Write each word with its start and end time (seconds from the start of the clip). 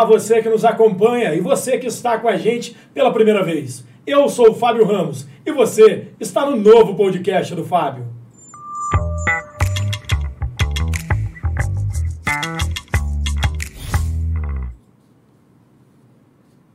Olá, 0.00 0.08
você 0.08 0.40
que 0.40 0.48
nos 0.48 0.64
acompanha 0.64 1.34
e 1.34 1.42
você 1.42 1.76
que 1.76 1.86
está 1.86 2.18
com 2.18 2.26
a 2.26 2.34
gente 2.34 2.74
pela 2.94 3.12
primeira 3.12 3.44
vez. 3.44 3.84
Eu 4.06 4.30
sou 4.30 4.52
o 4.52 4.54
Fábio 4.54 4.86
Ramos 4.86 5.26
e 5.44 5.52
você 5.52 6.06
está 6.18 6.46
no 6.46 6.56
novo 6.56 6.94
podcast 6.94 7.54
do 7.54 7.66
Fábio. 7.66 8.06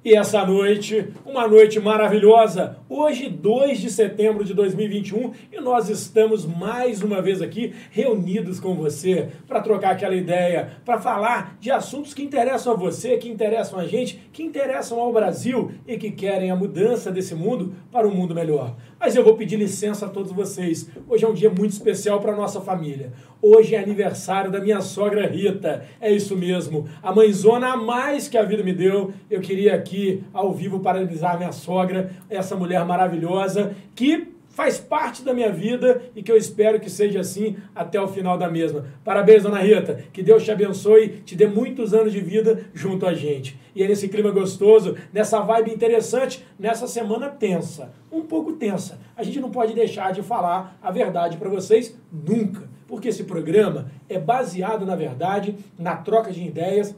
E 0.03 0.15
essa 0.15 0.45
noite, 0.45 1.07
uma 1.35 1.49
noite 1.49 1.81
maravilhosa, 1.81 2.77
hoje 2.87 3.27
2 3.27 3.79
de 3.79 3.89
setembro 3.89 4.45
de 4.45 4.53
2021, 4.53 5.33
e 5.51 5.59
nós 5.59 5.89
estamos 5.89 6.45
mais 6.45 7.01
uma 7.03 7.21
vez 7.21 7.41
aqui 7.41 7.73
reunidos 7.91 8.57
com 8.57 8.73
você 8.73 9.27
para 9.45 9.59
trocar 9.59 9.91
aquela 9.91 10.15
ideia, 10.15 10.69
para 10.85 10.97
falar 10.97 11.57
de 11.59 11.69
assuntos 11.69 12.13
que 12.13 12.23
interessam 12.23 12.71
a 12.71 12.77
você, 12.77 13.17
que 13.17 13.27
interessam 13.27 13.77
a 13.77 13.85
gente, 13.85 14.29
que 14.31 14.43
interessam 14.43 14.97
ao 14.97 15.11
Brasil 15.11 15.73
e 15.85 15.97
que 15.97 16.09
querem 16.09 16.51
a 16.51 16.55
mudança 16.55 17.11
desse 17.11 17.35
mundo 17.35 17.75
para 17.91 18.07
um 18.07 18.15
mundo 18.15 18.33
melhor. 18.33 18.73
Mas 18.97 19.13
eu 19.13 19.23
vou 19.23 19.35
pedir 19.35 19.57
licença 19.57 20.05
a 20.05 20.09
todos 20.09 20.31
vocês. 20.31 20.89
Hoje 21.05 21.25
é 21.25 21.27
um 21.27 21.33
dia 21.33 21.49
muito 21.49 21.71
especial 21.71 22.21
para 22.21 22.33
nossa 22.33 22.61
família. 22.61 23.11
Hoje 23.41 23.75
é 23.75 23.79
aniversário 23.79 24.49
da 24.49 24.59
minha 24.59 24.79
sogra 24.79 25.27
Rita. 25.27 25.85
É 25.99 26.09
isso 26.09 26.35
mesmo. 26.35 26.87
A 27.03 27.13
mãezona 27.13 27.73
a 27.73 27.77
mais 27.77 28.29
que 28.29 28.37
a 28.37 28.43
vida 28.43 28.63
me 28.63 28.73
deu. 28.73 29.13
Eu 29.29 29.41
queria 29.41 29.75
aqui, 29.75 30.23
ao 30.33 30.53
vivo, 30.53 30.79
parabenizar 30.79 31.24
minha 31.33 31.51
sogra, 31.51 32.11
essa 32.29 32.55
mulher 32.55 32.85
maravilhosa, 32.85 33.75
que 33.95 34.35
faz 34.49 34.77
parte 34.77 35.23
da 35.23 35.33
minha 35.33 35.51
vida 35.51 36.01
e 36.15 36.21
que 36.21 36.31
eu 36.31 36.37
espero 36.37 36.79
que 36.79 36.89
seja 36.89 37.19
assim 37.19 37.57
até 37.73 37.99
o 37.99 38.07
final 38.07 38.37
da 38.37 38.49
mesma. 38.49 38.85
Parabéns, 39.03 39.43
dona 39.43 39.59
Rita. 39.59 40.05
Que 40.13 40.21
Deus 40.21 40.43
te 40.43 40.51
abençoe, 40.51 41.23
te 41.25 41.35
dê 41.35 41.47
muitos 41.47 41.93
anos 41.93 42.13
de 42.13 42.21
vida 42.21 42.65
junto 42.73 43.05
a 43.05 43.13
gente. 43.13 43.59
E 43.75 43.83
é 43.83 43.87
nesse 43.87 44.07
clima 44.07 44.31
gostoso, 44.31 44.95
nessa 45.11 45.41
vibe 45.41 45.71
interessante, 45.71 46.45
nessa 46.59 46.87
semana 46.87 47.29
tensa, 47.29 47.91
um 48.11 48.21
pouco 48.21 48.53
tensa. 48.53 48.99
A 49.17 49.23
gente 49.23 49.39
não 49.39 49.49
pode 49.49 49.73
deixar 49.73 50.13
de 50.13 50.21
falar 50.21 50.77
a 50.81 50.91
verdade 50.91 51.37
para 51.37 51.49
vocês 51.49 51.97
nunca 52.11 52.75
porque 52.87 53.07
esse 53.07 53.23
programa 53.23 53.91
é 54.07 54.19
baseado, 54.19 54.85
na 54.85 54.95
verdade, 54.95 55.57
na 55.77 55.95
troca 55.95 56.31
de 56.31 56.43
ideias, 56.43 56.95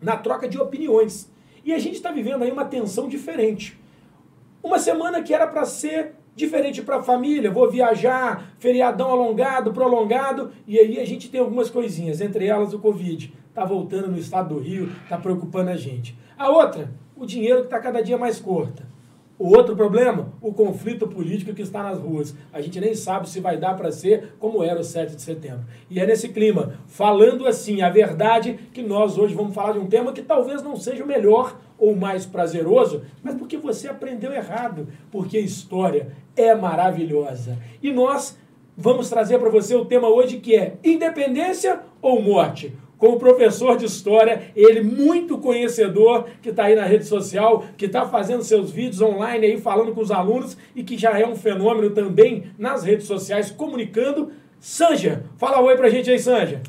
na 0.00 0.16
troca 0.16 0.48
de 0.48 0.58
opiniões. 0.58 1.29
E 1.70 1.72
a 1.72 1.78
gente 1.78 1.94
está 1.94 2.10
vivendo 2.10 2.42
aí 2.42 2.50
uma 2.50 2.64
tensão 2.64 3.08
diferente. 3.08 3.78
Uma 4.60 4.76
semana 4.76 5.22
que 5.22 5.32
era 5.32 5.46
para 5.46 5.64
ser 5.64 6.16
diferente 6.34 6.82
para 6.82 6.96
a 6.96 7.02
família, 7.02 7.48
vou 7.48 7.70
viajar, 7.70 8.56
feriadão 8.58 9.08
alongado, 9.08 9.72
prolongado, 9.72 10.50
e 10.66 10.76
aí 10.80 10.98
a 10.98 11.04
gente 11.04 11.30
tem 11.30 11.40
algumas 11.40 11.70
coisinhas, 11.70 12.20
entre 12.20 12.44
elas 12.44 12.74
o 12.74 12.80
Covid. 12.80 13.32
Está 13.48 13.64
voltando 13.64 14.08
no 14.08 14.18
estado 14.18 14.52
do 14.52 14.60
Rio, 14.60 14.90
está 15.04 15.16
preocupando 15.16 15.70
a 15.70 15.76
gente. 15.76 16.18
A 16.36 16.50
outra, 16.50 16.90
o 17.14 17.24
dinheiro 17.24 17.60
que 17.60 17.66
está 17.66 17.78
cada 17.78 18.02
dia 18.02 18.18
mais 18.18 18.40
curto. 18.40 18.82
O 19.40 19.56
outro 19.56 19.74
problema, 19.74 20.34
o 20.42 20.52
conflito 20.52 21.08
político 21.08 21.54
que 21.54 21.62
está 21.62 21.82
nas 21.82 21.98
ruas. 21.98 22.34
A 22.52 22.60
gente 22.60 22.78
nem 22.78 22.94
sabe 22.94 23.26
se 23.26 23.40
vai 23.40 23.56
dar 23.56 23.74
para 23.74 23.90
ser 23.90 24.34
como 24.38 24.62
era 24.62 24.78
o 24.78 24.84
7 24.84 25.16
de 25.16 25.22
setembro. 25.22 25.64
E 25.88 25.98
é 25.98 26.04
nesse 26.04 26.28
clima, 26.28 26.74
falando 26.86 27.46
assim 27.46 27.80
a 27.80 27.88
verdade, 27.88 28.60
que 28.70 28.82
nós 28.82 29.16
hoje 29.16 29.34
vamos 29.34 29.54
falar 29.54 29.72
de 29.72 29.78
um 29.78 29.86
tema 29.86 30.12
que 30.12 30.20
talvez 30.20 30.62
não 30.62 30.76
seja 30.76 31.02
o 31.02 31.06
melhor 31.06 31.58
ou 31.78 31.96
mais 31.96 32.26
prazeroso, 32.26 33.00
mas 33.22 33.34
porque 33.34 33.56
você 33.56 33.88
aprendeu 33.88 34.30
errado, 34.30 34.86
porque 35.10 35.38
a 35.38 35.40
história 35.40 36.08
é 36.36 36.54
maravilhosa. 36.54 37.56
E 37.82 37.90
nós 37.90 38.36
vamos 38.76 39.08
trazer 39.08 39.38
para 39.38 39.48
você 39.48 39.74
o 39.74 39.86
tema 39.86 40.08
hoje 40.08 40.36
que 40.36 40.54
é 40.54 40.76
independência 40.84 41.80
ou 42.02 42.20
morte? 42.20 42.76
Com 43.00 43.14
o 43.14 43.18
professor 43.18 43.78
de 43.78 43.86
história, 43.86 44.52
ele 44.54 44.82
muito 44.82 45.38
conhecedor, 45.38 46.26
que 46.42 46.50
está 46.50 46.64
aí 46.64 46.76
na 46.76 46.84
rede 46.84 47.06
social, 47.06 47.64
que 47.76 47.86
está 47.86 48.06
fazendo 48.06 48.44
seus 48.44 48.70
vídeos 48.70 49.00
online 49.00 49.46
aí, 49.46 49.58
falando 49.58 49.94
com 49.94 50.02
os 50.02 50.10
alunos 50.10 50.56
e 50.76 50.84
que 50.84 50.98
já 50.98 51.18
é 51.18 51.26
um 51.26 51.34
fenômeno 51.34 51.90
também 51.90 52.52
nas 52.58 52.84
redes 52.84 53.06
sociais, 53.06 53.50
comunicando. 53.50 54.30
Sanja, 54.60 55.24
fala 55.38 55.62
oi 55.62 55.74
pra 55.78 55.88
gente 55.88 56.10
aí, 56.10 56.18
Sanja. 56.18 56.60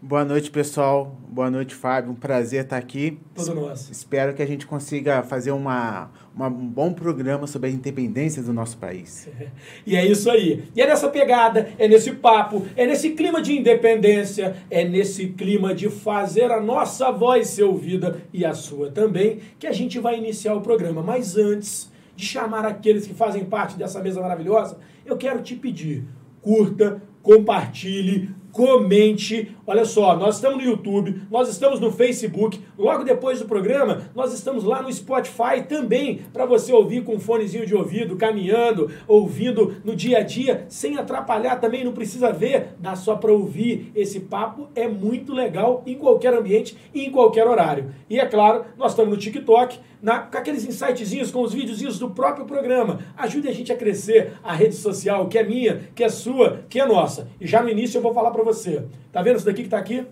Boa 0.00 0.26
noite, 0.26 0.50
pessoal. 0.50 1.16
Boa 1.38 1.52
noite, 1.52 1.72
Fábio. 1.72 2.10
Um 2.10 2.16
prazer 2.16 2.64
estar 2.64 2.76
aqui. 2.76 3.16
Todo 3.32 3.54
nosso. 3.54 3.92
Espero 3.92 4.34
que 4.34 4.42
a 4.42 4.46
gente 4.46 4.66
consiga 4.66 5.22
fazer 5.22 5.52
uma, 5.52 6.10
uma, 6.34 6.48
um 6.48 6.66
bom 6.66 6.92
programa 6.92 7.46
sobre 7.46 7.70
a 7.70 7.72
independência 7.72 8.42
do 8.42 8.52
nosso 8.52 8.76
país. 8.76 9.28
E 9.86 9.94
é 9.94 10.04
isso 10.04 10.28
aí. 10.28 10.64
E 10.74 10.82
é 10.82 10.86
nessa 10.88 11.08
pegada, 11.08 11.68
é 11.78 11.86
nesse 11.86 12.10
papo, 12.10 12.66
é 12.74 12.84
nesse 12.88 13.10
clima 13.10 13.40
de 13.40 13.56
independência, 13.56 14.56
é 14.68 14.82
nesse 14.82 15.28
clima 15.28 15.72
de 15.72 15.88
fazer 15.88 16.50
a 16.50 16.60
nossa 16.60 17.12
voz 17.12 17.46
ser 17.46 17.62
ouvida 17.62 18.20
e 18.32 18.44
a 18.44 18.52
sua 18.52 18.90
também, 18.90 19.38
que 19.60 19.68
a 19.68 19.72
gente 19.72 20.00
vai 20.00 20.18
iniciar 20.18 20.56
o 20.56 20.60
programa. 20.60 21.04
Mas 21.04 21.36
antes 21.36 21.88
de 22.16 22.24
chamar 22.24 22.66
aqueles 22.66 23.06
que 23.06 23.14
fazem 23.14 23.44
parte 23.44 23.78
dessa 23.78 24.02
mesa 24.02 24.20
maravilhosa, 24.20 24.76
eu 25.06 25.16
quero 25.16 25.40
te 25.40 25.54
pedir, 25.54 26.02
curta, 26.42 27.00
compartilhe, 27.22 28.34
comente. 28.58 29.54
Olha 29.64 29.84
só, 29.84 30.16
nós 30.16 30.34
estamos 30.34 30.58
no 30.58 30.68
YouTube, 30.68 31.22
nós 31.30 31.48
estamos 31.48 31.78
no 31.78 31.92
Facebook. 31.92 32.58
Logo 32.76 33.04
depois 33.04 33.38
do 33.38 33.46
programa, 33.46 34.10
nós 34.16 34.34
estamos 34.34 34.64
lá 34.64 34.82
no 34.82 34.92
Spotify 34.92 35.62
também, 35.68 36.22
para 36.32 36.44
você 36.44 36.72
ouvir 36.72 37.04
com 37.04 37.14
um 37.14 37.20
fonezinho 37.20 37.64
de 37.64 37.76
ouvido, 37.76 38.16
caminhando, 38.16 38.90
ouvindo 39.06 39.76
no 39.84 39.94
dia 39.94 40.18
a 40.18 40.22
dia, 40.22 40.66
sem 40.68 40.98
atrapalhar 40.98 41.60
também, 41.60 41.84
não 41.84 41.92
precisa 41.92 42.32
ver, 42.32 42.70
dá 42.80 42.96
só 42.96 43.14
para 43.14 43.30
ouvir. 43.30 43.92
Esse 43.94 44.18
papo 44.18 44.68
é 44.74 44.88
muito 44.88 45.32
legal 45.32 45.84
em 45.86 45.94
qualquer 45.94 46.34
ambiente 46.34 46.76
e 46.92 47.04
em 47.04 47.12
qualquer 47.12 47.46
horário. 47.46 47.94
E 48.10 48.18
é 48.18 48.26
claro, 48.26 48.64
nós 48.76 48.90
estamos 48.90 49.12
no 49.12 49.20
TikTok, 49.20 49.78
na, 50.02 50.20
com 50.20 50.38
aqueles 50.38 50.64
insightzinhos, 50.64 51.30
com 51.30 51.42
os 51.42 51.52
videozinhos 51.52 51.98
do 51.98 52.10
próprio 52.10 52.46
programa. 52.46 53.00
Ajude 53.16 53.48
a 53.48 53.52
gente 53.52 53.72
a 53.72 53.76
crescer 53.76 54.34
a 54.42 54.52
rede 54.52 54.74
social, 54.74 55.28
que 55.28 55.38
é 55.38 55.42
minha, 55.42 55.88
que 55.94 56.04
é 56.04 56.08
sua, 56.08 56.64
que 56.68 56.80
é 56.80 56.86
nossa. 56.86 57.28
E 57.40 57.46
já 57.46 57.62
no 57.62 57.68
início 57.68 57.98
eu 57.98 58.02
vou 58.02 58.14
falar 58.14 58.30
para 58.30 58.42
você. 58.42 58.84
Tá 59.12 59.22
vendo 59.22 59.36
isso 59.36 59.46
daqui 59.46 59.62
que 59.62 59.66
está 59.66 59.78
aqui? 59.78 60.06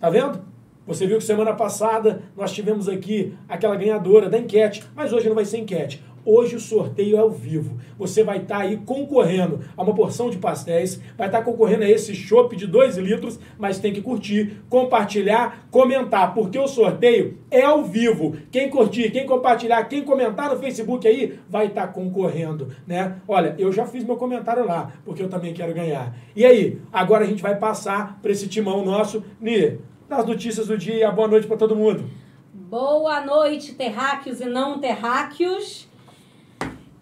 Tá 0.00 0.10
vendo? 0.10 0.40
Você 0.86 1.06
viu 1.06 1.18
que 1.18 1.24
semana 1.24 1.52
passada 1.52 2.22
nós 2.34 2.50
tivemos 2.52 2.88
aqui 2.88 3.36
aquela 3.46 3.76
ganhadora 3.76 4.28
da 4.30 4.38
enquete, 4.38 4.82
mas 4.94 5.12
hoje 5.12 5.28
não 5.28 5.34
vai 5.34 5.44
ser 5.44 5.58
enquete. 5.58 6.02
Hoje 6.30 6.56
o 6.56 6.60
sorteio 6.60 7.16
é 7.16 7.20
ao 7.20 7.30
vivo. 7.30 7.78
Você 7.98 8.22
vai 8.22 8.36
estar 8.36 8.58
tá 8.58 8.60
aí 8.60 8.76
concorrendo 8.84 9.60
a 9.74 9.82
uma 9.82 9.94
porção 9.94 10.28
de 10.28 10.36
pastéis, 10.36 11.00
vai 11.16 11.26
estar 11.26 11.38
tá 11.38 11.42
concorrendo 11.42 11.84
a 11.84 11.88
esse 11.88 12.14
chopp 12.14 12.54
de 12.54 12.66
2 12.66 12.98
litros, 12.98 13.40
mas 13.58 13.78
tem 13.78 13.94
que 13.94 14.02
curtir, 14.02 14.62
compartilhar, 14.68 15.66
comentar, 15.70 16.34
porque 16.34 16.58
o 16.58 16.68
sorteio 16.68 17.38
é 17.50 17.62
ao 17.62 17.82
vivo. 17.82 18.36
Quem 18.50 18.68
curtir, 18.68 19.10
quem 19.10 19.24
compartilhar, 19.24 19.82
quem 19.84 20.04
comentar 20.04 20.50
no 20.50 20.60
Facebook 20.60 21.08
aí, 21.08 21.38
vai 21.48 21.68
estar 21.68 21.86
tá 21.86 21.92
concorrendo, 21.94 22.68
né? 22.86 23.16
Olha, 23.26 23.54
eu 23.58 23.72
já 23.72 23.86
fiz 23.86 24.04
meu 24.04 24.18
comentário 24.18 24.66
lá, 24.66 24.92
porque 25.06 25.22
eu 25.22 25.30
também 25.30 25.54
quero 25.54 25.72
ganhar. 25.72 26.14
E 26.36 26.44
aí, 26.44 26.78
agora 26.92 27.24
a 27.24 27.26
gente 27.26 27.40
vai 27.40 27.56
passar 27.56 28.18
para 28.20 28.30
esse 28.30 28.46
timão 28.48 28.84
nosso. 28.84 29.24
Ni, 29.40 29.78
das 30.06 30.26
notícias 30.26 30.66
do 30.66 30.76
dia, 30.76 31.10
boa 31.10 31.26
noite 31.26 31.46
para 31.46 31.56
todo 31.56 31.74
mundo. 31.74 32.04
Boa 32.52 33.24
noite, 33.24 33.72
terráqueos 33.74 34.42
e 34.42 34.44
não 34.44 34.78
terráqueos. 34.78 35.87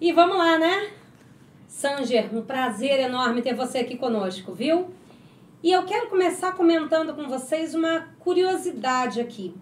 E 0.01 0.13
vamos 0.13 0.37
lá, 0.37 0.59
né? 0.59 0.91
Sanger, 1.67 2.29
um 2.35 2.43
prazer 2.43 3.01
enorme 3.01 3.41
ter 3.41 3.55
você 3.55 3.79
aqui 3.79 3.97
conosco, 3.97 4.53
viu? 4.53 4.91
E 5.63 5.73
eu 5.73 5.85
quero 5.85 6.09
começar 6.09 6.53
comentando 6.53 7.15
com 7.15 7.27
vocês 7.29 7.75
uma 7.75 8.09
curiosidade 8.19 9.21
aqui. 9.21 9.55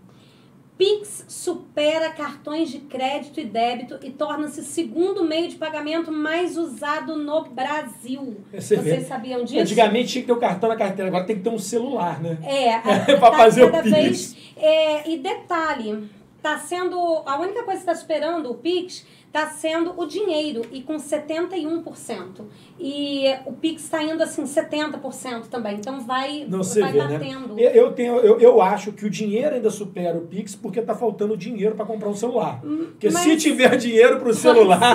Pix 0.76 1.24
supera 1.28 2.10
cartões 2.10 2.68
de 2.68 2.80
crédito 2.80 3.38
e 3.38 3.44
débito 3.44 3.96
e 4.02 4.10
torna-se 4.10 4.60
o 4.60 4.64
segundo 4.64 5.24
meio 5.24 5.48
de 5.48 5.54
pagamento 5.54 6.10
mais 6.10 6.58
usado 6.58 7.14
no 7.14 7.44
Brasil. 7.44 8.38
Você 8.52 8.76
Vocês 8.76 8.82
vê. 8.82 9.04
sabiam 9.04 9.44
disso? 9.44 9.60
Antigamente 9.60 10.08
tinha 10.08 10.22
que 10.22 10.26
ter 10.26 10.32
o 10.32 10.36
um 10.36 10.40
cartão 10.40 10.68
na 10.68 10.76
carteira, 10.76 11.08
agora 11.08 11.24
tem 11.24 11.36
que 11.36 11.42
ter 11.42 11.50
um 11.50 11.60
celular, 11.60 12.20
né? 12.20 12.38
É, 12.42 12.80
para 13.14 13.30
tá 13.30 13.36
fazer 13.36 13.62
o 13.62 13.70
Pix. 13.70 13.88
Vez, 13.88 14.36
é, 14.56 15.08
e 15.08 15.18
detalhe, 15.18 16.10
tá 16.42 16.58
sendo 16.58 17.22
a 17.24 17.38
única 17.38 17.62
coisa 17.62 17.84
que 17.84 17.90
está 17.90 17.94
superando 17.94 18.50
o 18.50 18.56
Pix 18.56 19.06
está 19.34 19.48
sendo 19.48 19.92
o 19.96 20.06
dinheiro 20.06 20.62
e 20.70 20.80
com 20.80 20.94
71%. 20.94 22.44
E 22.78 23.24
o 23.44 23.52
Pix 23.52 23.82
está 23.82 24.00
indo 24.00 24.22
assim 24.22 24.44
70% 24.44 25.46
também. 25.50 25.74
Então 25.74 26.00
vai, 26.00 26.46
Não 26.48 26.62
vai 26.62 26.92
vê, 26.92 26.98
né? 26.98 27.08
batendo. 27.08 27.54
Né? 27.54 27.62
Eu, 27.74 27.92
tenho, 27.92 28.16
eu, 28.18 28.38
eu 28.38 28.62
acho 28.62 28.92
que 28.92 29.04
o 29.04 29.10
dinheiro 29.10 29.56
ainda 29.56 29.70
supera 29.70 30.16
o 30.16 30.22
Pix 30.22 30.54
porque 30.54 30.78
está 30.78 30.94
faltando 30.94 31.36
dinheiro 31.36 31.74
para 31.74 31.84
comprar 31.84 32.08
um 32.08 32.14
celular. 32.14 32.60
Hum, 32.64 32.86
porque 32.92 33.10
Mas, 33.10 33.24
se 33.24 33.36
tiver 33.36 33.76
dinheiro 33.76 34.20
para 34.20 34.28
o 34.28 34.34
celular. 34.34 34.94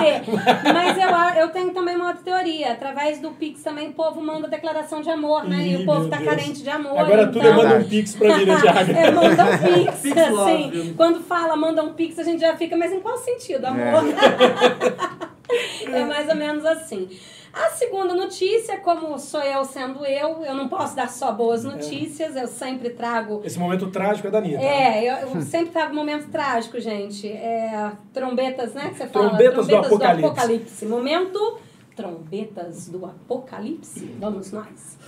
Mas 0.72 0.96
eu, 0.96 1.42
eu 1.42 1.48
tenho 1.50 1.74
também 1.74 1.96
uma 1.96 2.08
outra 2.08 2.22
teoria. 2.22 2.72
Através 2.72 3.20
do 3.20 3.32
Pix 3.32 3.62
também 3.62 3.90
o 3.90 3.92
povo 3.92 4.22
manda 4.22 4.48
declaração 4.48 5.02
de 5.02 5.10
amor, 5.10 5.44
né? 5.44 5.66
Ih, 5.66 5.72
e 5.72 5.76
o 5.82 5.84
povo 5.84 6.04
está 6.04 6.18
carente 6.18 6.62
de 6.62 6.70
amor. 6.70 6.98
Agora 6.98 7.22
então... 7.22 7.32
tudo 7.32 7.46
é 7.46 7.52
manda 7.52 7.76
um 7.76 7.84
Pix 7.84 8.14
para 8.14 8.38
mim, 8.38 8.46
né, 8.46 8.58
Thiago? 8.58 8.90
é, 8.90 9.10
manda 9.10 9.44
um 9.44 9.84
Pix. 9.84 10.00
pix 10.00 10.16
assim, 10.16 10.94
quando 10.96 11.20
fala 11.20 11.56
manda 11.56 11.82
um 11.82 11.92
Pix, 11.92 12.18
a 12.18 12.22
gente 12.22 12.40
já 12.40 12.56
fica, 12.56 12.74
mas 12.74 12.90
em 12.90 13.00
qual 13.00 13.18
sentido, 13.18 13.66
amor? 13.66 14.08
É. 14.08 14.29
é 15.92 16.04
mais 16.04 16.28
ou 16.28 16.34
menos 16.34 16.64
assim. 16.64 17.08
A 17.52 17.70
segunda 17.70 18.14
notícia, 18.14 18.78
como 18.78 19.18
sou 19.18 19.42
eu 19.42 19.64
sendo 19.64 20.06
eu, 20.06 20.44
eu 20.44 20.54
não 20.54 20.68
posso 20.68 20.94
dar 20.94 21.10
só 21.10 21.32
boas 21.32 21.64
notícias, 21.64 22.36
eu 22.36 22.46
sempre 22.46 22.90
trago. 22.90 23.40
Esse 23.44 23.58
momento 23.58 23.88
trágico 23.88 24.28
é 24.28 24.30
da 24.30 24.38
Anitta. 24.38 24.62
É, 24.62 25.02
eu, 25.02 25.28
eu 25.28 25.42
sempre 25.42 25.70
trago 25.70 25.92
momento 25.92 26.30
trágico, 26.30 26.78
gente. 26.78 27.26
É, 27.26 27.90
trombetas, 28.12 28.72
né? 28.72 28.90
Que 28.90 28.98
você 28.98 29.08
fala? 29.08 29.30
Trombetas 29.30 29.66
do 29.66 29.76
apocalipse. 29.76 30.26
apocalipse. 30.26 30.86
Momento 30.86 31.58
trombetas 31.96 32.88
do 32.88 33.04
apocalipse. 33.04 34.14
Vamos 34.18 34.52
nós. 34.52 34.98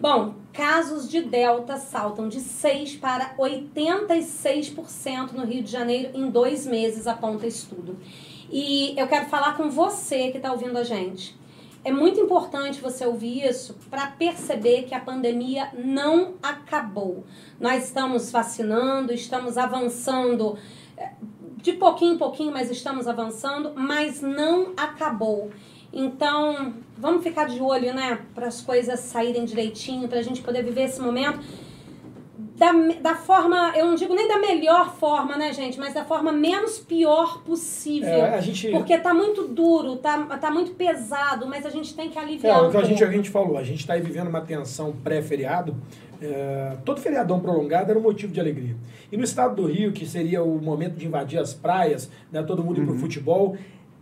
Bom, 0.00 0.34
casos 0.54 1.08
de 1.10 1.20
Delta 1.20 1.76
saltam 1.76 2.26
de 2.28 2.40
6 2.40 2.96
para 2.96 3.34
86% 3.36 5.32
no 5.32 5.44
Rio 5.44 5.62
de 5.62 5.70
Janeiro 5.70 6.12
em 6.14 6.30
dois 6.30 6.66
meses, 6.66 7.06
aponta 7.06 7.46
estudo. 7.46 7.98
E 8.50 8.94
eu 8.98 9.06
quero 9.06 9.26
falar 9.26 9.56
com 9.56 9.70
você 9.70 10.30
que 10.30 10.38
está 10.38 10.50
ouvindo 10.50 10.76
a 10.76 10.82
gente. 10.82 11.38
É 11.84 11.92
muito 11.92 12.20
importante 12.20 12.80
você 12.80 13.06
ouvir 13.06 13.46
isso 13.46 13.78
para 13.88 14.08
perceber 14.08 14.82
que 14.82 14.94
a 14.94 15.00
pandemia 15.00 15.70
não 15.72 16.34
acabou. 16.42 17.24
Nós 17.58 17.84
estamos 17.84 18.30
vacinando, 18.30 19.12
estamos 19.12 19.56
avançando 19.56 20.58
eh, 20.98 21.12
de 21.56 21.72
pouquinho 21.74 22.14
em 22.14 22.18
pouquinho, 22.18 22.52
mas 22.52 22.70
estamos 22.70 23.06
avançando, 23.06 23.72
mas 23.74 24.20
não 24.20 24.72
acabou. 24.76 25.50
Então, 25.92 26.74
vamos 26.98 27.22
ficar 27.22 27.46
de 27.46 27.60
olho, 27.60 27.94
né? 27.94 28.20
Para 28.34 28.48
as 28.48 28.60
coisas 28.60 29.00
saírem 29.00 29.44
direitinho, 29.44 30.08
para 30.08 30.18
a 30.18 30.22
gente 30.22 30.42
poder 30.42 30.62
viver 30.62 30.82
esse 30.82 31.00
momento 31.00 31.40
da, 32.60 32.72
da 33.00 33.14
forma, 33.14 33.72
eu 33.74 33.86
não 33.86 33.94
digo 33.94 34.14
nem 34.14 34.28
da 34.28 34.38
melhor 34.38 34.94
forma, 34.96 35.34
né, 35.38 35.50
gente? 35.50 35.78
Mas 35.78 35.94
da 35.94 36.04
forma 36.04 36.30
menos 36.30 36.78
pior 36.78 37.42
possível. 37.42 38.08
É, 38.10 38.34
a 38.34 38.40
gente- 38.42 38.68
Porque 38.68 38.98
tá 38.98 39.14
muito 39.14 39.48
duro, 39.48 39.96
tá, 39.96 40.24
tá 40.36 40.50
muito 40.50 40.72
pesado, 40.72 41.46
mas 41.46 41.64
a 41.64 41.70
gente 41.70 41.94
tem 41.94 42.10
que 42.10 42.18
É, 42.18 42.20
aliviar. 42.20 42.62
o 42.62 42.68
um 42.68 42.70
que 42.70 42.76
a 42.76 42.84
gente, 42.84 43.02
a 43.02 43.10
gente 43.10 43.30
falou, 43.30 43.56
a 43.56 43.62
gente 43.64 43.80
está 43.80 43.94
aí 43.94 44.02
vivendo 44.02 44.28
uma 44.28 44.42
tensão 44.42 44.92
pré-feriado. 45.02 45.74
é, 46.22 46.76
todo 46.84 47.00
feriadão 47.00 47.40
prolongado 47.40 47.88
era 47.90 47.98
um 47.98 48.02
motivo 48.02 48.30
de 48.30 48.38
alegria. 48.38 48.76
E 49.10 49.16
no 49.16 49.24
estado 49.24 49.54
do 49.56 49.66
Rio, 49.66 49.90
que 49.90 50.04
seria 50.04 50.42
o 50.42 50.60
momento 50.60 50.96
de 50.96 51.06
invadir 51.06 51.38
as 51.38 51.54
praias, 51.54 52.10
né, 52.30 52.42
todo 52.42 52.62
mundo 52.62 52.78
ir 52.82 52.84
para 52.84 52.94
o 52.94 52.98
futebol, 52.98 53.56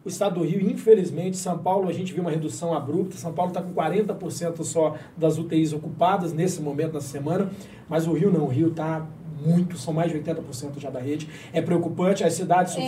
o 0.08 0.10
estado 0.10 0.40
do 0.40 0.46
Rio, 0.46 0.60
infelizmente, 0.70 1.36
São 1.36 1.58
Paulo, 1.58 1.86
a 1.86 1.92
gente 1.92 2.14
viu 2.14 2.22
uma 2.22 2.30
redução 2.30 2.72
abrupta. 2.72 3.16
São 3.16 3.32
Paulo 3.32 3.50
está 3.50 3.60
com 3.62 3.74
40% 3.74 4.64
só 4.64 4.96
das 5.16 5.38
UTIs 5.38 5.74
ocupadas 5.74 6.32
nesse 6.32 6.62
momento, 6.62 6.94
nessa 6.94 7.08
semana. 7.08 7.50
Mas 7.88 8.06
o 8.06 8.12
Rio 8.14 8.32
não, 8.32 8.44
o 8.44 8.48
Rio 8.48 8.68
está 8.68 9.06
muito, 9.44 9.76
são 9.76 9.92
mais 9.92 10.10
de 10.10 10.18
80% 10.18 10.78
já 10.78 10.88
da 10.88 10.98
rede. 10.98 11.28
É 11.52 11.60
preocupante, 11.60 12.24
as 12.24 12.32
cidades 12.32 12.74
É, 12.74 12.78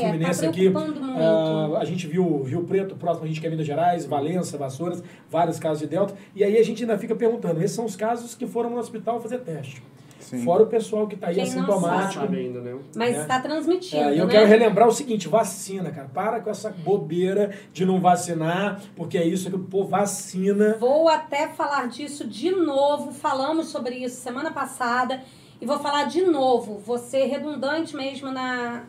tá 0.40 0.48
aqui. 0.48 0.72
ah, 0.74 1.78
a 1.78 1.84
gente 1.84 2.06
viu 2.06 2.42
Rio 2.42 2.64
Preto, 2.64 2.96
próximo 2.96 3.26
a 3.26 3.28
gente 3.28 3.38
que 3.40 3.46
é 3.46 3.50
Minas 3.50 3.66
Gerais, 3.66 4.06
Valença, 4.06 4.56
Vassouras, 4.56 5.02
vários 5.30 5.58
casos 5.58 5.80
de 5.80 5.86
Delta. 5.86 6.14
E 6.34 6.42
aí 6.42 6.56
a 6.56 6.62
gente 6.64 6.82
ainda 6.82 6.96
fica 6.98 7.14
perguntando, 7.14 7.62
esses 7.62 7.76
são 7.76 7.84
os 7.84 7.96
casos 7.96 8.34
que 8.34 8.46
foram 8.46 8.70
no 8.70 8.78
hospital 8.78 9.20
fazer 9.20 9.40
teste. 9.40 9.82
Sim. 10.30 10.44
Fora 10.44 10.62
o 10.62 10.66
pessoal 10.68 11.08
que 11.08 11.16
está 11.16 11.26
aí 11.26 11.34
Quem 11.34 11.42
assintomático. 11.42 12.20
sabe 12.20 12.38
ainda, 12.38 12.60
né? 12.60 12.78
Mas 12.94 13.16
né? 13.16 13.22
está 13.22 13.40
transmitindo, 13.40 14.00
É, 14.10 14.14
e 14.14 14.18
eu 14.18 14.26
né? 14.26 14.32
quero 14.32 14.46
relembrar 14.46 14.86
o 14.86 14.92
seguinte, 14.92 15.26
vacina, 15.26 15.90
cara. 15.90 16.08
Para 16.14 16.38
com 16.38 16.48
essa 16.48 16.70
bobeira 16.70 17.52
de 17.72 17.84
não 17.84 18.00
vacinar, 18.00 18.80
porque 18.94 19.18
é 19.18 19.26
isso 19.26 19.50
que 19.50 19.56
o 19.56 19.58
povo 19.58 19.88
vacina. 19.88 20.76
Vou 20.78 21.08
até 21.08 21.48
falar 21.48 21.88
disso 21.88 22.28
de 22.28 22.52
novo. 22.52 23.10
Falamos 23.12 23.70
sobre 23.70 23.96
isso 23.96 24.20
semana 24.22 24.52
passada 24.52 25.20
e 25.60 25.66
vou 25.66 25.80
falar 25.80 26.04
de 26.04 26.22
novo. 26.22 26.78
Vou 26.78 26.96
ser 26.96 27.24
redundante 27.26 27.96
mesmo 27.96 28.30
na, 28.30 28.84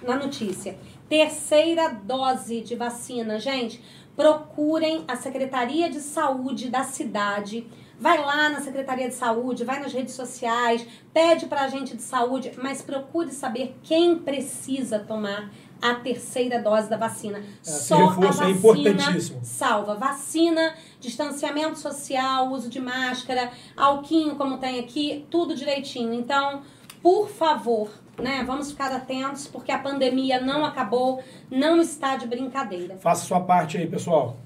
na 0.00 0.14
notícia. 0.14 0.76
Terceira 1.08 1.88
dose 1.88 2.60
de 2.60 2.76
vacina. 2.76 3.40
Gente, 3.40 3.82
procurem 4.14 5.02
a 5.08 5.16
Secretaria 5.16 5.90
de 5.90 5.98
Saúde 5.98 6.70
da 6.70 6.84
cidade. 6.84 7.66
Vai 7.98 8.18
lá 8.18 8.48
na 8.48 8.60
Secretaria 8.60 9.08
de 9.08 9.14
Saúde, 9.14 9.64
vai 9.64 9.80
nas 9.80 9.92
redes 9.92 10.14
sociais, 10.14 10.86
pede 11.12 11.46
para 11.46 11.62
agente 11.62 11.96
de 11.96 12.02
saúde, 12.02 12.52
mas 12.60 12.82
procure 12.82 13.30
saber 13.30 13.76
quem 13.82 14.18
precisa 14.18 14.98
tomar 14.98 15.50
a 15.80 15.94
terceira 15.96 16.60
dose 16.62 16.88
da 16.88 16.96
vacina. 16.96 17.42
esse 17.62 17.84
Só 17.84 17.96
a 17.96 17.98
reforço 18.10 18.42
é 18.42 18.52
vacina 18.52 18.58
importantíssimo. 18.90 19.40
salva. 19.44 19.94
Vacina, 19.94 20.74
distanciamento 20.98 21.78
social, 21.78 22.50
uso 22.50 22.68
de 22.68 22.80
máscara, 22.80 23.50
alquinho, 23.76 24.34
como 24.36 24.58
tem 24.58 24.80
aqui, 24.80 25.26
tudo 25.30 25.54
direitinho. 25.54 26.14
Então, 26.14 26.62
por 27.02 27.28
favor, 27.28 27.90
né, 28.18 28.42
vamos 28.46 28.70
ficar 28.70 28.90
atentos, 28.92 29.46
porque 29.46 29.70
a 29.70 29.78
pandemia 29.78 30.40
não 30.40 30.64
acabou, 30.64 31.22
não 31.50 31.80
está 31.80 32.16
de 32.16 32.26
brincadeira. 32.26 32.96
Faça 32.96 33.26
sua 33.26 33.40
parte 33.40 33.76
aí, 33.76 33.86
pessoal. 33.86 34.38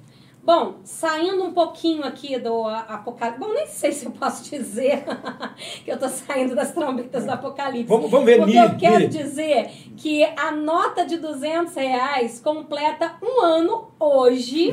Bom, 0.48 0.76
saindo 0.82 1.44
um 1.44 1.52
pouquinho 1.52 2.02
aqui 2.06 2.38
do 2.38 2.64
apocalipse. 2.66 3.38
Bom, 3.38 3.52
nem 3.52 3.66
sei 3.66 3.92
se 3.92 4.06
eu 4.06 4.12
posso 4.12 4.42
dizer 4.48 5.04
que 5.84 5.92
eu 5.92 5.98
tô 5.98 6.08
saindo 6.08 6.54
das 6.54 6.72
trombetas 6.72 7.26
do 7.26 7.32
apocalipse. 7.32 7.86
Vamos- 7.86 8.10
vamos 8.10 8.24
ver, 8.24 8.38
Porque 8.38 8.58
Miri, 8.58 8.72
eu 8.72 8.78
quero 8.78 9.08
dizer 9.08 9.70
que 9.94 10.24
a 10.24 10.50
nota 10.52 11.04
de 11.04 11.18
200 11.18 11.74
reais 11.74 12.40
completa 12.40 13.12
um 13.22 13.42
ano 13.42 13.88
hoje 14.00 14.72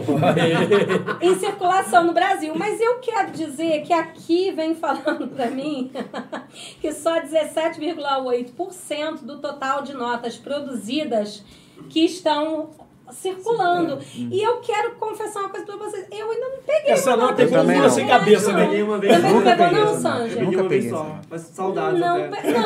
em 1.22 1.36
circulação 1.36 2.06
no 2.06 2.14
Brasil. 2.14 2.54
Mas 2.56 2.80
eu 2.80 3.00
quero 3.00 3.32
dizer 3.34 3.82
que 3.82 3.92
aqui 3.92 4.52
vem 4.52 4.76
falando 4.76 5.28
pra 5.28 5.48
mim 5.48 5.92
que 6.80 6.94
só 6.94 7.20
17,8% 7.20 9.24
do 9.24 9.40
total 9.40 9.82
de 9.82 9.94
notas 9.94 10.38
produzidas 10.38 11.44
que 11.90 12.06
estão 12.06 12.70
circulando. 13.12 14.00
E 14.16 14.42
eu 14.42 14.58
quero 14.58 14.92
confessar 14.96 15.42
uma 15.42 15.50
coisa 15.50 15.66
pra 15.66 15.76
vocês. 15.78 16.06
Eu 16.12 16.30
ainda 16.32 16.48
não 16.50 16.58
peguei 16.66 16.92
Essa 16.92 17.12
uma 17.12 17.18
nota 17.18 17.32
nota 17.32 17.42
é 17.44 17.46
de 17.46 17.52
como 17.76 17.90
sem 17.90 18.08
cabeça, 18.08 18.52
Não. 18.52 18.60
né? 18.60 18.66
Peguei 18.66 18.84
uma 18.84 18.98
vez 18.98 19.16
Também 19.16 19.34
não 19.34 19.42
pegou 19.44 19.58
peguei 19.68 19.84
não, 19.84 19.96
Sanja? 20.02 20.42
Nunca 20.42 20.64
peguei 20.64 20.90
só. 20.90 21.20
Mas 21.30 21.42
saudades 21.42 22.00
Não, 22.00 22.24
até. 22.26 22.42
pe- 22.42 22.52
não. 22.52 22.66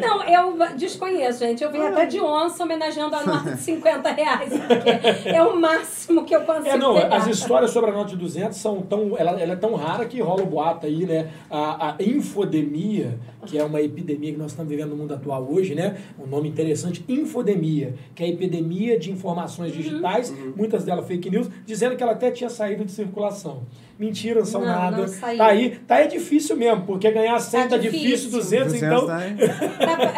não, 0.00 0.22
eu 0.24 0.76
desconheço, 0.76 1.38
gente. 1.40 1.62
Eu 1.62 1.70
vim 1.70 1.80
até 1.80 2.06
de 2.06 2.20
onça 2.20 2.64
homenageando 2.64 3.14
a 3.16 3.24
nota 3.24 3.50
de 3.54 3.60
50 3.62 4.10
reais, 4.12 4.50
porque 4.52 5.28
é 5.28 5.42
o 5.42 5.56
máximo 5.58 6.24
que 6.24 6.34
eu 6.34 6.40
consigo 6.42 6.68
É, 6.68 6.76
não, 6.78 6.94
pegar. 6.94 7.16
as 7.16 7.26
histórias 7.26 7.70
sobre 7.70 7.90
a 7.90 7.92
nota 7.94 8.10
de 8.10 8.16
200 8.16 8.56
são 8.56 8.80
tão. 8.82 9.16
Ela, 9.16 9.32
ela 9.40 9.52
é 9.52 9.56
tão 9.56 9.74
rara 9.74 10.04
que 10.06 10.20
rola 10.20 10.42
o 10.42 10.46
boato 10.46 10.86
aí, 10.86 11.04
né? 11.06 11.30
A, 11.50 11.94
a 11.98 12.02
infodemia, 12.02 13.18
que 13.46 13.58
é 13.58 13.64
uma 13.64 13.80
epidemia 13.80 14.32
que 14.32 14.38
nós 14.38 14.52
estamos 14.52 14.70
vivendo 14.70 14.90
no 14.90 14.96
mundo 14.96 15.14
atual 15.14 15.46
hoje, 15.50 15.74
né? 15.74 15.96
Um 16.18 16.26
nome 16.26 16.48
interessante, 16.48 17.04
infodemia, 17.08 17.94
que 18.14 18.22
é 18.22 18.26
a 18.26 18.28
epidemia 18.30 18.69
de 18.98 19.10
informações 19.10 19.72
digitais, 19.72 20.32
muitas 20.56 20.84
delas 20.84 21.06
fake 21.06 21.28
news, 21.30 21.48
dizendo 21.66 21.96
que 21.96 22.02
ela 22.02 22.12
até 22.12 22.30
tinha 22.30 22.48
saído 22.50 22.84
de 22.84 22.92
circulação. 22.92 23.66
Mentira, 23.98 24.40
não 24.40 24.46
são 24.46 24.60
Não, 24.62 24.68
nada. 24.68 24.96
não 24.96 25.08
saiu. 25.08 25.36
tá 25.38 25.46
aí, 25.46 25.78
tá 25.86 25.94
aí 25.96 26.08
difícil 26.08 26.56
mesmo, 26.56 26.86
porque 26.86 27.10
ganhar 27.10 27.38
100 27.38 27.68
tá, 27.68 27.76
difícil, 27.76 28.00
difícil. 28.08 28.30
200, 28.30 28.72
200, 28.72 28.82
então. 28.82 29.06
né? 29.08 29.36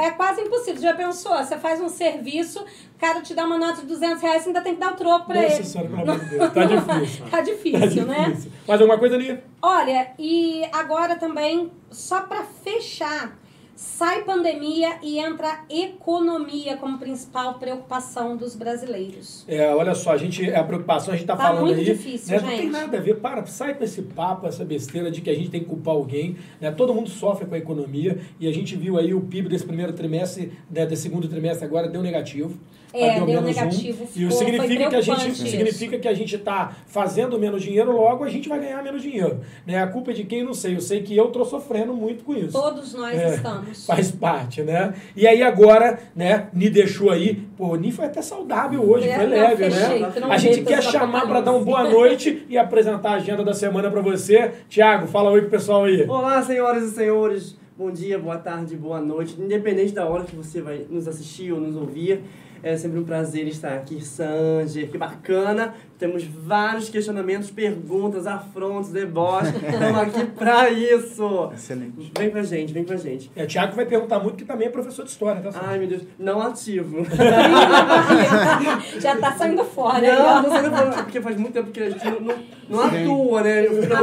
É, 0.01 0.07
é 0.07 0.11
quase 0.13 0.41
impossível. 0.41 0.81
Já 0.81 0.95
pensou? 0.95 1.37
Você 1.39 1.57
faz 1.59 1.81
um 1.81 1.89
serviço, 1.89 2.61
o 2.61 2.99
cara 3.01 3.21
te 3.23 3.35
dá 3.35 3.45
uma 3.45 3.59
nota 3.59 3.81
de 3.81 3.89
200 3.89 4.23
reais, 4.23 4.43
você 4.43 4.51
ainda 4.51 4.61
tem 4.61 4.75
que 4.75 4.81
dar 4.81 4.93
o 4.93 4.97
troco 4.97 5.27
pra 5.27 5.43
Nossa 5.43 5.55
ele. 5.57 5.65
senhora, 5.65 5.89
pelo 5.91 6.03
amor 6.03 6.21
de 6.21 6.31
Deus, 6.31 6.53
tá 6.53 6.65
difícil. 6.65 7.27
Tá 7.29 7.41
difícil, 7.41 8.07
Tá 8.07 8.13
né? 8.13 8.25
difícil. 8.29 8.53
Mais 8.69 8.81
alguma 8.81 8.99
coisa 8.99 9.17
ali? 9.17 9.39
Olha, 9.61 10.11
e 10.17 10.63
agora 10.73 11.17
também, 11.17 11.71
só 11.91 12.21
para 12.21 12.45
fechar, 12.45 13.37
sai 13.75 14.23
pandemia 14.25 14.99
e 15.02 15.19
entra 15.19 15.64
economia 15.69 16.76
como 16.76 16.99
principal 16.99 17.55
preocupação 17.55 18.37
dos 18.37 18.55
brasileiros. 18.55 19.45
É, 19.49 19.75
olha 19.75 19.95
só, 19.95 20.12
a 20.12 20.17
gente, 20.17 20.52
a 20.52 20.62
preocupação, 20.62 21.14
a 21.14 21.17
gente 21.17 21.26
tá, 21.26 21.37
Tá 21.37 21.45
falando 21.49 21.67
muito 21.67 21.79
aí. 21.79 21.85
difícil, 21.85 22.35
né, 22.37 22.41
Não 22.43 22.49
tem 22.49 22.57
gente. 22.59 22.71
nada 22.71 22.99
a 22.99 23.00
ver. 23.00 23.17
Para, 23.17 23.45
sai 23.47 23.75
com 23.75 23.83
esse 23.85 24.02
papo, 24.02 24.47
essa 24.47 24.64
besteira 24.64 25.11
de 25.11 25.21
que 25.21 25.31
a 25.31 25.35
gente 25.35 25.50
tem 25.50 25.61
que 25.61 25.67
culpar 25.67 25.95
alguém. 25.95 26.37
Né? 26.61 26.71
Todo 26.71 26.95
mundo 26.95 27.09
sofre 27.09 27.47
com 27.47 27.55
a 27.55 27.59
economia 27.59 28.19
e 28.38 28.47
a 28.47 28.52
gente 28.52 28.76
viu 28.76 28.99
aí 28.99 29.12
o 29.14 29.21
PIB 29.21 29.49
desse 29.49 29.64
primeiro 29.64 29.93
trimestre, 29.93 30.52
né, 30.71 30.87
desse 30.87 31.02
segundo 31.02 31.26
trimestre 31.29 31.64
agora, 31.67 31.88
deu 31.88 32.02
negativo. 32.02 32.57
É, 32.95 33.15
deu 33.17 33.27
menos 33.27 33.45
negativo, 33.45 34.03
Um, 34.03 34.05
e 34.05 34.09
ficou- 34.09 34.29
o 34.29 34.33
significa 34.33 34.89
que 34.91 34.97
a 34.97 35.01
gente 35.01 35.29
isso. 35.31 35.47
significa 35.47 35.99
que 35.99 36.09
a 36.09 36.15
gente 36.15 36.37
está 36.37 36.73
fazendo 36.87 37.39
menos 37.39 37.63
dinheiro, 37.63 37.93
logo 37.93 38.23
a 38.25 38.29
gente 38.29 38.49
vai 38.49 38.61
ganhar 38.61 38.83
menos 38.83 39.01
dinheiro. 39.03 39.41
Né? 39.67 39.83
A 39.83 39.87
culpa 39.87 40.11
é 40.11 40.15
de 40.15 40.25
quem 40.25 40.43
não 40.45 40.53
sei. 40.53 40.77
Eu 40.77 40.81
sei 40.81 41.03
que 41.03 41.17
eu 41.17 41.29
tô 41.29 41.45
sofrendo 41.45 41.95
muito 41.95 42.23
com 42.25 42.35
isso. 42.35 42.53
Todos 42.53 42.95
nós 42.95 43.19
É, 43.19 43.35
estamos. 43.35 43.87
Faz 43.87 44.11
parte, 44.11 44.63
né? 44.63 44.93
E 45.17 45.27
aí 45.27 45.43
agora, 45.43 45.99
né, 46.15 46.49
Ni 46.53 46.69
deixou 46.69 47.11
aí, 47.11 47.35
pô, 47.57 47.75
Ni 47.77 47.91
foi 47.91 48.05
até 48.05 48.21
saudável 48.21 48.83
hoje, 48.89 49.09
É, 49.09 49.17
foi 49.17 49.27
leve, 49.27 49.71
fechei, 49.71 50.01
né? 50.01 50.13
A 50.29 50.37
gente 50.37 50.63
quer 50.63 50.83
chamar 50.83 51.27
para 51.27 51.41
dar 51.41 51.53
um 51.53 51.65
boa 51.65 51.85
noite 51.89 52.45
e 52.49 52.59
apresentar 52.59 53.13
a 53.13 53.15
agenda 53.15 53.43
da 53.45 53.55
semana 53.55 53.91
para 53.91 54.01
você. 54.03 54.53
Tiago, 54.69 55.07
fala 55.07 55.31
oi 55.31 55.41
pro 55.43 55.51
pessoal 55.51 55.85
aí. 55.85 56.05
Olá, 56.09 56.43
senhoras 56.43 56.83
e 56.85 56.91
senhores. 56.91 57.57
bom 57.77 57.91
dia, 57.91 58.17
boa 58.19 58.37
tarde, 58.37 58.77
boa 58.77 59.01
noite, 59.01 59.35
independente 59.41 59.93
da 59.93 60.07
hora 60.07 60.23
que 60.25 60.37
você 60.37 60.61
vai 60.61 60.85
nos 60.89 61.09
assistir 61.09 61.51
ou 61.53 61.59
nos 61.61 61.75
ouvir. 61.75 62.21
É 62.62 62.76
sempre 62.76 63.00
um 63.00 63.04
prazer 63.04 63.49
estar 63.49 63.75
aqui, 63.75 64.00
Sanger, 64.00 64.88
que 64.88 64.97
bacana. 64.97 65.75
Temos 65.99 66.25
vários 66.25 66.88
questionamentos, 66.88 67.50
perguntas, 67.50 68.26
afrontos, 68.26 68.90
deboches. 68.90 69.54
Estamos 69.54 69.99
aqui 69.99 70.25
para 70.26 70.71
isso. 70.71 71.50
Excelente. 71.52 72.12
Vem 72.16 72.31
pra 72.31 72.42
gente, 72.42 72.73
vem 72.73 72.85
pra 72.85 72.97
gente. 72.97 73.31
É, 73.35 73.45
o 73.45 73.47
Thiago 73.47 73.75
vai 73.75 73.85
perguntar 73.87 74.19
muito, 74.21 74.37
que 74.37 74.45
também 74.45 74.69
é 74.69 74.71
professor 74.71 75.04
de 75.04 75.11
história, 75.11 75.40
tá? 75.40 75.50
Ai, 75.64 75.78
meu 75.78 75.88
Deus, 75.88 76.02
não 76.19 76.40
ativo. 76.40 77.04
Já 79.00 79.16
tá 79.16 79.33
saindo 79.33 79.64
fora. 79.64 80.00
Não, 80.00 80.42
não 80.42 80.50
sei 80.50 80.62
não, 80.62 81.04
porque 81.04 81.21
faz 81.21 81.37
muito 81.37 81.54
tempo 81.54 81.71
que 81.71 81.81
a 81.81 81.90
gente 81.90 82.04
não, 82.04 82.21
não, 82.69 82.81
atua, 82.81 83.42
né? 83.42 83.66
Eu 83.66 83.75
fico. 83.75 83.95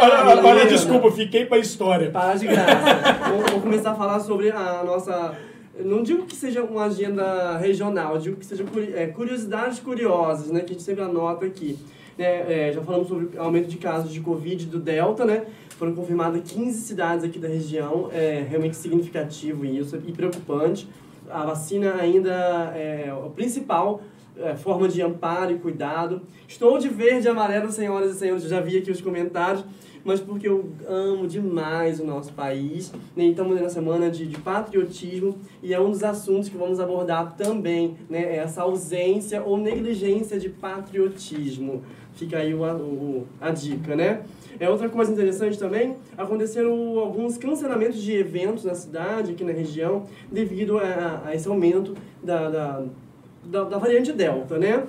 Olha, 0.00 0.24
olha, 0.26 0.46
olha, 0.46 0.66
desculpa, 0.66 1.10
fiquei 1.12 1.46
pra 1.46 1.58
história. 1.58 2.10
Para 2.10 2.34
de 2.34 2.46
graça. 2.46 3.30
vou, 3.30 3.40
vou 3.46 3.60
começar 3.60 3.92
a 3.92 3.94
falar 3.94 4.20
sobre 4.20 4.50
a 4.50 4.82
nossa. 4.84 5.34
Não 5.78 6.02
digo 6.02 6.24
que 6.26 6.36
seja 6.36 6.62
uma 6.62 6.84
agenda 6.84 7.56
regional, 7.56 8.18
digo 8.18 8.36
que 8.36 8.46
curi- 8.64 8.92
é, 8.94 9.06
curiosidades 9.06 9.78
curiosas, 9.80 10.50
né? 10.50 10.60
Que 10.60 10.66
a 10.66 10.72
gente 10.74 10.82
sempre 10.82 11.02
anota 11.02 11.46
aqui. 11.46 11.78
Né, 12.18 12.68
é, 12.68 12.72
já 12.72 12.82
falamos 12.82 13.08
sobre 13.08 13.38
aumento 13.38 13.68
de 13.68 13.78
casos 13.78 14.12
de 14.12 14.20
Covid 14.20 14.66
do 14.66 14.78
Delta, 14.78 15.24
né? 15.24 15.46
Foram 15.78 15.94
confirmadas 15.94 16.42
15 16.52 16.82
cidades 16.82 17.24
aqui 17.24 17.38
da 17.38 17.48
região, 17.48 18.10
é 18.12 18.46
realmente 18.48 18.76
significativo 18.76 19.64
isso 19.64 19.96
e 20.06 20.12
preocupante. 20.12 20.86
A 21.30 21.46
vacina 21.46 21.94
ainda 21.98 22.30
é 22.76 23.08
a 23.10 23.28
principal 23.30 24.02
é, 24.38 24.54
forma 24.54 24.88
de 24.88 25.00
amparo 25.00 25.52
e 25.52 25.58
cuidado. 25.58 26.20
Estou 26.46 26.76
de 26.78 26.88
verde 26.90 27.26
e 27.26 27.30
amarelo, 27.30 27.72
senhoras 27.72 28.14
e 28.14 28.18
senhores, 28.18 28.44
já 28.44 28.60
vi 28.60 28.76
aqui 28.76 28.90
os 28.90 29.00
comentários, 29.00 29.64
mas 30.04 30.20
porque 30.20 30.48
eu 30.48 30.70
amo 30.86 31.26
demais 31.26 32.00
o 32.00 32.04
nosso 32.04 32.32
país. 32.32 32.92
Né? 33.16 33.26
Estamos 33.26 33.60
na 33.60 33.68
semana 33.68 34.10
de, 34.10 34.26
de 34.26 34.38
patriotismo 34.38 35.36
e 35.62 35.72
é 35.72 35.80
um 35.80 35.90
dos 35.90 36.02
assuntos 36.02 36.48
que 36.48 36.56
vamos 36.56 36.80
abordar 36.80 37.36
também, 37.36 37.96
né? 38.08 38.36
essa 38.36 38.62
ausência 38.62 39.42
ou 39.42 39.56
negligência 39.56 40.38
de 40.38 40.48
patriotismo. 40.48 41.82
Fica 42.14 42.38
aí 42.38 42.54
o, 42.54 42.62
o, 42.62 43.26
a 43.40 43.50
dica, 43.50 43.96
né? 43.96 44.22
É 44.60 44.68
outra 44.68 44.88
coisa 44.88 45.10
interessante 45.10 45.58
também, 45.58 45.96
aconteceram 46.16 46.98
alguns 46.98 47.38
cancelamentos 47.38 48.00
de 48.00 48.12
eventos 48.12 48.64
na 48.64 48.74
cidade, 48.74 49.32
aqui 49.32 49.42
na 49.42 49.52
região, 49.52 50.06
devido 50.30 50.78
a, 50.78 51.22
a 51.24 51.34
esse 51.34 51.48
aumento 51.48 51.96
da, 52.22 52.50
da, 52.50 52.84
da, 53.44 53.64
da 53.64 53.78
variante 53.78 54.12
Delta, 54.12 54.58
né? 54.58 54.84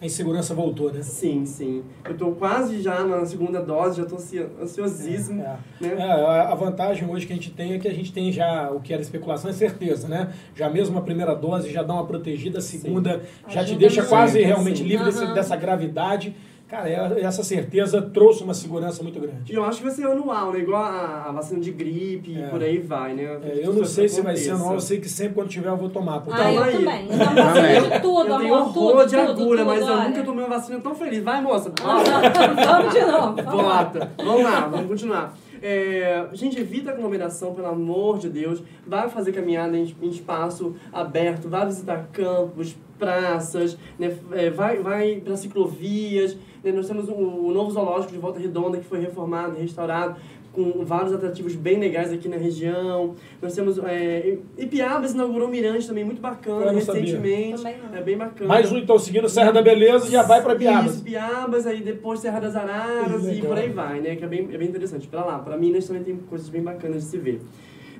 A 0.00 0.06
insegurança 0.06 0.54
voltou, 0.54 0.92
né? 0.92 1.02
Sim, 1.02 1.44
sim. 1.44 1.82
Eu 2.04 2.16
tô 2.16 2.30
quase 2.30 2.80
já 2.80 3.02
na 3.04 3.26
segunda 3.26 3.60
dose, 3.60 3.96
já 4.00 4.06
tô 4.06 4.14
ansi- 4.14 4.46
ansiosíssimo, 4.62 5.42
É. 5.42 5.56
né? 5.80 5.96
É, 5.98 6.02
a 6.12 6.54
vantagem 6.54 7.08
hoje 7.10 7.26
que 7.26 7.32
a 7.32 7.36
gente 7.36 7.50
tem 7.50 7.72
é 7.72 7.78
que 7.80 7.88
a 7.88 7.92
gente 7.92 8.12
tem 8.12 8.30
já 8.30 8.70
o 8.70 8.78
que 8.80 8.92
era 8.92 9.02
especulação 9.02 9.50
é 9.50 9.52
certeza, 9.52 10.06
né? 10.06 10.32
Já 10.54 10.70
mesmo 10.70 10.96
a 10.96 11.02
primeira 11.02 11.34
dose 11.34 11.72
já 11.72 11.82
dá 11.82 11.94
uma 11.94 12.06
protegida, 12.06 12.58
a 12.58 12.62
segunda 12.62 13.22
já 13.48 13.64
te 13.64 13.74
deixa 13.74 14.04
quase 14.04 14.38
Sim, 14.38 14.44
realmente 14.44 14.78
sim. 14.78 14.84
livre 14.84 15.04
desse- 15.06 15.24
Aham. 15.24 15.34
dessa 15.34 15.56
gravidade. 15.56 16.32
Cara, 16.68 16.86
essa 17.20 17.42
certeza 17.42 18.02
trouxe 18.02 18.44
uma 18.44 18.52
segurança 18.52 19.02
muito 19.02 19.18
grande. 19.18 19.50
E 19.50 19.56
eu 19.56 19.64
acho 19.64 19.78
que 19.78 19.84
vai 19.84 19.92
ser 19.94 20.06
anual, 20.06 20.52
né? 20.52 20.58
Igual 20.58 20.82
a, 20.82 21.24
a 21.28 21.32
vacina 21.32 21.58
de 21.60 21.72
gripe 21.72 22.36
É. 22.36 22.46
e 22.46 22.50
por 22.50 22.62
aí 22.62 22.76
vai, 22.78 23.14
né? 23.14 23.22
É, 23.42 23.60
eu 23.66 23.72
não 23.72 23.86
sei 23.86 24.06
se 24.06 24.20
vai 24.20 24.36
ser 24.36 24.50
anual, 24.50 24.74
eu 24.74 24.80
sei 24.80 25.00
que 25.00 25.08
sempre 25.08 25.34
quando 25.34 25.48
tiver 25.48 25.70
eu 25.70 25.76
vou 25.78 25.88
tomar. 25.88 26.20
porque- 26.20 26.38
Ah, 26.38 26.52
eu 26.52 26.62
aí. 26.62 26.72
também. 26.76 27.06
Eu 27.10 27.18
tomo 27.18 27.34
vacina 27.34 27.80
de 27.80 28.00
tudo, 28.02 28.28
eu 28.28 28.38
tenho 28.38 28.54
amor. 28.54 28.58
horror 28.68 28.72
Tudo, 28.92 29.06
de 29.06 29.16
tudo, 29.16 29.30
agulha, 29.30 29.64
tudo, 29.64 29.66
mas 29.66 29.88
eu 29.88 29.96
nunca 30.02 30.22
tomei 30.24 30.44
uma 30.44 30.56
vacina 30.58 30.80
tão 30.80 30.94
feliz. 30.94 31.22
Vai, 31.24 31.40
moça. 31.40 31.72
Vamos 31.82 32.92
de 32.94 33.00
novo. 33.00 33.34
vamos 33.42 33.64
lá. 33.64 33.84
Bota. 33.84 34.10
Vamos 34.22 34.42
lá, 34.42 34.60
vamos 34.68 34.86
continuar. 34.88 35.34
É, 35.62 36.26
gente, 36.34 36.60
evita 36.60 36.90
aglomeração, 36.90 37.54
pelo 37.54 37.66
amor 37.68 38.18
de 38.18 38.28
Deus. 38.28 38.62
Vai 38.86 39.08
fazer 39.08 39.32
caminhada 39.32 39.76
em, 39.76 39.92
em 40.02 40.08
espaço 40.08 40.74
aberto, 40.92 41.48
vai 41.48 41.66
visitar 41.66 42.08
campos, 42.12 42.76
praças, 42.98 43.76
né? 43.98 44.14
É, 44.32 44.50
vai, 44.50 44.78
vai 44.78 45.16
para 45.24 45.36
ciclovias. 45.36 46.36
Né? 46.62 46.72
Nós 46.72 46.86
temos 46.86 47.08
o, 47.08 47.50
novo 47.52 47.70
zoológico 47.70 48.12
de 48.12 48.18
Volta 48.18 48.38
Redonda 48.38 48.78
que 48.78 48.84
foi 48.84 49.00
reformado 49.00 49.56
e 49.56 49.62
restaurado 49.62 50.16
com 50.52 50.84
vários 50.84 51.12
atrativos 51.12 51.54
bem 51.54 51.78
legais 51.78 52.12
aqui 52.12 52.28
na 52.28 52.36
região. 52.36 53.14
Nós 53.40 53.54
temos 53.54 53.78
é, 53.78 54.38
Ipiabas 54.56 55.12
inaugurou 55.12 55.46
um 55.46 55.50
mirante 55.50 55.86
também 55.86 56.04
muito 56.04 56.20
bacana 56.20 56.72
recentemente. 56.72 57.62
É 57.92 58.02
bem 58.02 58.16
bacana. 58.16 58.48
Mais 58.48 58.72
um, 58.72 58.78
então, 58.78 58.98
seguindo 58.98 59.28
Serra 59.28 59.52
da 59.52 59.62
Beleza, 59.62 60.10
já 60.10 60.22
vai 60.22 60.42
para 60.42 60.56
Piabas. 60.56 60.94
Isso, 60.94 61.04
Piabas, 61.04 61.66
aí 61.66 61.80
depois 61.80 62.20
Serra 62.20 62.40
das 62.40 62.56
Araras 62.56 63.26
e 63.28 63.40
por 63.40 63.56
aí 63.56 63.68
vai, 63.68 64.00
né? 64.00 64.16
Que 64.16 64.24
é 64.24 64.28
bem, 64.28 64.48
é 64.52 64.58
bem 64.58 64.68
interessante. 64.68 65.06
Pra 65.06 65.24
lá, 65.24 65.38
pra 65.38 65.56
Minas 65.56 65.86
também 65.86 66.02
tem 66.02 66.16
coisas 66.16 66.48
bem 66.48 66.62
bacanas 66.62 67.04
de 67.04 67.08
se 67.08 67.18
ver. 67.18 67.40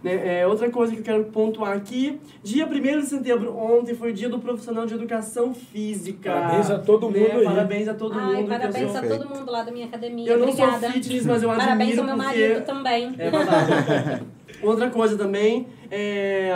Né? 0.03 0.41
É, 0.41 0.47
outra 0.47 0.71
coisa 0.71 0.93
que 0.93 1.01
eu 1.01 1.05
quero 1.05 1.25
pontuar 1.25 1.77
aqui, 1.77 2.21
dia 2.43 2.67
1 2.67 2.71
de 3.01 3.07
setembro, 3.07 3.57
ontem 3.57 3.95
foi 3.95 4.11
o 4.11 4.15
dia 4.15 4.29
do 4.29 4.39
profissional 4.39 4.87
de 4.87 4.95
educação 4.95 5.55
física. 5.55 6.33
Parabéns 6.33 6.71
a 6.71 6.79
todo 6.79 7.11
né? 7.11 7.21
mundo 7.21 7.39
aí. 7.39 7.45
Parabéns 7.45 7.89
a 7.89 7.95
todo 7.95 8.19
Ai, 8.19 8.37
mundo. 8.37 8.49
parabéns 8.49 8.97
a 8.97 9.03
todo 9.03 9.29
mundo 9.29 9.51
lá 9.51 9.63
da 9.63 9.73
minha 9.73 9.87
academia. 9.87 10.31
Eu 10.31 10.39
não 10.39 10.49
Obrigada. 10.49 10.81
sou 10.81 10.91
fitness, 10.91 11.27
mas 11.27 11.43
eu 11.43 11.49
Parabéns 11.49 11.99
admiro 11.99 12.01
ao 12.01 12.07
meu 12.07 12.17
porque... 12.17 12.41
marido 12.41 12.65
também. 12.65 13.15
É 13.19 13.31
verdade. 13.31 14.27
Outra 14.63 14.91
coisa 14.91 15.17
também, 15.17 15.67
é... 15.91 16.53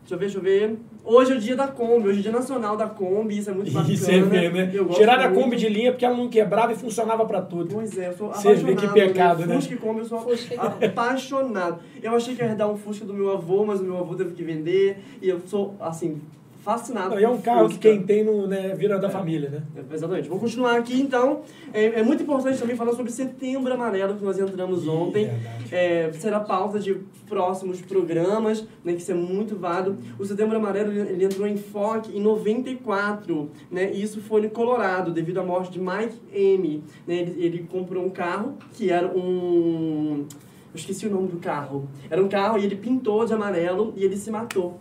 Deixa 0.00 0.14
eu 0.14 0.18
ver, 0.18 0.24
deixa 0.26 0.38
eu 0.38 0.42
ver. 0.42 0.78
Hoje 1.04 1.32
é 1.32 1.36
o 1.36 1.38
dia 1.38 1.54
da 1.54 1.68
Kombi, 1.68 2.08
hoje 2.08 2.16
é 2.16 2.20
o 2.20 2.22
dia 2.22 2.32
nacional 2.32 2.78
da 2.78 2.86
Kombi, 2.86 3.36
isso 3.36 3.50
é 3.50 3.52
muito 3.52 3.70
bacana. 3.70 3.92
Isso 3.92 4.10
é 4.10 4.20
ver, 4.22 4.52
né? 4.52 4.72
Tiraram 4.94 5.24
a. 5.24 5.28
Kombi 5.32 5.56
de 5.56 5.68
linha 5.68 5.92
porque 5.92 6.04
ela 6.04 6.16
não 6.16 6.28
quebrava 6.28 6.72
e 6.72 6.76
funcionava 6.76 7.26
para 7.26 7.42
tudo. 7.42 7.74
Pois 7.74 7.98
é, 7.98 8.08
eu 8.08 8.16
sou 8.16 8.28
Você 8.32 8.54
vê 8.54 8.72
apaixonado. 8.72 8.94
que 8.94 9.00
pecado, 9.00 9.46
né? 9.46 9.54
Fusca 9.56 9.74
e 9.74 9.76
Kombi, 9.76 9.98
eu 10.00 10.04
sou 10.06 10.26
apaixonado. 10.82 11.78
Eu 12.02 12.16
achei 12.16 12.34
que 12.34 12.42
ia 12.42 12.54
dar 12.54 12.68
um 12.68 12.76
Fusca 12.76 13.04
do 13.04 13.12
meu 13.12 13.30
avô, 13.32 13.66
mas 13.66 13.80
o 13.80 13.84
meu 13.84 13.98
avô 13.98 14.14
teve 14.14 14.32
que 14.32 14.42
vender. 14.42 14.98
E 15.20 15.28
eu 15.28 15.40
sou, 15.46 15.74
assim, 15.78 16.22
fascinado 16.64 17.20
E 17.20 17.22
é 17.22 17.28
um 17.28 17.40
carro 17.40 17.68
que 17.68 17.74
Fusca. 17.74 17.90
quem 17.90 18.02
tem 18.02 18.24
no, 18.24 18.46
né, 18.46 18.74
vira 18.74 18.98
da 18.98 19.10
família, 19.10 19.50
né? 19.50 19.62
É, 19.76 19.94
Exatamente. 19.94 20.28
Vou 20.28 20.38
continuar 20.38 20.78
aqui, 20.78 20.98
então. 20.98 21.42
É, 21.72 22.00
é 22.00 22.02
muito 22.02 22.22
importante 22.22 22.58
também 22.58 22.74
falar 22.74 22.94
sobre 22.94 23.12
Setembro 23.12 23.72
Amarelo, 23.72 24.16
que 24.16 24.24
nós 24.24 24.38
entramos 24.38 24.88
ontem. 24.88 25.30
É, 25.70 26.10
será 26.14 26.40
pauta 26.40 26.80
de 26.80 26.94
próximos 27.28 27.80
programas, 27.82 28.66
né, 28.82 28.94
que 28.94 29.02
isso 29.02 29.12
é 29.12 29.14
muito 29.14 29.56
válido. 29.56 29.98
O 30.18 30.24
Setembro 30.24 30.56
Amarelo 30.56 30.90
ele, 30.90 31.00
ele 31.12 31.24
entrou 31.26 31.46
em 31.46 31.56
foque 31.56 32.16
em 32.16 32.20
94, 32.20 33.50
né, 33.70 33.92
e 33.92 34.02
isso 34.02 34.20
foi 34.22 34.40
no 34.40 34.50
Colorado, 34.50 35.10
devido 35.12 35.38
à 35.38 35.44
morte 35.44 35.72
de 35.72 35.80
Mike 35.80 36.18
M. 36.32 36.82
Né, 37.06 37.14
ele, 37.16 37.44
ele 37.44 37.68
comprou 37.70 38.04
um 38.04 38.10
carro 38.10 38.54
que 38.72 38.90
era 38.90 39.06
um. 39.06 40.24
Eu 40.72 40.76
esqueci 40.78 41.06
o 41.06 41.10
nome 41.10 41.28
do 41.28 41.36
carro. 41.36 41.88
Era 42.10 42.22
um 42.22 42.28
carro 42.28 42.58
e 42.58 42.64
ele 42.64 42.74
pintou 42.74 43.24
de 43.24 43.32
amarelo 43.32 43.92
e 43.96 44.04
ele 44.04 44.16
se 44.16 44.30
matou. 44.30 44.78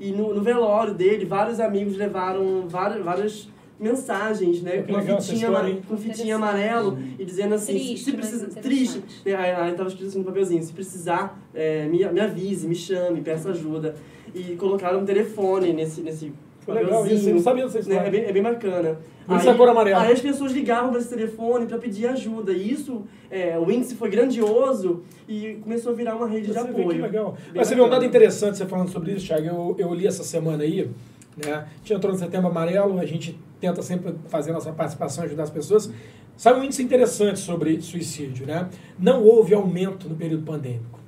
E 0.00 0.12
no, 0.12 0.34
no 0.34 0.42
velório 0.42 0.94
dele, 0.94 1.26
vários 1.26 1.60
amigos 1.60 1.94
levaram 1.94 2.66
várias, 2.66 3.04
várias 3.04 3.48
mensagens, 3.78 4.62
né? 4.62 4.82
Com 4.82 4.96
legal 4.96 5.20
fitinha, 5.20 5.46
história, 5.46 5.78
com 5.86 5.96
fitinha 5.96 6.36
amarelo 6.36 6.98
e 7.18 7.24
dizendo 7.24 7.54
assim, 7.54 7.74
Triste, 7.74 7.98
se 7.98 8.12
precisa, 8.12 8.46
triste, 8.48 9.02
né? 9.24 9.34
Aí, 9.34 9.50
aí 9.52 9.72
tava 9.74 9.88
escrito 9.90 10.08
assim 10.08 10.18
no 10.18 10.24
papelzinho, 10.24 10.62
se 10.62 10.72
precisar, 10.72 11.38
é, 11.54 11.86
me, 11.86 12.02
me 12.12 12.20
avise, 12.20 12.66
me 12.66 12.74
chame, 12.74 13.20
peça 13.20 13.50
ajuda. 13.50 13.94
E 14.34 14.56
colocaram 14.56 15.00
um 15.00 15.04
telefone 15.04 15.72
nesse, 15.72 16.00
nesse 16.00 16.32
Foi 16.60 16.74
legal 16.74 17.06
isso, 17.06 17.28
eu 17.28 17.34
não 17.34 17.42
sabia 17.42 17.64
dessa 17.64 17.78
né? 17.78 17.80
história. 17.80 18.06
É, 18.06 18.10
bem, 18.10 18.24
é 18.24 18.32
bem 18.32 18.42
bacana. 18.42 18.98
É 19.28 19.50
a 19.50 19.54
cor 19.54 19.68
amarela. 19.68 20.02
Aí 20.02 20.12
as 20.12 20.20
pessoas 20.20 20.52
ligavam 20.52 20.90
para 20.90 20.98
esse 20.98 21.08
telefone 21.08 21.66
para 21.66 21.78
pedir 21.78 22.06
ajuda. 22.08 22.52
E 22.52 22.72
isso, 22.72 23.04
é, 23.30 23.58
o 23.58 23.70
índice 23.70 23.94
foi 23.94 24.10
grandioso 24.10 25.02
e 25.28 25.58
começou 25.62 25.92
a 25.92 25.94
virar 25.94 26.16
uma 26.16 26.26
rede 26.26 26.48
de 26.48 26.52
Você 26.52 26.64
vê 26.64 26.70
apoio. 26.70 26.88
que 26.88 26.98
legal. 26.98 27.32
Bem 27.32 27.52
Mas 27.54 27.68
você 27.68 27.74
vê 27.74 27.80
um 27.80 27.88
dado 27.88 28.04
interessante 28.04 28.58
você 28.58 28.66
falando 28.66 28.90
sobre 28.90 29.12
isso, 29.12 29.26
Thiago. 29.26 29.46
Eu, 29.46 29.76
eu 29.78 29.94
li 29.94 30.06
essa 30.06 30.24
semana 30.24 30.64
aí, 30.64 30.90
né? 31.36 31.52
A 31.52 31.66
gente 31.78 31.94
entrou 31.94 32.12
no 32.12 32.18
setembro 32.18 32.48
amarelo, 32.48 32.98
a 32.98 33.06
gente 33.06 33.38
tenta 33.60 33.82
sempre 33.82 34.14
fazer 34.28 34.52
nossa 34.52 34.72
participação, 34.72 35.24
ajudar 35.24 35.44
as 35.44 35.50
pessoas. 35.50 35.90
Sabe 36.36 36.58
um 36.58 36.64
índice 36.64 36.82
interessante 36.82 37.38
sobre 37.38 37.80
suicídio, 37.82 38.46
né? 38.46 38.68
Não 38.98 39.22
houve 39.22 39.54
aumento 39.54 40.08
no 40.08 40.16
período 40.16 40.42
pandêmico. 40.42 40.98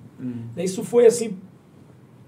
Né, 0.55 0.65
Isso 0.65 0.85
foi 0.85 1.07
assim. 1.07 1.37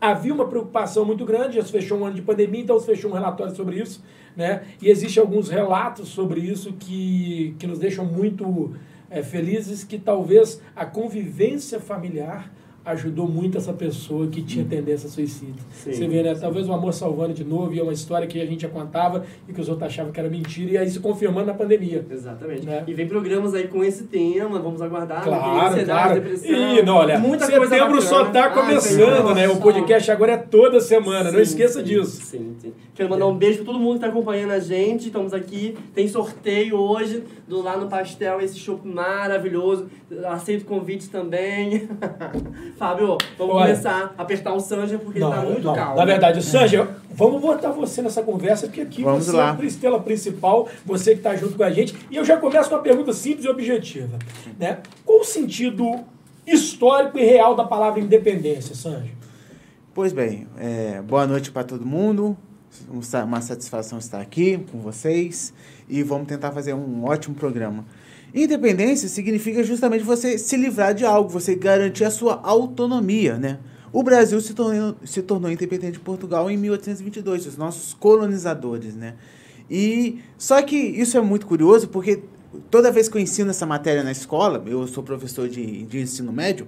Havia 0.04 0.34
uma 0.34 0.46
preocupação 0.46 1.02
muito 1.02 1.24
grande, 1.24 1.56
já 1.56 1.62
se 1.62 1.72
fechou 1.72 1.98
um 1.98 2.04
ano 2.04 2.14
de 2.14 2.20
pandemia, 2.20 2.60
então 2.60 2.78
se 2.78 2.84
fechou 2.84 3.10
um 3.10 3.14
relatório 3.14 3.56
sobre 3.56 3.80
isso, 3.80 4.04
né? 4.36 4.62
E 4.82 4.90
existem 4.90 5.18
alguns 5.18 5.48
relatos 5.48 6.10
sobre 6.10 6.40
isso 6.40 6.74
que, 6.74 7.56
que 7.58 7.66
nos 7.66 7.78
deixam 7.78 8.04
muito 8.04 8.76
eh, 9.08 9.22
felizes, 9.22 9.82
que 9.82 9.98
talvez 9.98 10.60
a 10.76 10.84
convivência 10.84 11.80
familiar 11.80 12.52
ajudou 12.84 13.26
muito 13.26 13.56
essa 13.56 13.72
pessoa 13.72 14.26
que 14.26 14.42
tinha 14.42 14.64
tendência 14.64 15.06
a 15.06 15.10
suicídio. 15.10 15.54
Sim, 15.70 15.92
Você 15.92 16.06
vê, 16.06 16.22
né? 16.22 16.34
Talvez 16.34 16.68
o 16.68 16.72
amor 16.72 16.92
salvando 16.92 17.32
de 17.32 17.42
novo, 17.42 17.72
e 17.72 17.78
é 17.78 17.82
uma 17.82 17.92
história 17.92 18.26
que 18.26 18.40
a 18.40 18.44
gente 18.46 18.62
já 18.62 18.68
contava 18.68 19.24
e 19.48 19.52
que 19.52 19.60
os 19.60 19.68
outros 19.68 19.88
achavam 19.88 20.12
que 20.12 20.20
era 20.20 20.28
mentira, 20.28 20.72
e 20.72 20.78
aí 20.78 20.90
se 20.90 21.00
confirmando 21.00 21.46
na 21.46 21.54
pandemia. 21.54 22.04
Exatamente. 22.10 22.66
Né? 22.66 22.84
E 22.86 22.92
vem 22.92 23.08
programas 23.08 23.54
aí 23.54 23.68
com 23.68 23.82
esse 23.82 24.04
tema, 24.04 24.58
vamos 24.58 24.82
aguardar. 24.82 25.22
Claro, 25.22 25.68
ansiedade, 25.68 25.86
claro. 25.86 26.14
depressão. 26.20 26.50
E, 26.50 26.82
não, 26.82 26.96
olha, 26.96 27.18
muita 27.18 27.46
setembro 27.46 28.02
só 28.02 28.24
bacana. 28.24 28.32
tá 28.32 28.50
começando, 28.50 29.28
Ai, 29.28 29.34
né? 29.34 29.48
O 29.48 29.56
podcast 29.56 30.10
agora 30.10 30.32
é 30.32 30.36
toda 30.36 30.78
semana, 30.80 31.30
não 31.30 31.38
Sim, 31.38 31.42
esqueça 31.42 31.78
sim, 31.80 31.86
disso. 31.86 32.22
Sim, 32.22 32.53
Quero 32.94 33.10
mandar 33.10 33.26
um 33.26 33.36
beijo 33.36 33.58
pra 33.58 33.66
todo 33.66 33.78
mundo 33.78 33.94
que 33.94 34.00
tá 34.00 34.06
acompanhando 34.06 34.52
a 34.52 34.58
gente. 34.58 35.06
Estamos 35.06 35.32
aqui. 35.32 35.76
Tem 35.94 36.06
sorteio 36.08 36.76
hoje 36.76 37.24
do 37.46 37.62
Lá 37.62 37.76
no 37.76 37.88
Pastel, 37.88 38.40
esse 38.40 38.58
show 38.58 38.80
maravilhoso. 38.84 39.88
Aceito 40.26 40.64
convites 40.64 41.08
também. 41.08 41.88
Fábio, 42.76 43.18
vamos 43.38 43.54
Olha. 43.54 43.66
começar 43.66 44.14
a 44.16 44.22
apertar 44.22 44.52
o 44.54 44.60
Sanja 44.60 44.98
porque 44.98 45.18
ele 45.18 45.28
tá 45.28 45.42
muito 45.42 45.62
não. 45.62 45.74
calmo. 45.74 45.96
Na 45.96 46.04
verdade, 46.04 46.42
Sanja, 46.42 46.88
vamos 47.10 47.40
botar 47.40 47.70
você 47.70 48.02
nessa 48.02 48.22
conversa, 48.22 48.66
porque 48.66 48.80
aqui 48.80 49.02
Vamos 49.02 49.26
você 49.26 49.36
lá. 49.36 49.56
é 49.58 49.62
a 49.62 49.66
estrela 49.66 50.00
principal, 50.00 50.68
você 50.84 51.12
que 51.12 51.18
está 51.18 51.34
junto 51.36 51.56
com 51.56 51.62
a 51.64 51.70
gente. 51.70 51.94
E 52.10 52.16
eu 52.16 52.24
já 52.24 52.36
começo 52.36 52.68
com 52.68 52.76
uma 52.76 52.82
pergunta 52.82 53.12
simples 53.12 53.44
e 53.44 53.48
objetiva. 53.48 54.18
Né? 54.58 54.78
Qual 55.04 55.20
o 55.20 55.24
sentido 55.24 56.00
histórico 56.46 57.18
e 57.18 57.24
real 57.24 57.54
da 57.54 57.64
palavra 57.64 58.00
independência, 58.00 58.74
Sanja? 58.74 59.12
Pois 59.94 60.12
bem, 60.12 60.46
é, 60.58 61.00
boa 61.02 61.26
noite 61.26 61.52
para 61.52 61.62
todo 61.64 61.86
mundo. 61.86 62.36
Um 62.90 63.00
Uma 63.24 63.40
satisfação 63.40 63.98
estar 63.98 64.20
aqui 64.20 64.58
com 64.70 64.80
vocês 64.80 65.52
e 65.88 66.02
vamos 66.02 66.26
tentar 66.26 66.52
fazer 66.52 66.74
um 66.74 67.04
ótimo 67.04 67.34
programa. 67.34 67.84
Independência 68.34 69.08
significa 69.08 69.62
justamente 69.62 70.02
você 70.02 70.36
se 70.36 70.56
livrar 70.56 70.92
de 70.92 71.04
algo, 71.04 71.30
você 71.30 71.54
garantir 71.54 72.04
a 72.04 72.10
sua 72.10 72.40
autonomia, 72.42 73.38
né? 73.38 73.58
O 73.92 74.02
Brasil 74.02 74.40
se 74.40 74.54
tornou, 74.54 74.96
se 75.04 75.22
tornou 75.22 75.50
independente 75.50 75.92
de 75.92 76.00
Portugal 76.00 76.50
em 76.50 76.56
1822, 76.56 77.46
os 77.46 77.56
nossos 77.56 77.94
colonizadores, 77.94 78.96
né? 78.96 79.14
E 79.70 80.18
só 80.36 80.60
que 80.62 80.76
isso 80.76 81.16
é 81.16 81.20
muito 81.20 81.46
curioso 81.46 81.88
porque 81.88 82.22
toda 82.70 82.90
vez 82.90 83.08
que 83.08 83.16
eu 83.16 83.20
ensino 83.20 83.50
essa 83.50 83.64
matéria 83.64 84.02
na 84.02 84.10
escola, 84.10 84.62
eu 84.66 84.86
sou 84.88 85.02
professor 85.02 85.48
de, 85.48 85.84
de 85.84 86.00
ensino 86.00 86.32
médio, 86.32 86.66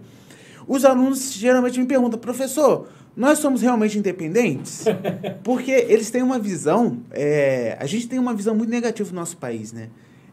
os 0.69 0.85
alunos 0.85 1.33
geralmente 1.33 1.79
me 1.79 1.87
perguntam, 1.87 2.19
professor, 2.19 2.88
nós 3.16 3.38
somos 3.38 3.62
realmente 3.62 3.98
independentes? 3.98 4.85
Porque 5.42 5.70
eles 5.70 6.11
têm 6.11 6.22
uma 6.22 6.38
visão, 6.38 7.00
é, 7.11 7.76
a 7.81 7.87
gente 7.87 8.07
tem 8.09 8.18
uma 8.18 8.35
visão 8.35 8.55
muito 8.55 8.70
negativa 8.70 9.09
do 9.09 9.14
nosso 9.14 9.37
país, 9.37 9.72
né? 9.72 9.88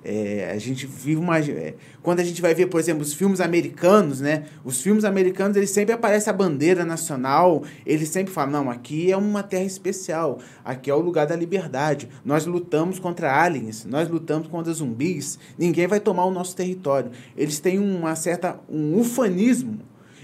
É, 0.06 0.52
a 0.54 0.58
gente 0.58 0.86
vive 0.86 1.16
uma. 1.16 1.40
é, 1.40 1.76
quando 2.02 2.20
a 2.20 2.24
gente 2.24 2.42
vai 2.42 2.54
ver, 2.54 2.66
por 2.66 2.78
exemplo, 2.78 3.02
os 3.02 3.14
filmes 3.14 3.40
americanos, 3.40 4.20
né? 4.20 4.44
Os 4.66 4.82
filmes 4.82 5.06
americanos, 5.06 5.56
eles 5.56 5.70
sempre 5.70 5.94
aparece 5.94 6.30
a 6.30 6.34
bandeira 6.34 6.84
nacional, 6.84 7.64
eles 7.86 8.10
sempre 8.10 8.34
falam, 8.34 8.52
não, 8.52 8.70
aqui 8.70 9.10
é 9.10 9.16
uma 9.16 9.42
terra 9.42 9.64
especial, 9.64 10.40
aqui 10.66 10.92
é 10.92 10.94
o 10.94 11.00
lugar 11.00 11.26
da 11.26 11.38
liberdade. 11.38 12.10
Nós 12.26 12.46
lutamos 12.46 13.00
contra 13.00 13.34
aliens, 13.34 13.86
nós 13.86 14.10
lutamos 14.10 14.50
contra 14.50 14.74
zumbis, 14.74 15.40
ninguém 15.58 15.88
vai 15.88 16.02
tomar 16.02 16.26
o 16.26 16.32
nosso 16.32 16.54
território. 16.54 17.12
Eles 17.38 17.62
têm 17.62 17.80
uma 17.80 18.14
certa. 18.16 18.60
um 18.70 19.00
ufanismo. 19.00 19.80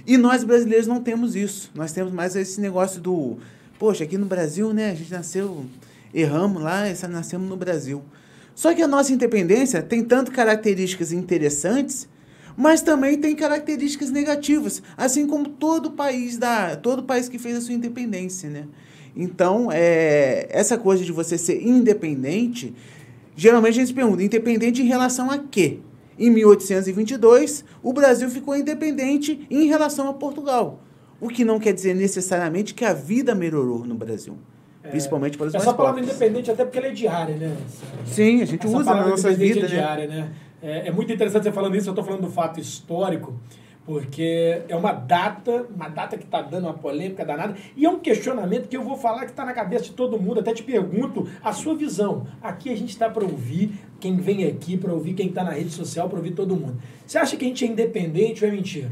E 0.10 0.18
nós 0.18 0.44
brasileiros 0.44 0.88
não 0.88 1.04
temos 1.04 1.36
isso. 1.36 1.70
Nós 1.76 1.92
temos 1.92 2.12
mais 2.12 2.36
esse 2.36 2.60
negócio 2.60 3.00
do. 3.00 3.38
Poxa, 3.78 4.06
aqui 4.06 4.18
no 4.18 4.26
Brasil, 4.26 4.74
né? 4.74 4.90
A 4.90 4.96
gente 4.96 5.12
nasceu. 5.12 5.68
Erramos 6.12 6.64
lá, 6.64 6.86
nascemos 7.08 7.48
no 7.48 7.56
Brasil. 7.56 8.02
Só 8.56 8.74
que 8.74 8.82
a 8.82 8.88
nossa 8.88 9.14
independência 9.14 9.84
tem 9.84 10.04
tanto 10.04 10.32
características 10.32 11.12
interessantes, 11.12 12.10
mas 12.58 12.82
também 12.82 13.20
tem 13.20 13.36
características 13.36 14.10
negativas, 14.10 14.82
assim 14.98 15.28
como 15.28 15.48
todo 15.48 15.92
país 15.92 16.40
da 16.40 16.76
todo 16.76 17.04
país 17.04 17.30
que 17.30 17.38
fez 17.38 17.58
a 17.58 17.62
sua 17.62 17.76
independência, 17.76 18.50
né? 18.50 18.66
Então, 19.16 19.70
é, 19.72 20.48
essa 20.50 20.76
coisa 20.76 21.06
de 21.06 21.12
você 21.12 21.38
ser 21.38 21.62
independente, 21.62 22.74
geralmente 23.36 23.80
a 23.80 23.86
gente 23.86 23.94
pergunta, 23.94 24.24
independente 24.24 24.82
em 24.82 24.86
relação 24.86 25.30
a 25.30 25.38
quê? 25.38 25.82
Em 26.20 26.30
1822, 26.30 27.64
o 27.82 27.94
Brasil 27.94 28.30
ficou 28.30 28.56
independente 28.56 29.48
em 29.50 29.68
relação 29.68 30.10
a 30.10 30.14
Portugal, 30.14 30.82
o 31.22 31.30
que 31.30 31.46
não 31.46 31.60
quer 31.60 31.74
dizer 31.74 31.96
necessariamente 31.96 32.74
que 32.74 32.84
a 32.84 32.94
vida 32.94 33.34
melhorou 33.34 33.86
no 33.86 33.96
Brasil, 33.96 34.38
principalmente 34.84 35.38
para 35.38 35.48
os 35.48 35.56
Essa 35.56 35.74
palavra 35.74 36.02
pobres. 36.02 36.10
independente, 36.16 36.52
até 36.52 36.66
porque 36.66 36.78
ela 36.78 36.88
é 36.88 36.92
diária, 36.92 37.36
né? 37.38 37.56
Sim, 38.06 38.42
a 38.42 38.46
gente 38.46 38.68
Essa 38.68 38.78
usa 38.78 38.94
na 38.94 39.08
nossa 39.08 39.30
independente 39.32 39.54
vida, 39.54 39.66
é 39.66 39.70
né? 39.70 39.76
diária, 39.76 40.08
né? 40.08 40.32
É, 40.62 40.88
é 40.90 40.92
muito 40.92 41.12
interessante 41.14 41.44
você 41.44 41.52
falando 41.54 41.76
isso, 41.78 41.88
eu 41.88 41.92
estou 41.92 42.04
falando 42.04 42.22
do 42.24 42.30
fato 42.30 42.60
histórico, 42.60 43.34
porque 43.90 44.62
é 44.70 44.76
uma 44.76 44.92
data, 44.92 45.66
uma 45.76 45.90
data 45.90 46.16
que 46.16 46.24
está 46.24 46.44
dando 46.44 46.66
uma 46.66 46.76
polêmica 46.76 47.26
danada, 47.26 47.56
e 47.76 47.88
é 47.88 47.90
um 47.90 47.98
questionamento 47.98 48.68
que 48.68 48.78
eu 48.78 48.84
vou 48.84 48.96
falar 48.96 49.22
que 49.22 49.32
está 49.32 49.44
na 49.44 49.52
cabeça 49.52 49.86
de 49.86 49.94
todo 49.94 50.22
mundo, 50.22 50.42
até 50.42 50.54
te 50.54 50.62
pergunto 50.62 51.28
a 51.44 51.52
sua 51.52 51.74
visão. 51.74 52.28
Aqui 52.40 52.70
a 52.70 52.78
gente 52.78 52.92
está 52.92 53.10
para 53.10 53.24
ouvir 53.24 53.72
quem 54.00 54.18
vem 54.18 54.46
aqui, 54.46 54.78
para 54.78 54.94
ouvir 54.94 55.16
quem 55.16 55.30
está 55.30 55.44
na 55.44 55.50
rede 55.50 55.72
social, 55.72 56.08
para 56.08 56.20
ouvir 56.20 56.36
todo 56.36 56.56
mundo. 56.56 56.80
Você 57.04 57.18
acha 57.18 57.36
que 57.36 57.44
a 57.44 57.48
gente 57.48 57.66
é 57.66 57.68
independente 57.68 58.46
ou 58.46 58.52
é 58.52 58.54
mentira? 58.54 58.92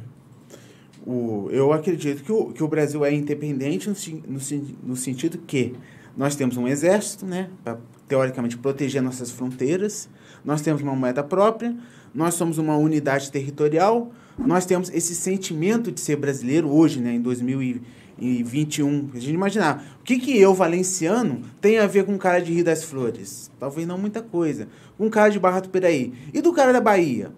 O, 1.05 1.47
eu 1.51 1.71
acredito 1.71 2.23
que 2.23 2.31
o, 2.31 2.45
que 2.47 2.63
o 2.63 2.67
Brasil 2.67 3.05
é 3.05 3.13
independente 3.13 3.87
no, 3.87 3.95
no, 4.27 4.39
no 4.81 4.95
sentido 4.95 5.37
que 5.45 5.75
nós 6.17 6.35
temos 6.35 6.57
um 6.57 6.67
exército, 6.67 7.23
né, 7.23 7.51
para 7.63 7.77
teoricamente 8.07 8.57
proteger 8.57 9.03
nossas 9.03 9.29
fronteiras, 9.29 10.09
nós 10.43 10.63
temos 10.63 10.81
uma 10.81 10.95
moeda 10.95 11.23
própria, 11.23 11.77
nós 12.15 12.33
somos 12.33 12.57
uma 12.57 12.75
unidade 12.75 13.31
territorial, 13.31 14.11
nós 14.37 14.65
temos 14.65 14.89
esse 14.93 15.15
sentimento 15.15 15.91
de 15.91 15.99
ser 15.99 16.15
brasileiro 16.15 16.69
hoje, 16.69 16.99
né, 16.99 17.13
em 17.13 17.21
2021. 17.21 19.09
A 19.13 19.19
gente 19.19 19.33
imaginar, 19.33 19.97
o 19.99 20.03
que, 20.03 20.19
que 20.19 20.37
eu, 20.37 20.53
valenciano, 20.53 21.41
tem 21.59 21.79
a 21.79 21.87
ver 21.87 22.05
com 22.05 22.15
o 22.15 22.19
cara 22.19 22.39
de 22.39 22.53
Rio 22.53 22.63
das 22.63 22.83
Flores? 22.83 23.49
Talvez 23.59 23.87
não 23.87 23.97
muita 23.97 24.21
coisa. 24.21 24.67
Com 24.97 25.07
o 25.07 25.09
cara 25.09 25.29
de 25.29 25.39
Barra 25.39 25.61
do 25.61 25.69
Piraí. 25.69 26.13
E 26.33 26.41
do 26.41 26.53
cara 26.53 26.71
da 26.71 26.81
Bahia? 26.81 27.31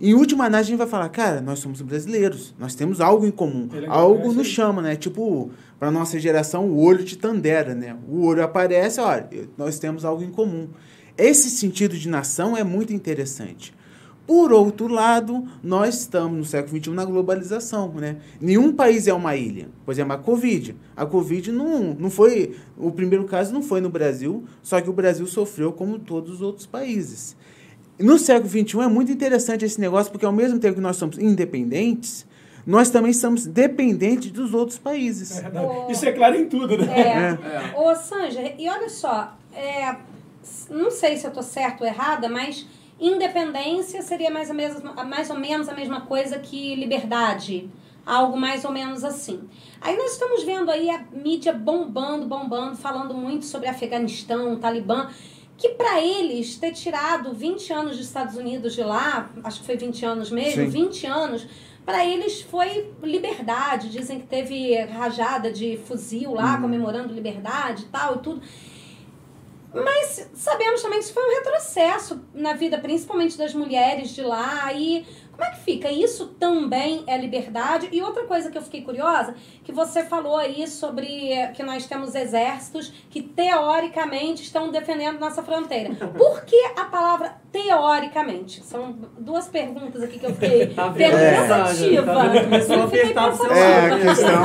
Em 0.00 0.12
última 0.12 0.44
análise, 0.44 0.68
a 0.68 0.70
gente 0.70 0.78
vai 0.78 0.88
falar, 0.88 1.08
cara, 1.08 1.40
nós 1.40 1.60
somos 1.60 1.80
brasileiros, 1.80 2.52
nós 2.58 2.74
temos 2.74 3.00
algo 3.00 3.24
em 3.26 3.30
comum. 3.30 3.68
É 3.72 3.80
legal, 3.80 3.96
é 3.96 4.00
algo 4.00 4.26
isso 4.28 4.34
nos 4.34 4.46
aí. 4.46 4.52
chama, 4.52 4.82
né? 4.82 4.96
Tipo, 4.96 5.50
para 5.78 5.90
nossa 5.90 6.18
geração, 6.18 6.66
o 6.66 6.82
olho 6.82 7.04
de 7.04 7.16
Tandera, 7.16 7.74
né? 7.74 7.96
O 8.08 8.24
olho 8.24 8.42
aparece, 8.42 9.00
olha, 9.00 9.28
nós 9.56 9.78
temos 9.78 10.04
algo 10.04 10.22
em 10.22 10.30
comum. 10.30 10.68
Esse 11.16 11.48
sentido 11.48 11.96
de 11.96 12.08
nação 12.08 12.56
é 12.56 12.64
muito 12.64 12.92
interessante. 12.92 13.72
Por 14.26 14.52
outro 14.52 14.88
lado, 14.88 15.46
nós 15.62 16.00
estamos 16.00 16.38
no 16.38 16.44
século 16.44 16.82
XXI 16.82 16.90
na 16.92 17.04
globalização, 17.04 17.92
né? 17.92 18.16
Nenhum 18.40 18.72
país 18.72 19.06
é 19.06 19.12
uma 19.12 19.36
ilha. 19.36 19.68
Por 19.84 19.92
exemplo, 19.92 20.14
a 20.14 20.18
Covid. 20.18 20.74
A 20.96 21.04
Covid 21.04 21.52
não, 21.52 21.94
não 21.94 22.08
foi... 22.08 22.56
O 22.76 22.90
primeiro 22.90 23.24
caso 23.24 23.52
não 23.52 23.62
foi 23.62 23.82
no 23.82 23.90
Brasil, 23.90 24.44
só 24.62 24.80
que 24.80 24.88
o 24.88 24.94
Brasil 24.94 25.26
sofreu 25.26 25.72
como 25.72 25.98
todos 25.98 26.36
os 26.36 26.42
outros 26.42 26.64
países. 26.64 27.36
No 27.98 28.18
século 28.18 28.48
XXI 28.48 28.80
é 28.80 28.88
muito 28.88 29.12
interessante 29.12 29.64
esse 29.64 29.80
negócio, 29.80 30.10
porque 30.10 30.24
ao 30.24 30.32
mesmo 30.32 30.58
tempo 30.58 30.76
que 30.76 30.80
nós 30.80 30.96
somos 30.96 31.18
independentes, 31.18 32.26
nós 32.66 32.88
também 32.88 33.12
somos 33.12 33.46
dependentes 33.46 34.30
dos 34.30 34.54
outros 34.54 34.78
países. 34.78 35.38
É. 35.38 35.92
Isso 35.92 36.06
é 36.06 36.12
claro 36.12 36.34
em 36.34 36.46
tudo, 36.46 36.78
né? 36.78 37.38
É. 37.74 37.78
Ô, 37.78 37.94
Sanja, 37.94 38.40
e 38.58 38.68
olha 38.68 38.88
só, 38.88 39.36
é, 39.52 39.96
não 40.70 40.90
sei 40.90 41.16
se 41.16 41.26
eu 41.26 41.30
tô 41.30 41.42
certa 41.42 41.84
ou 41.84 41.88
errada, 41.88 42.28
mas 42.28 42.66
independência 42.98 44.02
seria 44.02 44.30
mais 44.30 44.48
ou, 44.48 44.54
mesma, 44.54 45.04
mais 45.04 45.30
ou 45.30 45.38
menos 45.38 45.68
a 45.68 45.74
mesma 45.74 46.02
coisa 46.02 46.38
que 46.38 46.74
liberdade. 46.74 47.68
Algo 48.06 48.36
mais 48.36 48.64
ou 48.64 48.70
menos 48.70 49.02
assim. 49.02 49.48
Aí 49.80 49.96
nós 49.96 50.12
estamos 50.12 50.42
vendo 50.42 50.70
aí 50.70 50.90
a 50.90 51.04
mídia 51.10 51.52
bombando, 51.54 52.26
bombando, 52.26 52.76
falando 52.76 53.14
muito 53.14 53.46
sobre 53.46 53.66
Afeganistão, 53.66 54.56
Talibã, 54.58 55.08
que 55.56 55.70
para 55.70 56.02
eles 56.02 56.56
ter 56.56 56.72
tirado 56.72 57.32
20 57.32 57.72
anos 57.72 57.96
dos 57.96 58.06
Estados 58.06 58.36
Unidos 58.36 58.74
de 58.74 58.82
lá, 58.82 59.30
acho 59.42 59.60
que 59.60 59.66
foi 59.66 59.76
20 59.76 60.04
anos 60.04 60.30
mesmo, 60.30 60.64
Sim. 60.64 60.68
20 60.68 61.06
anos, 61.06 61.46
para 61.84 62.04
eles 62.04 62.42
foi 62.42 62.92
liberdade. 63.02 63.88
Dizem 63.88 64.20
que 64.20 64.26
teve 64.26 64.76
rajada 64.84 65.50
de 65.50 65.78
fuzil 65.86 66.34
lá, 66.34 66.60
comemorando 66.60 67.14
liberdade 67.14 67.84
e 67.84 67.86
tal 67.86 68.16
e 68.16 68.18
tudo. 68.18 68.42
Mas 69.74 70.30
sabemos 70.34 70.80
também 70.82 70.98
que 70.98 71.04
isso 71.04 71.14
foi 71.14 71.24
um 71.24 71.34
retrocesso 71.36 72.20
na 72.32 72.52
vida, 72.52 72.78
principalmente 72.78 73.36
das 73.36 73.52
mulheres 73.52 74.10
de 74.10 74.22
lá. 74.22 74.72
E 74.72 75.04
como 75.32 75.44
é 75.44 75.50
que 75.50 75.60
fica? 75.60 75.90
Isso 75.90 76.28
também 76.38 77.02
é 77.08 77.18
liberdade? 77.18 77.88
E 77.90 78.00
outra 78.00 78.22
coisa 78.24 78.50
que 78.50 78.56
eu 78.56 78.62
fiquei 78.62 78.82
curiosa, 78.82 79.34
que 79.64 79.72
você 79.72 80.04
falou 80.04 80.36
aí 80.36 80.68
sobre 80.68 81.08
que 81.54 81.62
nós 81.62 81.86
temos 81.86 82.14
exércitos 82.14 82.92
que 83.10 83.20
teoricamente 83.20 84.42
estão 84.42 84.70
defendendo 84.70 85.18
nossa 85.18 85.42
fronteira. 85.42 85.92
Por 86.16 86.44
que 86.44 86.56
a 86.76 86.84
palavra 86.84 87.34
teoricamente? 87.50 88.64
São 88.64 88.96
duas 89.18 89.48
perguntas 89.48 90.02
aqui 90.02 90.20
que 90.20 90.26
eu 90.26 90.34
fiquei 90.34 90.66
Tá 90.74 90.88
vendo, 90.88 91.16
pensativa. 91.16 92.14
Tá 92.14 92.28
vendo? 92.28 92.54
É, 93.52 93.90
a 93.90 93.98
questão, 93.98 94.42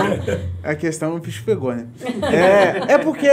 a 0.64 0.76
questão 0.76 1.16
o 1.16 1.20
bicho 1.20 1.44
pegou, 1.46 1.74
né? 1.74 1.88
É, 2.90 2.94
é 2.94 2.98
porque 2.98 3.28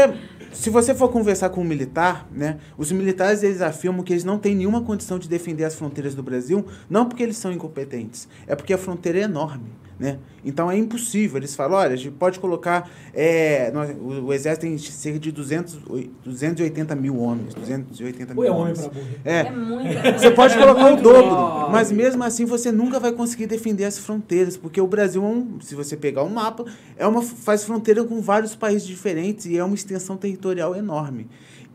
se 0.53 0.71
você 0.71 0.95
for 0.95 1.09
conversar 1.09 1.51
com 1.51 1.61
um 1.61 1.65
militar, 1.65 2.27
né, 2.33 2.59
os 2.77 2.91
militares 2.93 3.43
eles 3.43 3.61
afirmam 3.61 4.03
que 4.03 4.13
eles 4.13 4.25
não 4.25 4.39
têm 4.39 4.55
nenhuma 4.55 4.83
condição 4.83 5.19
de 5.19 5.29
defender 5.29 5.65
as 5.65 5.75
fronteiras 5.75 6.15
do 6.15 6.23
Brasil, 6.23 6.67
não 6.89 7.07
porque 7.09 7.23
eles 7.23 7.37
são 7.37 7.53
incompetentes, 7.53 8.29
é 8.47 8.55
porque 8.55 8.73
a 8.73 8.79
fronteira 8.79 9.19
é 9.19 9.23
enorme. 9.23 9.67
Né? 9.99 10.19
Então 10.45 10.71
é 10.71 10.77
impossível. 10.77 11.39
Eles 11.39 11.57
falam, 11.57 11.79
olha, 11.79 11.95
a 11.95 11.97
gente 11.97 12.13
pode 12.13 12.39
colocar. 12.39 12.91
É, 13.15 13.71
nós, 13.73 13.91
o, 13.91 14.27
o, 14.27 14.33
exército 14.33 14.67
tem 14.67 14.77
cerca 14.77 15.19
de 15.19 15.33
200, 15.33 15.79
280 16.23 16.95
mil 16.95 17.19
homens. 17.19 17.55
280 17.55 18.35
mil 18.35 18.45
é 18.45 18.51
homens. 18.51 18.79
homem 18.81 19.03
É. 19.25 19.41
é 19.41 20.13
você 20.13 20.31
pode 20.31 20.57
colocar 20.57 20.93
o 20.93 20.97
dobro. 21.01 21.71
Mas 21.71 21.91
mesmo 21.91 22.23
assim 22.23 22.45
você 22.45 22.71
nunca 22.71 23.01
vai 23.01 23.13
conseguir 23.13 23.47
defender 23.47 23.85
as 23.85 23.99
fronteiras. 23.99 24.57
Porque 24.57 24.81
o 24.81 24.87
Brasil, 24.87 25.25
é 25.25 25.27
um, 25.27 25.59
se 25.63 25.75
você 25.75 25.97
pegar 25.97 26.23
o 26.23 26.27
um 26.27 26.31
mapa, 26.31 26.67
é 26.99 27.07
uma, 27.07 27.23
faz 27.23 27.65
fronteira 27.65 28.05
com 28.05 28.21
vários 28.21 28.55
países 28.55 28.87
diferentes 28.87 29.47
e 29.47 29.57
é 29.57 29.65
uma 29.65 29.75
extensão 29.75 30.17
territorial 30.17 30.77
enorme. 30.77 31.27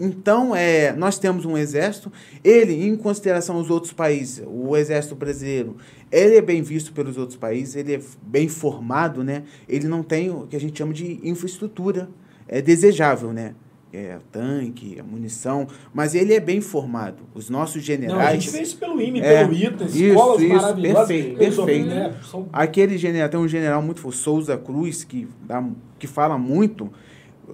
Então, 0.03 0.55
é, 0.55 0.91
nós 0.93 1.19
temos 1.19 1.45
um 1.45 1.55
exército, 1.55 2.11
ele, 2.43 2.87
em 2.87 2.95
consideração 2.95 3.57
aos 3.57 3.69
outros 3.69 3.93
países, 3.93 4.43
o 4.47 4.75
exército 4.75 5.13
brasileiro, 5.13 5.77
ele 6.11 6.37
é 6.37 6.41
bem 6.41 6.63
visto 6.63 6.91
pelos 6.91 7.19
outros 7.19 7.37
países, 7.37 7.75
ele 7.75 7.93
é 7.93 8.01
bem 8.19 8.49
formado, 8.49 9.23
né? 9.23 9.43
Ele 9.69 9.87
não 9.87 10.01
tem 10.01 10.31
o 10.31 10.47
que 10.47 10.55
a 10.55 10.59
gente 10.59 10.75
chama 10.75 10.91
de 10.91 11.19
infraestrutura 11.23 12.09
é 12.47 12.61
desejável, 12.63 13.31
né? 13.31 13.53
É, 13.93 14.17
tanque, 14.31 14.97
a 14.99 15.03
munição, 15.03 15.67
mas 15.93 16.15
ele 16.15 16.33
é 16.33 16.39
bem 16.39 16.61
formado. 16.61 17.23
Os 17.35 17.49
nossos 17.49 17.83
generais. 17.83 18.17
Não, 18.17 18.25
a 18.25 18.33
gente 18.33 18.49
vê 18.49 18.61
isso 18.61 18.77
pelo 18.77 18.99
IME, 18.99 19.19
é, 19.19 19.43
pelo 19.43 19.53
ITA, 19.53 19.83
escolas 19.83 20.41
isso, 20.41 20.53
maravilhosas. 20.55 21.07
Perfeito, 21.07 21.37
perfeito. 21.37 21.87
Né? 21.87 22.15
Aquele 22.53 22.97
general, 22.97 23.29
tem 23.29 23.39
um 23.39 23.47
general 23.47 23.81
muito, 23.81 24.09
Souza 24.11 24.57
Cruz, 24.57 25.03
que, 25.03 25.27
dá, 25.45 25.63
que 25.99 26.07
fala 26.07 26.37
muito 26.37 26.89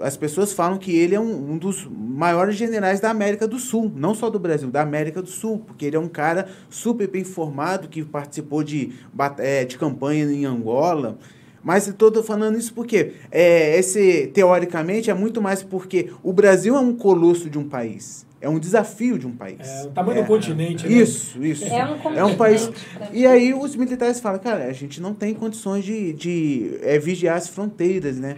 as 0.01 0.17
pessoas 0.17 0.53
falam 0.53 0.77
que 0.77 0.95
ele 0.95 1.15
é 1.15 1.19
um, 1.19 1.53
um, 1.53 1.57
dos 1.57 1.87
maiores 1.89 2.55
generais 2.55 2.99
da 2.99 3.09
América 3.09 3.47
do 3.47 3.59
Sul, 3.59 3.91
não 3.95 4.13
só 4.13 4.29
do 4.29 4.39
Brasil, 4.39 4.69
da 4.69 4.81
América 4.81 5.21
do 5.21 5.29
Sul, 5.29 5.63
porque 5.65 5.85
ele 5.85 5.95
é 5.95 5.99
um 5.99 6.07
cara 6.07 6.47
super 6.69 7.07
bem 7.07 7.23
formado, 7.23 7.87
que 7.87 8.03
participou 8.03 8.63
de, 8.63 8.93
é, 9.37 9.65
de 9.65 9.77
campanha 9.77 10.25
em 10.25 10.45
Angola. 10.45 11.17
Mas 11.63 11.87
estou 11.87 12.23
falando 12.23 12.57
isso 12.57 12.73
porque 12.73 13.13
é, 13.31 13.77
esse, 13.77 14.27
teoricamente, 14.27 15.09
é 15.09 15.13
muito 15.13 15.41
mais 15.41 15.61
porque 15.61 16.11
o 16.23 16.31
Brasil 16.31 16.75
é 16.75 16.79
um 16.79 16.95
colosso 16.95 17.49
de 17.49 17.57
um 17.57 17.67
país. 17.67 18.25
É 18.39 18.47
um 18.47 18.59
desafio 18.59 19.17
de 19.17 19.25
um 19.25 19.31
país. 19.31 19.67
É 19.67 19.83
o 19.85 19.89
tamanho 19.89 20.19
é, 20.19 20.21
do 20.21 20.27
continente. 20.27 20.87
Né? 20.87 20.93
Isso, 20.93 21.43
isso. 21.43 21.65
É 21.65 21.85
um, 21.85 22.13
é 22.13 22.23
um 22.23 22.35
país. 22.35 22.69
E 23.11 23.25
aí 23.25 23.53
os 23.53 23.75
militares 23.75 24.19
falam, 24.19 24.39
cara, 24.39 24.65
a 24.65 24.73
gente 24.73 25.01
não 25.01 25.13
tem 25.13 25.33
condições 25.33 25.83
de, 25.83 26.13
de 26.13 26.77
é, 26.83 26.99
vigiar 26.99 27.35
as 27.35 27.47
fronteiras, 27.47 28.17
né? 28.17 28.37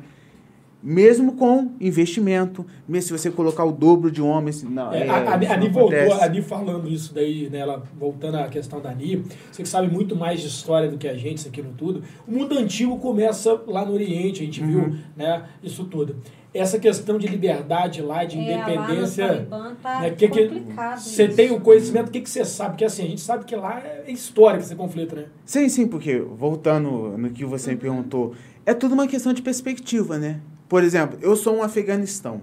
Mesmo 0.82 1.34
com 1.34 1.72
investimento, 1.80 2.66
mesmo 2.88 3.08
se 3.08 3.24
você 3.24 3.30
colocar 3.30 3.66
o 3.66 3.72
dobro 3.72 4.10
de 4.10 4.22
homens. 4.22 4.64
Não, 4.64 4.92
é, 4.94 5.06
é, 5.06 5.10
a, 5.10 5.32
a, 5.32 5.34
Ani 5.34 5.70
voltou, 5.70 6.14
a 6.14 6.26
Ani 6.26 6.42
falando 6.42 6.88
isso 6.88 7.14
daí, 7.14 7.50
né, 7.50 7.60
ela, 7.60 7.84
voltando 7.98 8.36
à 8.36 8.48
questão 8.48 8.80
da 8.82 8.90
Ani, 8.90 9.24
você 9.52 9.62
que 9.62 9.70
sabe 9.70 9.92
muito 9.92 10.16
mais 10.16 10.40
de 10.40 10.48
história 10.48 10.90
do 10.90 10.98
que 10.98 11.08
a 11.08 11.16
gente, 11.16 11.40
isso 11.40 11.50
aqui 11.50 11.62
no 11.62 11.74
tudo. 11.74 12.02
O 12.26 12.32
mundo 12.32 12.58
antigo 12.58 12.98
começa 12.98 13.62
lá 13.68 13.86
no 13.86 13.94
Oriente, 13.94 14.42
a 14.42 14.46
gente 14.46 14.62
uhum. 14.62 14.68
viu 14.68 14.96
né, 15.18 15.44
isso 15.62 15.84
tudo. 15.84 16.16
Essa 16.52 16.80
questão 16.80 17.20
de 17.20 17.28
liberdade 17.28 18.02
lá, 18.02 18.24
de 18.24 18.40
é, 18.40 18.42
independência. 18.42 19.48
Lá 19.48 19.76
tá 19.84 20.02
né, 20.02 20.10
que 20.12 20.28
que, 20.28 20.50
você 20.98 21.28
tem 21.28 21.52
o 21.52 21.60
conhecimento, 21.60 22.08
o 22.08 22.12
que, 22.12 22.22
que 22.22 22.30
você 22.30 22.44
sabe? 22.44 22.72
Porque 22.72 22.86
assim, 22.86 23.04
a 23.04 23.08
gente 23.08 23.22
sabe 23.22 23.46
que 23.46 23.56
lá 23.56 23.80
é 23.80 24.12
história 24.12 24.58
esse 24.58 24.76
conflito, 24.76 25.16
né? 25.16 25.26
Sim, 25.46 25.70
sim, 25.70 25.88
porque 25.88 26.18
voltando 26.18 27.18
no 27.18 27.30
que 27.30 27.46
você 27.46 27.70
uhum. 27.70 27.76
me 27.76 27.82
perguntou, 27.82 28.34
é 28.66 28.74
tudo 28.74 28.94
uma 28.94 29.08
questão 29.08 29.32
de 29.32 29.44
perspectiva, 29.44 30.18
né? 30.18 30.40
Por 30.70 30.84
exemplo, 30.84 31.18
eu 31.22 31.36
sou 31.36 31.58
um 31.58 31.64
Afeganistão. 31.64 32.42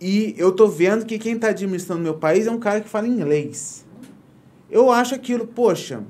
E 0.00 0.34
eu 0.38 0.50
tô 0.50 0.66
vendo 0.66 1.04
que 1.04 1.18
quem 1.18 1.34
está 1.34 1.48
administrando 1.48 2.00
meu 2.00 2.14
país 2.14 2.46
é 2.46 2.50
um 2.50 2.58
cara 2.58 2.80
que 2.80 2.88
fala 2.88 3.06
inglês. 3.06 3.84
Eu 4.70 4.90
acho 4.90 5.14
aquilo, 5.14 5.46
poxa, 5.46 6.02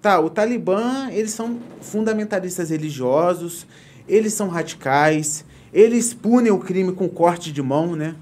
tá, 0.00 0.18
o 0.18 0.30
Talibã, 0.30 1.10
eles 1.10 1.32
são 1.32 1.58
fundamentalistas 1.82 2.70
religiosos, 2.70 3.66
eles 4.08 4.32
são 4.32 4.48
radicais, 4.48 5.44
eles 5.72 6.14
punem 6.14 6.50
o 6.50 6.58
crime 6.58 6.92
com 6.92 7.06
corte 7.06 7.52
de 7.52 7.60
mão, 7.60 7.94
né? 7.94 8.16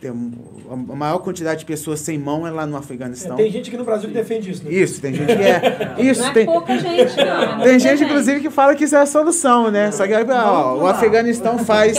Tem 0.00 0.10
a 0.10 0.76
maior 0.76 1.18
quantidade 1.20 1.60
de 1.60 1.64
pessoas 1.64 2.00
sem 2.00 2.18
mão 2.18 2.46
é 2.46 2.50
lá 2.50 2.66
no 2.66 2.76
Afeganistão. 2.76 3.32
É, 3.34 3.44
tem 3.44 3.50
gente 3.50 3.68
aqui 3.68 3.78
no 3.78 3.84
Brasil 3.84 4.08
que 4.08 4.14
defende 4.14 4.50
isso, 4.50 4.62
né? 4.62 4.70
Isso, 4.70 5.00
tem 5.00 5.14
gente 5.14 5.34
que 5.34 5.42
é. 5.42 5.94
Isso, 5.98 6.20
não 6.20 6.28
é 6.28 6.32
tem, 6.34 6.44
pouca 6.44 6.78
gente, 6.78 7.16
não. 7.16 7.60
Tem 7.62 7.78
gente, 7.78 8.04
inclusive, 8.04 8.40
que 8.40 8.50
fala 8.50 8.74
que 8.74 8.84
isso 8.84 8.94
é 8.94 9.00
a 9.00 9.06
solução, 9.06 9.70
né? 9.70 9.90
Só 9.90 10.06
que 10.06 10.12
ó, 10.14 10.76
o 10.76 10.86
Afeganistão 10.86 11.58
faz, 11.58 11.96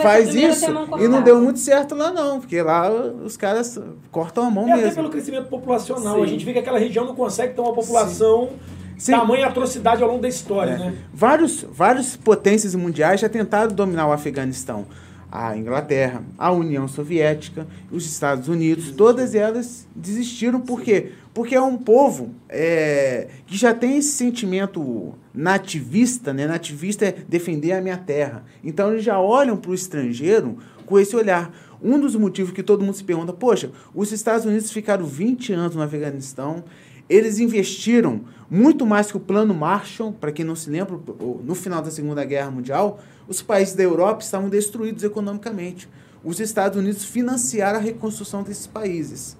faz 0.00 0.32
isso 0.32 0.66
e 1.00 1.08
não 1.08 1.22
deu 1.22 1.40
muito 1.40 1.58
certo 1.58 1.96
lá, 1.96 2.12
não. 2.12 2.38
Porque 2.38 2.62
lá 2.62 2.88
os 2.90 3.36
caras 3.36 3.80
cortam 4.12 4.46
a 4.46 4.50
mão 4.50 4.68
é 4.68 4.76
mesmo. 4.76 4.86
Até 4.86 4.94
pelo 4.94 5.10
crescimento 5.10 5.48
populacional. 5.48 6.16
Sim. 6.18 6.22
A 6.22 6.26
gente 6.26 6.44
vê 6.44 6.52
que 6.52 6.60
aquela 6.60 6.78
região 6.78 7.04
não 7.04 7.16
consegue 7.16 7.54
ter 7.54 7.60
uma 7.60 7.74
população. 7.74 8.50
Sim. 8.96 9.10
Tamanha 9.10 9.48
atrocidade 9.48 10.04
ao 10.04 10.08
longo 10.08 10.22
da 10.22 10.28
história, 10.28 10.72
é. 10.74 10.78
né? 10.78 10.94
Vários, 11.12 11.66
vários 11.68 12.16
potências 12.16 12.76
mundiais 12.76 13.20
já 13.20 13.28
tentaram 13.28 13.74
dominar 13.74 14.06
o 14.06 14.12
Afeganistão 14.12 14.86
a 15.34 15.56
Inglaterra, 15.56 16.22
a 16.38 16.52
União 16.52 16.86
Soviética, 16.86 17.66
os 17.90 18.06
Estados 18.06 18.46
Unidos, 18.46 18.92
todas 18.92 19.34
elas 19.34 19.84
desistiram. 19.92 20.60
Por 20.60 20.80
quê? 20.80 21.10
Porque 21.34 21.56
é 21.56 21.60
um 21.60 21.76
povo 21.76 22.30
é, 22.48 23.26
que 23.44 23.56
já 23.56 23.74
tem 23.74 23.98
esse 23.98 24.12
sentimento 24.12 25.12
nativista, 25.34 26.32
né? 26.32 26.46
Nativista 26.46 27.06
é 27.06 27.12
defender 27.28 27.72
a 27.72 27.80
minha 27.80 27.96
terra. 27.96 28.44
Então 28.62 28.92
eles 28.92 29.04
já 29.04 29.18
olham 29.18 29.56
para 29.56 29.72
o 29.72 29.74
estrangeiro 29.74 30.56
com 30.86 31.00
esse 31.00 31.16
olhar. 31.16 31.52
Um 31.82 31.98
dos 31.98 32.14
motivos 32.14 32.52
que 32.52 32.62
todo 32.62 32.84
mundo 32.84 32.94
se 32.94 33.02
pergunta, 33.02 33.32
poxa, 33.32 33.72
os 33.92 34.12
Estados 34.12 34.46
Unidos 34.46 34.70
ficaram 34.70 35.04
20 35.04 35.52
anos 35.52 35.74
no 35.74 35.82
Afeganistão, 35.82 36.62
eles 37.08 37.38
investiram 37.38 38.22
muito 38.50 38.86
mais 38.86 39.10
que 39.10 39.16
o 39.16 39.20
Plano 39.20 39.54
Marshall, 39.54 40.12
para 40.12 40.32
quem 40.32 40.44
não 40.44 40.54
se 40.54 40.70
lembra, 40.70 40.98
no 41.42 41.54
final 41.54 41.82
da 41.82 41.90
Segunda 41.90 42.24
Guerra 42.24 42.50
Mundial, 42.50 43.00
os 43.26 43.42
países 43.42 43.74
da 43.74 43.82
Europa 43.82 44.22
estavam 44.22 44.48
destruídos 44.48 45.02
economicamente. 45.02 45.88
Os 46.22 46.40
Estados 46.40 46.78
Unidos 46.78 47.04
financiaram 47.04 47.78
a 47.78 47.82
reconstrução 47.82 48.42
desses 48.42 48.66
países. 48.66 49.36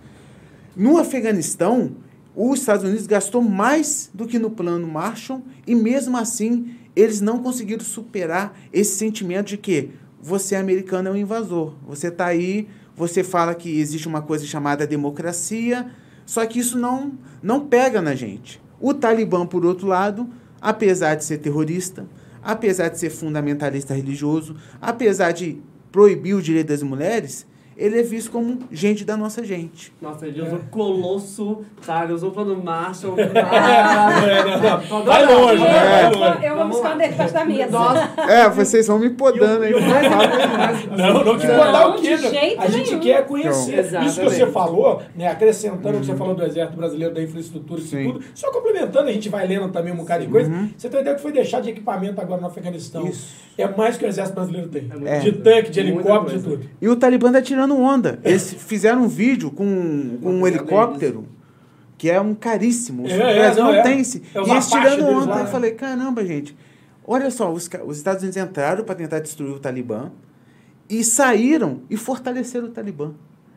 No 0.76 0.98
Afeganistão, 0.98 1.96
os 2.34 2.60
Estados 2.60 2.84
Unidos 2.84 3.06
gastou 3.06 3.40
mais 3.40 4.10
do 4.12 4.26
que 4.26 4.38
no 4.38 4.50
Plano 4.50 4.86
Marshall 4.88 5.42
e 5.66 5.74
mesmo 5.74 6.16
assim 6.16 6.74
eles 6.96 7.20
não 7.20 7.42
conseguiram 7.42 7.84
superar 7.84 8.58
esse 8.72 8.96
sentimento 8.96 9.48
de 9.48 9.56
que 9.56 9.90
você 10.20 10.56
americano 10.56 11.08
é 11.08 11.12
um 11.12 11.16
invasor. 11.16 11.74
Você 11.86 12.08
está 12.08 12.26
aí, 12.26 12.68
você 12.96 13.22
fala 13.22 13.54
que 13.54 13.78
existe 13.78 14.08
uma 14.08 14.22
coisa 14.22 14.46
chamada 14.46 14.86
democracia, 14.86 15.90
só 16.26 16.44
que 16.46 16.58
isso 16.58 16.78
não, 16.78 17.12
não 17.42 17.66
pega 17.66 18.00
na 18.00 18.14
gente. 18.14 18.62
O 18.80 18.92
Talibã, 18.92 19.46
por 19.46 19.64
outro 19.64 19.86
lado, 19.86 20.28
apesar 20.60 21.14
de 21.14 21.24
ser 21.24 21.38
terrorista, 21.38 22.06
apesar 22.42 22.88
de 22.88 22.98
ser 22.98 23.10
fundamentalista 23.10 23.94
religioso, 23.94 24.56
apesar 24.80 25.32
de 25.32 25.60
proibir 25.90 26.34
o 26.34 26.42
direito 26.42 26.68
das 26.68 26.82
mulheres, 26.82 27.46
ele 27.76 27.98
é 27.98 28.02
visto 28.02 28.30
como 28.30 28.58
gente 28.70 29.04
da 29.04 29.16
nossa 29.16 29.42
gente. 29.44 29.92
Nossa, 30.00 30.26
ele 30.26 30.40
usou 30.40 30.58
é. 30.58 30.62
colosso, 30.70 31.64
tá? 31.84 32.04
Ele 32.04 32.12
usou 32.12 32.30
plano 32.30 32.62
Marshall. 32.62 33.16
Ah, 33.44 34.78
vai 35.04 35.26
longe, 35.26 35.62
né? 35.62 36.10
Vai 36.10 36.14
longe. 36.14 36.46
Eu 36.46 36.56
vou 36.56 36.68
buscar 36.68 37.00
ele 37.00 37.08
debaixo 37.08 37.34
da 37.34 37.44
mesa. 37.44 37.78
É, 38.28 38.48
vocês 38.48 38.86
vão 38.86 38.98
me 38.98 39.10
podando 39.10 39.64
aí. 39.64 39.72
Não, 40.96 41.24
não 41.24 41.38
te 41.38 41.46
podar 41.46 41.90
o 41.90 41.94
quê? 41.94 42.16
A 42.58 42.68
gente 42.68 42.98
quer 42.98 43.26
conhecer. 43.26 43.84
Isso 44.04 44.20
que 44.20 44.30
você 44.30 44.46
falou, 44.46 45.02
né, 45.16 45.28
acrescentando 45.28 45.98
o 45.98 46.00
que 46.00 46.06
você 46.06 46.16
falou 46.16 46.34
do 46.34 46.44
Exército 46.44 46.76
Brasileiro, 46.76 47.14
da 47.14 47.22
infraestrutura 47.22 47.80
e 47.80 47.84
tudo, 47.84 48.24
só 48.34 48.50
complementando, 48.50 49.08
a 49.08 49.12
gente 49.12 49.28
vai 49.28 49.46
lendo 49.46 49.68
também 49.70 49.92
um 49.92 49.96
bocado 49.96 50.24
de 50.24 50.30
coisa. 50.30 50.50
Uhum. 50.50 50.70
Você 50.76 50.88
tem 50.88 51.00
ideia 51.00 51.16
que 51.16 51.22
foi 51.22 51.32
deixar 51.32 51.60
de 51.60 51.70
equipamento 51.70 52.20
agora 52.20 52.40
no 52.40 52.46
Afeganistão. 52.46 53.06
Isso. 53.06 53.34
É 53.56 53.68
mais 53.68 53.96
que 53.96 54.04
o 54.04 54.08
Exército 54.08 54.34
Brasileiro 54.34 54.68
tem. 54.68 54.90
É. 55.04 55.20
De 55.20 55.32
tanque, 55.32 55.70
de 55.70 55.80
helicóptero, 55.80 56.38
de 56.38 56.44
tudo. 56.44 56.70
E 56.80 56.88
o 56.88 56.96
Talibã 56.96 57.28
está 57.28 57.40
tirando 57.40 57.63
tirando 57.64 57.80
onda. 57.80 58.18
Eles 58.22 58.52
fizeram 58.52 59.04
um 59.04 59.08
vídeo 59.08 59.50
com, 59.50 60.18
com 60.22 60.30
um 60.30 60.46
helicóptero 60.46 61.26
que 61.96 62.10
é 62.10 62.20
um 62.20 62.34
caríssimo. 62.34 63.08
É, 63.08 63.14
o 63.14 63.16
Brasil 63.16 63.62
é, 63.62 63.66
não, 63.66 63.74
é. 63.74 63.82
tem 63.82 64.00
esse. 64.00 64.22
É 64.34 64.40
e 64.40 64.50
eles 64.50 64.68
tirando 64.68 65.04
onda. 65.04 65.26
Lá, 65.26 65.40
eu 65.40 65.46
falei, 65.46 65.72
caramba, 65.72 66.24
gente. 66.24 66.56
Olha 67.06 67.30
só, 67.30 67.52
os, 67.52 67.68
os 67.86 67.96
Estados 67.96 68.22
Unidos 68.22 68.36
entraram 68.36 68.84
para 68.84 68.94
tentar 68.94 69.20
destruir 69.20 69.52
o 69.52 69.58
Talibã 69.58 70.10
e 70.88 71.02
saíram 71.04 71.82
e 71.88 71.96
fortaleceram 71.96 72.66
o 72.66 72.70
Talibã. 72.70 73.12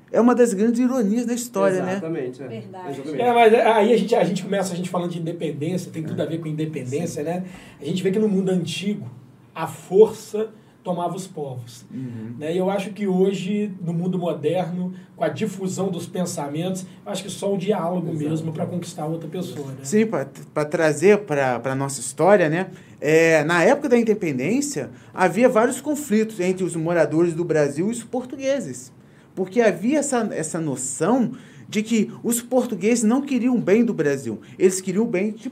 É 0.09 0.21
uma 0.21 0.33
das 0.33 0.53
grandes 0.53 0.79
ironias 0.79 1.25
da 1.25 1.33
história, 1.33 1.79
Exatamente, 1.79 2.39
né? 2.41 2.45
É. 2.45 2.61
Verdade. 2.61 3.21
É, 3.21 3.33
mas 3.33 3.53
aí 3.53 3.93
a 3.93 3.97
gente, 3.97 4.15
a 4.15 4.23
gente 4.23 4.43
começa 4.43 4.73
a 4.73 4.75
gente 4.75 4.89
falando 4.89 5.11
de 5.11 5.19
independência, 5.19 5.91
tem 5.91 6.01
tudo 6.01 6.21
a 6.21 6.25
ver 6.25 6.39
com 6.39 6.47
independência, 6.47 7.23
Sim. 7.23 7.29
né? 7.29 7.43
A 7.81 7.83
gente 7.83 8.01
vê 8.01 8.11
que 8.11 8.19
no 8.19 8.29
mundo 8.29 8.49
antigo, 8.49 9.05
a 9.53 9.67
força 9.67 10.49
tomava 10.87 11.17
os 11.17 11.27
povos. 11.27 11.85
Uhum. 11.93 12.35
Né? 12.39 12.53
E 12.53 12.57
eu 12.57 12.69
acho 12.69 12.91
que 12.91 13.05
hoje, 13.05 13.73
no 13.81 13.91
mundo 13.91 14.17
moderno, 14.17 14.93
com 15.17 15.23
a 15.25 15.27
difusão 15.27 15.89
dos 15.89 16.07
pensamentos, 16.07 16.85
eu 17.05 17.11
acho 17.11 17.23
que 17.23 17.29
só 17.29 17.53
o 17.53 17.57
diálogo 17.57 18.07
Exato. 18.11 18.29
mesmo 18.29 18.53
para 18.53 18.65
conquistar 18.65 19.05
outra 19.05 19.27
pessoa. 19.27 19.67
Né? 19.71 19.79
Sim, 19.83 20.05
para 20.05 20.65
trazer 20.65 21.25
para 21.25 21.61
a 21.61 21.75
nossa 21.75 21.99
história, 21.99 22.47
né? 22.47 22.67
É, 23.01 23.43
na 23.43 23.61
época 23.63 23.89
da 23.89 23.97
independência, 23.97 24.89
havia 25.13 25.49
vários 25.49 25.81
conflitos 25.81 26.39
entre 26.39 26.63
os 26.63 26.73
moradores 26.73 27.33
do 27.33 27.43
Brasil 27.43 27.89
e 27.89 27.91
os 27.91 28.03
portugueses. 28.03 28.93
Porque 29.35 29.59
havia 29.59 29.99
essa, 29.99 30.29
essa 30.31 30.57
noção 30.57 31.33
de 31.67 31.83
que 31.83 32.09
os 32.23 32.41
portugueses 32.41 33.03
não 33.03 33.21
queriam 33.21 33.57
o 33.57 33.59
bem 33.59 33.83
do 33.83 33.93
Brasil, 33.93 34.39
eles 34.57 34.79
queriam 34.79 35.03
o 35.03 35.07
bem 35.07 35.31
de, 35.31 35.51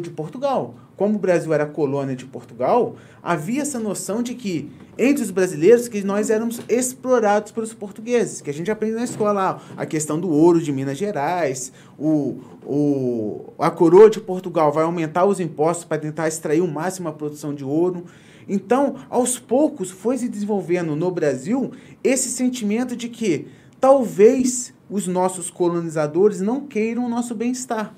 de 0.00 0.10
Portugal. 0.10 0.76
Como 0.96 1.16
o 1.16 1.18
Brasil 1.18 1.52
era 1.52 1.66
colônia 1.66 2.16
de 2.16 2.24
Portugal, 2.24 2.96
havia 3.22 3.62
essa 3.62 3.78
noção 3.78 4.22
de 4.22 4.34
que 4.34 4.70
entre 4.98 5.22
os 5.22 5.30
brasileiros 5.30 5.88
que 5.88 6.02
nós 6.02 6.30
éramos 6.30 6.60
explorados 6.68 7.52
pelos 7.52 7.74
portugueses, 7.74 8.40
que 8.40 8.48
a 8.48 8.54
gente 8.54 8.70
aprende 8.70 8.94
na 8.94 9.04
escola 9.04 9.60
a 9.76 9.84
questão 9.84 10.18
do 10.18 10.30
ouro 10.30 10.60
de 10.60 10.72
Minas 10.72 10.96
Gerais, 10.96 11.70
o, 11.98 12.40
o, 12.64 13.52
a 13.58 13.70
coroa 13.70 14.08
de 14.08 14.20
Portugal 14.20 14.72
vai 14.72 14.84
aumentar 14.84 15.26
os 15.26 15.38
impostos 15.38 15.84
para 15.84 15.98
tentar 15.98 16.28
extrair 16.28 16.62
o 16.62 16.68
máximo 16.68 17.08
a 17.08 17.12
produção 17.12 17.54
de 17.54 17.62
ouro. 17.62 18.04
Então, 18.48 18.96
aos 19.10 19.38
poucos, 19.38 19.90
foi 19.90 20.16
se 20.16 20.28
desenvolvendo 20.28 20.96
no 20.96 21.10
Brasil 21.10 21.72
esse 22.02 22.30
sentimento 22.30 22.96
de 22.96 23.08
que 23.08 23.48
talvez 23.78 24.72
os 24.88 25.06
nossos 25.06 25.50
colonizadores 25.50 26.40
não 26.40 26.60
queiram 26.62 27.04
o 27.04 27.08
nosso 27.08 27.34
bem-estar. 27.34 27.92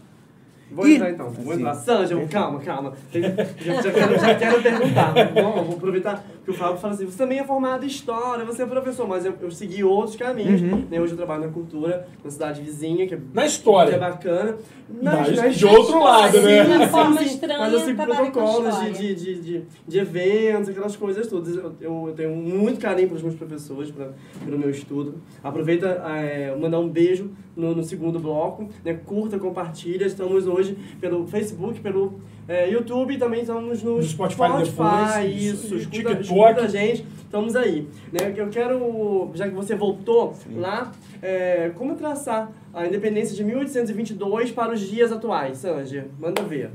Vou 0.71 0.87
e, 0.87 0.97
entrar 0.97 1.11
então, 1.11 1.31
vou 1.31 1.53
assim, 1.53 1.61
entrar. 1.61 1.75
Sanja, 1.75 2.27
calma, 2.27 2.61
calma. 2.61 2.93
Já, 3.13 3.83
já, 3.83 3.91
quero, 3.91 4.19
já 4.19 4.35
quero 4.35 4.63
perguntar. 4.63 5.15
Bom, 5.33 5.65
vou 5.65 5.77
aproveitar 5.77 6.25
que 6.45 6.51
o 6.51 6.55
Fábio 6.55 6.77
fala 6.77 6.95
assim, 6.95 7.07
você 7.07 7.17
também 7.17 7.39
é 7.39 7.45
formado 7.45 7.85
em 7.85 7.87
História, 7.87 8.45
você 8.45 8.63
é 8.63 8.67
professor, 8.67 9.09
mas 9.09 9.25
eu, 9.25 9.35
eu 9.41 9.51
segui 9.51 9.83
outros 9.83 10.17
caminhos. 10.17 10.61
Uhum. 10.61 10.87
Né? 10.91 11.01
Hoje 11.01 11.13
eu 11.13 11.17
trabalho 11.17 11.47
na 11.47 11.49
cultura, 11.49 12.07
na 12.23 12.31
cidade 12.31 12.61
vizinha, 12.61 13.07
que 13.07 13.15
é, 13.15 13.19
na 13.33 13.47
história. 13.47 13.91
Que 13.91 13.97
é 13.97 13.99
bacana. 13.99 14.57
Na, 15.03 15.17
mas 15.17 15.37
na, 15.37 15.49
de 15.49 15.67
outro 15.67 16.03
lado, 16.03 16.41
né? 16.43 16.65
De 16.65 16.71
uma 16.71 16.89
forma 16.89 17.23
estranha, 17.23 17.59
Mas 17.59 17.73
eu 17.73 17.81
sigo 17.81 18.03
protocolos 18.03 18.81
de, 18.81 18.93
de, 18.93 19.15
de, 19.15 19.41
de, 19.41 19.65
de 19.87 19.99
eventos, 19.99 20.69
aquelas 20.69 20.97
coisas 20.97 21.27
todas. 21.27 21.55
Eu, 21.57 21.75
eu, 21.81 22.15
tenho 22.17 22.35
muito 22.35 22.81
carinho 22.81 23.09
pelos 23.09 23.23
meus 23.23 23.35
professores, 23.35 23.91
pra, 23.91 24.11
pelo 24.45 24.59
meu 24.59 24.71
estudo. 24.71 25.21
Aproveita 25.43 25.87
é, 26.07 26.55
mandar 26.57 26.79
um 26.79 26.89
beijo 26.89 27.31
no, 27.59 27.75
no 27.75 27.83
segundo 27.83 28.21
bloco. 28.21 28.69
Né? 28.85 28.95
Curta, 29.05 29.39
compartilha. 29.39 30.07
Estamos 30.07 30.47
hoje 30.47 30.79
pelo 31.01 31.27
Facebook, 31.27 31.81
pelo 31.81 32.21
é, 32.47 32.71
YouTube 32.71 33.13
e 33.13 33.19
também 33.19 33.41
estamos 33.41 33.83
no, 33.83 33.97
no 33.97 34.03
Spotify, 34.03 34.43
Spotify 34.43 34.71
depois, 34.71 35.43
isso, 35.43 35.75
escuta, 35.75 35.97
TikTok. 35.97 36.21
escuta 36.23 36.61
a 36.63 36.69
gente, 36.69 37.07
estamos 37.25 37.57
aí. 37.57 37.87
Né? 38.13 38.33
Eu 38.35 38.49
quero, 38.49 39.31
já 39.35 39.49
que 39.49 39.55
você 39.55 39.75
voltou 39.75 40.33
Sim. 40.35 40.61
lá, 40.61 40.93
é, 41.21 41.71
como 41.75 41.97
traçar 41.97 42.51
a 42.73 42.87
independência 42.87 43.37
de 43.37 43.45
1822 43.45 44.53
para 44.53 44.73
os 44.73 44.81
dias 44.81 45.11
atuais, 45.13 45.59
Sanji? 45.59 46.05
Manda 46.19 46.43
ver. 46.43 46.71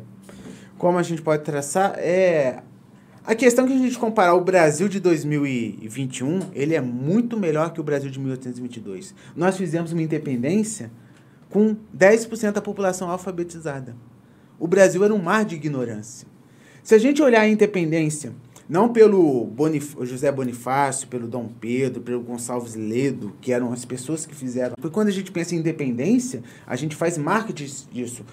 Como 0.77 0.97
a 0.97 1.03
gente 1.03 1.21
pode 1.21 1.43
traçar 1.43 1.95
é 1.97 2.61
a 3.25 3.33
questão 3.33 3.65
que 3.65 3.73
a 3.73 3.77
gente 3.77 3.97
comparar 3.97 4.33
o 4.33 4.43
Brasil 4.43 4.89
de 4.89 4.99
2021, 4.99 6.51
ele 6.53 6.75
é 6.75 6.81
muito 6.81 7.39
melhor 7.39 7.71
que 7.71 7.79
o 7.79 7.83
Brasil 7.83 8.09
de 8.09 8.19
1822. 8.19 9.15
Nós 9.33 9.55
fizemos 9.55 9.93
uma 9.93 10.01
independência 10.01 10.91
com 11.49 11.75
10% 11.97 12.51
da 12.51 12.61
população 12.61 13.09
alfabetizada. 13.09 13.95
O 14.59 14.67
Brasil 14.67 15.05
era 15.05 15.13
um 15.13 15.21
mar 15.21 15.45
de 15.45 15.55
ignorância. 15.55 16.27
Se 16.83 16.95
a 16.95 16.97
gente 16.97 17.21
olhar 17.21 17.41
a 17.41 17.47
independência, 17.47 18.33
não 18.67 18.91
pelo 18.91 19.45
Bonif 19.45 19.95
José 20.01 20.29
Bonifácio, 20.29 21.07
pelo 21.07 21.25
Dom 21.25 21.47
Pedro, 21.47 22.01
pelo 22.01 22.21
Gonçalves 22.21 22.75
Ledo, 22.75 23.33
que 23.39 23.53
eram 23.53 23.71
as 23.71 23.85
pessoas 23.85 24.25
que 24.25 24.35
fizeram. 24.35 24.75
Porque 24.75 24.93
quando 24.93 25.07
a 25.07 25.11
gente 25.11 25.31
pensa 25.31 25.55
em 25.55 25.59
independência, 25.59 26.43
a 26.67 26.75
gente 26.75 26.93
faz 26.93 27.17
marketing 27.17 27.71
disso. 27.89 28.25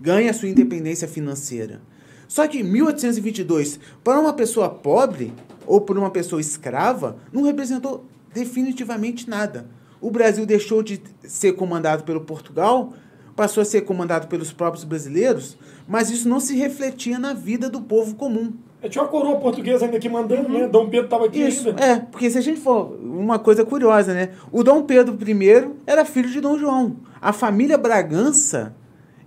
Ganha 0.00 0.30
a 0.32 0.34
sua 0.34 0.48
independência 0.48 1.06
financeira. 1.06 1.80
Só 2.28 2.46
que 2.46 2.62
1822, 2.62 3.80
para 4.02 4.18
uma 4.20 4.32
pessoa 4.32 4.68
pobre 4.68 5.32
ou 5.66 5.80
para 5.80 5.98
uma 5.98 6.10
pessoa 6.10 6.40
escrava, 6.40 7.16
não 7.32 7.42
representou 7.42 8.04
definitivamente 8.32 9.28
nada. 9.28 9.66
O 10.00 10.10
Brasil 10.10 10.44
deixou 10.44 10.82
de 10.82 11.00
ser 11.24 11.52
comandado 11.52 12.04
pelo 12.04 12.20
Portugal 12.20 12.92
passou 13.36 13.60
a 13.60 13.64
ser 13.64 13.82
comandado 13.82 14.26
pelos 14.26 14.50
próprios 14.50 14.82
brasileiros, 14.82 15.56
mas 15.86 16.10
isso 16.10 16.28
não 16.28 16.40
se 16.40 16.56
refletia 16.56 17.18
na 17.18 17.34
vida 17.34 17.68
do 17.68 17.82
povo 17.82 18.16
comum. 18.16 18.54
É, 18.82 18.88
tinha 18.88 19.04
uma 19.04 19.10
coroa 19.10 19.36
portuguesa 19.36 19.84
ainda 19.84 19.98
aqui 19.98 20.08
mandando, 20.08 20.48
uhum. 20.48 20.60
né? 20.60 20.68
Dom 20.68 20.88
Pedro 20.88 21.06
estava 21.06 21.26
aqui 21.26 21.40
Isso, 21.40 21.68
ainda. 21.68 21.84
é, 21.84 21.98
porque 21.98 22.30
se 22.30 22.38
a 22.38 22.40
gente 22.40 22.60
for... 22.60 22.96
Uma 23.02 23.38
coisa 23.38 23.64
curiosa, 23.64 24.14
né? 24.14 24.30
O 24.52 24.62
Dom 24.62 24.82
Pedro 24.82 25.16
I 25.20 25.70
era 25.86 26.04
filho 26.04 26.30
de 26.30 26.40
Dom 26.40 26.58
João. 26.58 26.96
A 27.20 27.32
família 27.32 27.76
Bragança 27.76 28.74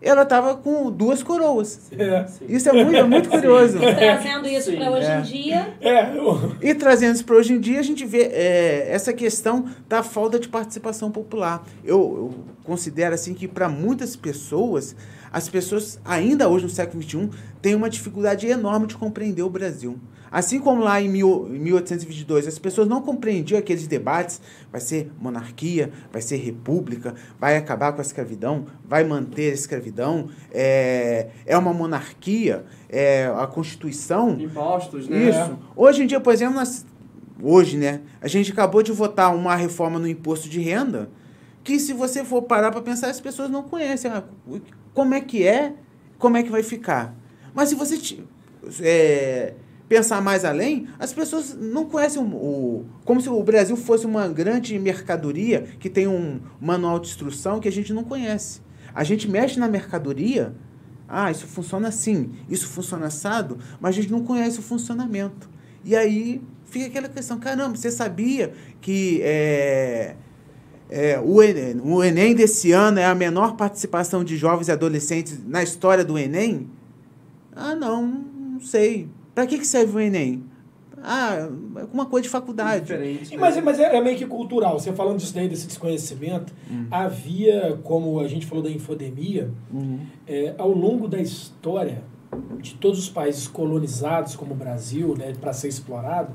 ela 0.01 0.23
estava 0.23 0.55
com 0.55 0.89
duas 0.89 1.21
coroas. 1.21 1.91
É. 1.91 2.25
Isso 2.47 2.69
é 2.69 2.83
muito, 2.83 2.95
é 2.95 3.03
muito 3.03 3.29
curioso. 3.29 3.77
E 3.77 3.95
trazendo 3.95 4.47
isso 4.47 4.71
para 4.73 4.91
hoje 4.91 5.07
é. 5.07 5.19
em 5.19 5.21
dia. 5.23 5.73
É. 5.81 6.17
Eu... 6.17 6.55
E 6.61 6.73
trazendo 6.73 7.15
isso 7.15 7.25
para 7.25 7.35
hoje 7.35 7.53
em 7.53 7.59
dia, 7.59 7.79
a 7.79 7.83
gente 7.83 8.05
vê 8.05 8.23
é, 8.31 8.87
essa 8.91 9.11
questão 9.11 9.65
da 9.87 10.01
falta 10.01 10.39
de 10.39 10.47
participação 10.47 11.11
popular. 11.11 11.63
Eu, 11.83 11.97
eu 11.97 12.33
considero 12.63 13.13
assim 13.13 13.33
que 13.33 13.47
para 13.47 13.67
muitas 13.67 14.15
pessoas, 14.15 14.95
as 15.31 15.49
pessoas 15.49 15.99
ainda 16.05 16.47
hoje 16.47 16.63
no 16.63 16.69
século 16.69 17.03
XXI 17.03 17.29
têm 17.61 17.75
uma 17.75 17.89
dificuldade 17.89 18.47
enorme 18.47 18.87
de 18.87 18.95
compreender 18.95 19.43
o 19.43 19.49
Brasil. 19.49 19.99
Assim 20.31 20.59
como 20.59 20.83
lá 20.83 21.01
em 21.01 21.09
1822 21.09 22.47
as 22.47 22.59
pessoas 22.59 22.87
não 22.87 23.01
compreendiam 23.01 23.57
aqueles 23.57 23.87
debates, 23.87 24.41
vai 24.71 24.79
ser 24.79 25.11
monarquia, 25.19 25.91
vai 26.11 26.21
ser 26.21 26.37
república, 26.37 27.15
vai 27.39 27.57
acabar 27.57 27.93
com 27.93 27.99
a 27.99 28.01
escravidão, 28.01 28.65
vai 28.85 29.03
manter 29.03 29.51
a 29.51 29.53
escravidão, 29.53 30.29
é, 30.51 31.29
é 31.45 31.57
uma 31.57 31.73
monarquia, 31.73 32.65
é 32.87 33.25
a 33.25 33.47
Constituição. 33.47 34.39
Impostos, 34.39 35.07
né? 35.07 35.29
Isso. 35.29 35.57
Hoje 35.75 36.03
em 36.03 36.07
dia, 36.07 36.19
por 36.19 36.33
exemplo, 36.33 36.55
nós, 36.55 36.85
hoje, 37.41 37.77
né, 37.77 38.01
a 38.21 38.27
gente 38.27 38.51
acabou 38.51 38.83
de 38.83 38.91
votar 38.91 39.35
uma 39.35 39.55
reforma 39.55 39.97
no 39.97 40.07
imposto 40.07 40.47
de 40.47 40.59
renda, 40.59 41.09
que 41.63 41.79
se 41.79 41.93
você 41.93 42.23
for 42.23 42.43
parar 42.43 42.71
para 42.71 42.81
pensar, 42.81 43.09
as 43.09 43.19
pessoas 43.19 43.49
não 43.49 43.63
conhecem 43.63 44.09
ah, 44.11 44.23
como 44.93 45.13
é 45.13 45.21
que 45.21 45.45
é, 45.45 45.73
como 46.17 46.37
é 46.37 46.43
que 46.43 46.49
vai 46.49 46.63
ficar. 46.63 47.15
Mas 47.53 47.69
se 47.69 47.75
você... 47.75 48.19
É, 48.81 49.53
pensar 49.89 50.21
mais 50.21 50.45
além, 50.45 50.87
as 50.99 51.11
pessoas 51.11 51.57
não 51.59 51.85
conhecem 51.85 52.21
o, 52.21 52.25
o, 52.25 52.85
como 53.03 53.19
se 53.19 53.27
o 53.27 53.43
Brasil 53.43 53.75
fosse 53.75 54.05
uma 54.05 54.27
grande 54.27 54.77
mercadoria 54.77 55.65
que 55.79 55.89
tem 55.89 56.07
um 56.07 56.39
manual 56.61 56.99
de 56.99 57.07
instrução 57.07 57.59
que 57.59 57.67
a 57.67 57.71
gente 57.71 57.91
não 57.91 58.03
conhece. 58.03 58.61
A 58.93 59.03
gente 59.03 59.27
mexe 59.27 59.59
na 59.59 59.67
mercadoria, 59.67 60.53
ah, 61.07 61.31
isso 61.31 61.47
funciona 61.47 61.87
assim, 61.87 62.29
isso 62.47 62.67
funciona 62.67 63.07
assado, 63.07 63.57
mas 63.81 63.97
a 63.97 64.01
gente 64.01 64.11
não 64.11 64.23
conhece 64.23 64.59
o 64.59 64.61
funcionamento. 64.61 65.49
E 65.83 65.95
aí 65.95 66.39
fica 66.65 66.85
aquela 66.85 67.09
questão, 67.09 67.39
caramba, 67.39 67.75
você 67.75 67.89
sabia 67.89 68.53
que 68.79 69.19
é, 69.23 70.15
é, 70.87 71.19
o, 71.19 71.41
Enem, 71.41 71.81
o 71.83 72.03
Enem 72.03 72.35
desse 72.35 72.71
ano 72.71 72.99
é 72.99 73.05
a 73.05 73.15
menor 73.15 73.55
participação 73.55 74.23
de 74.23 74.37
jovens 74.37 74.67
e 74.67 74.71
adolescentes 74.71 75.43
na 75.47 75.63
história 75.63 76.05
do 76.05 76.15
Enem? 76.15 76.69
Ah, 77.55 77.73
não, 77.73 78.05
não 78.05 78.61
sei. 78.61 79.09
Para 79.39 79.47
que, 79.47 79.57
que 79.57 79.65
serve 79.65 79.95
o 79.95 79.99
Enem? 80.01 80.43
Ah, 81.01 81.47
uma 81.93 82.05
coisa 82.05 82.23
de 82.23 82.29
faculdade. 82.29 82.81
Diferente, 82.81 83.31
né? 83.31 83.37
Mas, 83.37 83.63
mas 83.63 83.79
é, 83.79 83.95
é, 83.95 84.01
meio 84.01 84.17
que 84.17 84.25
cultural. 84.25 84.77
Você 84.77 84.91
falando 84.91 85.17
disso 85.17 85.33
daí, 85.33 85.47
desse 85.47 85.65
desconhecimento, 85.65 86.53
uhum. 86.69 86.87
havia, 86.91 87.79
como 87.81 88.19
a 88.19 88.27
gente 88.27 88.45
falou 88.45 88.61
da 88.61 88.69
infodemia, 88.69 89.49
uhum. 89.73 89.99
é, 90.27 90.55
ao 90.57 90.73
longo 90.73 91.07
da 91.07 91.21
história 91.21 92.03
de 92.59 92.73
todos 92.73 92.99
os 92.99 93.07
países 93.07 93.47
colonizados, 93.47 94.35
como 94.35 94.51
o 94.51 94.57
Brasil, 94.57 95.15
né, 95.17 95.33
para 95.39 95.53
ser 95.53 95.69
explorado, 95.69 96.33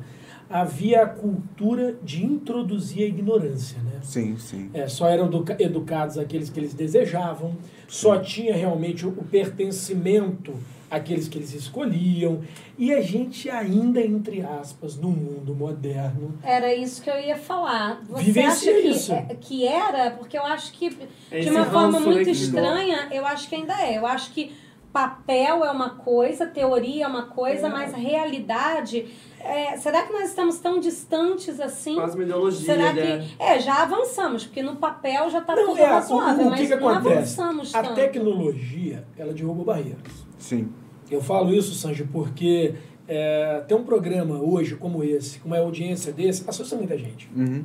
havia 0.49 1.03
a 1.03 1.07
cultura 1.07 1.99
de 2.03 2.25
introduzir 2.25 3.03
a 3.03 3.07
ignorância, 3.07 3.83
né? 3.83 4.01
Sim, 4.03 4.39
sim. 4.39 4.71
É, 4.73 4.89
só 4.89 5.09
eram 5.09 5.29
educados 5.59 6.17
aqueles 6.17 6.49
que 6.49 6.59
eles 6.59 6.73
desejavam, 6.73 7.51
sim. 7.51 7.57
só 7.87 8.19
tinha 8.19 8.57
realmente 8.57 9.05
o, 9.07 9.11
o 9.11 9.25
pertencimento 9.25 10.55
aqueles 10.91 11.29
que 11.29 11.39
eles 11.39 11.53
escolhiam. 11.55 12.43
E 12.77 12.93
a 12.93 13.01
gente 13.01 13.49
ainda, 13.49 14.01
entre 14.01 14.43
aspas, 14.43 14.97
no 14.97 15.11
mundo 15.11 15.55
moderno. 15.55 16.39
Era 16.43 16.75
isso 16.75 17.03
que 17.03 17.11
eu 17.11 17.19
ia 17.21 17.37
falar. 17.37 18.03
Você 18.09 18.41
acha 18.41 18.73
que, 18.73 18.79
isso. 18.89 19.13
É, 19.13 19.37
que 19.41 19.67
era? 19.67 20.11
Porque 20.13 20.37
eu 20.37 20.45
acho 20.45 20.73
que, 20.73 20.91
de 20.91 21.51
uma 21.51 21.67
forma 21.67 22.01
muito 22.01 22.29
estranha, 22.31 23.09
eu 23.13 23.25
acho 23.27 23.49
que 23.49 23.55
ainda 23.55 23.81
é. 23.81 23.99
Eu 23.99 24.07
acho 24.07 24.33
que 24.33 24.53
papel 24.95 25.65
é 25.65 25.71
uma 25.73 25.91
coisa, 25.91 26.47
teoria 26.47 27.05
é 27.05 27.09
uma 27.09 27.25
coisa, 27.25 27.67
é. 27.67 27.71
mas 27.71 27.93
realidade. 27.93 29.13
É, 29.41 29.77
será 29.77 30.05
que 30.05 30.13
nós 30.13 30.29
estamos 30.29 30.59
tão 30.59 30.79
distantes 30.79 31.61
assim? 31.61 31.97
Quase 31.97 32.17
uma 32.17 32.23
ideologia, 32.25 32.65
será 32.65 32.93
né? 32.93 33.29
que 33.29 33.43
É, 33.43 33.59
já 33.59 33.83
avançamos, 33.83 34.45
porque 34.47 34.63
no 34.63 34.77
papel 34.77 35.29
já 35.29 35.41
está 35.41 35.55
tudo 35.55 35.77
é, 35.77 35.85
razoável, 35.85 36.45
o, 36.45 36.47
o 36.47 36.51
mas 36.51 36.61
que 36.61 36.69
que 36.69 36.77
não 36.77 36.89
acontece? 36.89 37.17
avançamos 37.17 37.75
A 37.75 37.83
tanto. 37.83 37.95
tecnologia, 37.97 39.05
ela 39.19 39.33
derruba 39.35 39.65
barreiras. 39.65 40.24
Sim. 40.39 40.69
Eu 41.11 41.21
falo 41.21 41.55
isso, 41.55 41.75
Sanji, 41.75 42.05
porque 42.05 42.75
é, 43.07 43.63
ter 43.69 43.75
um 43.75 43.85
programa 43.85 44.41
hoje 44.41 44.77
como 44.77 45.05
esse, 45.05 45.39
com 45.39 45.49
uma 45.49 45.59
audiência 45.59 46.13
desse, 46.13 46.49
assusta 46.49 46.77
muita 46.77 46.97
gente. 46.97 47.29
Uhum. 47.37 47.65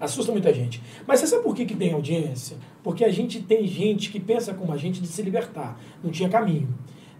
Assusta 0.00 0.30
muita 0.32 0.52
gente. 0.54 0.82
Mas 1.06 1.20
você 1.20 1.26
sabe 1.26 1.42
por 1.42 1.54
que, 1.54 1.66
que 1.66 1.74
tem 1.74 1.92
audiência? 1.92 2.56
Porque 2.82 3.04
a 3.04 3.10
gente 3.10 3.42
tem 3.42 3.66
gente 3.66 4.10
que 4.10 4.20
pensa 4.20 4.54
como 4.54 4.72
a 4.72 4.76
gente 4.76 5.00
de 5.00 5.08
se 5.08 5.22
libertar. 5.22 5.78
Não 6.02 6.10
tinha 6.10 6.28
caminho. 6.28 6.68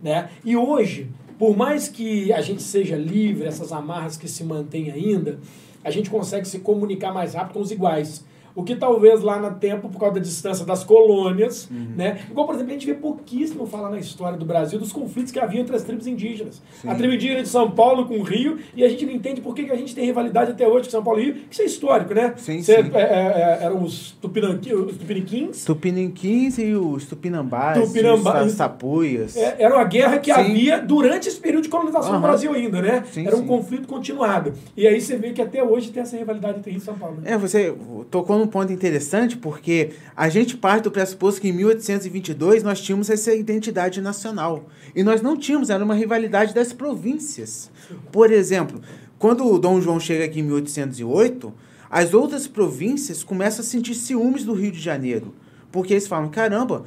Né? 0.00 0.30
E 0.44 0.56
hoje, 0.56 1.10
por 1.38 1.56
mais 1.56 1.88
que 1.88 2.32
a 2.32 2.40
gente 2.40 2.62
seja 2.62 2.96
livre, 2.96 3.46
essas 3.46 3.72
amarras 3.72 4.16
que 4.16 4.28
se 4.28 4.44
mantêm 4.44 4.90
ainda, 4.90 5.40
a 5.82 5.90
gente 5.90 6.08
consegue 6.08 6.46
se 6.46 6.60
comunicar 6.60 7.12
mais 7.12 7.34
rápido 7.34 7.54
com 7.54 7.60
os 7.60 7.70
iguais. 7.70 8.24
O 8.58 8.64
que 8.64 8.74
talvez 8.74 9.22
lá 9.22 9.38
no 9.38 9.54
tempo, 9.56 9.88
por 9.88 10.00
causa 10.00 10.16
da 10.16 10.20
distância 10.20 10.66
das 10.66 10.82
colônias, 10.82 11.68
né? 11.70 12.18
Igual, 12.28 12.44
por 12.44 12.56
exemplo, 12.56 12.70
a 12.70 12.74
gente 12.74 12.86
vê 12.86 12.94
pouquíssimo 12.94 13.64
falar 13.66 13.88
na 13.88 13.98
história 14.00 14.36
do 14.36 14.44
Brasil 14.44 14.80
dos 14.80 14.92
conflitos 14.92 15.30
que 15.30 15.38
havia 15.38 15.60
entre 15.60 15.76
as 15.76 15.84
tribos 15.84 16.08
indígenas. 16.08 16.60
A 16.84 16.94
tribo 16.96 17.14
indígena 17.14 17.42
de 17.42 17.48
São 17.48 17.70
Paulo 17.70 18.06
com 18.06 18.18
o 18.18 18.22
Rio, 18.22 18.58
e 18.74 18.82
a 18.84 18.88
gente 18.88 19.06
não 19.06 19.12
entende 19.12 19.40
por 19.40 19.54
que, 19.54 19.62
que 19.62 19.70
a 19.70 19.76
gente 19.76 19.94
tem 19.94 20.04
rivalidade 20.04 20.50
até 20.50 20.66
hoje 20.66 20.86
com 20.86 20.90
São 20.90 21.04
Paulo 21.04 21.20
e 21.20 21.24
Rio. 21.26 21.36
Isso 21.48 21.62
é 21.62 21.64
histórico, 21.66 22.12
né? 22.12 22.34
Sim, 22.36 22.60
sim. 22.60 22.72
é, 22.72 22.80
é, 22.80 23.02
é, 23.02 23.58
eram 23.62 23.80
os, 23.82 24.10
tupinanqui, 24.20 24.74
os 24.74 24.96
tupiniquins, 24.96 25.64
Tupiniquins 25.64 26.58
e 26.58 26.74
os 26.74 27.06
tupinambás, 27.06 27.78
Tupinambás. 27.80 28.46
os 28.48 28.52
sapuias. 28.54 29.36
É, 29.36 29.54
era 29.60 29.74
uma 29.76 29.84
guerra 29.84 30.18
que 30.18 30.34
Sim. 30.34 30.40
havia 30.40 30.80
durante 30.82 31.28
esse 31.28 31.38
período 31.38 31.62
de 31.62 31.68
colonização 31.68 32.10
Aham. 32.10 32.20
do 32.20 32.22
Brasil 32.26 32.52
ainda, 32.52 32.82
né? 32.82 33.04
Sim, 33.12 33.24
era 33.24 33.36
um 33.36 33.40
sim. 33.42 33.46
conflito 33.46 33.86
continuado. 33.86 34.52
E 34.76 34.84
aí 34.84 35.00
você 35.00 35.16
vê 35.16 35.30
que 35.30 35.40
até 35.40 35.62
hoje 35.62 35.92
tem 35.92 36.02
essa 36.02 36.16
rivalidade 36.16 36.58
entre 36.58 36.72
Rio 36.72 36.78
e 36.78 36.82
São 36.82 36.98
Paulo. 36.98 37.18
né? 37.20 37.32
É, 37.32 37.38
você 37.38 37.72
tocou 38.10 38.36
num 38.36 38.47
ponto 38.48 38.72
interessante, 38.72 39.36
porque 39.36 39.90
a 40.16 40.28
gente 40.28 40.56
parte 40.56 40.84
do 40.84 40.90
pressuposto 40.90 41.40
que 41.40 41.48
em 41.48 41.52
1822 41.52 42.62
nós 42.62 42.80
tínhamos 42.80 43.08
essa 43.10 43.34
identidade 43.34 44.00
nacional. 44.00 44.68
E 44.94 45.02
nós 45.02 45.22
não 45.22 45.36
tínhamos, 45.36 45.70
era 45.70 45.84
uma 45.84 45.94
rivalidade 45.94 46.54
das 46.54 46.72
províncias. 46.72 47.70
Por 48.10 48.32
exemplo, 48.32 48.80
quando 49.18 49.46
o 49.46 49.58
Dom 49.58 49.80
João 49.80 50.00
chega 50.00 50.24
aqui 50.24 50.40
em 50.40 50.44
1808, 50.44 51.52
as 51.90 52.12
outras 52.14 52.46
províncias 52.46 53.24
começam 53.24 53.60
a 53.60 53.64
sentir 53.66 53.94
ciúmes 53.94 54.44
do 54.44 54.52
Rio 54.52 54.72
de 54.72 54.80
Janeiro. 54.80 55.34
Porque 55.70 55.94
eles 55.94 56.06
falam, 56.06 56.28
caramba, 56.28 56.84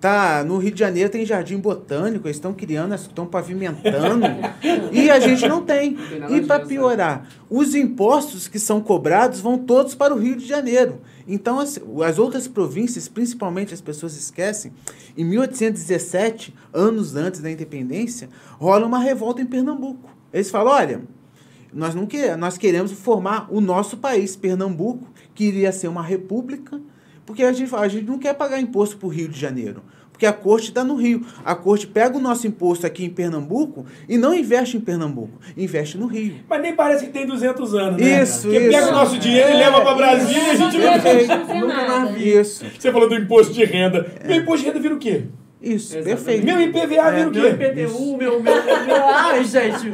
tá, 0.00 0.44
no 0.44 0.58
Rio 0.58 0.72
de 0.72 0.78
Janeiro 0.78 1.10
tem 1.10 1.24
jardim 1.24 1.58
botânico, 1.58 2.26
eles 2.26 2.36
estão 2.36 2.52
criando, 2.52 2.94
estão 2.94 3.26
pavimentando, 3.26 4.26
e 4.92 5.10
a 5.10 5.18
gente 5.18 5.48
não 5.48 5.62
tem. 5.62 5.94
tem 5.94 6.36
E 6.36 6.42
para 6.42 6.64
piorar, 6.64 7.26
os 7.48 7.74
impostos 7.74 8.48
que 8.48 8.58
são 8.58 8.80
cobrados 8.80 9.40
vão 9.40 9.58
todos 9.58 9.94
para 9.94 10.14
o 10.14 10.18
Rio 10.18 10.36
de 10.36 10.46
Janeiro. 10.46 11.00
Então, 11.26 11.58
as, 11.58 11.80
as 12.04 12.18
outras 12.18 12.46
províncias, 12.46 13.08
principalmente 13.08 13.74
as 13.74 13.80
pessoas 13.80 14.16
esquecem, 14.16 14.72
em 15.16 15.24
1817, 15.24 16.54
anos 16.72 17.16
antes 17.16 17.40
da 17.40 17.50
independência, 17.50 18.28
rola 18.58 18.86
uma 18.86 18.98
revolta 18.98 19.42
em 19.42 19.46
Pernambuco. 19.46 20.08
Eles 20.32 20.50
falam: 20.50 20.72
olha, 20.72 21.02
nós 21.72 21.94
não 21.94 22.06
queremos, 22.06 22.38
nós 22.38 22.56
queremos 22.56 22.92
formar 22.92 23.48
o 23.50 23.60
nosso 23.60 23.96
país, 23.96 24.36
Pernambuco, 24.36 25.08
que 25.34 25.44
iria 25.44 25.72
ser 25.72 25.88
uma 25.88 26.02
república, 26.02 26.80
porque 27.26 27.42
a 27.42 27.52
gente, 27.52 27.74
a 27.74 27.88
gente 27.88 28.06
não 28.06 28.18
quer 28.18 28.34
pagar 28.34 28.58
imposto 28.60 28.96
para 28.96 29.06
o 29.06 29.10
Rio 29.10 29.28
de 29.28 29.38
Janeiro. 29.38 29.82
Porque 30.10 30.24
a 30.24 30.32
corte 30.32 30.68
está 30.68 30.82
no 30.82 30.94
Rio. 30.96 31.26
A 31.44 31.54
corte 31.54 31.86
pega 31.86 32.16
o 32.16 32.20
nosso 32.20 32.46
imposto 32.46 32.86
aqui 32.86 33.04
em 33.04 33.10
Pernambuco 33.10 33.84
e 34.08 34.16
não 34.16 34.34
investe 34.34 34.78
em 34.78 34.80
Pernambuco, 34.80 35.38
investe 35.54 35.98
no 35.98 36.06
Rio. 36.06 36.36
Mas 36.48 36.62
nem 36.62 36.74
parece 36.74 37.04
que 37.04 37.12
tem 37.12 37.26
200 37.26 37.74
anos, 37.74 38.00
né? 38.00 38.22
Isso, 38.22 38.42
Porque 38.48 38.58
isso. 38.58 38.70
pega 38.70 38.88
o 38.88 38.92
nosso 38.92 39.18
dinheiro 39.18 39.50
e 39.50 39.54
leva 39.56 39.82
para 39.82 39.94
Brasília 39.94 40.42
e 40.42 40.50
a 40.52 40.54
gente 40.54 40.78
não... 40.78 40.90
Não 40.92 41.46
tem 41.46 41.60
Nunca 41.60 41.76
nada. 41.76 42.00
mais 42.00 42.14
vi. 42.14 42.38
Isso, 42.38 42.64
Você 42.78 42.90
falou 42.90 43.10
do 43.10 43.14
imposto 43.14 43.52
de 43.52 43.62
renda. 43.62 44.06
Meu 44.26 44.36
imposto 44.38 44.60
de 44.62 44.68
renda 44.68 44.80
vira 44.80 44.94
o 44.94 44.98
quê? 44.98 45.24
Isso, 45.66 45.96
Exatamente. 45.96 46.24
perfeito. 46.24 46.44
Meu 46.46 46.60
IPVA 46.60 47.10
vira 47.10 47.28
o 47.28 47.32
Meu 47.32 47.32
quê? 47.32 47.48
IPTU, 47.48 48.16
meu, 48.16 48.42
meu, 48.42 48.42
meu. 48.42 49.06
Ai, 49.06 49.44
gente. 49.44 49.90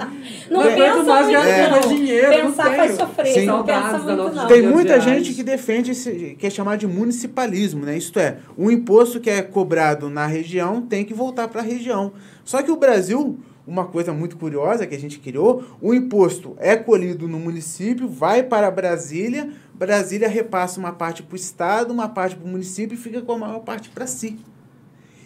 Não 0.51 0.61
aguento 0.61 0.77
pensa 0.77 1.03
mais 1.05 1.27
ganhar 1.27 1.81
dinheiro. 1.81 2.31
Pensar 2.31 2.65
não 2.69 2.77
faz 2.77 2.95
sofrer, 2.95 3.35
Sim. 3.35 3.47
não 3.47 3.65
pensa 3.65 3.99
muito, 3.99 4.35
não. 4.35 4.47
Tem 4.47 4.63
muita 4.63 5.01
gente 5.01 5.33
que 5.35 5.43
defende 5.43 5.93
esse, 5.93 6.37
que 6.39 6.47
é 6.47 6.51
chamado 6.51 6.81
de 6.81 6.87
municipalismo, 6.87 7.85
né? 7.85 7.97
Isto 7.97 8.19
é, 8.19 8.37
o 8.57 8.71
imposto 8.71 9.21
que 9.21 9.31
é 9.31 9.43
cobrado 9.43 10.11
na 10.11 10.27
região 10.27 10.83
tem 10.83 11.05
que 11.05 11.15
voltar 11.15 11.49
para 11.49 11.61
a 11.61 11.65
região. 11.65 12.13
Só 12.45 12.63
que 12.63 12.71
o 12.71 12.77
Brasil, 12.77 13.39
uma 13.67 13.87
coisa 13.87 14.13
muito 14.13 14.37
curiosa 14.37 14.87
que 14.87 14.95
a 14.95 14.99
gente 14.99 15.19
criou, 15.19 15.65
o 15.81 15.95
imposto 15.95 16.57
é 16.59 16.77
colhido 16.77 17.29
no 17.29 17.39
município, 17.39 18.09
vai 18.09 18.43
para 18.43 18.71
Brasília, 18.71 19.51
Brasília 19.75 20.29
repassa 20.29 20.79
uma 20.79 20.93
parte 20.93 21.23
para 21.23 21.33
o 21.33 21.37
estado, 21.37 21.93
uma 21.93 22.09
parte 22.09 22.37
para 22.37 22.47
o 22.47 22.49
município 22.49 22.95
e 22.95 22.99
fica 22.99 23.21
com 23.21 23.33
a 23.33 23.39
maior 23.39 23.61
parte 23.61 23.89
para 23.89 24.07
si. 24.07 24.39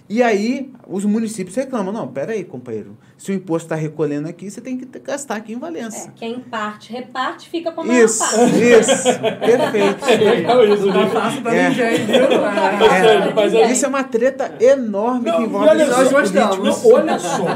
E 0.08 0.22
aí, 0.22 0.72
os 0.86 1.04
municípios 1.04 1.56
reclamam: 1.56 1.92
não, 1.92 2.08
peraí, 2.08 2.44
companheiro, 2.44 2.96
se 3.18 3.30
o 3.32 3.34
imposto 3.34 3.66
está 3.66 3.74
recolhendo 3.74 4.28
aqui, 4.28 4.50
você 4.50 4.60
tem 4.60 4.76
que 4.76 4.86
gastar 5.00 5.36
aqui 5.36 5.52
em 5.52 5.58
Valença. 5.58 6.08
É, 6.08 6.12
quem 6.16 6.38
parte, 6.40 6.92
reparte, 6.92 7.48
fica 7.48 7.72
com 7.72 7.80
a 7.80 7.84
maior 7.84 8.04
Isso, 8.04 8.18
parte. 8.18 8.62
isso, 8.62 9.20
perfeito. 9.20 10.04
É 10.06 10.16
legal 10.16 10.64
isso, 10.66 10.86
Não 10.86 11.08
tá 11.10 11.30
né? 11.30 11.40
pra 11.42 11.54
É. 11.54 11.68
ninguém, 11.70 12.06
viu? 12.06 12.16
É, 12.24 13.34
mas 13.34 13.54
é- 13.54 13.72
Isso 13.72 13.84
é 13.84 13.88
uma 13.88 14.04
treta 14.04 14.54
enorme 14.60 15.30
Não, 15.30 15.36
que 15.38 15.42
envolve 15.44 15.68
olha 15.68 15.86
só, 15.86 15.98
nós 16.10 16.30
políticos. 16.30 16.82
Não, 16.84 16.92
olha 16.92 17.18
só, 17.18 17.46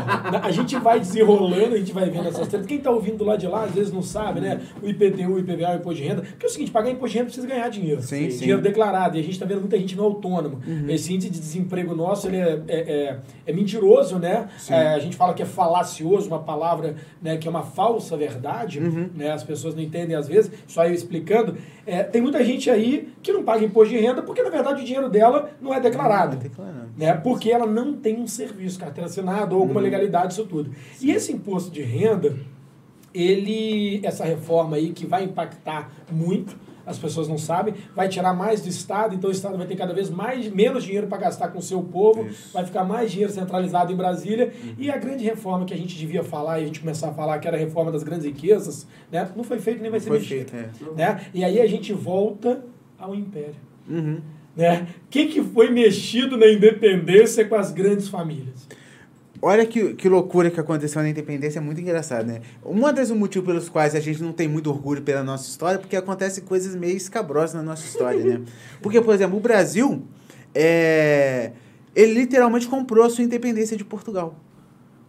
a 0.42 0.50
gente 0.50 0.76
vai 0.78 0.98
desenrolando, 1.00 1.74
a 1.74 1.78
gente 1.78 1.92
vai 1.92 2.08
vendo 2.08 2.28
essas 2.28 2.48
tretas. 2.48 2.66
Quem 2.66 2.78
está 2.78 2.90
ouvindo 2.90 3.18
do 3.18 3.24
lado 3.24 3.38
de 3.38 3.46
lá, 3.46 3.64
às 3.64 3.72
vezes 3.72 3.92
não 3.92 4.02
sabe, 4.02 4.40
né? 4.40 4.60
O 4.82 4.88
IPTU, 4.88 5.32
o 5.34 5.38
IPVA, 5.38 5.72
o 5.72 5.76
imposto 5.76 6.00
de 6.02 6.08
renda. 6.08 6.22
Porque 6.22 6.46
é 6.46 6.48
o 6.48 6.52
seguinte, 6.52 6.70
pagar 6.70 6.90
imposto 6.90 7.08
de 7.12 7.14
renda 7.18 7.26
precisa 7.26 7.46
ganhar 7.46 7.68
dinheiro. 7.68 8.02
Sim, 8.02 8.30
sim. 8.30 8.38
Dinheiro 8.38 8.60
declarado. 8.62 9.16
E 9.16 9.20
a 9.20 9.22
gente 9.22 9.32
está 9.34 9.44
vendo 9.46 9.60
muita 9.60 9.78
gente 9.78 9.96
não 9.96 10.04
autônomo. 10.04 10.60
Esse 10.88 11.12
índice 11.12 11.30
de 11.30 11.38
desemprego 11.38 11.94
nosso, 11.94 12.26
ele 12.28 12.36
é, 12.38 12.60
é, 12.68 12.78
é- 12.78 13.18
é 13.46 13.52
mentiroso, 13.52 14.18
né? 14.18 14.48
É, 14.68 14.88
a 14.94 14.98
gente 14.98 15.16
fala 15.16 15.34
que 15.34 15.42
é 15.42 15.46
falacioso, 15.50 16.28
uma 16.28 16.38
palavra 16.38 16.96
né, 17.20 17.36
que 17.36 17.46
é 17.46 17.50
uma 17.50 17.62
falsa 17.62 18.16
verdade, 18.16 18.80
né? 19.14 19.30
As 19.32 19.42
pessoas 19.44 19.74
não 19.74 19.82
entendem 19.82 20.16
às 20.16 20.26
vezes, 20.26 20.50
só 20.66 20.86
eu 20.86 20.94
explicando. 20.94 21.56
É, 21.86 22.02
tem 22.02 22.22
muita 22.22 22.42
gente 22.44 22.70
aí 22.70 23.12
que 23.22 23.32
não 23.32 23.42
paga 23.42 23.64
imposto 23.64 23.92
de 23.94 24.00
renda 24.00 24.22
porque, 24.22 24.42
na 24.42 24.50
verdade, 24.50 24.82
o 24.82 24.84
dinheiro 24.84 25.08
dela 25.10 25.50
não 25.60 25.74
é 25.74 25.80
declarado 25.80 26.36
Não 26.36 26.40
é 26.42 26.48
declarado. 26.48 26.88
né? 26.96 27.14
Porque 27.14 27.50
ela 27.50 27.66
não 27.66 27.92
tem 27.94 28.18
um 28.18 28.26
serviço, 28.26 28.78
carteira 28.78 29.08
assinada 29.08 29.54
ou 29.54 29.60
alguma 29.62 29.80
legalidade, 29.80 30.32
isso 30.32 30.46
tudo. 30.46 30.70
E 31.00 31.10
esse 31.10 31.32
imposto 31.32 31.70
de 31.70 31.82
renda, 31.82 32.36
ele, 33.12 34.00
essa 34.04 34.24
reforma 34.24 34.76
aí 34.76 34.90
que 34.92 35.06
vai 35.06 35.24
impactar 35.24 35.90
muito, 36.10 36.56
as 36.90 36.98
pessoas 36.98 37.28
não 37.28 37.38
sabem, 37.38 37.74
vai 37.94 38.08
tirar 38.08 38.34
mais 38.34 38.60
do 38.60 38.68
Estado, 38.68 39.14
então 39.14 39.30
o 39.30 39.32
Estado 39.32 39.56
vai 39.56 39.66
ter 39.66 39.76
cada 39.76 39.94
vez 39.94 40.10
mais, 40.10 40.50
menos 40.50 40.84
dinheiro 40.84 41.06
para 41.06 41.18
gastar 41.18 41.48
com 41.48 41.58
o 41.58 41.62
seu 41.62 41.82
povo, 41.82 42.28
vai 42.52 42.64
ficar 42.64 42.84
mais 42.84 43.10
dinheiro 43.10 43.32
centralizado 43.32 43.92
em 43.92 43.96
Brasília, 43.96 44.52
e 44.78 44.90
a 44.90 44.96
grande 44.96 45.24
reforma 45.24 45.64
que 45.64 45.74
a 45.74 45.76
gente 45.76 45.96
devia 45.96 46.22
falar, 46.22 46.60
e 46.60 46.64
a 46.64 46.66
gente 46.66 46.80
começar 46.80 47.08
a 47.08 47.12
falar 47.12 47.38
que 47.38 47.48
era 47.48 47.56
a 47.56 47.60
reforma 47.60 47.90
das 47.90 48.02
grandes 48.02 48.26
riquezas, 48.26 48.86
né? 49.10 49.28
não 49.36 49.44
foi 49.44 49.58
feito 49.58 49.80
nem 49.80 49.90
vai 49.90 50.00
ser 50.00 50.10
mexido. 50.10 50.50
feito, 50.50 50.56
é. 50.56 50.94
Né? 50.96 51.20
E 51.32 51.44
aí 51.44 51.60
a 51.60 51.66
gente 51.66 51.92
volta 51.92 52.64
ao 52.98 53.14
Império 53.14 53.54
Uhum. 53.88 54.20
né? 54.56 54.86
O 55.06 55.08
que, 55.10 55.26
que 55.26 55.42
foi 55.42 55.70
mexido 55.70 56.36
na 56.36 56.46
independência 56.46 57.44
com 57.44 57.56
as 57.56 57.72
grandes 57.72 58.08
famílias? 58.08 58.68
Olha 59.42 59.64
que, 59.64 59.94
que 59.94 60.08
loucura 60.08 60.50
que 60.50 60.60
aconteceu 60.60 61.00
na 61.00 61.08
independência, 61.08 61.58
é 61.58 61.62
muito 61.62 61.80
engraçado, 61.80 62.26
né? 62.26 62.42
Um 62.64 62.80
dos 62.92 63.10
motivos 63.10 63.46
pelos 63.46 63.68
quais 63.70 63.94
a 63.94 64.00
gente 64.00 64.22
não 64.22 64.32
tem 64.32 64.46
muito 64.46 64.68
orgulho 64.68 65.00
pela 65.00 65.22
nossa 65.22 65.48
história 65.48 65.76
é 65.76 65.78
porque 65.78 65.96
acontecem 65.96 66.44
coisas 66.44 66.76
meio 66.76 66.96
escabrosas 66.96 67.54
na 67.54 67.62
nossa 67.62 67.86
história, 67.86 68.22
né? 68.22 68.42
Porque, 68.82 69.00
por 69.00 69.14
exemplo, 69.14 69.38
o 69.38 69.40
Brasil, 69.40 70.02
é, 70.54 71.52
ele 71.96 72.14
literalmente 72.14 72.68
comprou 72.68 73.04
a 73.04 73.08
sua 73.08 73.24
independência 73.24 73.76
de 73.76 73.84
Portugal. 73.84 74.34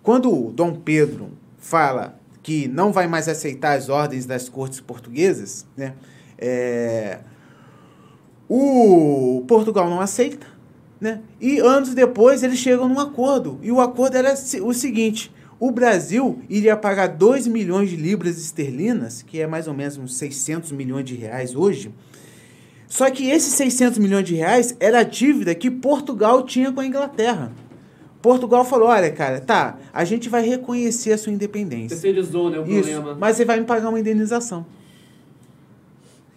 Quando 0.02 0.32
o 0.34 0.52
Dom 0.52 0.76
Pedro 0.76 1.32
fala 1.58 2.18
que 2.42 2.68
não 2.70 2.92
vai 2.92 3.08
mais 3.08 3.28
aceitar 3.28 3.78
as 3.78 3.90
ordens 3.90 4.26
das 4.26 4.48
cortes 4.48 4.80
portuguesas, 4.80 5.66
né? 5.76 5.94
É, 6.38 7.20
o 8.48 9.44
Portugal 9.48 9.90
não 9.90 10.02
aceita, 10.02 10.48
né? 11.02 11.20
E 11.42 11.58
anos 11.58 11.96
depois 11.96 12.44
eles 12.44 12.60
chegam 12.60 12.88
num 12.88 13.00
acordo. 13.00 13.60
E 13.64 13.72
o 13.72 13.82
acordo 13.82 14.16
era 14.16 14.36
o 14.62 14.74
seguinte: 14.74 15.32
o 15.60 15.72
Brasil 15.72 16.40
iria 16.48 16.78
pagar 16.78 17.08
2 17.08 17.48
milhões 17.48 17.90
de 17.90 17.96
libras 17.96 18.38
esterlinas, 18.38 19.24
que 19.24 19.42
é 19.42 19.48
mais 19.48 19.68
ou 19.68 19.74
menos 19.74 19.98
uns 19.98 20.16
600 20.16 20.72
milhões 20.72 21.04
de 21.04 21.16
reais 21.16 21.56
hoje. 21.56 21.92
Só 22.88 23.10
que 23.10 23.30
esses 23.30 23.54
600 23.54 23.98
milhões 23.98 24.26
de 24.26 24.36
reais 24.36 24.76
era 24.80 25.00
a 25.00 25.04
dívida 25.04 25.56
que 25.56 25.72
Portugal 25.72 26.44
tinha 26.44 26.72
com 26.72 26.82
a 26.82 26.86
Inglaterra. 26.86 27.52
Portugal 28.22 28.64
falou: 28.64 28.90
olha, 28.90 29.12
cara, 29.12 29.42
tá, 29.42 29.80
a 29.92 30.06
gente 30.06 30.30
vai 30.30 30.46
reconhecer 30.48 31.14
a 31.14 31.18
sua 31.18 31.34
independência. 31.34 31.90
Terceirizou, 31.90 32.52
né, 32.52 32.60
o 32.60 32.64
Isso, 32.64 32.92
problema. 32.92 33.18
mas 33.20 33.38
você 33.38 33.46
vai 33.46 33.60
me 33.60 33.66
pagar 33.66 33.90
uma 33.90 34.00
indenização. 34.00 34.66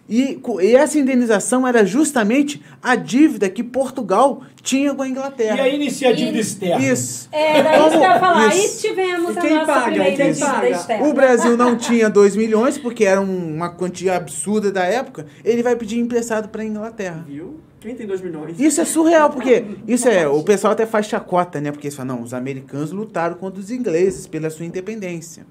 E, 0.07 0.39
e 0.61 0.75
essa 0.75 0.99
indenização 0.99 1.67
era 1.67 1.83
justamente 1.83 2.61
a 2.81 2.95
dívida 2.95 3.49
que 3.49 3.63
Portugal 3.63 4.43
tinha 4.61 4.93
com 4.93 5.01
a 5.01 5.07
E 5.07 5.11
Inglaterra. 5.11 5.63
a 5.63 5.67
iniciativa 5.69 6.37
E- 6.37 6.39
externa? 6.39 6.85
Isso. 6.85 7.27
Era 7.31 7.79
isso 7.79 7.89
que 7.89 7.95
eu 7.95 8.01
ia 8.01 8.19
falar. 8.19 8.55
Isso. 8.55 8.85
E 8.85 8.89
tivemos 8.89 9.35
E 9.35 9.39
a 9.39 9.41
quem 9.41 9.53
nossa 9.55 9.65
paga? 9.65 9.85
primeira 9.85 10.15
Quem 10.15 10.27
dívida 10.31 10.45
paga? 10.45 10.69
externa. 10.69 11.07
O 11.07 11.13
Brasil 11.13 11.57
não 11.57 11.75
tinha 11.75 12.07
2 12.09 12.35
milhões, 12.35 12.77
porque 12.77 13.03
era 13.03 13.19
um- 13.19 13.55
uma 13.55 13.69
quantia 13.69 14.15
absurda 14.15 14.71
da 14.71 14.83
época. 14.83 15.25
Ele 15.43 15.63
vai 15.63 15.75
pedir 15.75 15.97
emprestado 15.99 16.49
para 16.49 16.61
a 16.61 16.65
Inglaterra. 16.65 17.25
Viu? 17.27 17.59
Quem 17.79 17.95
tem 17.95 18.05
2 18.05 18.21
milhões? 18.21 18.59
Isso 18.59 18.81
é 18.81 18.85
surreal, 18.85 19.29
porque 19.31 19.63
isso 19.87 20.07
é. 20.07 20.27
O 20.27 20.43
pessoal 20.43 20.73
até 20.73 20.85
faz 20.85 21.07
chacota, 21.07 21.59
né? 21.59 21.71
Porque 21.71 21.87
eles 21.87 21.95
falam, 21.95 22.17
não, 22.17 22.23
os 22.23 22.33
americanos 22.33 22.91
lutaram 22.91 23.35
contra 23.35 23.59
os 23.59 23.71
ingleses 23.71 24.27
pela 24.27 24.49
sua 24.51 24.65
independência. 24.65 25.45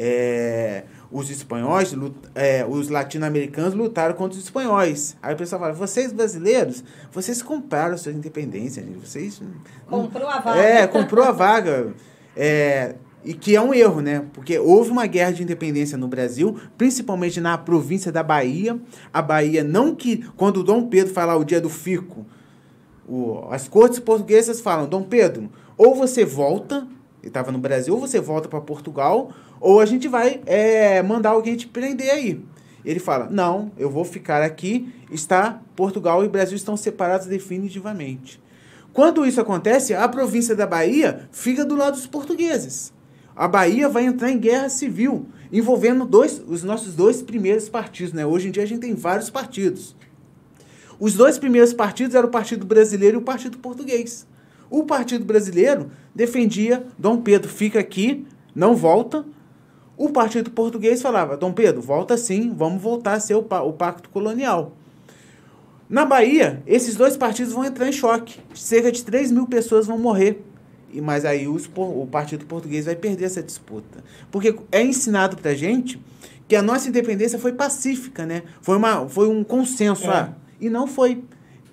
É, 0.00 0.84
os 1.10 1.30
espanhóis, 1.30 1.94
é, 2.34 2.66
os 2.68 2.88
latino-americanos 2.88 3.74
lutaram 3.74 4.14
contra 4.14 4.38
os 4.38 4.44
espanhóis. 4.44 5.16
Aí 5.22 5.34
o 5.34 5.36
pessoal 5.36 5.60
fala, 5.60 5.72
vocês 5.72 6.12
brasileiros, 6.12 6.84
vocês 7.10 7.42
compraram 7.42 7.94
a 7.94 7.96
sua 7.96 8.12
independência. 8.12 8.84
Vocês. 9.02 9.40
Comprou 9.88 10.28
a 10.28 10.38
vaga. 10.40 10.60
É, 10.60 10.86
comprou 10.86 11.24
a 11.24 11.32
vaga. 11.32 11.94
É, 12.36 12.94
E 13.24 13.34
que 13.34 13.56
é 13.56 13.60
um 13.60 13.74
erro, 13.74 14.00
né? 14.00 14.24
Porque 14.32 14.58
houve 14.58 14.90
uma 14.90 15.06
guerra 15.06 15.32
de 15.32 15.42
independência 15.42 15.98
no 15.98 16.06
Brasil, 16.06 16.56
principalmente 16.76 17.40
na 17.40 17.58
província 17.58 18.12
da 18.12 18.22
Bahia. 18.22 18.78
A 19.12 19.20
Bahia 19.20 19.64
não 19.64 19.94
que 19.94 20.24
quando 20.36 20.58
o 20.58 20.64
Dom 20.64 20.88
Pedro 20.88 21.12
falar 21.12 21.36
o 21.36 21.44
dia 21.44 21.60
do 21.60 21.68
fico, 21.68 22.24
o, 23.08 23.46
as 23.50 23.66
cortes 23.66 23.98
portuguesas 23.98 24.60
falam, 24.60 24.88
Dom 24.88 25.02
Pedro, 25.02 25.50
ou 25.76 25.94
você 25.94 26.24
volta, 26.24 26.86
ele 27.20 27.28
estava 27.28 27.50
no 27.50 27.58
Brasil, 27.58 27.92
ou 27.92 28.00
você 28.00 28.20
volta 28.20 28.48
para 28.48 28.60
Portugal, 28.60 29.32
ou 29.60 29.80
a 29.80 29.86
gente 29.86 30.08
vai 30.08 30.40
é, 30.46 31.02
mandar 31.02 31.30
alguém 31.30 31.56
te 31.56 31.66
prender 31.66 32.10
aí. 32.10 32.40
Ele 32.84 33.00
fala, 33.00 33.28
não, 33.30 33.72
eu 33.76 33.90
vou 33.90 34.04
ficar 34.04 34.42
aqui, 34.42 34.92
está 35.10 35.60
Portugal 35.74 36.24
e 36.24 36.28
Brasil 36.28 36.56
estão 36.56 36.76
separados 36.76 37.26
definitivamente. 37.26 38.40
Quando 38.92 39.26
isso 39.26 39.40
acontece, 39.40 39.94
a 39.94 40.08
província 40.08 40.54
da 40.56 40.66
Bahia 40.66 41.28
fica 41.30 41.64
do 41.64 41.76
lado 41.76 41.94
dos 41.94 42.06
portugueses 42.06 42.92
a 43.38 43.46
Bahia 43.46 43.88
vai 43.88 44.04
entrar 44.04 44.32
em 44.32 44.38
guerra 44.38 44.68
civil, 44.68 45.26
envolvendo 45.52 46.04
dois, 46.04 46.42
os 46.48 46.64
nossos 46.64 46.96
dois 46.96 47.22
primeiros 47.22 47.68
partidos. 47.68 48.12
Né? 48.12 48.26
Hoje 48.26 48.48
em 48.48 48.50
dia 48.50 48.64
a 48.64 48.66
gente 48.66 48.80
tem 48.80 48.94
vários 48.96 49.30
partidos. 49.30 49.94
Os 50.98 51.14
dois 51.14 51.38
primeiros 51.38 51.72
partidos 51.72 52.16
eram 52.16 52.26
o 52.26 52.32
Partido 52.32 52.66
Brasileiro 52.66 53.18
e 53.18 53.20
o 53.20 53.24
Partido 53.24 53.56
Português. 53.58 54.26
O 54.68 54.82
Partido 54.82 55.24
Brasileiro 55.24 55.88
defendia 56.12 56.84
Dom 56.98 57.18
Pedro, 57.18 57.48
fica 57.48 57.78
aqui, 57.78 58.26
não 58.52 58.74
volta. 58.74 59.24
O 59.98 60.08
Partido 60.08 60.50
Português 60.50 61.02
falava, 61.02 61.36
Dom 61.36 61.52
Pedro, 61.52 61.82
volta 61.82 62.16
sim, 62.16 62.54
vamos 62.56 62.80
voltar 62.80 63.14
a 63.14 63.20
ser 63.20 63.34
o, 63.34 63.40
o 63.40 63.72
pacto 63.74 64.08
colonial. 64.08 64.72
Na 65.90 66.06
Bahia, 66.06 66.62
esses 66.66 66.96
dois 66.96 67.16
partidos 67.16 67.52
vão 67.52 67.64
entrar 67.64 67.86
em 67.86 67.92
choque. 67.92 68.40
Cerca 68.54 68.90
de 68.90 69.04
3 69.04 69.32
mil 69.32 69.46
pessoas 69.46 69.86
vão 69.86 69.98
morrer 69.98 70.42
e 70.92 71.00
mas 71.00 71.24
aí 71.24 71.46
os, 71.46 71.68
o 71.76 72.06
Partido 72.06 72.46
Português 72.46 72.86
vai 72.86 72.96
perder 72.96 73.26
essa 73.26 73.42
disputa. 73.42 74.02
Porque 74.30 74.54
é 74.72 74.82
ensinado 74.82 75.36
pra 75.36 75.54
gente 75.54 76.00
que 76.46 76.56
a 76.56 76.62
nossa 76.62 76.88
independência 76.88 77.38
foi 77.38 77.52
pacífica, 77.52 78.24
né? 78.24 78.42
Foi, 78.62 78.76
uma, 78.76 79.06
foi 79.08 79.28
um 79.28 79.44
consenso. 79.44 80.06
É. 80.06 80.14
Ah, 80.14 80.32
e 80.60 80.70
não 80.70 80.86
foi. 80.86 81.22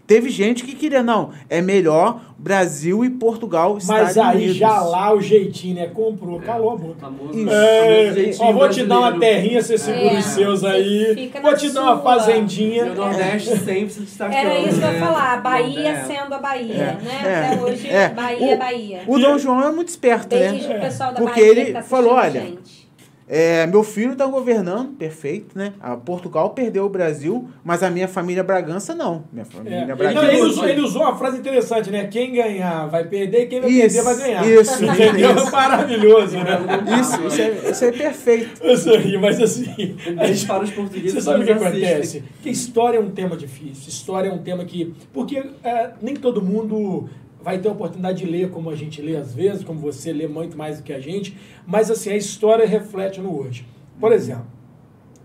Teve 0.08 0.30
gente 0.30 0.64
que 0.64 0.76
queria, 0.76 1.02
não, 1.02 1.32
é 1.50 1.62
melhor 1.62 2.22
Brasil 2.38 3.04
e 3.04 3.10
Portugal 3.10 3.76
Mas 3.88 4.16
aí 4.18 4.38
Unidos. 4.38 4.56
já 4.58 4.80
lá 4.82 5.12
o 5.12 5.20
jeitinho, 5.20 5.76
né? 5.76 5.88
Comprou, 5.88 6.40
calou 6.40 6.74
a 6.74 6.76
boca. 6.76 7.12
Isso. 7.34 7.50
É, 7.50 8.46
ó, 8.46 8.54
vou 8.54 8.70
te 8.70 8.84
dar 8.84 9.00
uma 9.00 9.20
terrinha, 9.20 9.60
você 9.60 9.80
segura 9.80 10.14
é, 10.14 10.20
os 10.20 10.26
seus 10.26 10.64
aí. 10.64 11.32
Vou 11.42 11.56
te 11.56 11.72
dar 11.72 11.82
uma 11.82 12.02
fazendinha. 12.02 12.86
O 12.86 12.94
Nordeste 12.94 13.58
sempre 13.58 13.90
se 13.90 14.02
destacando. 14.02 14.36
Era 14.36 14.60
isso 14.60 14.78
que 14.78 14.86
eu 14.86 14.92
ia 14.92 14.92
né? 14.92 15.00
falar, 15.00 15.42
Bahia 15.42 15.90
é. 15.90 16.04
sendo 16.04 16.36
a 16.36 16.40
Bahia, 16.40 16.74
é. 16.74 17.04
né? 17.04 17.22
É. 17.24 17.46
Até 17.48 17.62
hoje, 17.64 17.90
Bahia, 18.16 18.56
o, 18.56 18.58
Bahia. 18.58 19.02
O 19.08 19.18
Dom 19.18 19.38
João 19.40 19.64
é 19.64 19.72
muito 19.72 19.88
esperto, 19.88 20.30
Beijo 20.30 20.68
né? 20.68 20.80
pessoal 20.82 21.14
da 21.14 21.20
Porque 21.20 21.42
Bahia 21.42 21.62
ele 21.62 21.74
tá 21.74 21.82
falou, 21.82 22.14
olha, 22.14 22.42
gente. 22.42 22.85
É, 23.28 23.66
meu 23.66 23.84
filho 23.84 24.12
está 24.12 24.28
governando, 24.28 24.94
perfeito, 24.94 25.58
né? 25.58 25.74
A 25.82 25.98
Portugal 25.98 26.52
perdeu 26.52 26.86
o 26.86 26.90
Brasil, 26.90 27.50
mas 27.64 27.82
a 27.82 27.90
minha 27.90 28.08
família 28.08 28.44
Bragança 28.44 28.94
não. 28.94 29.24
Minha 29.34 29.46
família 29.46 29.78
é. 29.78 29.96
Bragança. 29.96 30.28
Ele, 30.28 30.42
usou, 30.42 30.68
ele, 30.68 30.82
usou, 30.82 31.02
uma 31.02 31.18
frase 31.18 31.40
interessante, 31.40 31.90
né? 31.90 32.06
Quem 32.06 32.34
ganhar 32.34 32.86
vai 32.86 33.04
perder, 33.04 33.48
quem 33.48 33.62
vai 33.62 33.70
isso, 33.72 33.82
perder 33.82 34.02
vai 34.04 34.16
ganhar. 34.18 34.48
Isso, 34.48 34.86
entendeu? 34.86 35.36
Isso. 35.36 35.52
Maravilhoso, 35.52 36.38
né? 36.38 36.60
Isso, 37.00 37.28
isso 37.28 37.42
é, 37.42 37.72
isso 37.72 37.86
é 37.86 37.92
perfeito. 37.92 38.64
Isso 38.64 38.90
aí, 38.92 39.18
mas 39.18 39.42
assim. 39.42 39.96
A 40.18 40.28
gente 40.28 40.46
para 40.46 40.64
os 40.64 40.72
portugueses. 40.72 41.14
Você 41.14 41.22
sabe 41.22 41.42
o 41.42 41.46
que 41.46 41.52
acontece? 41.52 42.24
Que 42.44 42.50
história 42.52 42.98
é 42.98 43.02
um 43.02 43.10
tema 43.10 43.36
difícil. 43.36 43.90
História 43.90 44.30
é 44.30 44.32
um 44.32 44.44
tema 44.44 44.64
que. 44.66 44.94
Porque 45.12 45.44
é, 45.64 45.92
nem 46.00 46.16
todo 46.16 46.44
mundo 46.44 47.10
vai 47.46 47.60
ter 47.60 47.70
a 47.70 47.72
oportunidade 47.72 48.26
de 48.26 48.26
ler 48.26 48.50
como 48.50 48.72
a 48.72 48.76
gente 48.76 49.00
lê 49.04 49.16
às 49.16 49.32
vezes, 49.32 49.64
como 49.64 49.80
você 49.80 50.12
lê 50.12 50.28
muito 50.28 50.58
mais 50.58 50.80
do 50.80 50.84
que 50.84 50.92
a 50.92 51.00
gente, 51.00 51.38
mas 51.68 51.92
assim, 51.92 52.10
a 52.10 52.18
história 52.18 52.66
reflete 52.66 53.22
no 53.22 53.40
hoje. 53.40 53.68
Por 54.00 54.12
exemplo, 54.12 54.48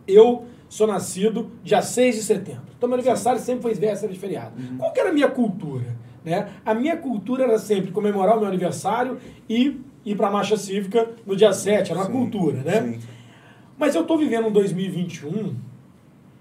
eu 0.07 0.45
sou 0.69 0.87
nascido 0.87 1.51
dia 1.65 1.81
6 1.81 2.17
de 2.17 2.23
setembro. 2.23 2.65
Então, 2.77 2.87
meu 2.91 2.97
aniversário 2.97 3.41
sempre 3.41 3.63
foi 3.63 3.73
véspera 3.73 4.13
de 4.13 4.19
feriado. 4.19 4.53
Uhum. 4.61 4.77
Qual 4.77 4.93
que 4.93 5.01
era 5.01 5.09
a 5.09 5.13
minha 5.15 5.31
cultura? 5.31 5.97
Né? 6.23 6.51
A 6.63 6.75
minha 6.75 6.99
cultura 6.99 7.45
era 7.45 7.59
sempre 7.59 7.91
comemorar 7.91 8.37
o 8.37 8.41
meu 8.41 8.49
aniversário 8.49 9.17
e 9.49 9.81
ir 10.05 10.15
para 10.15 10.29
a 10.29 10.31
marcha 10.31 10.59
cívica 10.59 11.09
no 11.25 11.35
dia 11.35 11.55
7. 11.55 11.91
Era 11.91 12.01
uma 12.01 12.07
sim, 12.07 12.13
cultura, 12.13 12.59
né? 12.59 12.83
Sim. 12.83 12.99
Mas 13.79 13.95
eu 13.95 14.03
estou 14.03 14.19
vivendo 14.19 14.49
um 14.49 14.53
2021 14.53 15.57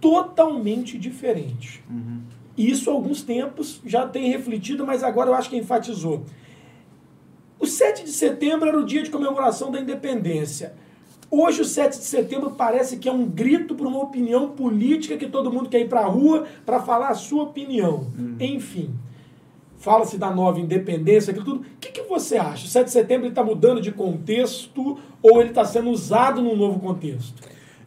totalmente 0.02 0.98
diferente. 0.98 1.82
Uhum. 1.90 2.20
Isso, 2.60 2.90
há 2.90 2.94
alguns 2.94 3.22
tempos, 3.22 3.80
já 3.86 4.06
tem 4.06 4.30
refletido, 4.30 4.86
mas 4.86 5.02
agora 5.02 5.30
eu 5.30 5.34
acho 5.34 5.50
que 5.50 5.56
enfatizou. 5.56 6.26
O 7.58 7.66
7 7.66 8.04
de 8.04 8.12
setembro 8.12 8.68
era 8.68 8.78
o 8.78 8.86
dia 8.86 9.02
de 9.02 9.10
comemoração 9.10 9.72
da 9.72 9.80
independência. 9.80 10.74
Hoje, 11.32 11.62
o 11.62 11.66
7 11.66 11.98
de 11.98 12.04
setembro 12.04 12.52
parece 12.52 12.98
que 12.98 13.08
é 13.08 13.12
um 13.14 13.26
grito 13.26 13.76
para 13.76 13.88
uma 13.88 14.00
opinião 14.04 14.50
política 14.50 15.16
que 15.16 15.28
todo 15.28 15.50
mundo 15.50 15.70
quer 15.70 15.80
ir 15.80 15.88
para 15.88 16.02
a 16.02 16.08
rua 16.08 16.48
para 16.66 16.82
falar 16.82 17.08
a 17.08 17.16
sua 17.16 17.44
opinião. 17.44 18.08
Hum. 18.20 18.36
Enfim, 18.42 18.94
fala-se 19.78 20.18
da 20.18 20.30
nova 20.30 20.60
independência, 20.60 21.32
aquilo 21.32 21.46
tudo. 21.46 21.62
O 21.62 21.80
que, 21.80 21.94
que 21.94 22.02
você 22.02 22.36
acha? 22.36 22.66
O 22.66 22.70
7 22.70 22.88
de 22.88 22.92
setembro 22.92 23.30
está 23.30 23.42
mudando 23.42 23.80
de 23.80 23.94
contexto 23.94 25.00
ou 25.24 25.40
ele 25.40 25.52
está 25.52 25.64
sendo 25.64 25.90
usado 25.92 26.42
num 26.42 26.58
novo 26.58 26.78
contexto? 26.82 27.42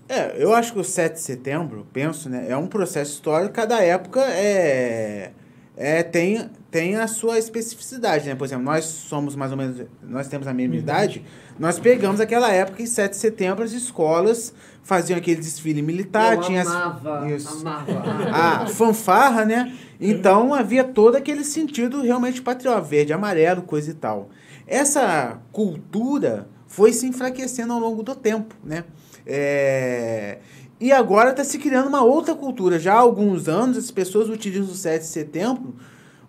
É, 0.09 0.43
eu 0.43 0.53
acho 0.53 0.73
que 0.73 0.79
o 0.79 0.85
7 0.85 1.15
de 1.15 1.21
setembro, 1.21 1.87
penso, 1.93 2.29
né, 2.29 2.47
é 2.49 2.57
um 2.57 2.67
processo 2.67 3.13
histórico, 3.13 3.55
cada 3.55 3.83
época 3.83 4.21
é, 4.21 5.33
é 5.77 6.03
tem, 6.03 6.51
tem 6.71 6.97
a 6.97 7.07
sua 7.07 7.39
especificidade, 7.39 8.29
né? 8.29 8.35
Por 8.35 8.45
exemplo, 8.45 8.65
nós 8.65 8.85
somos 8.85 9.35
mais 9.35 9.53
ou 9.53 9.57
menos, 9.57 9.87
nós 10.03 10.29
temos 10.29 10.47
a 10.47 10.53
mesma 10.53 10.75
uhum. 10.75 10.81
idade, 10.81 11.25
nós 11.59 11.79
pegamos 11.79 12.21
aquela 12.21 12.53
época 12.53 12.83
em 12.83 12.87
7 12.87 13.13
de 13.13 13.17
setembro 13.17 13.65
as 13.65 13.73
escolas 13.73 14.53
faziam 14.83 15.17
aquele 15.17 15.41
desfile 15.41 15.81
militar, 15.81 16.35
Eu 16.35 16.41
tinha 16.41 16.63
amava, 16.63 17.21
as, 17.21 17.43
isso, 17.43 17.61
amava. 17.61 17.93
a 18.33 18.67
fanfarra, 18.67 19.45
né? 19.45 19.73
Então 20.01 20.53
havia 20.53 20.83
todo 20.83 21.17
aquele 21.17 21.45
sentido 21.45 22.03
realmente 22.03 22.43
patriota, 22.43 22.81
verde, 22.81 23.13
amarelo, 23.13 23.63
coisa 23.63 23.91
e 23.91 23.95
tal. 23.95 24.31
Essa 24.67 25.41
cultura 25.53 26.49
foi 26.67 26.93
se 26.93 27.07
enfraquecendo 27.07 27.73
ao 27.73 27.79
longo 27.79 28.03
do 28.03 28.15
tempo, 28.15 28.55
né? 28.65 28.85
É... 29.27 30.39
E 30.81 30.91
agora 30.91 31.31
está 31.31 31.45
se 31.45 31.59
criando 31.59 31.89
uma 31.89 32.03
outra 32.03 32.35
cultura. 32.35 32.79
Já 32.79 32.95
há 32.95 32.99
alguns 32.99 33.49
anos 33.49 33.77
as 33.77 33.91
pessoas 33.91 34.29
utilizam 34.29 34.73
o 34.73 34.75
7 34.75 35.03
de 35.03 35.07
setembro 35.09 35.75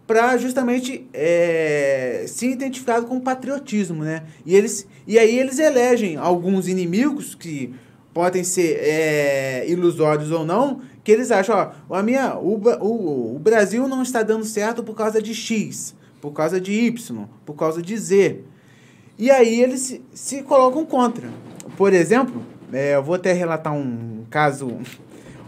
para 0.05 0.37
justamente 0.37 1.07
é, 1.13 2.25
se 2.27 2.47
identificar 2.51 3.01
com 3.03 3.17
o 3.17 3.21
patriotismo, 3.21 4.03
né? 4.03 4.23
E, 4.45 4.55
eles, 4.55 4.87
e 5.07 5.17
aí 5.17 5.39
eles 5.39 5.59
elegem 5.59 6.17
alguns 6.17 6.67
inimigos 6.67 7.33
que 7.33 7.73
podem 8.13 8.43
ser 8.43 8.77
é, 8.79 9.65
ilusórios 9.67 10.29
ou 10.31 10.45
não, 10.45 10.81
que 11.03 11.11
eles 11.11 11.31
acham, 11.31 11.71
ó, 11.89 11.95
a 11.95 12.03
minha, 12.03 12.35
o, 12.35 12.61
o, 12.79 13.35
o 13.35 13.39
Brasil 13.39 13.87
não 13.87 14.03
está 14.03 14.21
dando 14.21 14.45
certo 14.45 14.83
por 14.83 14.95
causa 14.95 15.21
de 15.21 15.33
X, 15.33 15.95
por 16.21 16.31
causa 16.31 16.61
de 16.61 16.71
Y, 16.73 17.25
por 17.45 17.55
causa 17.55 17.81
de 17.81 17.97
Z. 17.97 18.41
E 19.17 19.31
aí 19.31 19.61
eles 19.61 19.81
se, 19.81 20.01
se 20.13 20.43
colocam 20.43 20.85
contra. 20.85 21.29
Por 21.75 21.93
exemplo, 21.93 22.43
é, 22.73 22.95
eu 22.95 23.03
vou 23.03 23.15
até 23.15 23.33
relatar 23.33 23.73
um 23.73 24.25
caso, 24.29 24.77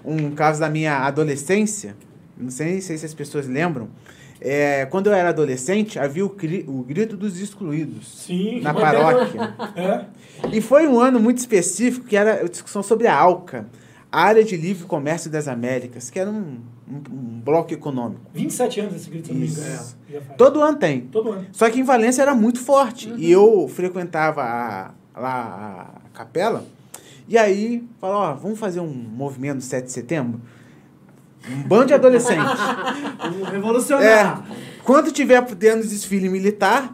um 0.03 0.31
caso 0.31 0.59
da 0.59 0.69
minha 0.69 0.99
adolescência, 0.99 1.95
não 2.37 2.49
sei, 2.49 2.81
sei 2.81 2.97
se 2.97 3.05
as 3.05 3.13
pessoas 3.13 3.47
lembram, 3.47 3.89
é, 4.39 4.85
quando 4.85 5.07
eu 5.07 5.13
era 5.13 5.29
adolescente, 5.29 5.97
havia 5.97 6.25
o, 6.25 6.29
cri, 6.29 6.65
o 6.67 6.83
grito 6.83 7.15
dos 7.15 7.39
excluídos 7.39 8.25
Sim, 8.25 8.61
na 8.61 8.73
paróquia. 8.73 9.55
É. 9.75 10.05
E 10.51 10.61
foi 10.61 10.87
um 10.87 10.99
ano 10.99 11.19
muito 11.19 11.37
específico 11.37 12.05
que 12.05 12.15
era 12.15 12.41
a 12.41 12.47
discussão 12.47 12.83
sobre 12.83 13.07
a 13.07 13.15
ALCA, 13.15 13.65
a 14.11 14.21
Área 14.21 14.43
de 14.43 14.55
Livre 14.55 14.85
Comércio 14.85 15.29
das 15.29 15.47
Américas, 15.47 16.09
que 16.09 16.19
era 16.19 16.29
um, 16.29 16.59
um, 16.87 16.95
um 17.11 17.41
bloco 17.41 17.73
econômico. 17.73 18.21
27 18.33 18.79
anos 18.81 18.95
esse 18.95 19.09
grito, 19.09 19.33
Isso. 19.33 19.97
É, 20.11 20.19
Todo 20.37 20.61
ano 20.61 20.77
tem. 20.77 21.01
Todo 21.01 21.31
ano. 21.31 21.47
Só 21.51 21.69
que 21.69 21.79
em 21.79 21.83
Valência 21.83 22.21
era 22.21 22.35
muito 22.35 22.59
forte. 22.59 23.09
Uhum. 23.09 23.17
E 23.17 23.31
eu 23.31 23.67
frequentava 23.67 24.41
a, 24.41 24.91
lá 25.19 25.95
a 26.05 26.09
capela, 26.17 26.65
e 27.27 27.37
aí 27.37 27.83
falou, 27.99 28.17
ó, 28.17 28.33
vamos 28.33 28.59
fazer 28.59 28.79
um 28.79 28.93
movimento 28.93 29.55
no 29.55 29.61
7 29.61 29.85
de 29.85 29.91
setembro? 29.91 30.41
Um 31.49 31.63
bando 31.63 31.87
de 31.87 31.93
adolescentes. 31.93 32.59
Vamos 33.21 33.49
revolucionar. 33.49 34.43
É, 34.49 34.55
quando 34.83 35.11
tiver 35.11 35.43
tendo 35.55 35.85
desfile 35.85 36.27
militar, 36.27 36.91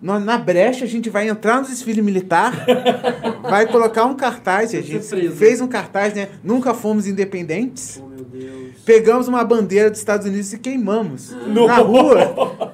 na 0.00 0.36
brecha 0.36 0.84
a 0.84 0.88
gente 0.88 1.08
vai 1.08 1.28
entrar 1.28 1.60
no 1.60 1.66
desfile 1.66 2.02
militar, 2.02 2.66
vai 3.42 3.66
colocar 3.66 4.04
um 4.04 4.14
cartaz, 4.14 4.74
a 4.74 4.80
gente 4.80 5.04
fez 5.30 5.60
um 5.60 5.68
cartaz, 5.68 6.12
né? 6.12 6.28
Nunca 6.42 6.74
fomos 6.74 7.06
independentes. 7.06 8.02
Oh, 8.04 8.08
meu 8.08 8.24
Deus. 8.24 8.80
Pegamos 8.84 9.28
uma 9.28 9.44
bandeira 9.44 9.88
dos 9.88 10.00
Estados 10.00 10.26
Unidos 10.26 10.52
e 10.52 10.58
queimamos 10.58 11.30
na 11.46 11.76
rua. 11.78 12.73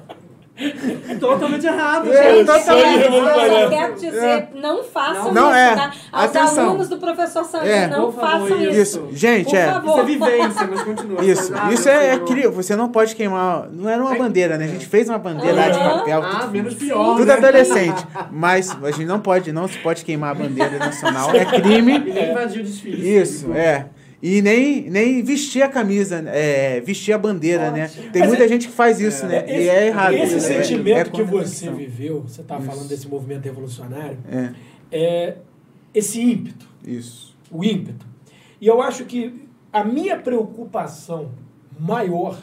totalmente 1.19 1.65
errado, 1.65 2.11
É, 2.11 2.35
gente. 2.35 2.45
totalmente. 2.45 3.05
Eu 3.05 3.61
só 3.63 3.69
quero 3.69 3.95
dizer, 3.95 4.47
não 4.55 4.83
façam 4.83 5.33
Não, 5.33 5.47
isso, 5.49 5.57
é. 5.57 5.75
tá? 5.75 5.91
Aos 6.11 6.35
Atenção. 6.35 6.65
alunos 6.69 6.89
do 6.89 6.97
professor 6.97 7.43
Santos, 7.43 7.67
É. 7.69 7.87
não 7.87 8.11
Por 8.11 8.21
favor, 8.21 8.47
façam 8.49 8.61
isso. 8.61 8.71
Isso, 8.81 9.07
gente, 9.11 9.49
Por 9.49 9.55
é. 9.55 9.71
favor. 9.71 9.89
Isso 9.91 9.99
é 9.99 10.03
vivência, 10.03 10.67
mas 10.69 10.81
continua. 10.83 11.23
Isso, 11.23 11.53
Ah, 11.55 11.73
isso 11.73 11.89
é, 11.89 12.13
é 12.13 12.19
cri- 12.19 12.47
Você 12.47 12.75
não 12.75 12.89
pode 12.89 13.15
queimar. 13.15 13.67
Não 13.71 13.89
era 13.89 14.01
uma 14.01 14.15
bandeira, 14.15 14.57
né? 14.57 14.65
A 14.65 14.67
gente 14.67 14.85
fez 14.85 15.07
uma 15.09 15.17
bandeira 15.17 15.55
lá 15.55 15.69
de 15.69 15.79
papel. 15.79 16.21
Ah, 16.23 16.39
tudo- 16.41 16.51
menos 16.51 16.73
pior. 16.73 17.15
Tudo 17.15 17.25
né? 17.25 17.33
adolescente. 17.33 18.05
Mas 18.31 18.75
a 18.83 18.91
gente 18.91 19.05
não 19.05 19.19
pode, 19.19 19.51
não 19.51 19.67
se 19.67 19.77
pode 19.79 20.03
queimar 20.05 20.31
a 20.31 20.33
bandeira 20.35 20.77
nacional. 20.77 21.31
É 21.35 21.45
crime. 21.45 21.95
E 21.95 21.99
nem 22.13 22.31
invadir 22.31 22.61
o 22.61 22.63
desfile. 22.63 23.17
Isso, 23.17 23.51
é. 23.53 23.85
E 24.21 24.41
nem, 24.41 24.89
nem 24.89 25.23
vestir 25.23 25.63
a 25.63 25.67
camisa, 25.67 26.23
é, 26.27 26.79
vestir 26.81 27.11
a 27.11 27.17
bandeira, 27.17 27.71
né? 27.71 27.89
Tem 28.13 28.27
muita 28.27 28.43
é- 28.43 28.47
gente 28.47 28.67
que 28.67 28.73
faz 28.73 28.99
isso, 28.99 29.25
né? 29.25 29.43
Esse, 29.47 29.63
e 29.63 29.69
é 29.69 29.87
errado. 29.87 30.13
esse 30.13 30.35
né? 30.35 30.39
sentimento 30.39 30.97
É 30.97 31.09
que 31.09 31.23
você 31.23 31.71
viveu, 31.71 32.21
você 32.21 32.41
está 32.41 32.59
falando 32.59 32.87
desse 32.87 33.07
movimento 33.07 33.45
revolucionário, 33.45 34.19
É, 34.29 34.53
é 34.91 35.37
esse 35.93 36.21
ímpeto, 36.21 36.67
isso. 36.85 37.35
o 37.49 37.63
ímpeto. 37.63 38.05
E 38.59 38.67
eu 38.67 38.79
acho 38.79 39.05
que 39.05 39.47
a 39.73 39.83
minha 39.83 40.17
preocupação 40.17 41.31
maior, 41.79 42.39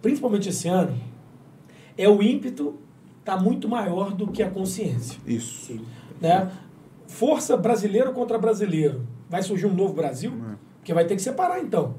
principalmente 0.00 0.48
esse 0.48 0.68
ano, 0.68 0.98
é 1.98 2.08
o 2.08 2.22
ímpeto 2.22 2.76
tá 3.24 3.36
muito 3.36 3.68
maior 3.68 4.14
do 4.14 4.28
que 4.28 4.42
a 4.42 4.48
consciência. 4.48 5.18
Isso. 5.26 5.78
Né? 6.18 6.50
Força 7.06 7.58
brasileiro 7.58 8.12
contra 8.12 8.38
brasileiro. 8.38 9.06
Vai 9.28 9.42
surgir 9.42 9.66
um 9.66 9.74
novo 9.74 9.92
Brasil? 9.92 10.32
Porque 10.88 10.94
vai 10.94 11.04
ter 11.04 11.16
que 11.16 11.22
separar, 11.22 11.60
então. 11.60 11.96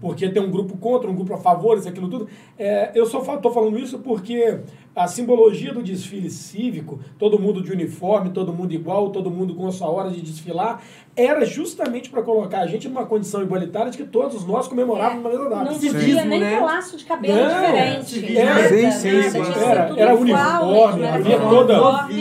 Porque 0.00 0.26
tem 0.30 0.42
um 0.42 0.50
grupo 0.50 0.74
contra, 0.78 1.10
um 1.10 1.14
grupo 1.14 1.34
a 1.34 1.36
favor, 1.36 1.76
isso, 1.76 1.86
aquilo 1.86 2.08
tudo. 2.08 2.26
É, 2.58 2.90
eu 2.94 3.04
só 3.04 3.20
estou 3.34 3.52
falando 3.52 3.78
isso 3.78 3.98
porque 3.98 4.60
a 4.96 5.06
simbologia 5.06 5.74
do 5.74 5.82
desfile 5.82 6.30
cívico, 6.30 6.98
todo 7.18 7.38
mundo 7.38 7.62
de 7.62 7.70
uniforme, 7.70 8.30
todo 8.30 8.50
mundo 8.50 8.72
igual, 8.72 9.10
todo 9.10 9.30
mundo 9.30 9.54
com 9.54 9.66
a 9.66 9.70
sua 9.72 9.90
hora 9.90 10.10
de 10.10 10.22
desfilar, 10.22 10.82
era 11.14 11.44
justamente 11.44 12.08
para 12.08 12.22
colocar 12.22 12.60
a 12.60 12.66
gente 12.66 12.88
numa 12.88 13.04
condição 13.04 13.42
igualitária 13.42 13.90
de 13.90 13.98
que 13.98 14.04
todos 14.04 14.46
nós 14.46 14.66
comemorávamos 14.66 15.22
na 15.22 15.28
mesma 15.28 15.50
data. 15.50 15.64
Não 15.72 15.78
devia 15.78 16.24
nem 16.24 16.40
né? 16.40 16.60
laço 16.60 16.96
de 16.96 17.04
cabelo 17.04 17.34
Não, 17.38 17.60
diferente. 17.60 18.32
nada, 18.42 18.68
Sim, 18.68 18.90
sim, 18.90 19.16
nada, 19.16 19.30
sim. 19.30 19.60
Era- 19.64 19.94
era 20.00 20.14
uniforme, 20.14 21.00
mesmo, 21.00 21.14
havia 21.14 21.38
toda- 21.40 21.74
uniforme. 21.74 22.14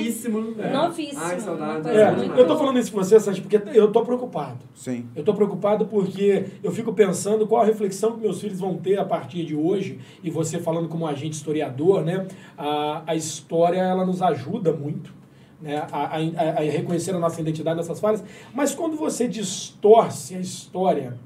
Novíssimo. 0.59 0.63
É. 0.63 0.73
Novíssimo, 0.73 1.21
Ai, 1.23 1.39
saudade. 1.39 1.89
É, 1.89 2.11
muito 2.11 2.35
eu 2.35 2.47
tô 2.47 2.57
falando 2.57 2.79
isso 2.79 2.91
com 2.91 2.97
você, 2.97 3.19
Santi, 3.19 3.41
porque 3.41 3.61
eu 3.73 3.91
tô 3.91 4.03
preocupado. 4.03 4.59
Sim. 4.75 5.05
Eu 5.15 5.23
tô 5.23 5.33
preocupado 5.33 5.85
porque 5.85 6.45
eu 6.63 6.71
fico 6.71 6.93
pensando 6.93 7.47
qual 7.47 7.61
a 7.61 7.65
reflexão 7.65 8.13
que 8.13 8.21
meus 8.21 8.41
filhos 8.41 8.59
vão 8.59 8.77
ter 8.77 8.99
a 8.99 9.05
partir 9.05 9.45
de 9.45 9.55
hoje, 9.55 9.99
e 10.23 10.29
você 10.29 10.59
falando 10.59 10.89
como 10.89 11.07
agente 11.07 11.35
historiador, 11.35 12.03
né? 12.03 12.27
A, 12.57 13.03
a 13.07 13.15
história, 13.15 13.79
ela 13.79 14.05
nos 14.05 14.21
ajuda 14.21 14.73
muito, 14.73 15.13
né? 15.61 15.85
A, 15.91 16.17
a, 16.17 16.17
a 16.17 16.61
reconhecer 16.61 17.15
a 17.15 17.19
nossa 17.19 17.39
identidade 17.39 17.77
nessas 17.77 17.99
falhas, 17.99 18.23
mas 18.53 18.75
quando 18.75 18.95
você 18.95 19.27
distorce 19.27 20.35
a 20.35 20.39
história 20.39 21.17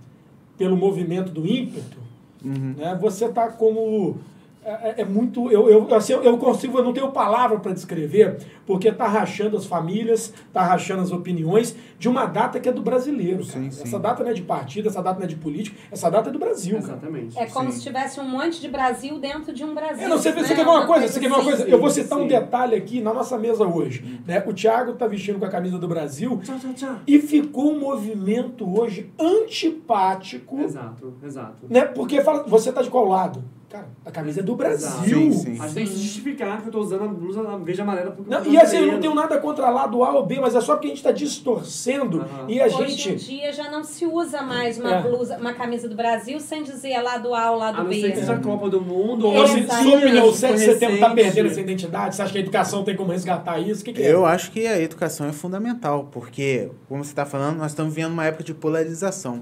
pelo 0.57 0.77
movimento 0.77 1.31
do 1.31 1.47
ímpeto, 1.47 1.97
né? 2.43 2.97
Você 3.01 3.29
tá 3.29 3.47
como... 3.49 4.17
É, 4.65 5.01
é 5.01 5.05
muito. 5.05 5.51
Eu, 5.51 5.69
eu, 5.69 5.95
assim, 5.95 6.13
eu 6.13 6.37
consigo, 6.37 6.77
eu 6.77 6.83
não 6.83 6.93
tenho 6.93 7.11
palavra 7.11 7.59
para 7.59 7.73
descrever, 7.73 8.37
porque 8.65 8.91
tá 8.91 9.07
rachando 9.07 9.57
as 9.57 9.65
famílias, 9.65 10.33
tá 10.51 10.63
rachando 10.63 11.01
as 11.01 11.11
opiniões 11.11 11.75
de 11.99 12.07
uma 12.09 12.25
data 12.25 12.59
que 12.59 12.67
é 12.69 12.71
do 12.71 12.81
brasileiro. 12.81 13.45
cara. 13.45 13.59
Sim, 13.63 13.71
sim. 13.71 13.83
Essa 13.83 13.99
data 13.99 14.23
não 14.23 14.31
é 14.31 14.33
de 14.33 14.41
partido, 14.41 14.87
essa 14.89 15.01
data 15.01 15.17
não 15.19 15.25
é 15.25 15.29
de 15.29 15.35
político, 15.35 15.75
essa 15.91 16.09
data 16.09 16.29
é 16.29 16.31
do 16.33 16.39
Brasil. 16.39 16.75
cara. 16.75 16.83
Exatamente. 16.93 17.37
É 17.39 17.45
como 17.47 17.71
Sim. 17.71 17.77
se 17.77 17.83
tivesse 17.83 18.19
um 18.19 18.27
monte 18.27 18.59
de 18.61 18.67
Brasil 18.67 19.19
dentro 19.19 19.53
de 19.53 19.63
um 19.63 19.73
Brasil. 19.73 20.05
É, 20.05 20.07
não, 20.07 20.17
você, 20.17 20.31
né? 20.31 20.41
você 20.43 20.55
quer 20.55 20.63
ver 20.65 20.71
uma 20.71 20.85
coisa? 20.85 21.07
Você 21.07 21.19
quer 21.19 21.27
ver 21.27 21.33
uma 21.33 21.39
assim. 21.39 21.49
coisa? 21.49 21.67
Eu 21.69 21.79
vou 21.79 21.89
citar 21.89 22.17
um 22.19 22.27
detalhe 22.27 22.75
aqui 22.75 23.01
na 23.01 23.13
nossa 23.13 23.37
mesa 23.37 23.65
hoje. 23.65 24.21
Né? 24.25 24.43
O 24.45 24.53
Thiago 24.53 24.93
tá 24.93 25.07
vestindo 25.07 25.39
com 25.39 25.45
a 25.45 25.49
camisa 25.49 25.77
do 25.77 25.87
Brasil 25.87 26.39
Tchau, 26.43 26.57
tchau, 26.59 26.73
tchau. 26.73 26.95
e 27.07 27.19
ficou 27.19 27.71
um 27.71 27.79
movimento 27.79 28.65
hoje 28.79 29.11
antipático, 29.19 30.59
Exato, 30.59 31.13
exato. 31.23 31.65
né? 31.69 31.85
Porque 31.85 32.21
fala, 32.21 32.43
você 32.43 32.71
tá 32.71 32.81
de 32.81 32.89
qual 32.89 33.05
lado? 33.07 33.43
Cara, 33.73 33.87
a 34.05 34.11
camisa 34.11 34.41
é 34.41 34.43
do 34.43 34.55
Brasil. 34.55 35.17
Sim, 35.19 35.31
sim. 35.31 35.57
A 35.59 35.63
gente 35.65 35.73
tem 35.73 35.83
que 35.85 35.89
se 35.93 35.97
justificar 35.97 36.61
que 36.61 36.67
eu 36.67 36.71
tô 36.71 36.79
usando 36.79 37.05
a 37.05 37.07
blusa 37.07 37.41
a 37.41 37.57
verde 37.57 37.81
e 37.81 37.81
amarela 37.81 38.11
porque 38.11 38.29
Não, 38.29 38.45
e 38.45 38.55
assim, 38.55 38.77
eu 38.77 38.85
não 38.85 38.99
tenho 38.99 39.15
nada 39.15 39.35
contra 39.39 39.67
lado 39.71 40.03
A 40.03 40.13
ou 40.13 40.23
B, 40.27 40.39
mas 40.39 40.53
é 40.53 40.61
só 40.61 40.75
porque 40.75 40.85
a 40.85 40.89
gente 40.91 40.97
está 40.99 41.11
distorcendo 41.11 42.21
Aham. 42.21 42.45
e 42.47 42.61
a 42.61 42.65
Hoje 42.67 42.83
em 42.83 42.89
gente. 42.89 43.15
dia 43.25 43.51
já 43.51 43.71
não 43.71 43.83
se 43.83 44.05
usa 44.05 44.43
mais 44.43 44.77
uma 44.77 44.97
É. 44.97 45.01
blusa, 45.01 45.37
uma 45.39 45.55
camisa 45.55 45.89
do 45.89 45.95
Brasil 45.95 46.39
sem 46.39 46.61
dizer 46.61 47.01
lado 47.01 47.33
A 47.33 47.49
ou 47.49 47.55
A 47.55 47.57
lado 47.57 47.77
não 47.79 47.89
B. 47.89 47.99
ser 47.99 48.11
que 48.11 48.19
seja 48.19 48.33
a 48.33 48.39
Copa 48.39 48.69
do 48.69 48.79
Mundo 48.79 49.25
Ou 49.25 49.47
se, 49.47 49.61
opinião, 49.61 50.27
o 50.27 50.31
Sim, 50.31 50.37
7 50.37 50.53
de 50.53 50.59
setembro 50.59 50.93
está 50.95 51.09
perdendo 51.09 51.47
essa 51.47 51.61
identidade? 51.61 52.15
Você 52.15 52.21
acha 52.21 52.31
que 52.31 52.37
a 52.37 52.41
educação 52.41 52.83
tem 52.83 52.95
como 52.95 53.11
resgatar 53.11 53.57
isso? 53.59 53.81
O 53.81 53.85
que, 53.85 53.93
que 53.93 54.03
é? 54.03 54.13
Eu 54.13 54.23
acho 54.23 54.51
que 54.51 54.67
a 54.67 54.79
educação 54.79 55.25
é 55.27 55.33
fundamental, 55.33 56.09
porque, 56.11 56.69
como 56.87 57.03
você 57.03 57.09
está 57.09 57.25
falando, 57.25 57.57
nós 57.57 57.71
estamos 57.71 57.91
vivendo 57.91 58.11
uma 58.13 58.25
época 58.25 58.43
de 58.43 58.53
polarização. 58.53 59.41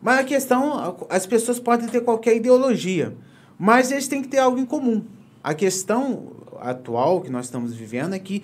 Mas 0.00 0.20
a 0.20 0.24
questão, 0.24 0.96
as 1.08 1.26
pessoas 1.26 1.58
podem 1.58 1.88
ter 1.88 2.00
qualquer 2.00 2.36
ideologia, 2.36 3.14
mas 3.58 3.90
eles 3.90 4.08
têm 4.08 4.22
que 4.22 4.28
ter 4.28 4.38
algo 4.38 4.58
em 4.58 4.64
comum. 4.64 5.04
A 5.44 5.52
questão 5.54 6.32
atual 6.58 7.20
que 7.20 7.30
nós 7.30 7.46
estamos 7.46 7.74
vivendo 7.74 8.14
é 8.14 8.18
que 8.18 8.42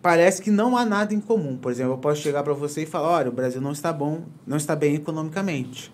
parece 0.00 0.42
que 0.42 0.50
não 0.50 0.76
há 0.76 0.84
nada 0.84 1.14
em 1.14 1.20
comum. 1.20 1.56
Por 1.56 1.70
exemplo, 1.70 1.92
eu 1.92 1.98
posso 1.98 2.20
chegar 2.20 2.42
para 2.42 2.52
você 2.52 2.82
e 2.82 2.86
falar, 2.86 3.08
olha, 3.08 3.28
o 3.28 3.32
Brasil 3.32 3.60
não 3.60 3.72
está 3.72 3.92
bom, 3.92 4.22
não 4.46 4.56
está 4.56 4.74
bem 4.74 4.96
economicamente. 4.96 5.92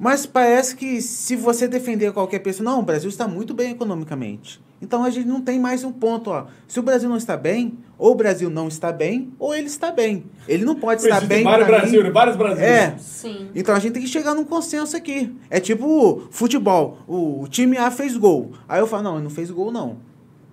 Mas 0.00 0.24
parece 0.24 0.74
que 0.74 1.02
se 1.02 1.36
você 1.36 1.68
defender 1.68 2.10
qualquer 2.10 2.38
pessoa, 2.38 2.64
não, 2.64 2.78
o 2.78 2.82
Brasil 2.82 3.10
está 3.10 3.28
muito 3.28 3.52
bem 3.52 3.72
economicamente. 3.72 4.58
Então 4.80 5.04
a 5.04 5.10
gente 5.10 5.28
não 5.28 5.42
tem 5.42 5.60
mais 5.60 5.84
um 5.84 5.92
ponto, 5.92 6.30
ó. 6.30 6.46
Se 6.66 6.80
o 6.80 6.82
Brasil 6.82 7.06
não 7.06 7.18
está 7.18 7.36
bem, 7.36 7.76
ou 7.98 8.12
o 8.12 8.14
Brasil 8.14 8.48
não 8.48 8.66
está 8.66 8.90
bem, 8.90 9.30
ou 9.38 9.54
ele 9.54 9.66
está 9.66 9.90
bem. 9.90 10.24
Ele 10.48 10.64
não 10.64 10.74
pode 10.74 11.02
estar 11.02 11.20
bem. 11.26 11.44
vários 11.44 11.66
Brasil, 11.66 12.02
mim. 12.02 12.10
vários 12.10 12.34
Brasil. 12.34 12.64
É. 12.64 12.96
Sim. 12.98 13.50
Então 13.54 13.74
a 13.74 13.78
gente 13.78 13.92
tem 13.92 14.02
que 14.02 14.08
chegar 14.08 14.34
num 14.34 14.44
consenso 14.44 14.96
aqui. 14.96 15.36
É 15.50 15.60
tipo 15.60 16.22
futebol. 16.30 16.96
O, 17.06 17.42
o 17.42 17.48
time 17.48 17.76
A 17.76 17.90
fez 17.90 18.16
gol. 18.16 18.52
Aí 18.66 18.80
eu 18.80 18.86
falo, 18.86 19.02
não, 19.02 19.14
ele 19.16 19.24
não 19.24 19.30
fez 19.30 19.50
gol, 19.50 19.70
não. 19.70 19.98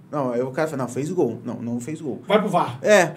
Não, 0.10 0.32
aí 0.32 0.42
o 0.42 0.52
cara 0.52 0.70
fala, 0.70 0.84
não, 0.84 0.90
fez 0.90 1.10
gol. 1.12 1.40
Não, 1.44 1.56
não 1.56 1.80
fez 1.82 2.00
gol. 2.00 2.22
Vai 2.26 2.40
pro 2.40 2.48
VAR. 2.48 2.80
É. 2.82 3.12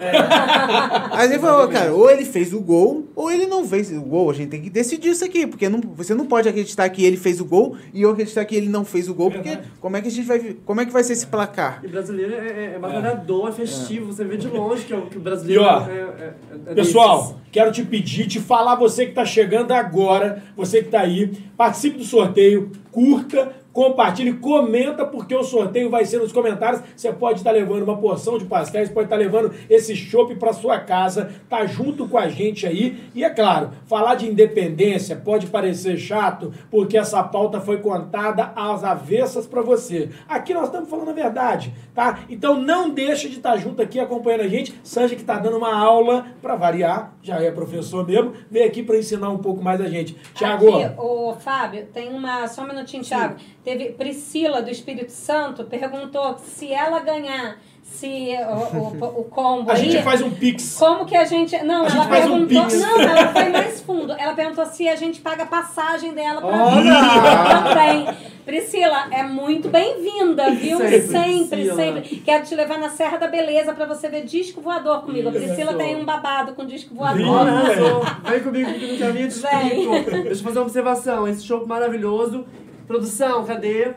Aí 1.11 1.29
ele 1.29 1.39
falou, 1.39 1.67
cara, 1.69 1.93
ou 1.93 2.09
ele 2.09 2.25
fez 2.25 2.53
o 2.53 2.59
gol, 2.59 3.05
ou 3.15 3.31
ele 3.31 3.45
não 3.47 3.65
fez 3.65 3.91
o 3.91 4.01
gol. 4.01 4.29
A 4.29 4.33
gente 4.33 4.49
tem 4.49 4.61
que 4.61 4.69
decidir 4.69 5.09
isso 5.11 5.23
aqui, 5.23 5.47
porque 5.47 5.69
não, 5.69 5.79
você 5.95 6.13
não 6.13 6.25
pode 6.25 6.49
acreditar 6.49 6.89
que 6.89 7.05
ele 7.05 7.15
fez 7.15 7.39
o 7.39 7.45
gol 7.45 7.77
e 7.93 8.01
eu 8.01 8.09
acreditar 8.11 8.43
que 8.43 8.55
ele 8.55 8.67
não 8.67 8.83
fez 8.83 9.07
o 9.07 9.13
gol, 9.13 9.31
porque 9.31 9.49
Verdade. 9.49 9.71
como 9.79 9.95
é 9.95 10.01
que 10.01 10.07
a 10.09 10.11
gente 10.11 10.27
vai, 10.27 10.55
como 10.65 10.81
é 10.81 10.85
que 10.85 10.91
vai 10.91 11.03
ser 11.03 11.13
esse 11.13 11.27
placar? 11.27 11.79
E 11.83 11.87
brasileiro 11.87 12.33
é, 12.33 12.37
é, 12.37 12.73
é 12.75 12.79
batalhador, 12.79 13.47
é 13.47 13.51
festivo. 13.53 14.07
Você 14.11 14.25
vê 14.25 14.35
de 14.35 14.47
longe 14.49 14.83
que, 14.85 14.93
é 14.93 14.97
o- 14.97 15.07
que 15.07 15.17
o 15.17 15.21
brasileiro 15.21 15.61
E, 15.61 15.65
ó, 15.65 15.81
é, 15.87 15.91
é, 15.93 16.33
é 16.67 16.73
Pessoal, 16.75 17.39
quero 17.51 17.71
te 17.71 17.83
pedir, 17.83 18.27
te 18.27 18.39
falar, 18.41 18.75
você 18.75 19.05
que 19.05 19.11
está 19.11 19.23
chegando 19.25 19.71
agora, 19.71 20.43
você 20.57 20.79
que 20.79 20.87
está 20.87 20.99
aí, 21.01 21.31
participe 21.55 21.97
do 21.97 22.03
sorteio, 22.03 22.69
curta, 22.91 23.53
compartilhe, 23.73 24.33
comenta, 24.33 25.05
porque 25.05 25.35
o 25.35 25.43
sorteio 25.43 25.89
vai 25.89 26.05
ser 26.05 26.19
nos 26.19 26.31
comentários. 26.31 26.81
Você 26.95 27.11
pode 27.11 27.39
estar 27.39 27.51
levando 27.51 27.83
uma 27.83 27.97
porção 27.97 28.37
de 28.37 28.45
pastéis, 28.45 28.89
pode 28.89 29.05
estar 29.05 29.15
levando 29.15 29.53
esse 29.69 29.95
chopp 29.95 30.35
para 30.35 30.53
sua 30.53 30.79
casa, 30.79 31.31
tá 31.49 31.65
junto 31.65 32.07
com 32.07 32.17
a 32.17 32.27
gente 32.27 32.65
aí. 32.65 33.09
E 33.15 33.23
é 33.23 33.29
claro, 33.29 33.71
falar 33.85 34.15
de 34.15 34.29
independência 34.29 35.15
pode 35.15 35.47
parecer 35.47 35.97
chato, 35.97 36.53
porque 36.69 36.97
essa 36.97 37.23
pauta 37.23 37.59
foi 37.59 37.77
contada 37.77 38.51
às 38.55 38.83
avessas 38.83 39.47
para 39.47 39.61
você. 39.61 40.09
Aqui 40.27 40.53
nós 40.53 40.65
estamos 40.65 40.89
falando 40.89 41.09
a 41.09 41.13
verdade, 41.13 41.73
tá? 41.93 42.19
Então 42.29 42.59
não 42.59 42.89
deixa 42.89 43.27
de 43.29 43.37
estar 43.37 43.57
junto 43.57 43.81
aqui 43.81 43.99
acompanhando 43.99 44.41
a 44.41 44.47
gente. 44.47 44.73
Sanja 44.83 45.15
que 45.15 45.21
está 45.21 45.37
dando 45.37 45.57
uma 45.57 45.75
aula 45.75 46.25
para 46.41 46.55
variar, 46.55 47.13
já 47.21 47.41
é 47.41 47.51
professor 47.51 48.05
mesmo, 48.05 48.33
veio 48.49 48.65
aqui 48.65 48.83
para 48.83 48.97
ensinar 48.97 49.29
um 49.29 49.37
pouco 49.37 49.63
mais 49.63 49.79
a 49.79 49.87
gente. 49.87 50.15
Tiago, 50.33 50.75
Aqui, 50.75 50.95
o 50.97 51.33
Fábio, 51.35 51.85
tem 51.93 52.13
uma. 52.13 52.47
Só 52.47 52.63
um 52.63 52.67
minutinho, 52.67 53.03
Thiago. 53.03 53.35
Teve 53.63 53.91
Priscila 53.91 54.61
do 54.61 54.69
Espírito 54.71 55.11
Santo 55.11 55.63
perguntou 55.65 56.35
se 56.39 56.71
ela 56.73 56.99
ganhar 56.99 57.57
se 57.83 58.29
o, 58.49 58.77
o, 59.05 59.19
o 59.21 59.23
combo 59.25 59.69
a 59.69 59.73
aí. 59.73 59.91
gente 59.91 60.01
faz 60.03 60.21
um 60.21 60.31
pix. 60.31 60.77
Como 60.79 61.05
que 61.05 61.15
a 61.15 61.25
gente. 61.25 61.55
Não, 61.63 61.83
A 61.83 61.87
ela 61.87 61.89
gente 61.89 62.07
faz 62.07 62.25
um 62.29 62.47
perguntou. 62.47 62.63
pix. 62.65 62.79
não, 62.81 63.01
ela 63.01 63.27
foi 63.33 63.49
mais 63.49 63.81
fundo. 63.81 64.13
Ela 64.17 64.33
perguntou 64.33 64.65
se 64.65 64.87
a 64.87 64.95
gente 64.95 65.19
paga 65.19 65.43
a 65.43 65.45
passagem 65.45 66.13
dela 66.13 66.39
pra 66.41 66.49
Olha! 66.49 67.73
também. 67.73 68.07
Priscila, 68.45 69.07
é 69.11 69.21
muito 69.23 69.67
bem-vinda, 69.69 70.49
viu? 70.51 70.77
Sempre, 70.79 71.01
sempre, 71.01 71.75
sempre. 71.75 72.01
Quero 72.25 72.43
te 72.45 72.55
levar 72.55 72.79
na 72.79 72.89
Serra 72.89 73.17
da 73.17 73.27
Beleza 73.27 73.73
pra 73.73 73.85
você 73.85 74.09
ver 74.09 74.23
disco 74.25 74.61
voador 74.61 75.01
comigo. 75.01 75.29
A 75.29 75.31
Priscila 75.31 75.73
tem 75.75 75.95
um 75.95 76.05
babado 76.05 76.53
com 76.53 76.65
disco 76.65 76.95
voador. 76.95 77.47
Arrasou. 77.47 78.01
Vem 78.23 78.39
comigo 78.39 78.73
que 78.73 78.91
no 78.93 78.97
caminho 78.99 79.27
de 79.27 79.39
Vem. 79.39 80.01
Deixa 80.23 80.29
eu 80.29 80.43
fazer 80.43 80.57
uma 80.59 80.65
observação. 80.65 81.27
Esse 81.27 81.45
show 81.45 81.67
maravilhoso. 81.67 82.45
Produção, 82.91 83.45
cadê? 83.45 83.93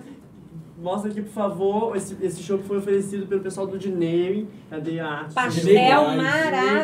Mostra 0.85 1.11
aqui, 1.11 1.23
por 1.23 1.33
favor, 1.33 1.97
esse, 1.97 2.15
esse 2.21 2.43
show 2.43 2.59
que 2.59 2.65
foi 2.65 2.77
oferecido 2.77 3.27
pelo 3.27 3.41
pessoal 3.41 3.67
do 3.67 3.79
Dinei. 3.79 4.47
Cadê 4.69 5.01
a 5.01 5.07
arte? 5.09 5.33
Pastel 5.35 5.65
Legais, 5.73 6.17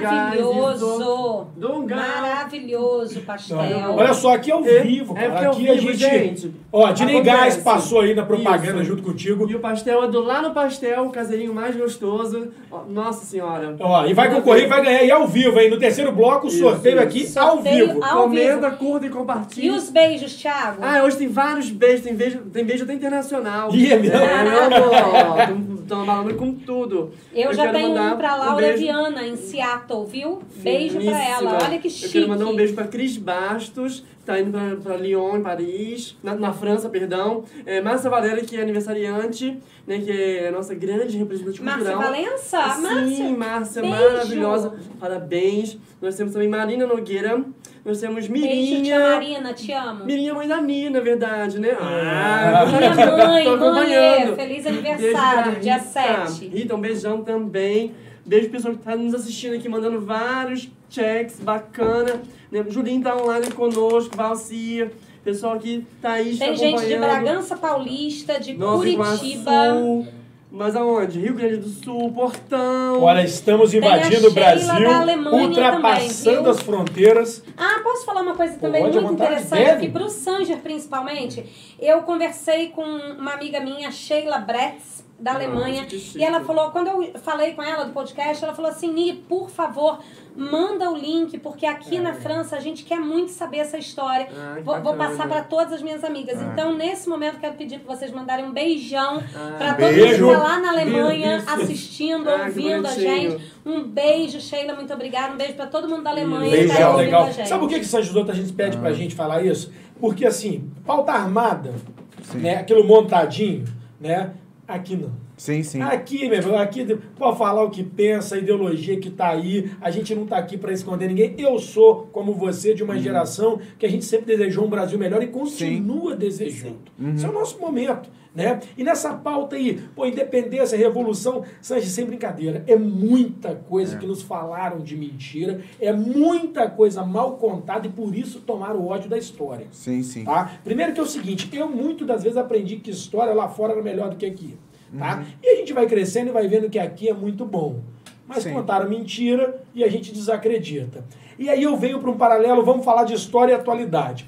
maravilhoso. 0.01 1.47
Dunga. 1.55 1.97
Maravilhoso 1.97 3.21
pastel. 3.21 3.59
Olha 3.95 4.15
só, 4.15 4.35
aqui 4.35 4.51
ao 4.51 4.65
É- 4.65 4.81
vivo, 4.81 5.15
é 5.17 5.21
cara. 5.29 5.31
porque 5.33 5.45
ao 5.45 5.53
aqui 5.53 5.69
a 5.69 5.73
vivo, 5.75 5.93
gente. 5.93 6.41
gente, 6.41 6.55
Ó, 6.73 6.91
Dinei 6.93 7.21
Gás 7.21 7.59
passou 7.59 8.01
aí 8.01 8.15
na 8.15 8.25
propaganda 8.25 8.77
Isso. 8.81 8.85
junto 8.85 9.03
contigo. 9.03 9.47
E 9.51 9.55
o 9.55 9.61
pastel 9.61 10.05
é 10.05 10.09
do 10.09 10.21
lá 10.23 10.41
no 10.41 10.53
pastel, 10.55 11.05
o 11.07 11.11
caseirinho 11.11 11.53
mais 11.53 11.77
gostoso. 11.77 12.49
Nossa 12.89 13.27
senhora. 13.27 13.77
Ó, 13.81 14.07
e 14.07 14.15
vai 14.15 14.31
concorrer 14.33 14.65
e 14.65 14.67
vai 14.67 14.83
ganhar 14.83 15.01
aí 15.01 15.11
ao 15.11 15.27
vivo, 15.27 15.59
hein? 15.61 15.69
No 15.69 15.79
terceiro 15.79 16.11
bloco, 16.13 16.47
o 16.47 16.49
Isso, 16.49 16.61
sorteio 16.61 16.95
isso. 16.97 17.03
aqui 17.05 17.39
ao 17.39 17.57
Sorteio 17.57 17.89
vivo. 17.89 18.05
ao 18.05 18.23
Comenta, 18.23 18.71
curta 18.71 19.07
e 19.07 19.11
compartilha. 19.11 19.67
E 19.67 19.71
os 19.71 19.91
beijos, 19.91 20.35
Thiago? 20.37 20.79
Ah, 20.81 21.03
hoje 21.05 21.19
tem 21.19 21.29
vários 21.29 21.69
beijos, 21.71 22.01
tem 22.03 22.15
beijo, 22.15 22.39
tem 22.51 22.65
beijo 22.65 22.85
até 22.85 22.95
internacional. 22.95 23.75
Ih, 23.75 23.90
é 23.93 23.99
mesmo? 23.99 24.17
É, 24.17 24.45
meu 24.45 24.63
amor, 24.65 25.81
estão 25.81 26.07
balando 26.07 26.35
com 26.35 26.55
tudo. 26.55 27.13
Eu, 27.35 27.53
já 27.53 27.65
quero 27.65 27.79
tenho 27.79 27.91
um 28.01 28.17
pra 28.17 28.37
Laura 28.37 28.57
beijo. 28.67 28.79
Viana, 28.79 29.27
em 29.27 29.37
Seattle, 29.37 30.07
viu? 30.07 30.41
Beijo 30.57 30.95
pra 30.95 31.01
Finíssima. 31.01 31.51
ela. 31.51 31.59
Olha 31.65 31.79
que 31.79 31.91
chique. 31.91 32.07
Eu 32.07 32.13
quero 32.13 32.29
mandar 32.29 32.47
um 32.47 32.55
beijo 32.57 32.75
pra 32.75 32.87
Cris 32.87 33.17
Bastos, 33.17 34.01
que 34.01 34.25
tá 34.25 34.39
indo 34.41 34.51
pra, 34.53 34.77
pra 34.77 34.97
Lyon, 34.97 35.39
em 35.39 35.43
Paris, 35.43 36.17
na, 36.23 36.35
na 36.35 36.53
França, 36.53 36.89
perdão. 36.89 37.45
É, 37.67 37.81
Márcia 37.81 38.09
Valéria, 38.09 38.45
que 38.45 38.57
é 38.57 38.63
aniversariante, 38.63 39.59
né, 39.87 39.99
que 39.99 40.11
é 40.13 40.49
a 40.49 40.53
nossa 40.53 40.75
grande 40.75 41.19
representante 41.19 41.63
Márcia 41.63 41.93
cultural. 41.93 42.13
Valença? 42.13 42.69
Sim, 42.75 43.37
Márcia. 43.37 43.83
Márcia, 43.83 43.83
maravilhosa. 43.83 44.75
Parabéns. 44.99 45.77
Nós 46.01 46.15
temos 46.17 46.33
também 46.33 46.49
Marina 46.49 46.87
Nogueira. 46.87 47.43
Nós 47.85 48.01
temos 48.01 48.27
Beijo, 48.27 48.47
tia 48.47 48.99
Mirinha. 48.99 48.99
Marina, 48.99 49.55
te 49.55 49.73
amo. 49.73 50.05
Mirinha, 50.05 50.35
mãe 50.35 50.47
da 50.47 50.61
na 50.61 51.01
verdade, 51.01 51.59
né? 51.59 51.77
Ah. 51.81 52.65
Minha 52.67 53.27
mãe, 53.27 53.45
tô 53.45 53.51
mãe, 53.51 53.55
acompanhando. 53.55 54.37
feliz 54.37 54.65
Beijo 54.65 54.79
aniversário, 54.79 55.61
dia 55.61 55.77
Rita. 55.79 56.27
7. 56.27 56.49
Rita, 56.49 56.75
um 56.75 56.81
beijão 56.81 57.23
também. 57.23 57.95
Beijo 58.25 58.49
pro 58.49 58.57
pessoal 58.57 58.75
que 58.75 58.83
tá 58.83 58.95
nos 58.95 59.15
assistindo 59.15 59.55
aqui, 59.55 59.69
mandando 59.69 60.01
vários 60.01 60.69
checks, 60.91 61.41
bacana. 61.41 62.21
Né? 62.51 62.65
Julinho 62.69 63.03
tá 63.03 63.17
online 63.17 63.51
conosco, 63.53 64.15
Valcia. 64.15 64.93
Pessoal 65.25 65.55
aqui, 65.55 65.87
Thaís 66.01 66.39
tá 66.39 66.47
Tem 66.47 66.57
gente 66.57 66.87
de. 66.87 66.97
Bragança 66.97 67.57
Paulista, 67.57 68.39
de 68.39 68.55
Nova 68.55 68.79
Curitiba. 68.79 69.67
Iguaçu. 69.67 70.20
Mas 70.53 70.75
aonde? 70.75 71.21
Rio 71.21 71.35
Grande 71.35 71.59
do 71.59 71.69
Sul, 71.69 72.11
Portão. 72.13 73.01
Olha, 73.03 73.23
estamos 73.23 73.73
invadindo 73.73 74.29
o 74.29 74.33
Brasil, 74.33 74.91
ultrapassando 75.33 76.37
também, 76.39 76.51
as 76.51 76.61
fronteiras. 76.61 77.45
Ah, 77.57 77.81
posso 77.85 78.05
falar 78.05 78.23
uma 78.23 78.35
coisa 78.35 78.59
também 78.59 78.83
Pode, 78.83 78.99
muito 78.99 79.13
interessante 79.15 79.65
deve. 79.65 79.71
aqui 79.71 79.89
para 79.91 80.05
o 80.05 80.09
Sanger, 80.09 80.59
principalmente. 80.59 81.77
Eu 81.79 82.03
conversei 82.03 82.69
com 82.71 82.83
uma 82.83 83.35
amiga 83.35 83.61
minha, 83.61 83.93
Sheila 83.93 84.39
Bretz, 84.39 85.05
da 85.21 85.35
Nossa, 85.35 85.45
Alemanha, 85.45 85.89
chique. 85.89 86.19
e 86.19 86.25
ela 86.25 86.41
falou, 86.41 86.71
quando 86.71 86.89
eu 86.89 87.13
falei 87.21 87.53
com 87.53 87.63
ela 87.63 87.85
do 87.85 87.93
podcast, 87.93 88.43
ela 88.43 88.55
falou 88.55 88.71
assim, 88.71 88.93
Ni, 88.93 89.13
por 89.13 89.51
favor, 89.51 90.01
manda 90.41 90.91
o 90.91 90.97
link, 90.97 91.39
porque 91.39 91.67
aqui 91.67 91.99
na 91.99 92.15
França 92.15 92.57
a 92.57 92.61
gente 92.61 92.85
quer 92.85 92.99
muito 92.99 93.31
saber 93.31 93.59
essa 93.59 93.77
história. 93.77 94.29
Ah, 94.37 94.55
que 94.57 94.63
vou, 94.63 94.81
vou 94.81 94.95
passar 94.95 95.29
para 95.29 95.43
todas 95.43 95.75
as 95.75 95.83
minhas 95.83 96.03
amigas. 96.03 96.39
Ah. 96.41 96.51
Então, 96.53 96.75
nesse 96.75 97.09
momento, 97.09 97.39
quero 97.39 97.55
pedir 97.55 97.81
para 97.81 97.95
vocês 97.95 98.11
mandarem 98.11 98.45
um 98.45 98.53
beijão 98.53 99.23
Ah, 99.35 99.55
para 99.59 99.75
todo 99.75 99.93
mundo 99.93 99.95
que 100.07 100.15
está 100.15 100.39
lá 100.39 100.59
na 100.59 100.71
Alemanha, 100.71 101.45
assistindo, 101.47 102.29
Ah, 102.29 102.39
que 102.39 102.47
ouvindo 102.47 102.87
a 102.87 102.93
gente. 102.93 103.53
Um 103.65 103.83
beijo, 103.85 104.41
Sheila, 104.41 104.75
muito 104.75 104.93
obrigada. 104.93 105.35
Um 105.35 105.37
beijo 105.37 105.55
para 105.55 105.67
todo 105.67 105.89
mundo 105.89 106.03
da 106.03 106.11
Alemanha 106.11 106.57
está 106.57 106.91
ouvindo 106.91 106.97
legal. 107.05 107.25
a 107.25 107.31
gente. 107.31 107.49
Sabe 107.49 107.61
por 107.61 107.69
que 107.69 107.81
que 107.81 108.13
Doutor 108.13 108.33
a 108.33 108.35
gente 108.35 108.53
pede 108.53 108.77
pra 108.79 108.93
gente 108.93 109.15
falar 109.15 109.45
isso? 109.45 109.71
Porque 110.01 110.25
assim, 110.25 110.71
pauta 110.87 111.13
armada, 111.13 111.75
Sim. 112.23 112.39
né? 112.39 112.57
Aquilo 112.57 112.85
montadinho, 112.85 113.65
né? 114.01 114.31
Aqui 114.67 114.97
não. 114.97 115.13
Sim, 115.41 115.63
sim. 115.63 115.81
Aqui, 115.81 116.29
meu 116.29 116.37
irmão, 116.37 116.59
aqui 116.59 116.85
pode 117.17 117.39
falar 117.39 117.65
o 117.65 117.71
que 117.71 117.83
pensa, 117.83 118.35
a 118.35 118.39
ideologia 118.39 119.01
que 119.01 119.09
tá 119.09 119.31
aí. 119.31 119.71
A 119.81 119.91
gente 119.91 120.15
não 120.15 120.27
tá 120.27 120.37
aqui 120.37 120.59
para 120.59 120.71
esconder 120.71 121.09
ninguém. 121.09 121.35
Eu 121.39 121.59
sou, 121.59 122.11
como 122.13 122.35
você, 122.35 122.75
de 122.75 122.83
uma 122.83 122.99
geração 122.99 123.59
que 123.79 123.87
a 123.87 123.89
gente 123.89 124.05
sempre 124.05 124.27
desejou 124.27 124.67
um 124.67 124.69
Brasil 124.69 124.99
melhor 124.99 125.23
e 125.23 125.29
continua 125.29 126.15
desejando. 126.15 126.81
Esse 127.15 127.25
é 127.25 127.29
o 127.31 127.33
nosso 127.33 127.59
momento. 127.59 128.11
Né? 128.35 128.61
E 128.77 128.85
nessa 128.85 129.15
pauta 129.15 129.57
aí, 129.57 129.81
pô, 129.97 130.05
independência, 130.05 130.77
revolução, 130.77 131.43
Sanji, 131.63 131.89
sem 131.89 132.05
brincadeira, 132.05 132.63
é 132.67 132.77
muita 132.77 133.55
coisa 133.55 133.97
que 133.97 134.07
nos 134.07 134.21
falaram 134.21 134.81
de 134.81 134.95
mentira, 134.95 135.63
é 135.81 135.91
muita 135.91 136.69
coisa 136.69 137.03
mal 137.03 137.39
contada 137.39 137.87
e 137.87 137.91
por 137.91 138.15
isso 138.15 138.41
tomaram 138.41 138.81
o 138.81 138.89
ódio 138.89 139.09
da 139.09 139.17
história. 139.17 139.69
Sim, 139.73 140.03
sim. 140.03 140.23
Tá? 140.23 140.61
Primeiro 140.63 140.93
que 140.93 141.01
é 141.01 141.03
o 141.03 141.07
seguinte, 141.07 141.49
eu 141.51 141.67
muito 141.67 142.05
das 142.05 142.23
vezes 142.23 142.37
aprendi 142.37 142.77
que 142.77 142.91
história 142.91 143.33
lá 143.33 143.49
fora 143.49 143.73
era 143.73 143.83
melhor 143.83 144.11
do 144.11 144.17
que 144.17 144.27
aqui. 144.27 144.55
Tá? 144.99 145.25
E 145.43 145.49
a 145.49 145.57
gente 145.57 145.73
vai 145.73 145.87
crescendo 145.87 146.29
e 146.29 146.33
vai 146.33 146.49
vendo 146.49 146.69
que 146.69 146.79
aqui 146.79 147.09
é 147.09 147.15
muito 147.15 147.45
bom. 147.45 147.81
Mas 148.27 148.43
Sim. 148.45 148.53
contaram 148.53 148.89
mentira 148.89 149.63
e 149.75 149.83
a 149.83 149.89
gente 149.89 150.13
desacredita. 150.13 151.05
E 151.39 151.49
aí 151.49 151.63
eu 151.63 151.77
venho 151.77 151.99
para 152.01 152.11
um 152.11 152.17
paralelo, 152.17 152.65
vamos 152.65 152.85
falar 152.85 153.05
de 153.05 153.15
história 153.15 153.53
e 153.53 153.55
atualidade. 153.55 154.27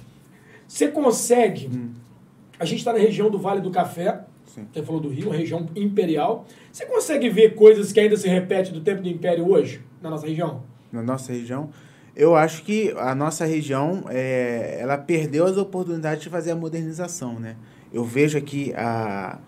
Você 0.67 0.89
consegue. 0.89 1.71
A 2.59 2.65
gente 2.65 2.79
está 2.79 2.93
na 2.93 2.99
região 2.99 3.31
do 3.31 3.39
Vale 3.39 3.61
do 3.61 3.71
Café, 3.71 4.21
Sim. 4.47 4.67
você 4.73 4.83
falou 4.83 5.01
do 5.01 5.09
Rio, 5.09 5.27
uma 5.27 5.37
região 5.37 5.67
imperial. 5.77 6.47
Você 6.73 6.87
consegue 6.87 7.29
ver 7.29 7.55
coisas 7.55 7.93
que 7.93 8.01
ainda 8.01 8.17
se 8.17 8.29
repetem 8.29 8.73
do 8.73 8.81
tempo 8.81 9.03
do 9.03 9.09
Império 9.09 9.49
hoje, 9.51 9.81
na 10.01 10.11
nossa 10.11 10.27
região? 10.27 10.63
na 10.93 11.03
nossa 11.03 11.33
região. 11.33 11.71
Eu 12.15 12.37
acho 12.37 12.63
que 12.63 12.93
a 12.99 13.15
nossa 13.15 13.47
região, 13.47 14.05
é, 14.11 14.77
ela 14.79 14.99
perdeu 14.99 15.47
as 15.47 15.57
oportunidades 15.57 16.23
de 16.23 16.29
fazer 16.29 16.51
a 16.51 16.57
modernização, 16.57 17.41
né? 17.41 17.57
Eu 17.91 18.05
vejo 18.05 18.37
aqui, 18.37 18.73
a, 18.77 19.39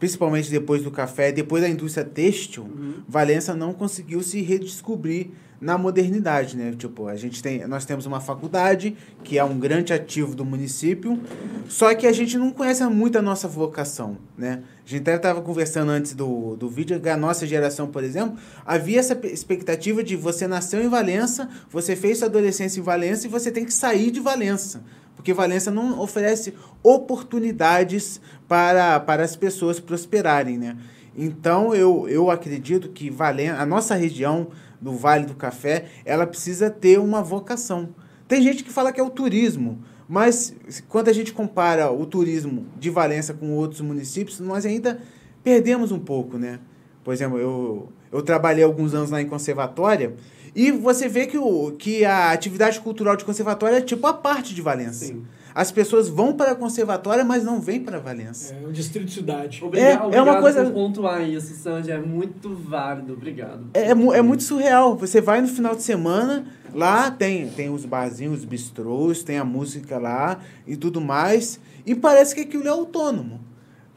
principalmente 0.00 0.50
depois 0.50 0.82
do 0.82 0.90
café, 0.90 1.30
depois 1.30 1.62
da 1.62 1.68
indústria 1.68 2.04
têxtil, 2.04 2.68
Valença 3.06 3.54
não 3.54 3.72
conseguiu 3.72 4.20
se 4.22 4.40
redescobrir 4.40 5.28
na 5.60 5.76
modernidade, 5.76 6.56
né? 6.56 6.74
Tipo, 6.76 7.06
a 7.06 7.14
gente 7.16 7.42
tem, 7.42 7.66
nós 7.66 7.84
temos 7.84 8.06
uma 8.06 8.18
faculdade 8.18 8.96
que 9.22 9.36
é 9.38 9.44
um 9.44 9.58
grande 9.58 9.92
ativo 9.92 10.34
do 10.34 10.42
município, 10.42 11.20
só 11.68 11.94
que 11.94 12.06
a 12.06 12.12
gente 12.12 12.38
não 12.38 12.50
conhece 12.50 12.82
muito 12.86 13.18
a 13.18 13.22
nossa 13.22 13.46
vocação, 13.46 14.16
né? 14.38 14.62
A 14.86 14.88
gente 14.88 15.02
até 15.02 15.16
estava 15.16 15.42
conversando 15.42 15.90
antes 15.90 16.14
do, 16.14 16.56
do 16.56 16.66
vídeo 16.70 16.98
que 16.98 17.10
a 17.10 17.16
nossa 17.16 17.46
geração, 17.46 17.86
por 17.88 18.02
exemplo, 18.02 18.38
havia 18.64 18.98
essa 18.98 19.14
pe- 19.14 19.28
expectativa 19.28 20.02
de 20.02 20.16
você 20.16 20.46
nasceu 20.48 20.82
em 20.82 20.88
Valença, 20.88 21.46
você 21.70 21.94
fez 21.94 22.16
sua 22.18 22.28
adolescência 22.28 22.80
em 22.80 22.82
Valença 22.82 23.26
e 23.26 23.30
você 23.30 23.50
tem 23.50 23.66
que 23.66 23.74
sair 23.74 24.10
de 24.10 24.18
Valença. 24.18 24.82
Porque 25.16 25.34
Valença 25.34 25.70
não 25.70 26.00
oferece 26.00 26.54
oportunidades 26.82 28.20
para, 28.48 28.98
para 29.00 29.22
as 29.22 29.36
pessoas 29.36 29.78
prosperarem, 29.78 30.56
né? 30.56 30.76
Então, 31.16 31.74
eu, 31.74 32.08
eu 32.08 32.30
acredito 32.30 32.88
que 32.88 33.10
Valen 33.10 33.50
a 33.50 33.66
nossa 33.66 33.94
região 33.94 34.48
do 34.80 34.92
Vale 34.92 35.26
do 35.26 35.34
Café, 35.34 35.86
ela 36.04 36.26
precisa 36.26 36.70
ter 36.70 36.98
uma 36.98 37.22
vocação. 37.22 37.90
Tem 38.26 38.40
gente 38.42 38.64
que 38.64 38.70
fala 38.70 38.92
que 38.92 39.00
é 39.00 39.02
o 39.02 39.10
turismo, 39.10 39.78
mas 40.08 40.54
quando 40.88 41.08
a 41.08 41.12
gente 41.12 41.32
compara 41.32 41.92
o 41.92 42.06
turismo 42.06 42.66
de 42.78 42.88
Valença 42.88 43.34
com 43.34 43.52
outros 43.52 43.80
municípios, 43.80 44.40
nós 44.40 44.64
ainda 44.64 45.00
perdemos 45.44 45.92
um 45.92 45.98
pouco, 45.98 46.38
né? 46.38 46.60
Por 47.04 47.12
exemplo, 47.12 47.38
eu, 47.38 47.88
eu 48.10 48.22
trabalhei 48.22 48.64
alguns 48.64 48.94
anos 48.94 49.10
lá 49.10 49.20
em 49.20 49.26
conservatória 49.26 50.14
e 50.54 50.70
você 50.70 51.08
vê 51.08 51.26
que, 51.26 51.38
o, 51.38 51.72
que 51.72 52.04
a 52.04 52.32
atividade 52.32 52.80
cultural 52.80 53.16
de 53.16 53.24
conservatória 53.24 53.76
é 53.76 53.80
tipo 53.80 54.06
a 54.06 54.12
parte 54.14 54.54
de 54.54 54.62
Valença. 54.62 55.06
Sim. 55.06 55.22
As 55.52 55.72
pessoas 55.72 56.08
vão 56.08 56.32
para 56.32 56.52
a 56.52 56.54
conservatória, 56.54 57.24
mas 57.24 57.42
não 57.42 57.60
vêm 57.60 57.80
para 57.80 57.98
Valença. 57.98 58.54
É 58.54 58.66
um 58.66 58.70
distrito 58.70 59.06
de 59.06 59.12
cidade. 59.14 59.60
Obrigado, 59.64 60.12
É- 60.14 60.16
é 60.16 60.22
uma 60.22 60.40
coisa- 60.40 60.62
por 60.64 60.72
pontuar 60.72 61.28
isso, 61.28 61.52
Sandy. 61.56 61.90
É 61.90 61.98
muito 61.98 62.54
válido. 62.54 63.14
Obrigado. 63.14 63.66
É, 63.74 63.88
é 63.88 63.90
é 63.90 64.22
muito 64.22 64.44
surreal. 64.44 64.96
Você 64.96 65.20
vai 65.20 65.40
no 65.40 65.48
final 65.48 65.74
de 65.74 65.82
semana, 65.82 66.46
lá 66.72 67.10
tem, 67.10 67.48
tem 67.48 67.68
os 67.68 67.84
barzinhos, 67.84 68.38
os 68.38 68.44
bistrôs, 68.44 69.24
tem 69.24 69.38
a 69.38 69.44
música 69.44 69.98
lá 69.98 70.38
e 70.68 70.76
tudo 70.76 71.00
mais. 71.00 71.58
E 71.84 71.96
parece 71.96 72.32
que 72.34 72.42
aquilo 72.42 72.66
é 72.66 72.70
autônomo. 72.70 73.40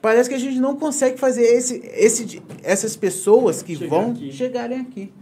Parece 0.01 0.27
que 0.27 0.35
a 0.35 0.39
gente 0.39 0.59
não 0.59 0.75
consegue 0.75 1.19
fazer 1.19 1.43
esse, 1.43 1.75
esse, 1.93 2.41
essas 2.63 2.95
pessoas 2.95 3.61
que 3.61 3.75
Chegar 3.75 3.89
vão 3.89 4.11
aqui. 4.11 4.31
chegarem 4.33 4.79
aqui. 4.79 5.13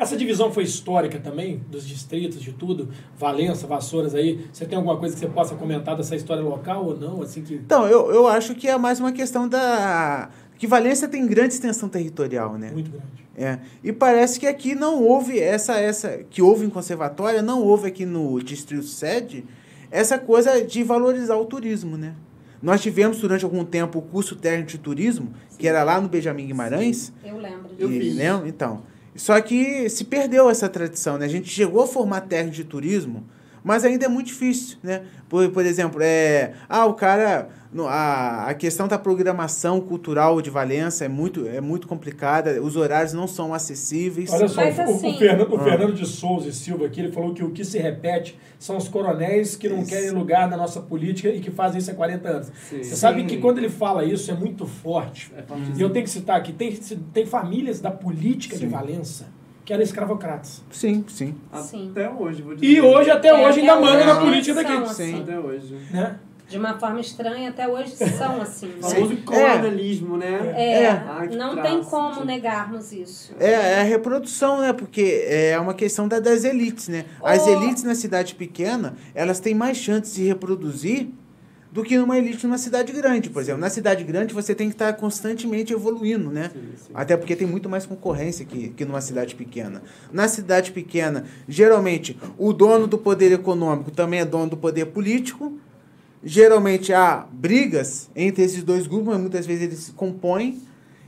Essa 0.00 0.16
divisão 0.16 0.50
foi 0.50 0.62
histórica 0.64 1.18
também, 1.18 1.60
dos 1.70 1.86
distritos, 1.86 2.40
de 2.40 2.52
tudo? 2.52 2.88
Valença, 3.18 3.66
Vassouras 3.66 4.14
aí. 4.14 4.46
Você 4.50 4.64
tem 4.64 4.74
alguma 4.74 4.96
coisa 4.96 5.14
que 5.14 5.20
você 5.20 5.28
possa 5.28 5.54
comentar 5.54 5.94
dessa 5.94 6.16
história 6.16 6.42
local 6.42 6.86
ou 6.86 6.98
não? 6.98 7.20
Assim 7.20 7.42
que. 7.42 7.56
Então, 7.56 7.86
eu, 7.86 8.10
eu 8.10 8.26
acho 8.26 8.54
que 8.54 8.66
é 8.66 8.78
mais 8.78 8.98
uma 8.98 9.12
questão 9.12 9.46
da. 9.46 10.30
Que 10.58 10.66
Valência 10.66 11.06
tem 11.06 11.26
grande 11.26 11.52
extensão 11.52 11.86
territorial, 11.86 12.56
né? 12.56 12.70
Muito 12.72 12.90
grande. 12.90 13.06
É. 13.36 13.58
E 13.84 13.92
parece 13.92 14.40
que 14.40 14.46
aqui 14.46 14.74
não 14.74 15.02
houve 15.02 15.38
essa 15.38 15.74
essa 15.74 16.24
que 16.30 16.40
houve 16.40 16.64
em 16.64 16.70
conservatória, 16.70 17.42
não 17.42 17.62
houve 17.62 17.88
aqui 17.88 18.06
no 18.06 18.42
distrito 18.42 18.84
sede 18.84 19.44
essa 19.90 20.18
coisa 20.18 20.64
de 20.64 20.82
valorizar 20.82 21.36
o 21.36 21.44
turismo, 21.44 21.98
né? 21.98 22.14
Nós 22.62 22.80
tivemos 22.80 23.18
durante 23.18 23.44
algum 23.44 23.64
tempo 23.64 23.98
o 23.98 24.02
curso 24.02 24.34
técnico 24.34 24.70
de 24.70 24.78
turismo, 24.78 25.32
que 25.58 25.68
era 25.68 25.82
lá 25.82 26.00
no 26.00 26.08
Benjamin 26.08 26.46
Guimarães. 26.46 27.12
Eu 27.22 27.36
lembro 27.36 27.70
Eu 27.78 27.90
e, 27.92 28.10
lembra? 28.10 28.48
Então, 28.48 28.82
só 29.20 29.38
que 29.38 29.86
se 29.90 30.04
perdeu 30.04 30.48
essa 30.48 30.66
tradição, 30.66 31.18
né? 31.18 31.26
A 31.26 31.28
gente 31.28 31.46
chegou 31.46 31.82
a 31.82 31.86
formar 31.86 32.22
técnico 32.22 32.56
de 32.56 32.64
turismo, 32.64 33.22
mas 33.62 33.84
ainda 33.84 34.06
é 34.06 34.08
muito 34.08 34.28
difícil, 34.28 34.78
né? 34.82 35.02
Por, 35.28 35.46
por 35.50 35.66
exemplo, 35.66 36.00
é, 36.02 36.54
ah, 36.66 36.86
o 36.86 36.94
cara 36.94 37.50
no- 37.72 37.86
a, 37.86 38.46
a 38.48 38.54
questão 38.54 38.88
da 38.88 38.98
programação 38.98 39.80
cultural 39.80 40.40
de 40.42 40.50
Valença 40.50 41.04
é 41.04 41.08
muito, 41.08 41.46
é 41.46 41.60
muito 41.60 41.86
complicada, 41.86 42.60
os 42.62 42.74
horários 42.76 43.12
não 43.12 43.26
são 43.28 43.54
acessíveis. 43.54 44.30
Olha 44.32 44.48
só, 44.48 44.60
Mas 44.62 44.76
o- 44.78 44.80
o, 44.82 44.84
assim- 44.96 45.18
Fernando, 45.18 45.52
o 45.52 45.56
Ah. 45.60 45.64
Fernando 45.64 45.92
de 45.94 46.06
Souza 46.06 46.48
e 46.48 46.52
Silva 46.52 46.86
aqui, 46.86 47.00
ele 47.00 47.12
falou 47.12 47.32
que 47.32 47.44
o 47.44 47.50
que 47.50 47.64
se 47.64 47.78
repete 47.78 48.38
são 48.58 48.76
os 48.76 48.88
coronéis 48.88 49.54
que 49.56 49.68
não 49.68 49.78
Isso. 49.82 49.90
querem 49.90 50.10
lugar 50.10 50.48
na 50.48 50.56
nossa 50.56 50.80
política 50.80 51.28
e 51.28 51.40
que 51.40 51.50
fazem 51.50 51.78
isso 51.78 51.90
há 51.90 51.94
40 51.94 52.28
anos. 52.28 52.52
Sim. 52.68 52.82
Você 52.82 52.96
sabe 52.96 53.20
Sim. 53.20 53.26
que 53.26 53.36
quando 53.38 53.58
ele 53.58 53.68
fala 53.70 54.04
isso 54.04 54.30
é 54.30 54.34
muito 54.34 54.66
forte. 54.66 55.32
É. 55.36 55.44
E 55.76 55.80
eu 55.80 55.90
tenho 55.90 56.04
que 56.04 56.10
citar 56.10 56.36
aqui, 56.36 56.52
tem, 56.52 56.72
tem 57.12 57.24
famílias 57.26 57.80
da 57.80 57.90
política 57.90 58.56
de 58.56 58.62
Sim. 58.64 58.68
Valença 58.68 59.26
que 59.64 59.72
eram 59.72 59.82
escravocratas. 59.84 60.64
Sim, 60.72 61.04
sim. 61.06 61.34
Sim. 61.62 61.90
Até 61.92 62.10
hoje, 62.10 62.42
vou 62.42 62.54
dizer. 62.56 62.66
E 62.66 62.80
hoje, 62.80 63.08
até 63.10 63.28
É, 63.28 63.34
hoje, 63.46 63.60
ainda 63.60 63.76
manda 63.80 64.04
na 64.04 64.16
política 64.20 64.54
daqui. 64.54 64.72
assim. 64.72 65.20
Até 65.20 65.38
hoje. 65.38 65.76
Né? 65.92 66.16
De 66.50 66.58
uma 66.58 66.76
forma 66.80 67.00
estranha, 67.00 67.48
até 67.50 67.68
hoje 67.68 67.94
são 67.96 68.42
assim. 68.42 68.74
O 68.78 68.82
famoso 68.82 69.14
né? 69.14 69.20
coronelismo, 69.24 70.16
né? 70.16 70.52
É, 70.56 70.88
Ah, 70.88 71.24
que 71.28 71.36
não 71.36 71.52
traço, 71.54 71.68
tem 71.70 71.84
como 71.84 72.14
gente. 72.14 72.26
negarmos 72.26 72.92
isso. 72.92 73.32
É, 73.38 73.52
é 73.52 73.80
a 73.80 73.84
reprodução, 73.84 74.60
né? 74.60 74.72
Porque 74.72 75.24
é 75.28 75.56
uma 75.60 75.74
questão 75.74 76.08
da- 76.08 76.18
das 76.18 76.42
elites, 76.42 76.88
né? 76.88 77.04
As 77.22 77.46
Ô. 77.46 77.50
elites 77.50 77.84
na 77.84 77.94
cidade 77.94 78.34
pequena, 78.34 78.96
elas 79.14 79.38
têm 79.38 79.54
mais 79.54 79.76
chances 79.76 80.12
de 80.14 80.24
reproduzir 80.24 81.08
do 81.70 81.84
que 81.84 81.96
numa 81.96 82.18
elite 82.18 82.44
numa 82.44 82.58
cidade 82.58 82.92
grande, 82.92 83.30
por 83.30 83.40
exemplo. 83.40 83.60
Na 83.60 83.70
cidade 83.70 84.02
grande, 84.02 84.34
você 84.34 84.52
tem 84.52 84.68
que 84.68 84.74
estar 84.74 84.92
constantemente 84.94 85.72
evoluindo, 85.72 86.28
né? 86.32 86.50
Sim, 86.52 86.60
sim. 86.76 86.90
Até 86.92 87.16
porque 87.16 87.36
tem 87.36 87.46
muito 87.46 87.68
mais 87.68 87.86
concorrência 87.86 88.44
que, 88.44 88.70
que 88.70 88.84
numa 88.84 89.00
cidade 89.00 89.36
pequena. 89.36 89.80
Na 90.12 90.26
cidade 90.26 90.72
pequena, 90.72 91.26
geralmente, 91.48 92.18
o 92.36 92.52
dono 92.52 92.88
do 92.88 92.98
poder 92.98 93.30
econômico 93.30 93.92
também 93.92 94.18
é 94.18 94.24
dono 94.24 94.50
do 94.50 94.56
poder 94.56 94.86
político. 94.86 95.56
Geralmente 96.22 96.92
há 96.92 97.26
brigas 97.32 98.10
entre 98.14 98.44
esses 98.44 98.62
dois 98.62 98.86
grupos, 98.86 99.08
mas 99.08 99.20
muitas 99.20 99.46
vezes 99.46 99.62
eles 99.62 99.78
se 99.80 99.92
compõem. 99.92 100.60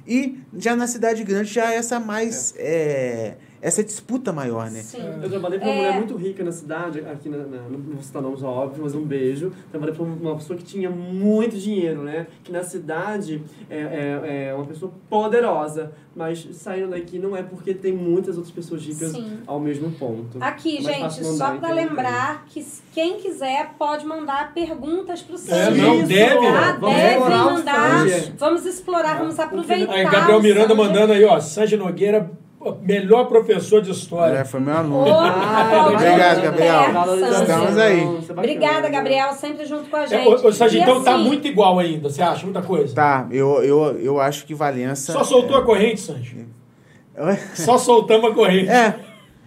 E 0.07 0.39
já 0.57 0.75
na 0.75 0.87
cidade 0.87 1.23
grande 1.23 1.53
já 1.53 1.69
há 1.69 1.75
essa 1.75 2.01
mais. 2.01 2.55
é, 2.57 3.37
essa 3.63 3.83
disputa 3.85 4.33
maior, 4.33 4.69
né? 4.71 4.81
Sim. 4.83 4.99
Eu 5.23 5.31
trabalhei 5.31 5.59
pra 5.61 5.69
uma 5.69 5.75
É. 5.75 5.79
mulher 5.79 5.97
muito 5.97 6.17
rica 6.17 6.43
na 6.43 6.51
cidade, 6.53 6.99
aqui 7.01 7.29
na, 7.29 7.39
na- 7.39 7.69
não 7.71 7.79
vou 7.95 8.03
citar 8.03 8.21
nomes 8.21 8.43
óbvio, 8.43 8.83
mas 8.83 8.95
um 8.95 9.03
beijo. 9.05 9.53
Trabalhei 9.71 9.95
pra 9.95 10.05
uma 10.05 10.35
pessoa 10.35 10.57
que 10.59 10.65
tinha 10.65 10.91
muito 10.91 11.57
dinheiro, 11.57 12.03
né? 12.03 12.27
Que 12.43 12.51
na 12.51 12.65
cidade 12.65 13.41
é, 13.71 13.79
é, 13.79 14.47
é 14.49 14.55
uma 14.55 14.65
pessoa 14.67 14.93
poderosa, 15.09 15.93
mas 16.15 16.47
saindo 16.53 16.91
daqui 16.91 17.19
não 17.21 17.37
é 17.37 17.43
porque 17.43 17.73
tem 17.73 17.93
muitas 17.93 18.37
outras 18.37 18.53
pessoas 18.53 18.83
ricas 18.85 19.13
Sim. 19.13 19.39
ao 19.47 19.61
mesmo 19.61 19.91
ponto. 19.93 20.39
Aqui, 20.41 20.83
Mais 20.83 20.97
gente, 21.15 21.25
só 21.25 21.47
para 21.57 21.57
então, 21.57 21.75
lembrar 21.75 22.45
que 22.47 22.67
quem 22.93 23.19
quiser 23.19 23.75
pode 23.79 24.05
mandar 24.05 24.53
perguntas 24.53 25.23
pro 25.23 25.37
É, 25.37 25.39
Sandro. 25.39 25.81
não, 25.81 25.99
Isso! 25.99 26.07
deve. 26.09 26.47
Ah, 26.47 26.77
Vamos 26.81 26.97
deve 26.97 27.17
o 27.17 27.29
mandar. 27.31 28.05
Vamos 28.39 28.67
explorar, 28.67 29.19
vamos 29.19 29.39
aproveitar. 29.39 29.93
Aí, 29.95 30.05
Gabriel 30.05 30.39
o 30.39 30.43
Miranda 30.43 30.75
mandando 30.75 31.13
aí, 31.13 31.25
ó. 31.25 31.39
Sanji 31.41 31.77
Nogueira, 31.77 32.29
melhor 32.83 33.25
professor 33.27 33.81
de 33.83 33.91
história. 33.91 34.39
É, 34.39 34.45
foi 34.45 34.61
meu 34.61 34.77
aluno. 34.77 35.07
Ah, 35.11 35.89
Obrigado, 35.93 36.43
Gabriel. 36.43 36.83
Estamos 37.41 37.79
aí. 37.79 38.01
É 38.01 38.33
Obrigada? 38.33 38.89
Gabriel, 38.89 39.33
sempre 39.33 39.65
junto 39.67 39.89
com 39.91 39.97
a 39.97 40.03
É, 40.05 40.07
gente. 40.07 40.29
ô, 40.29 40.33
ô, 40.49 40.53
Sanji, 40.53 40.79
E 40.79 40.81
então 40.81 41.03
tá 41.03 41.15
assim, 41.15 41.25
muito 41.25 41.47
igual 41.49 41.79
ainda, 41.79 42.09
você 42.09 42.23
acha? 42.23 42.45
Muita 42.45 42.63
coisa. 42.63 42.95
Tá, 42.95 43.27
eu, 43.31 43.63
eu, 43.63 43.99
eu 44.01 44.21
acho 44.21 44.45
que 44.47 44.55
Valença. 44.55 45.13
Só 45.13 45.25
soltou 45.25 45.57
a 45.57 45.63
corrente, 45.63 46.01
Sanji. 46.01 46.47
É, 47.15 47.37
Só 47.55 47.77
soltamos 47.79 48.31
a 48.31 48.35
corrente. 48.35 48.71
é, 48.71 48.95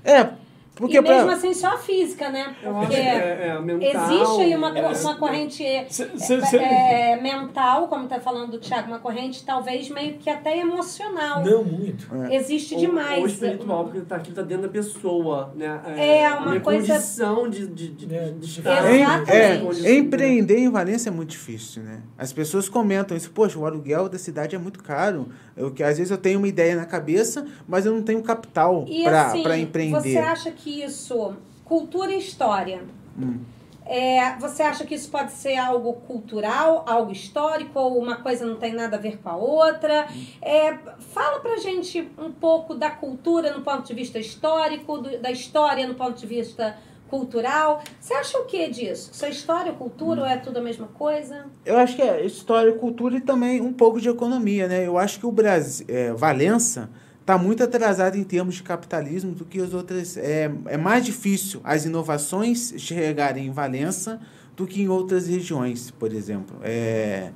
é 0.03 0.27
porque 0.75 0.97
e 0.97 1.01
mesmo 1.01 1.25
pra- 1.25 1.33
assim, 1.35 1.53
só 1.53 1.69
a 1.69 1.77
física, 1.77 2.29
né? 2.29 2.55
Porque 2.61 2.87
que 2.87 2.95
é, 2.95 3.47
é, 3.47 3.59
mental, 3.61 4.03
existe 4.11 4.41
aí 4.41 4.55
uma, 4.55 4.77
é, 4.77 4.87
uma 4.87 5.15
corrente 5.15 5.63
Cê- 5.89 6.03
é, 6.03 6.17
cê- 6.17 6.41
cê- 6.45 6.57
é, 6.57 7.19
mental, 7.21 7.87
como 7.87 8.07
tá 8.07 8.19
falando 8.19 8.51
do 8.51 8.59
Thiago, 8.59 8.87
uma 8.89 8.99
corrente 8.99 9.43
talvez 9.45 9.89
meio 9.89 10.15
que 10.17 10.29
até 10.29 10.57
emocional. 10.59 11.43
Não, 11.43 11.63
muito. 11.63 12.07
Existe 12.31 12.75
Ou- 12.75 12.79
demais. 12.81 13.19
Ou 13.21 13.27
espiritual, 13.27 13.85
porque 13.85 14.01
tá, 14.01 14.17
aquilo 14.17 14.35
tá 14.35 14.41
dentro 14.41 14.63
da 14.63 14.69
pessoa, 14.69 15.53
né? 15.55 15.79
É, 15.97 16.29
uma 16.29 16.59
coisa- 16.59 16.93
condição 16.93 17.49
de, 17.49 17.67
de, 17.67 17.87
de, 17.89 18.15
É, 18.15 18.25
de 18.25 18.39
de- 18.39 18.45
estar. 18.59 18.91
Exatamente. 18.93 19.85
é, 19.85 19.95
empreender 19.97 20.57
em 20.59 20.69
Valência 20.69 21.09
é 21.09 21.11
muito 21.11 21.29
difícil, 21.29 21.83
né? 21.83 22.01
As 22.17 22.33
pessoas 22.33 22.67
comentam 22.69 23.15
isso, 23.15 23.31
poxa, 23.31 23.57
o 23.57 23.65
aluguel 23.65 24.09
da 24.09 24.17
cidade 24.17 24.55
é 24.55 24.59
muito 24.59 24.83
caro. 24.83 25.29
Eu, 25.55 25.71
que, 25.71 25.81
às 25.83 25.97
vezes 25.97 26.11
eu 26.11 26.17
tenho 26.17 26.37
uma 26.39 26.47
ideia 26.47 26.75
na 26.75 26.85
cabeça, 26.85 27.45
mas 27.67 27.85
eu 27.85 27.93
não 27.93 28.01
tenho 28.03 28.21
capital 28.21 28.85
para 29.03 29.25
assim, 29.27 29.61
empreender. 29.61 29.99
você 30.01 30.17
acha 30.17 30.51
que 30.51 30.83
isso, 30.83 31.33
cultura 31.63 32.11
e 32.11 32.17
história, 32.19 32.81
Hum. 33.17 33.39
é, 33.85 34.35
você 34.37 34.61
acha 34.63 34.83
que 34.85 34.93
isso 34.93 35.09
pode 35.09 35.31
ser 35.31 35.55
algo 35.55 35.93
cultural, 35.93 36.83
algo 36.85 37.11
histórico, 37.11 37.79
ou 37.79 37.97
uma 37.97 38.17
coisa 38.17 38.45
não 38.45 38.57
tem 38.57 38.73
nada 38.73 38.97
a 38.97 38.99
ver 38.99 39.17
com 39.19 39.29
a 39.29 39.35
outra? 39.37 40.07
É, 40.41 40.73
fala 41.13 41.39
pra 41.39 41.55
gente 41.57 42.05
um 42.17 42.31
pouco 42.31 42.75
da 42.75 42.89
cultura 42.89 43.53
no 43.55 43.63
ponto 43.63 43.83
de 43.87 43.93
vista 43.93 44.19
histórico, 44.19 44.97
do- 44.97 45.19
da 45.21 45.31
história 45.31 45.87
no 45.87 45.95
ponto 45.95 46.19
de 46.19 46.27
vista 46.27 46.75
cultural. 47.09 47.81
Você 47.99 48.13
acha 48.13 48.37
o 48.39 48.45
que 48.45 48.67
disso? 48.69 49.11
Isso 49.13 49.25
é 49.25 49.29
história, 49.29 49.71
cultura, 49.73 50.21
ou 50.21 50.27
é 50.27 50.37
tudo 50.37 50.57
a 50.57 50.61
mesma 50.61 50.87
coisa? 50.87 51.45
Eu 51.65 51.77
acho 51.77 51.95
que 51.95 52.01
é 52.01 52.25
história, 52.25 52.73
cultura 52.73 53.17
e 53.17 53.21
também 53.21 53.61
um 53.61 53.73
pouco 53.73 53.99
de 54.01 54.09
economia, 54.09 54.67
né? 54.67 54.85
Eu 54.85 54.97
acho 54.97 55.19
que 55.19 55.25
o 55.25 55.31
Brasil, 55.31 55.85
é, 55.89 56.11
Valença 56.13 56.89
está 57.21 57.37
muito 57.37 57.63
atrasado 57.63 58.17
em 58.17 58.23
termos 58.23 58.55
de 58.55 58.63
capitalismo 58.63 59.31
do 59.33 59.45
que 59.45 59.59
as 59.59 59.73
outras. 59.73 60.17
É, 60.17 60.51
é 60.67 60.77
mais 60.77 61.03
difícil 61.05 61.59
as 61.63 61.85
inovações 61.85 62.73
chegarem 62.77 63.47
em 63.47 63.51
Valença 63.51 64.19
do 64.55 64.65
que 64.65 64.81
em 64.81 64.87
outras 64.87 65.27
regiões, 65.27 65.91
por 65.91 66.13
exemplo. 66.13 66.57
É, 66.63 67.31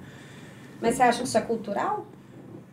Mas 0.82 0.96
você 0.96 1.04
acha 1.04 1.20
que 1.20 1.28
isso 1.28 1.38
é 1.38 1.42
cultural? 1.42 2.06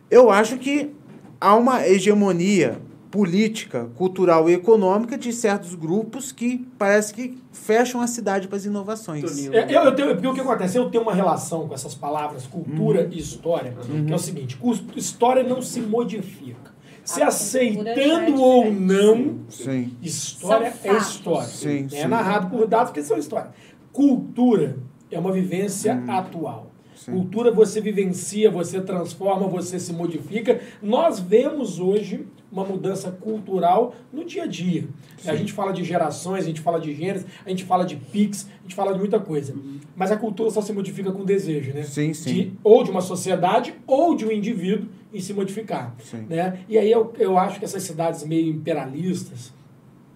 eu 0.09 0.31
acho 0.31 0.57
que 0.57 0.95
há 1.39 1.53
uma 1.55 1.85
hegemonia 1.85 2.79
política, 3.17 3.89
cultural 3.95 4.47
e 4.47 4.53
econômica 4.53 5.17
de 5.17 5.33
certos 5.33 5.73
grupos 5.73 6.31
que 6.31 6.67
parece 6.77 7.11
que 7.11 7.35
fecham 7.51 7.99
a 7.99 8.05
cidade 8.05 8.47
para 8.47 8.57
as 8.57 8.65
inovações. 8.65 9.47
É, 9.51 9.65
eu, 9.75 9.81
eu 9.85 9.95
tenho, 9.95 10.13
porque 10.13 10.27
o 10.27 10.33
que 10.35 10.39
acontece? 10.41 10.77
Eu 10.77 10.91
tenho 10.91 11.01
uma 11.01 11.15
relação 11.15 11.67
com 11.67 11.73
essas 11.73 11.95
palavras, 11.95 12.45
cultura 12.45 13.05
Uhum. 13.05 13.09
e 13.11 13.17
história, 13.17 13.73
que 14.05 14.11
é 14.13 14.15
o 14.15 14.19
seguinte: 14.19 14.55
cus- 14.57 14.83
história 14.95 15.41
não 15.41 15.63
se 15.63 15.81
modifica. 15.81 16.71
Se 17.03 17.23
A 17.23 17.25
cultura 17.25 17.25
já 17.25 17.25
é 17.25 17.27
aceitando 17.27 18.39
ou 18.41 18.71
não, 18.71 19.37
Sim. 19.49 19.93
história 19.99 20.71
é 20.83 20.97
história. 20.97 21.47
Sim, 21.47 21.87
é 21.91 22.01
sim. 22.03 22.07
narrado 22.07 22.51
por 22.55 22.67
dados 22.67 22.91
que 22.93 23.01
são 23.01 23.17
história. 23.17 23.49
Cultura 23.91 24.77
é 25.09 25.17
uma 25.17 25.31
vivência 25.31 26.03
atual. 26.07 26.67
Hum. 26.67 26.77
Sim. 26.95 27.11
Cultura 27.13 27.51
você 27.51 27.81
vivencia, 27.81 28.51
você 28.51 28.79
transforma, 28.81 29.47
você 29.47 29.79
se 29.79 29.91
modifica. 29.93 30.59
Nós 30.83 31.19
vemos 31.19 31.79
hoje 31.79 32.27
uma 32.51 32.63
mudança 32.63 33.11
cultural 33.11 33.93
no 34.11 34.23
dia 34.23 34.43
a 34.43 34.47
dia. 34.47 34.85
A 35.25 35.35
gente 35.35 35.51
fala 35.53 35.71
de 35.73 35.83
gerações, 35.83 36.43
a 36.43 36.47
gente 36.47 36.61
fala 36.61 36.79
de 36.79 36.93
gêneros, 36.93 37.25
a 37.45 37.49
gente 37.49 37.65
fala 37.65 37.83
de 37.85 37.95
PIX, 37.95 38.47
a 38.59 38.61
gente 38.63 38.75
fala 38.75 38.93
de 38.93 38.99
muita 38.99 39.19
coisa. 39.19 39.53
Mas 39.95 40.11
a 40.11 40.17
cultura 40.17 40.49
só 40.49 40.61
se 40.61 40.71
modifica 40.71 41.11
com 41.11 41.25
desejo, 41.25 41.73
né? 41.73 41.83
Sim, 41.83 42.13
sim. 42.13 42.33
De, 42.33 42.53
ou 42.63 42.83
de 42.83 42.91
uma 42.91 43.01
sociedade 43.01 43.73
ou 43.85 44.15
de 44.15 44.25
um 44.25 44.31
indivíduo 44.31 44.87
em 45.13 45.19
se 45.19 45.33
modificar. 45.33 45.93
Sim. 46.03 46.25
Né? 46.29 46.59
E 46.69 46.77
aí 46.77 46.91
eu, 46.91 47.13
eu 47.19 47.37
acho 47.37 47.59
que 47.59 47.65
essas 47.65 47.83
cidades 47.83 48.25
meio 48.25 48.49
imperialistas, 48.49 49.53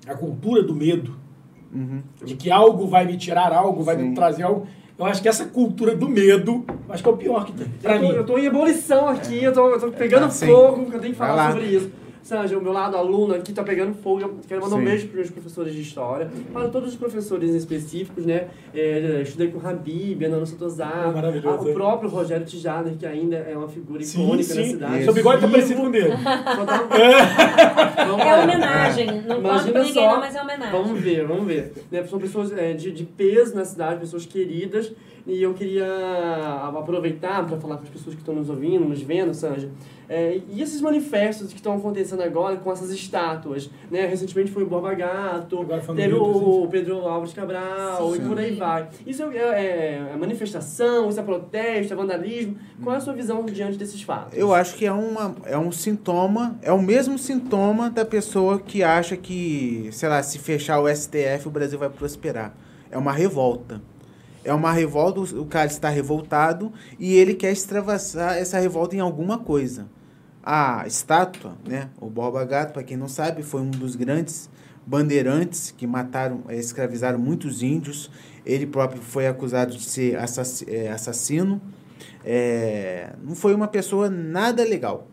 a 0.08 0.16
cultura 0.16 0.64
do 0.64 0.76
medo, 0.76 1.20
Uhum. 1.74 2.02
de 2.26 2.36
que 2.36 2.52
algo 2.52 2.86
vai 2.86 3.06
me 3.06 3.16
tirar 3.16 3.54
algo, 3.54 3.82
vai 3.82 3.96
Sim. 3.96 4.10
me 4.10 4.14
trazer 4.16 4.44
algo. 4.44 4.68
Eu 5.00 5.06
acho 5.06 5.22
que 5.22 5.30
essa 5.30 5.46
cultura 5.46 5.96
do 5.96 6.08
medo, 6.10 6.66
acho 6.90 7.02
que 7.02 7.08
é 7.08 7.12
o 7.12 7.16
pior 7.18 7.46
que 7.46 7.54
tem. 7.54 7.66
Pra 7.82 7.96
eu, 7.96 8.02
tô, 8.02 8.08
mim. 8.08 8.14
eu 8.16 8.26
tô 8.26 8.38
em 8.38 8.46
ebulição 8.46 9.08
aqui, 9.08 9.42
eu 9.42 9.54
tô, 9.54 9.70
eu 9.70 9.80
tô 9.80 9.90
pegando 9.92 10.30
sim. 10.30 10.48
fogo, 10.48 10.90
eu 10.92 11.00
tenho 11.00 11.14
que 11.14 11.18
falar 11.18 11.54
sobre 11.54 11.68
isso. 11.68 11.90
Sanja, 12.24 12.58
o 12.58 12.62
meu 12.62 12.72
lado 12.72 12.96
aluno 12.96 13.34
aqui 13.34 13.52
tá 13.52 13.64
pegando 13.64 13.94
fogo. 13.96 14.22
Eu 14.22 14.36
quero 14.48 14.62
mandar 14.62 14.76
um 14.76 14.80
Sim. 14.80 14.86
beijo 14.86 15.08
para 15.08 15.22
os 15.22 15.30
professores 15.30 15.74
de 15.74 15.82
história, 15.82 16.30
para 16.54 16.70
todos 16.70 16.90
os 16.90 16.96
professores 16.96 17.52
específicos, 17.54 18.26
né? 18.26 18.48
É, 18.74 19.22
estudei 19.24 19.48
com 19.50 19.58
o 19.58 19.68
Habib, 19.68 20.24
Ana 20.24 20.46
Sotozar, 20.46 21.14
o 21.60 21.74
próprio 21.74 22.10
Rogério 22.10 22.46
Tijaner, 22.46 22.96
que 22.96 23.06
ainda 23.06 23.38
é 23.38 23.58
uma 23.58 23.68
figura 23.68 24.04
Sim, 24.04 24.24
icônica 24.24 24.54
na 24.54 24.64
sim. 24.64 24.70
cidade. 24.72 25.04
Seu 25.04 25.14
bigode 25.14 25.42
tá 25.42 25.48
parecido 25.48 25.82
com 25.82 25.92
dele. 25.92 26.12
Só 26.12 26.66
tá- 26.66 26.88
É 28.32 28.44
homenagem. 28.44 29.22
Não 29.28 29.40
Imagina 29.40 29.72
pra 29.72 29.84
ninguém, 29.84 29.94
só. 30.04 30.12
não, 30.12 30.20
mas 30.20 30.36
é 30.36 30.42
homenagem. 30.42 30.72
Vamos 30.72 31.02
ver, 31.02 31.26
vamos 31.28 31.46
ver. 31.48 31.74
Né, 31.92 32.04
São 32.06 32.20
pessoas 32.20 32.52
é, 32.58 32.74
de, 32.74 32.92
de 32.92 33.04
peso 33.04 33.56
na 33.56 33.66
cidade, 33.66 34.00
pessoas 34.00 34.26
queridas. 34.26 34.92
E 35.26 35.42
eu 35.42 35.54
queria 35.54 35.86
aproveitar 36.78 37.46
para 37.46 37.58
falar 37.58 37.78
com 37.78 37.84
as 37.84 37.90
pessoas 37.90 38.16
que 38.16 38.22
estão 38.22 38.36
nos 38.36 38.50
ouvindo, 38.50 38.86
nos 38.86 39.02
vendo, 39.02 39.34
Sanja. 39.34 39.70
É, 40.10 40.42
e 40.50 40.62
esses 40.62 40.82
manifestos 40.82 41.50
que 41.52 41.56
estão 41.56 41.74
acontecendo 41.78 42.22
agora 42.22 42.58
com 42.58 42.70
essas 42.70 42.90
estátuas, 42.92 43.70
né? 43.90 44.06
Recentemente 44.08 44.52
foi 44.52 44.64
o 44.64 44.66
Borba 44.68 44.94
Gato, 44.94 45.66
teve 45.96 46.14
o 46.16 46.68
Pedro 46.68 46.98
Álvares 47.08 47.34
Cabral 47.34 48.12
Sim. 48.14 48.18
e 48.18 48.28
por 48.28 48.38
aí 48.38 48.56
vai. 48.56 48.90
Isso 49.08 49.24
é, 49.24 49.38
é- 49.38 50.12
é 50.14 50.18
manifestação, 50.18 51.08
isso 51.08 51.18
é 51.18 51.24
protesto, 51.24 51.94
é 51.94 51.96
vandalismo. 51.96 52.58
Qual 52.84 52.94
é 52.94 52.98
a 52.98 53.02
sua 53.02 53.14
visão 53.14 53.46
diante 53.46 53.78
desses 53.78 54.02
fatos? 54.02 54.38
Eu 54.38 54.54
acho 54.54 54.76
que 54.76 54.86
é, 54.86 54.92
uma, 54.92 55.34
é 55.46 55.58
um 55.58 55.72
sintoma, 55.72 56.60
é 56.62 56.74
o 56.74 56.82
mesmo 56.82 57.18
sintoma 57.18 57.90
da 57.90 58.04
pessoa 58.04 58.60
que 58.60 58.84
acha 58.84 59.16
que, 59.16 59.88
sei 59.94 60.10
lá, 60.10 60.22
se 60.22 60.40
fechar 60.40 60.82
o 60.82 60.90
STF 60.94 61.48
o 61.48 61.52
Brasil 61.52 61.80
vai 61.80 61.90
prosperar. 61.90 62.54
É 62.90 62.98
uma 62.98 63.14
revolta. 63.14 63.82
É 64.44 64.54
uma 64.54 64.72
revolta, 64.72 65.20
o 65.20 65.46
cara 65.46 65.68
está 65.68 65.90
revoltado 65.90 66.72
e 66.98 67.14
ele 67.14 67.36
quer 67.36 67.52
extravasar 67.52 68.38
essa 68.38 68.60
revolta 68.60 68.96
em 68.96 69.00
alguma 69.00 69.38
coisa. 69.38 69.88
A 70.44 70.84
estátua, 70.88 71.56
né, 71.68 71.90
o 72.00 72.10
Borba 72.10 72.44
Gato, 72.44 72.74
para 72.74 72.84
quem 72.84 72.98
não 72.98 73.08
sabe, 73.08 73.44
foi 73.44 73.62
um 73.62 73.70
dos 73.70 73.96
grandes 73.96 74.50
bandeirantes 74.86 75.70
que 75.70 75.86
mataram, 75.86 76.44
eh, 76.50 76.58
escravizaram 76.58 77.20
muitos 77.20 77.62
índios. 77.62 78.10
Ele 78.44 78.66
próprio 78.66 79.02
foi 79.02 79.28
acusado 79.28 79.76
de 79.78 79.84
ser 79.84 80.16
eh, 80.68 80.90
assassino. 80.90 81.62
É, 82.26 83.14
não 83.24 83.36
foi 83.36 83.54
uma 83.54 83.68
pessoa 83.68 84.10
nada 84.10 84.64
legal. 84.64 85.08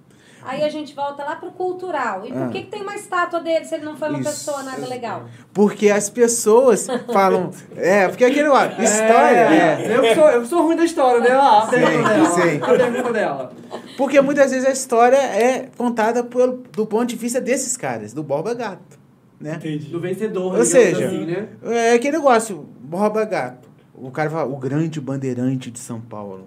Aí 0.49 0.64
a 0.64 0.70
gente 0.70 0.94
volta 0.94 1.22
lá 1.22 1.36
pro 1.36 1.51
cultural. 1.51 2.24
E 2.24 2.32
por 2.32 2.44
ah. 2.44 2.49
que, 2.49 2.62
que 2.62 2.70
tem 2.70 2.80
uma 2.80 2.94
estátua 2.94 3.38
dele 3.38 3.66
se 3.66 3.74
ele 3.74 3.84
não 3.84 3.94
foi 3.94 4.09
uma 4.09 4.18
Isso. 4.18 4.30
pessoa 4.30 4.62
nada 4.62 4.86
legal? 4.86 5.28
Porque 5.53 5.90
as 5.90 6.09
pessoas 6.09 6.86
falam. 7.12 7.51
é, 7.76 8.09
porque 8.09 8.24
aquele 8.24 8.49
lá, 8.49 8.64
é, 8.64 8.82
história. 8.82 9.36
É, 9.36 9.84
é. 9.84 9.94
Eu, 9.94 10.14
sou, 10.14 10.30
eu 10.30 10.46
sou 10.46 10.62
ruim 10.62 10.74
da 10.74 10.86
história, 10.86 11.20
né? 11.20 11.28
Ah, 11.32 11.68
sim, 11.68 11.76
dela. 11.76 12.30
sim. 12.30 12.61
A 12.62 12.66
pergunta 12.66 13.12
dela. 13.12 13.53
Porque 13.99 14.18
muitas 14.22 14.51
vezes 14.51 14.66
a 14.66 14.70
história 14.70 15.18
é 15.18 15.68
contada 15.76 16.24
por, 16.24 16.62
do 16.72 16.86
ponto 16.86 17.05
de 17.05 17.16
vista 17.16 17.42
desses 17.42 17.76
caras, 17.76 18.14
do 18.14 18.22
Borba 18.22 18.55
Gato. 18.55 18.99
Né? 19.38 19.57
Entendi. 19.57 19.90
Do 19.90 20.01
vencedor, 20.01 20.57
Ou 20.57 20.64
seja, 20.64 21.09
assim, 21.09 21.26
né? 21.26 21.49
é 21.62 21.92
aquele 21.92 22.16
negócio, 22.16 22.66
Borba 22.80 23.22
Gato. 23.26 23.68
O 23.94 24.11
cara 24.11 24.30
fala, 24.30 24.51
o 24.51 24.57
grande 24.57 24.99
bandeirante 24.99 25.70
de 25.70 25.78
São 25.78 26.01
Paulo 26.01 26.46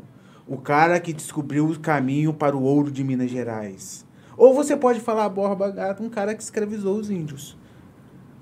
o 0.52 0.58
cara 0.58 1.00
que 1.00 1.14
descobriu 1.14 1.66
o 1.66 1.80
caminho 1.80 2.34
para 2.34 2.58
o 2.58 2.62
ouro 2.62 2.92
de 2.92 3.06
Minas 3.06 3.32
Gerais. 3.32 4.06
Ou 4.36 4.54
você 4.54 4.76
pode 4.76 5.00
falar 5.00 5.30
Borba 5.30 5.72
Gato, 5.72 6.04
um 6.04 6.10
cara 6.10 6.36
que 6.36 6.44
escravizou 6.44 6.98
os 6.98 7.10
índios. 7.10 7.58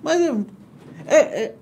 Mas 0.01 0.20
é, 0.20 0.32
é, 1.05 1.18
é 1.43 1.55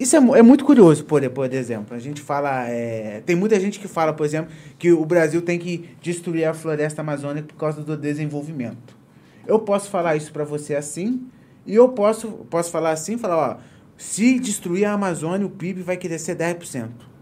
isso 0.00 0.16
é, 0.16 0.18
é, 0.18 0.42
muito 0.42 0.64
curioso, 0.64 1.04
por, 1.04 1.22
por 1.30 1.54
exemplo. 1.54 1.94
A 1.94 2.00
gente 2.00 2.20
fala. 2.20 2.68
É, 2.68 3.22
tem 3.24 3.36
muita 3.36 3.60
gente 3.60 3.78
que 3.78 3.86
fala, 3.86 4.12
por 4.12 4.26
exemplo, 4.26 4.52
que 4.80 4.92
o 4.92 5.04
Brasil 5.04 5.40
tem 5.40 5.60
que 5.60 5.88
destruir 6.02 6.44
a 6.44 6.52
floresta 6.52 7.00
amazônica 7.00 7.46
por 7.46 7.56
causa 7.56 7.80
do 7.80 7.96
desenvolvimento. 7.96 8.98
Eu 9.46 9.60
posso 9.60 9.88
falar 9.90 10.16
isso 10.16 10.32
para 10.32 10.42
você 10.42 10.74
assim, 10.74 11.24
e 11.64 11.76
eu 11.76 11.90
posso, 11.90 12.28
posso 12.50 12.68
falar 12.68 12.90
assim, 12.90 13.16
falar, 13.16 13.36
ó, 13.36 13.56
se 13.96 14.40
destruir 14.40 14.86
a 14.86 14.94
Amazônia, 14.94 15.46
o 15.46 15.50
PIB 15.50 15.82
vai 15.82 15.96
crescer 15.96 16.34
10%. 16.34 17.13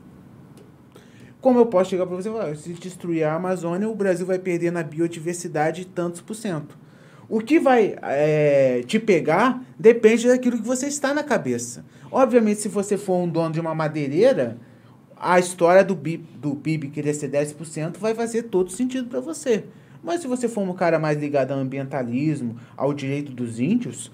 Como 1.42 1.58
eu 1.58 1.66
posso 1.66 1.90
chegar 1.90 2.06
para 2.06 2.14
você 2.14 2.28
e 2.28 2.32
falar, 2.32 2.54
se 2.54 2.72
destruir 2.72 3.24
a 3.24 3.34
Amazônia, 3.34 3.88
o 3.88 3.96
Brasil 3.96 4.24
vai 4.24 4.38
perder 4.38 4.70
na 4.70 4.84
biodiversidade 4.84 5.84
tantos 5.84 6.20
por 6.20 6.34
cento. 6.34 6.78
O 7.28 7.40
que 7.40 7.58
vai 7.58 7.96
é, 8.00 8.84
te 8.86 9.00
pegar 9.00 9.60
depende 9.76 10.28
daquilo 10.28 10.56
que 10.56 10.66
você 10.66 10.86
está 10.86 11.12
na 11.12 11.24
cabeça. 11.24 11.84
Obviamente, 12.12 12.60
se 12.60 12.68
você 12.68 12.96
for 12.96 13.16
um 13.16 13.28
dono 13.28 13.52
de 13.52 13.60
uma 13.60 13.74
madeireira, 13.74 14.56
a 15.16 15.40
história 15.40 15.82
do, 15.82 15.96
BIP, 15.96 16.24
do 16.38 16.54
PIB 16.54 16.90
crescer 16.90 17.28
10% 17.28 17.98
vai 17.98 18.14
fazer 18.14 18.44
todo 18.44 18.70
sentido 18.70 19.08
para 19.08 19.18
você. 19.18 19.64
Mas 20.00 20.20
se 20.20 20.28
você 20.28 20.48
for 20.48 20.62
um 20.62 20.72
cara 20.72 21.00
mais 21.00 21.18
ligado 21.18 21.50
ao 21.50 21.58
ambientalismo, 21.58 22.56
ao 22.76 22.94
direito 22.94 23.32
dos 23.32 23.58
índios, 23.58 24.12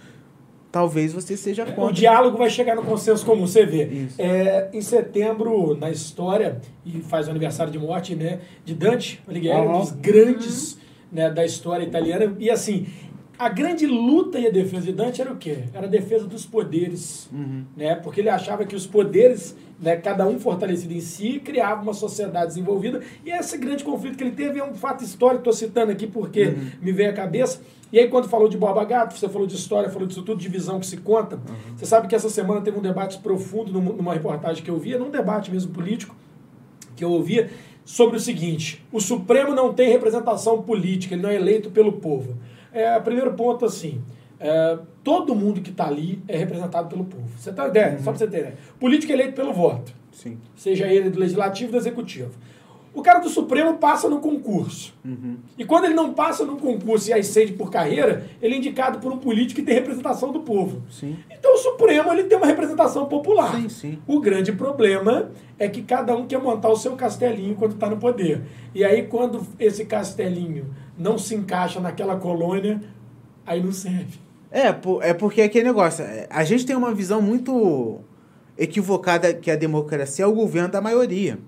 talvez 0.79 1.13
você 1.13 1.37
seja 1.37 1.65
contra. 1.67 1.85
O 1.87 1.93
diálogo 1.93 2.39
vai 2.39 2.49
chegar 2.49 2.77
no 2.77 2.85
consenso 2.85 3.27
comum, 3.27 3.49
você 3.49 3.67
vê. 3.67 4.07
É, 4.17 4.69
em 4.73 4.81
setembro, 4.81 5.77
na 5.77 5.91
história, 5.91 6.61
e 6.87 7.01
faz 7.01 7.27
o 7.27 7.31
aniversário 7.31 7.73
de 7.73 7.79
morte 7.81 8.15
né, 8.15 8.39
de 8.65 8.75
Dante 8.75 9.21
Alighieri, 9.27 9.67
uhum. 9.67 9.77
um 9.77 9.81
dos 9.81 9.91
grandes 9.91 10.75
uhum. 10.75 10.79
né, 11.11 11.31
da 11.31 11.45
história 11.45 11.83
italiana. 11.83 12.33
E 12.39 12.49
assim, 12.49 12.87
a 13.37 13.49
grande 13.49 13.87
luta 13.87 14.39
e 14.39 14.47
a 14.47 14.51
defesa 14.51 14.87
de 14.87 14.93
Dante 14.93 15.21
era 15.21 15.33
o 15.33 15.37
quê? 15.37 15.65
Era 15.75 15.87
a 15.87 15.91
defesa 15.91 16.29
dos 16.29 16.47
poderes. 16.47 17.29
Uhum. 17.33 17.65
Né? 17.77 17.97
Porque 17.97 18.21
ele 18.21 18.31
achava 18.31 18.65
que 18.65 18.77
os 18.77 18.87
poderes, 18.87 19.57
né, 19.81 19.97
cada 19.97 20.29
um 20.29 20.39
fortalecido 20.39 20.95
em 20.95 21.01
si, 21.01 21.41
criava 21.41 21.83
uma 21.83 21.93
sociedade 21.95 22.47
desenvolvida. 22.47 23.01
E 23.27 23.33
esse 23.33 23.59
grande 23.59 23.83
conflito 23.83 24.17
que 24.17 24.23
ele 24.23 24.37
teve 24.37 24.61
é 24.61 24.65
um 24.65 24.75
fato 24.75 25.03
histórico, 25.03 25.41
estou 25.41 25.53
citando 25.53 25.91
aqui 25.91 26.07
porque 26.07 26.45
uhum. 26.45 26.71
me 26.81 26.93
veio 26.93 27.11
à 27.11 27.13
cabeça 27.13 27.61
e 27.91 27.99
aí, 27.99 28.09
quando 28.09 28.29
falou 28.29 28.49
de 28.49 28.59
Borba 28.59 28.85
Gato, 28.85 29.17
você 29.17 29.29
falou 29.29 29.47
de 29.47 29.55
história, 29.55 29.89
falou 29.89 30.07
disso 30.07 30.23
tudo, 30.23 30.39
de 30.39 30.49
visão 30.49 30.79
que 30.79 30.87
se 30.87 30.99
conta. 30.99 31.37
Uhum. 31.37 31.77
Você 31.77 31.87
sabe 31.87 32.07
que 32.07 32.15
essa 32.15 32.29
semana 32.29 32.61
teve 32.61 32.79
um 32.79 32.83
debate 32.83 33.19
profundo 33.19 33.73
numa 33.73 34.13
reportagem 34.13 34.63
que 34.63 34.71
eu 34.71 34.79
via, 34.79 34.99
num 34.99 35.11
debate 35.11 35.51
mesmo 35.51 35.73
político, 35.73 36.15
que 36.95 37.03
eu 37.03 37.11
ouvia, 37.11 37.51
sobre 37.85 38.19
o 38.19 38.21
seguinte: 38.21 38.85
o 38.93 39.01
Supremo 39.01 39.55
não 39.55 39.73
tem 39.73 39.89
representação 39.89 40.63
política, 40.63 41.15
ele 41.15 41.23
não 41.23 41.31
é 41.31 41.37
eleito 41.37 41.71
pelo 41.71 41.93
povo. 41.93 42.37
É, 42.73 42.99
primeiro 43.01 43.33
ponto, 43.33 43.65
assim. 43.65 44.03
É, 44.41 44.79
todo 45.03 45.35
mundo 45.35 45.61
que 45.61 45.71
está 45.71 45.87
ali 45.87 46.23
é 46.29 46.37
representado 46.37 46.89
pelo 46.89 47.05
povo. 47.05 47.29
Você 47.37 47.53
tá 47.53 47.67
ideia? 47.67 47.93
Uhum. 47.93 47.99
Só 47.99 48.11
para 48.11 48.19
você 48.19 48.27
ter 48.29 48.39
ideia. 48.39 48.57
Político 48.79 49.11
é 49.11 49.15
eleito 49.15 49.33
pelo 49.33 49.53
voto. 49.53 49.93
Sim. 50.13 50.39
Seja 50.55 50.87
ele 50.87 51.11
do 51.11 51.19
legislativo 51.19 51.69
ou 51.69 51.73
do 51.73 51.79
executivo. 51.79 52.31
O 52.95 53.03
cara 53.03 53.19
do 53.19 53.29
Supremo 53.29 53.75
passa 53.75 54.09
no 54.09 54.19
concurso. 54.21 54.95
Uhum. 55.05 55.37
E 55.57 55.65
quando 55.65 55.85
ele 55.85 55.95
não 55.95 56.13
passa 56.13 56.45
no 56.45 56.57
concurso 56.57 57.11
e 57.11 57.13
ascende 57.13 57.53
por 57.53 57.71
carreira, 57.71 58.27
ele 58.41 58.55
é 58.55 58.59
indicado 58.59 58.99
por 58.99 59.13
um 59.13 59.19
político 59.19 59.61
que 59.61 59.67
tem 59.67 59.75
representação 59.75 60.33
do 60.33 60.41
povo. 60.41 60.83
Sim. 60.91 61.17
Então 61.31 61.55
o 61.55 61.59
Supremo 61.59 62.13
ele 62.13 62.25
tem 62.25 62.37
uma 62.37 62.47
representação 62.47 63.07
popular. 63.07 63.55
Sim, 63.55 63.69
sim. 63.69 63.99
O 64.07 64.21
grande 64.21 64.53
problema 64.53 65.31
é 65.59 65.69
que 65.69 65.83
cada 65.83 66.17
um 66.17 66.27
quer 66.27 66.41
montar 66.41 66.71
o 66.71 66.77
seu 66.77 66.97
castelinho 66.97 67.55
quando 67.55 67.73
está 67.73 67.89
no 67.89 67.99
poder. 67.99 68.43
E 68.75 68.85
aí, 68.85 69.03
quando 69.05 69.47
esse 69.59 69.85
castelinho 69.85 70.75
não 70.97 71.19
se 71.19 71.35
encaixa 71.35 71.81
naquela 71.81 72.17
colônia, 72.17 72.81
aí 73.47 73.63
não 73.63 73.73
serve. 73.73 74.19
É, 74.51 74.75
é 75.03 75.15
porque 75.15 75.43
aquele 75.43 75.65
negócio. 75.65 76.05
É, 76.05 76.27
a 76.31 76.43
gente 76.43 76.65
tem 76.65 76.75
uma 76.75 76.95
visão 76.95 77.21
muito 77.21 78.01
equivocada 78.57 79.33
que 79.35 79.51
a 79.51 79.57
democracia 79.57 80.25
é 80.25 80.29
o 80.29 80.33
governo 80.33 80.69
da 80.69 80.81
maioria 80.81 81.39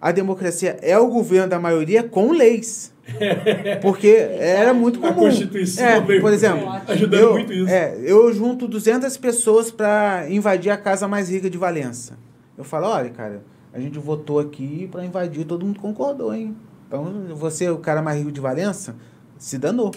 a 0.00 0.12
democracia 0.12 0.78
é 0.80 0.98
o 0.98 1.08
governo 1.08 1.48
da 1.48 1.58
maioria 1.58 2.02
com 2.02 2.32
leis. 2.32 2.92
Porque 3.82 4.08
era 4.08 4.72
muito 4.72 5.00
comum. 5.00 5.10
A 5.10 5.14
Constituição, 5.14 5.84
é, 5.84 6.20
por 6.20 6.32
exemplo, 6.32 6.68
ajudando 6.88 7.20
eu, 7.20 7.32
muito 7.32 7.52
isso. 7.52 7.70
É, 7.70 7.98
eu 8.04 8.32
junto 8.32 8.66
200 8.68 9.16
pessoas 9.16 9.70
para 9.70 10.26
invadir 10.30 10.70
a 10.70 10.76
casa 10.76 11.06
mais 11.08 11.28
rica 11.28 11.50
de 11.50 11.58
Valença. 11.58 12.16
Eu 12.56 12.64
falo, 12.64 12.86
olha, 12.86 13.10
cara, 13.10 13.42
a 13.72 13.80
gente 13.80 13.98
votou 13.98 14.38
aqui 14.38 14.88
para 14.90 15.04
invadir, 15.04 15.44
todo 15.44 15.66
mundo 15.66 15.80
concordou, 15.80 16.34
hein? 16.34 16.56
Então, 16.86 17.26
você, 17.34 17.68
o 17.68 17.78
cara 17.78 18.00
mais 18.00 18.18
rico 18.18 18.32
de 18.32 18.40
Valença, 18.40 18.96
se 19.38 19.58
danou. 19.58 19.92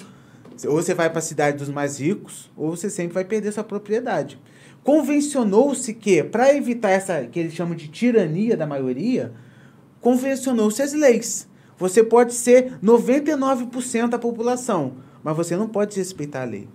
Ou 0.67 0.75
você 0.75 0.93
vai 0.93 1.09
para 1.09 1.19
a 1.19 1.21
cidade 1.21 1.57
dos 1.57 1.69
mais 1.69 1.99
ricos, 1.99 2.51
ou 2.55 2.75
você 2.75 2.89
sempre 2.89 3.13
vai 3.13 3.25
perder 3.25 3.51
sua 3.51 3.63
propriedade. 3.63 4.39
Convencionou-se 4.83 5.93
que, 5.93 6.23
para 6.23 6.53
evitar 6.53 6.89
essa 6.89 7.23
que 7.23 7.39
eles 7.39 7.53
chamam 7.53 7.75
de 7.75 7.87
tirania 7.87 8.55
da 8.55 8.67
maioria, 8.67 9.31
convencionou-se 10.03 10.81
as 10.81 10.93
leis. 10.93 11.47
Você 11.79 12.03
pode 12.03 12.33
ser 12.33 12.77
99% 12.83 14.09
da 14.09 14.19
população, 14.19 14.93
mas 15.23 15.35
você 15.35 15.55
não 15.55 15.67
pode 15.67 15.97
respeitar 15.97 16.43
a 16.43 16.45
lei. 16.45 16.67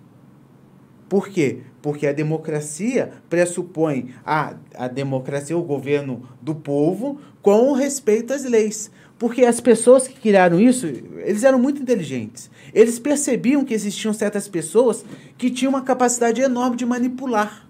Por 1.08 1.28
quê? 1.28 1.60
Porque 1.80 2.06
a 2.06 2.12
democracia 2.12 3.12
pressupõe 3.28 4.14
a, 4.24 4.54
a 4.74 4.88
democracia, 4.88 5.56
o 5.56 5.62
governo 5.62 6.28
do 6.42 6.54
povo, 6.54 7.20
com 7.40 7.72
respeito 7.72 8.32
às 8.32 8.44
leis. 8.44 8.90
Porque 9.18 9.44
as 9.44 9.60
pessoas 9.60 10.06
que 10.08 10.18
criaram 10.18 10.60
isso, 10.60 10.86
eles 10.86 11.44
eram 11.44 11.58
muito 11.58 11.82
inteligentes. 11.82 12.50
Eles 12.74 12.98
percebiam 12.98 13.64
que 13.64 13.74
existiam 13.74 14.12
certas 14.12 14.48
pessoas 14.48 15.04
que 15.36 15.50
tinham 15.50 15.70
uma 15.70 15.82
capacidade 15.82 16.40
enorme 16.40 16.76
de 16.76 16.86
manipular. 16.86 17.66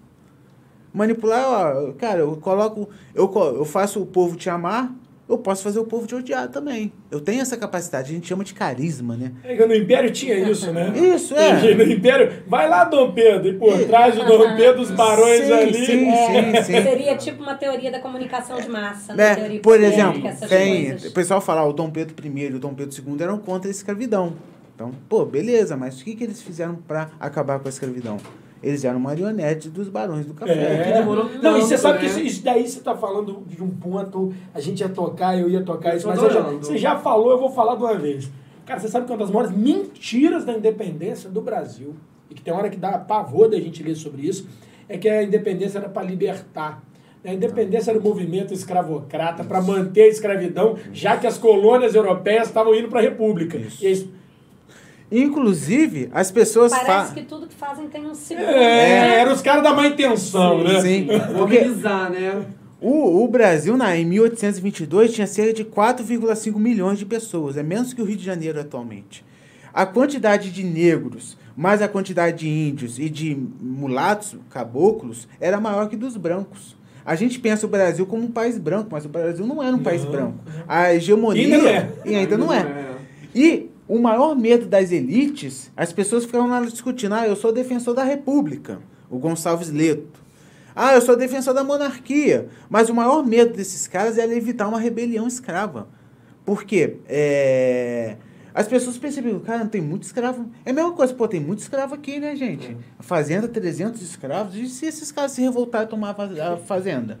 Manipular, 0.93 1.45
ó, 1.45 1.91
cara, 1.93 2.19
eu 2.19 2.35
coloco, 2.37 2.89
eu, 3.13 3.31
eu 3.55 3.65
faço 3.65 4.01
o 4.01 4.05
povo 4.05 4.35
te 4.35 4.49
amar, 4.49 4.93
eu 5.29 5.37
posso 5.37 5.61
fazer 5.61 5.79
o 5.79 5.85
povo 5.85 6.07
te 6.07 6.15
odiar 6.15 6.47
também. 6.47 6.91
Eu 7.11 7.21
tenho 7.21 7.39
essa 7.41 7.55
capacidade, 7.55 8.09
a 8.11 8.15
gente 8.15 8.27
chama 8.27 8.43
de 8.43 8.53
carisma, 8.53 9.15
né? 9.15 9.31
É 9.43 9.55
que 9.55 9.63
no 9.63 9.75
Império 9.75 10.11
tinha 10.11 10.35
isso, 10.35 10.73
né? 10.73 10.91
Isso, 10.97 11.35
é. 11.35 11.75
No 11.75 11.83
Império, 11.83 12.43
vai 12.47 12.67
lá, 12.67 12.83
Dom 12.83 13.11
Pedro, 13.11 13.47
e 13.47 13.53
por 13.53 13.77
trás 13.85 14.15
do 14.15 14.25
Dom 14.25 14.55
Pedro, 14.55 14.81
os 14.81 14.89
barões 14.89 15.45
sim, 15.45 15.53
ali. 15.53 15.85
Sim, 15.85 16.09
é, 16.09 16.63
sim, 16.63 16.73
sim. 16.73 16.81
Seria 16.81 17.15
tipo 17.15 17.43
uma 17.43 17.53
teoria 17.53 17.91
da 17.91 17.99
comunicação 17.99 18.59
de 18.59 18.67
massa, 18.67 19.13
né? 19.13 19.55
É, 19.55 19.59
por 19.59 19.79
exemplo, 19.79 20.21
tem, 20.47 20.93
o 20.95 21.11
pessoal 21.11 21.39
fala, 21.39 21.63
o 21.63 21.73
Dom 21.73 21.91
Pedro 21.91 22.15
I 22.25 22.45
e 22.45 22.55
o 22.55 22.59
Dom 22.59 22.73
Pedro 22.73 22.95
II 22.95 23.21
eram 23.21 23.37
contra 23.37 23.69
a 23.69 23.71
escravidão. 23.71 24.33
Então, 24.73 24.91
pô, 25.07 25.25
beleza, 25.25 25.77
mas 25.77 26.01
o 26.01 26.03
que, 26.03 26.15
que 26.15 26.23
eles 26.23 26.41
fizeram 26.41 26.75
para 26.75 27.11
acabar 27.19 27.59
com 27.59 27.67
a 27.67 27.69
escravidão? 27.69 28.17
Eles 28.61 28.83
eram 28.83 28.99
marionetes 28.99 29.71
dos 29.71 29.87
barões 29.87 30.25
do 30.25 30.33
café. 30.33 30.51
É. 30.51 30.83
Que 30.83 30.93
demorou 30.93 31.29
não, 31.41 31.57
e 31.57 31.61
você 31.61 31.77
sabe 31.77 31.95
né? 31.95 31.99
que 32.01 32.05
isso, 32.07 32.19
isso, 32.19 32.43
daí 32.43 32.67
você 32.67 32.79
está 32.79 32.95
falando 32.95 33.43
de 33.47 33.63
um 33.63 33.69
ponto, 33.69 34.33
a 34.53 34.59
gente 34.59 34.81
ia 34.81 34.89
tocar, 34.89 35.37
eu 35.37 35.49
ia 35.49 35.63
tocar 35.63 35.95
isso, 35.95 36.07
mas 36.07 36.19
já, 36.19 36.41
você 36.41 36.77
já 36.77 36.97
falou, 36.97 37.31
eu 37.31 37.39
vou 37.39 37.49
falar 37.49 37.75
de 37.75 37.83
uma 37.83 37.95
vez. 37.95 38.29
Cara, 38.65 38.79
você 38.79 38.89
sabe 38.89 39.05
que 39.05 39.11
uma 39.11 39.17
das 39.17 39.31
maiores 39.31 39.55
mentiras 39.55 40.45
da 40.45 40.53
independência 40.53 41.29
do 41.29 41.41
Brasil, 41.41 41.95
e 42.29 42.35
que 42.35 42.41
tem 42.41 42.53
hora 42.53 42.69
que 42.69 42.77
dá 42.77 42.97
pavor 42.97 43.49
da 43.49 43.59
gente 43.59 43.81
ler 43.81 43.95
sobre 43.95 44.27
isso, 44.27 44.47
é 44.87 44.97
que 44.97 45.07
a 45.07 45.23
independência 45.23 45.79
era 45.79 45.89
para 45.89 46.03
libertar. 46.03 46.83
A 47.23 47.33
independência 47.33 47.91
era 47.91 47.99
o 47.99 48.03
movimento 48.03 48.53
escravocrata 48.53 49.43
para 49.43 49.61
manter 49.61 50.03
a 50.03 50.07
escravidão, 50.07 50.77
já 50.93 51.17
que 51.17 51.27
as 51.27 51.37
colônias 51.37 51.95
europeias 51.95 52.47
estavam 52.47 52.73
indo 52.75 52.87
para 52.87 52.99
a 52.99 53.03
república. 53.03 53.57
Isso. 53.57 54.09
Inclusive, 55.11 56.09
as 56.13 56.29
pessoas 56.29 56.71
Parece 56.71 57.13
que 57.15 57.23
tudo 57.23 57.47
que 57.47 57.55
fazem 57.55 57.87
tem 57.87 58.05
um 58.05 58.13
segundo. 58.13 58.45
É, 58.45 59.15
é. 59.15 59.19
eram 59.21 59.33
os 59.33 59.41
caras 59.41 59.63
da 59.63 59.73
má 59.73 59.87
intenção, 59.87 60.59
sim, 60.59 60.73
né? 60.73 60.81
Sim. 60.81 61.07
Mobilizar, 61.33 62.11
né? 62.11 62.45
O, 62.81 63.23
o 63.23 63.27
Brasil, 63.27 63.75
na, 63.75 63.97
em 63.97 64.05
1822, 64.05 65.13
tinha 65.13 65.27
cerca 65.27 65.53
de 65.53 65.65
4,5 65.65 66.57
milhões 66.57 66.97
de 66.97 67.05
pessoas. 67.05 67.57
É 67.57 67.63
menos 67.63 67.93
que 67.93 68.01
o 68.01 68.05
Rio 68.05 68.15
de 68.15 68.23
Janeiro 68.23 68.59
atualmente. 68.59 69.25
A 69.73 69.85
quantidade 69.85 70.51
de 70.51 70.63
negros, 70.63 71.37
mais 71.57 71.81
a 71.81 71.87
quantidade 71.87 72.39
de 72.39 72.47
índios 72.47 72.97
e 72.99 73.09
de 73.09 73.37
mulatos, 73.59 74.35
caboclos, 74.49 75.27
era 75.39 75.59
maior 75.59 75.89
que 75.89 75.97
dos 75.97 76.15
brancos. 76.15 76.77
A 77.05 77.15
gente 77.15 77.39
pensa 77.39 77.65
o 77.65 77.69
Brasil 77.69 78.05
como 78.05 78.23
um 78.23 78.31
país 78.31 78.57
branco, 78.57 78.89
mas 78.91 79.03
o 79.03 79.09
Brasil 79.09 79.45
não 79.45 79.61
era 79.61 79.75
um 79.75 79.81
país 79.83 80.03
Não. 80.03 80.11
branco. 80.11 80.37
A 80.67 80.93
hegemonia. 80.93 81.43
Ainda 81.43 81.57
não 81.57 81.67
é. 81.67 81.89
E 82.05 82.15
ainda 82.15 82.37
não 82.37 82.53
é. 82.53 82.65
E 83.33 83.69
o 83.89 83.97
maior 83.97 84.35
medo 84.35 84.67
das 84.67 84.91
elites, 84.91 85.71
as 85.75 85.91
pessoas 85.91 86.23
ficavam 86.23 86.47
lá 86.47 86.61
discutindo: 86.61 87.15
ah, 87.15 87.27
eu 87.27 87.35
sou 87.35 87.51
defensor 87.51 87.95
da 87.95 88.03
República, 88.03 88.79
o 89.09 89.17
Gonçalves 89.17 89.71
Leto. 89.71 90.19
Ah, 90.75 90.93
eu 90.93 91.01
sou 91.01 91.17
defensor 91.17 91.55
da 91.55 91.63
monarquia. 91.63 92.47
Mas 92.69 92.87
o 92.87 92.93
maior 92.93 93.25
medo 93.25 93.57
desses 93.57 93.87
caras 93.87 94.17
era 94.17 94.33
evitar 94.33 94.67
uma 94.67 94.79
rebelião 94.79 95.27
escrava. 95.27 95.89
Por 96.45 96.63
quê? 96.63 96.97
É... 97.07 98.15
As 98.53 98.67
pessoas 98.67 98.97
perceberam, 98.97 99.39
cara, 99.39 99.59
não 99.59 99.67
tem 99.67 99.81
muito 99.81 100.03
escravo. 100.03 100.49
É 100.63 100.69
a 100.69 100.73
mesma 100.73 100.93
coisa, 100.93 101.13
pô, 101.13 101.27
tem 101.27 101.39
muito 101.39 101.59
escravo 101.59 101.95
aqui, 101.95 102.19
né, 102.19 102.35
gente? 102.35 102.77
Fazenda, 102.99 103.47
300 103.47 104.01
escravos. 104.01 104.55
E 104.55 104.67
se 104.67 104.85
esses 104.85 105.11
caras 105.11 105.31
se 105.31 105.41
revoltarem 105.41 105.87
e 105.87 105.89
tomar 105.89 106.15
a 106.15 106.57
fazenda? 106.57 107.19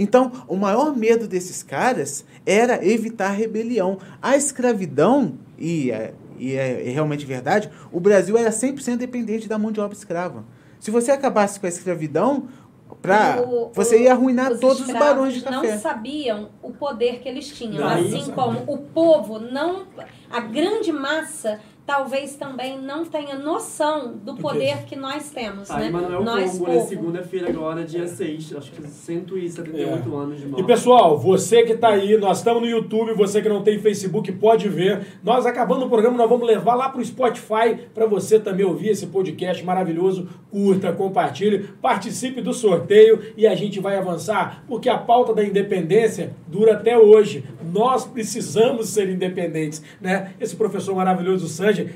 Então, 0.00 0.30
o 0.46 0.56
maior 0.56 0.96
medo 0.96 1.26
desses 1.26 1.62
caras 1.62 2.24
era 2.46 2.86
evitar 2.86 3.26
a 3.26 3.32
rebelião. 3.32 3.98
A 4.22 4.36
escravidão, 4.36 5.34
e 5.58 5.90
é, 5.90 6.14
e 6.38 6.54
é 6.54 6.84
realmente 6.90 7.26
verdade, 7.26 7.68
o 7.90 7.98
Brasil 7.98 8.38
era 8.38 8.50
100% 8.50 8.96
dependente 8.96 9.48
da 9.48 9.58
mão 9.58 9.72
de 9.72 9.80
obra 9.80 9.96
escrava. 9.96 10.44
Se 10.78 10.90
você 10.92 11.10
acabasse 11.10 11.58
com 11.58 11.66
a 11.66 11.68
escravidão, 11.68 12.46
pra, 13.02 13.42
O- 13.42 13.70
você 13.74 13.96
o- 13.96 14.00
ia 14.02 14.12
arruinar 14.12 14.52
os 14.52 14.60
todos 14.60 14.80
os 14.82 14.92
barões 14.92 15.34
de 15.34 15.42
café. 15.42 15.72
não 15.74 15.80
sabiam 15.80 16.48
o 16.62 16.70
poder 16.72 17.18
que 17.20 17.28
eles 17.28 17.48
tinham. 17.48 17.80
Não, 17.80 17.88
assim 17.88 18.26
não 18.28 18.32
como 18.34 18.60
o 18.72 18.78
povo 18.78 19.38
não. 19.40 19.86
A 20.30 20.40
grande 20.40 20.92
massa 20.92 21.58
talvez 21.88 22.36
também 22.36 22.78
não 22.78 23.02
tenha 23.02 23.38
noção 23.38 24.12
do 24.22 24.34
poder 24.34 24.84
que 24.84 24.94
nós 24.94 25.30
temos, 25.30 25.68
Tá, 25.68 25.78
né? 25.78 25.86
Emanuel 25.86 26.22
nós, 26.22 26.58
Pombo, 26.58 26.68
né? 26.70 26.74
povo. 26.74 26.88
Segunda-feira 26.90 27.48
agora, 27.48 27.82
dia 27.82 28.06
6, 28.06 28.56
acho 28.56 28.72
que 28.72 28.86
178 28.86 30.14
anos 30.14 30.38
de 30.38 30.46
morte. 30.48 30.62
E 30.62 30.66
pessoal, 30.66 31.18
você 31.18 31.62
que 31.62 31.72
está 31.72 31.88
aí, 31.88 32.18
nós 32.18 32.38
estamos 32.38 32.60
no 32.60 32.68
YouTube, 32.68 33.14
você 33.14 33.40
que 33.40 33.48
não 33.48 33.62
tem 33.62 33.78
Facebook 33.78 34.30
pode 34.32 34.68
ver. 34.68 35.00
Nós 35.24 35.46
acabando 35.46 35.86
o 35.86 35.88
programa, 35.88 36.18
nós 36.18 36.28
vamos 36.28 36.46
levar 36.46 36.74
lá 36.74 36.90
para 36.90 37.00
o 37.00 37.04
Spotify 37.04 37.78
para 37.94 38.04
você 38.04 38.38
também 38.38 38.66
ouvir 38.66 38.90
esse 38.90 39.06
podcast 39.06 39.64
maravilhoso. 39.64 40.28
Curta, 40.50 40.92
compartilhe, 40.92 41.70
participe 41.80 42.42
do 42.42 42.52
sorteio 42.52 43.32
e 43.34 43.46
a 43.46 43.54
gente 43.54 43.80
vai 43.80 43.96
avançar, 43.96 44.62
porque 44.68 44.90
a 44.90 44.98
pauta 44.98 45.32
da 45.32 45.42
independência 45.42 46.32
dura 46.46 46.74
até 46.74 46.98
hoje. 46.98 47.44
Nós 47.72 48.04
precisamos 48.04 48.90
ser 48.90 49.08
independentes, 49.08 49.82
né? 50.00 50.34
Esse 50.38 50.54
professor 50.54 50.94
maravilhoso 50.94 51.48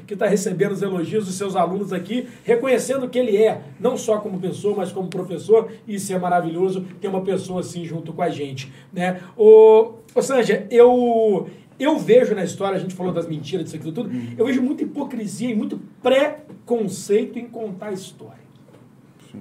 Que 0.06 0.14
está 0.14 0.26
recebendo 0.26 0.72
os 0.72 0.82
elogios 0.82 1.26
dos 1.26 1.34
seus 1.36 1.56
alunos 1.56 1.92
aqui, 1.92 2.28
reconhecendo 2.44 3.08
que 3.08 3.18
ele 3.18 3.36
é, 3.36 3.62
não 3.78 3.96
só 3.96 4.18
como 4.18 4.38
pessoa, 4.38 4.76
mas 4.76 4.92
como 4.92 5.08
professor, 5.08 5.70
e 5.86 5.94
isso 5.96 6.12
é 6.12 6.18
maravilhoso, 6.18 6.84
ter 7.00 7.08
uma 7.08 7.22
pessoa 7.22 7.60
assim 7.60 7.84
junto 7.84 8.12
com 8.12 8.22
a 8.22 8.30
gente, 8.30 8.72
né? 8.92 9.20
O, 9.36 9.92
ô 10.14 10.22
Sanger, 10.22 10.66
eu, 10.70 11.48
eu 11.78 11.98
vejo 11.98 12.34
na 12.34 12.44
história, 12.44 12.76
a 12.76 12.80
gente 12.80 12.94
falou 12.94 13.12
das 13.12 13.26
mentiras, 13.26 13.64
disso 13.64 13.76
aqui 13.76 13.90
tudo, 13.92 14.10
eu 14.36 14.44
vejo 14.46 14.62
muita 14.62 14.82
hipocrisia 14.82 15.50
e 15.50 15.54
muito 15.54 15.80
preconceito 16.02 17.38
em 17.38 17.46
contar 17.46 17.88
a 17.88 17.92
história. 17.92 18.42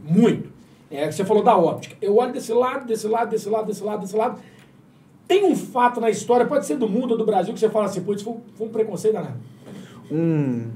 Muito. 0.06 0.50
É, 0.90 1.08
que 1.08 1.14
você 1.14 1.24
falou 1.24 1.42
da 1.44 1.56
óptica. 1.58 1.96
Eu 2.02 2.18
olho 2.18 2.34
desse 2.34 2.52
lado, 2.52 2.86
desse 2.86 3.08
lado, 3.08 3.30
desse 3.30 3.48
lado, 3.48 3.68
desse 3.68 3.84
lado, 3.84 4.02
desse 4.02 4.16
lado. 4.16 4.42
Tem 5.26 5.46
um 5.46 5.56
fato 5.56 6.02
na 6.02 6.10
história, 6.10 6.46
pode 6.46 6.66
ser 6.66 6.76
do 6.76 6.90
mundo 6.90 7.12
ou 7.12 7.18
do 7.18 7.26
Brasil, 7.26 7.54
que 7.54 7.60
você 7.60 7.70
fala 7.70 7.86
assim, 7.86 8.04
isso 8.12 8.24
foi, 8.26 8.34
um- 8.34 8.42
foi 8.56 8.68
um 8.68 8.70
preconceito 8.70 9.14
danado. 9.14 9.38
Um, 10.12 10.68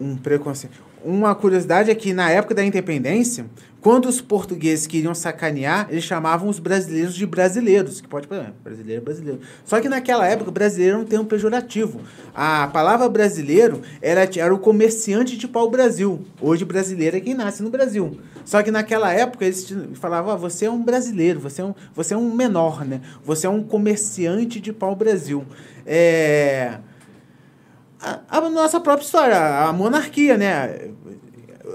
um 0.00 0.16
preconceito. 0.16 0.88
Uma 1.04 1.34
curiosidade 1.34 1.90
é 1.90 1.94
que 1.94 2.12
na 2.12 2.28
época 2.30 2.54
da 2.54 2.64
independência, 2.64 3.46
quando 3.80 4.06
os 4.06 4.20
portugueses 4.20 4.86
queriam 4.86 5.14
sacanear, 5.14 5.86
eles 5.88 6.02
chamavam 6.02 6.48
os 6.48 6.58
brasileiros 6.58 7.14
de 7.14 7.24
brasileiros, 7.24 8.00
que 8.00 8.08
pode 8.08 8.26
é, 8.34 8.50
brasileiro 8.64 9.00
é 9.00 9.04
brasileiro. 9.04 9.40
Só 9.64 9.80
que 9.80 9.88
naquela 9.88 10.26
época, 10.26 10.50
brasileiro 10.50 10.96
era 10.96 11.04
um 11.04 11.06
termo 11.06 11.24
pejorativo. 11.24 12.00
A 12.34 12.66
palavra 12.72 13.08
brasileiro 13.08 13.80
era, 14.02 14.28
era 14.36 14.52
o 14.52 14.58
comerciante 14.58 15.36
de 15.36 15.46
pau-brasil. 15.46 16.24
Hoje, 16.40 16.64
brasileiro 16.64 17.16
é 17.16 17.20
quem 17.20 17.34
nasce 17.34 17.62
no 17.62 17.70
Brasil. 17.70 18.18
Só 18.44 18.60
que 18.62 18.72
naquela 18.72 19.12
época, 19.12 19.44
eles 19.44 19.72
falavam, 19.94 20.32
ah, 20.32 20.36
você 20.36 20.66
é 20.66 20.70
um 20.70 20.82
brasileiro, 20.82 21.38
você 21.38 21.62
é 21.62 21.64
um, 21.64 21.74
você 21.94 22.14
é 22.14 22.16
um 22.16 22.34
menor, 22.34 22.84
né? 22.84 23.00
Você 23.24 23.46
é 23.46 23.50
um 23.50 23.62
comerciante 23.62 24.58
de 24.58 24.72
pau-brasil. 24.72 25.44
É 25.86 26.78
a, 28.00 28.20
a 28.38 28.48
nossa 28.48 28.80
própria 28.80 29.04
história, 29.04 29.36
a 29.66 29.72
monarquia, 29.72 30.36
né? 30.36 30.90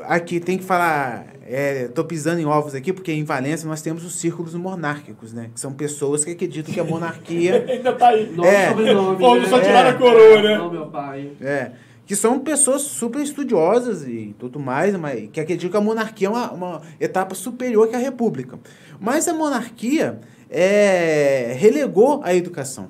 Aqui 0.04 0.40
tem 0.40 0.58
que 0.58 0.64
falar, 0.64 1.26
é, 1.46 1.88
tô 1.88 2.04
pisando 2.04 2.40
em 2.42 2.46
ovos 2.46 2.74
aqui, 2.76 2.92
porque 2.92 3.12
em 3.12 3.24
Valência 3.24 3.68
nós 3.68 3.82
temos 3.82 4.04
os 4.04 4.16
círculos 4.16 4.54
monárquicos, 4.56 5.32
né? 5.34 5.50
Que 5.54 5.60
são 5.60 5.72
pessoas 5.74 6.26
que 6.26 6.32
acreditam 6.32 6.74
que 6.74 6.80
a 6.80 6.84
monarquia 6.84 7.64
Ainda 7.70 7.94
tá 7.94 8.10
aí. 8.10 8.30
Nome 8.32 8.48
É. 8.50 8.66
e 8.66 8.70
sobrenome. 8.70 9.18
Pô, 9.18 9.36
né? 9.36 9.46
só 9.48 9.58
É. 9.60 9.62
tiraram 9.62 9.90
a 9.90 9.94
coroa, 9.94 10.42
né? 10.42 10.58
Não, 10.58 10.72
meu 10.72 10.88
pai. 10.88 11.32
é, 11.42 11.72
que 12.06 12.16
são 12.18 12.40
pessoas 12.40 12.82
super 12.82 13.22
estudiosas 13.22 14.06
e 14.06 14.36
tudo 14.38 14.60
mais, 14.60 14.94
mas 14.98 15.30
que 15.32 15.40
acreditam 15.40 15.72
que 15.72 15.78
a 15.78 15.82
monarquia 15.82 16.28
é 16.28 16.30
uma, 16.32 16.52
uma 16.52 16.82
etapa 17.00 17.34
superior 17.34 17.88
que 17.88 17.96
a 17.96 18.00
república. 18.00 18.60
Mas 19.00 19.26
a 19.28 19.34
monarquia 19.34 20.20
é, 20.50 21.56
relegou 21.58 22.20
a 22.24 22.34
educação. 22.36 22.90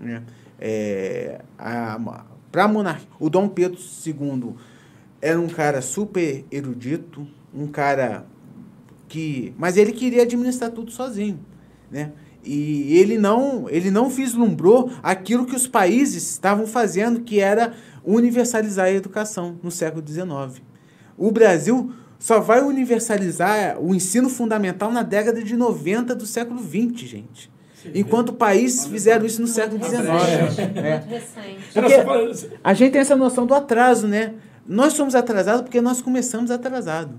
Né? 0.00 0.22
É, 0.60 1.40
Para 2.54 2.68
monarquia, 2.68 3.08
o 3.18 3.28
Dom 3.28 3.48
Pedro 3.48 3.80
II 4.06 4.54
era 5.20 5.40
um 5.40 5.48
cara 5.48 5.82
super 5.82 6.44
erudito, 6.52 7.26
um 7.52 7.66
cara 7.66 8.26
que, 9.08 9.52
mas 9.58 9.76
ele 9.76 9.90
queria 9.90 10.22
administrar 10.22 10.70
tudo 10.70 10.92
sozinho, 10.92 11.40
né? 11.90 12.12
E 12.44 12.96
ele 12.96 13.18
não, 13.18 13.68
ele 13.68 13.90
não 13.90 14.08
vislumbrou 14.08 14.92
aquilo 15.02 15.46
que 15.46 15.56
os 15.56 15.66
países 15.66 16.30
estavam 16.30 16.64
fazendo, 16.64 17.22
que 17.22 17.40
era 17.40 17.74
universalizar 18.04 18.86
a 18.86 18.92
educação 18.92 19.58
no 19.60 19.72
século 19.72 20.06
XIX. 20.06 20.62
O 21.18 21.32
Brasil 21.32 21.92
só 22.20 22.38
vai 22.38 22.62
universalizar 22.62 23.80
o 23.80 23.92
ensino 23.92 24.28
fundamental 24.28 24.92
na 24.92 25.02
década 25.02 25.42
de 25.42 25.56
90 25.56 26.14
do 26.14 26.24
século 26.24 26.60
XX, 26.62 27.00
gente. 27.00 27.53
Enquanto 27.94 28.32
países 28.32 28.86
fizeram 28.86 29.26
isso 29.26 29.40
no 29.40 29.46
século 29.48 29.82
XIX. 29.84 30.00
É. 30.00 30.98
muito 30.98 31.08
recente. 31.08 31.58
Era 31.74 32.04
Porque- 32.04 32.56
A 32.62 32.74
gente 32.74 32.92
tem 32.92 33.00
essa 33.00 33.16
noção 33.16 33.46
do 33.46 33.54
atraso, 33.54 34.06
né? 34.06 34.34
Nós 34.66 34.92
somos 34.94 35.14
atrasados 35.14 35.62
porque 35.62 35.80
nós 35.80 36.00
começamos 36.00 36.50
atrasado. 36.50 37.14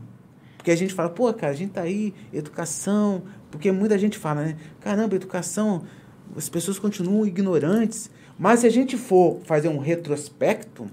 Porque 0.57 0.72
a 0.72 0.76
gente 0.76 0.93
fala, 0.93 1.09
pô, 1.09 1.32
cara, 1.34 1.53
a 1.53 1.55
gente 1.55 1.72
tá 1.74 1.82
aí, 1.82 2.13
educação. 2.34 3.24
Porque 3.51 3.72
muita 3.72 3.97
gente 3.97 4.18
fala, 4.18 4.41
né? 4.43 4.55
Caramba, 4.82 5.16
educação, 5.16 5.84
as 6.36 6.49
pessoas 6.49 6.80
continuam 6.80 7.26
ignorantes. 7.26 8.09
Mas 8.38 8.61
se 8.61 8.68
a 8.68 8.72
gente 8.72 8.97
for 8.97 9.39
fazer 9.45 9.68
um 9.68 9.78
retrospecto, 9.78 10.88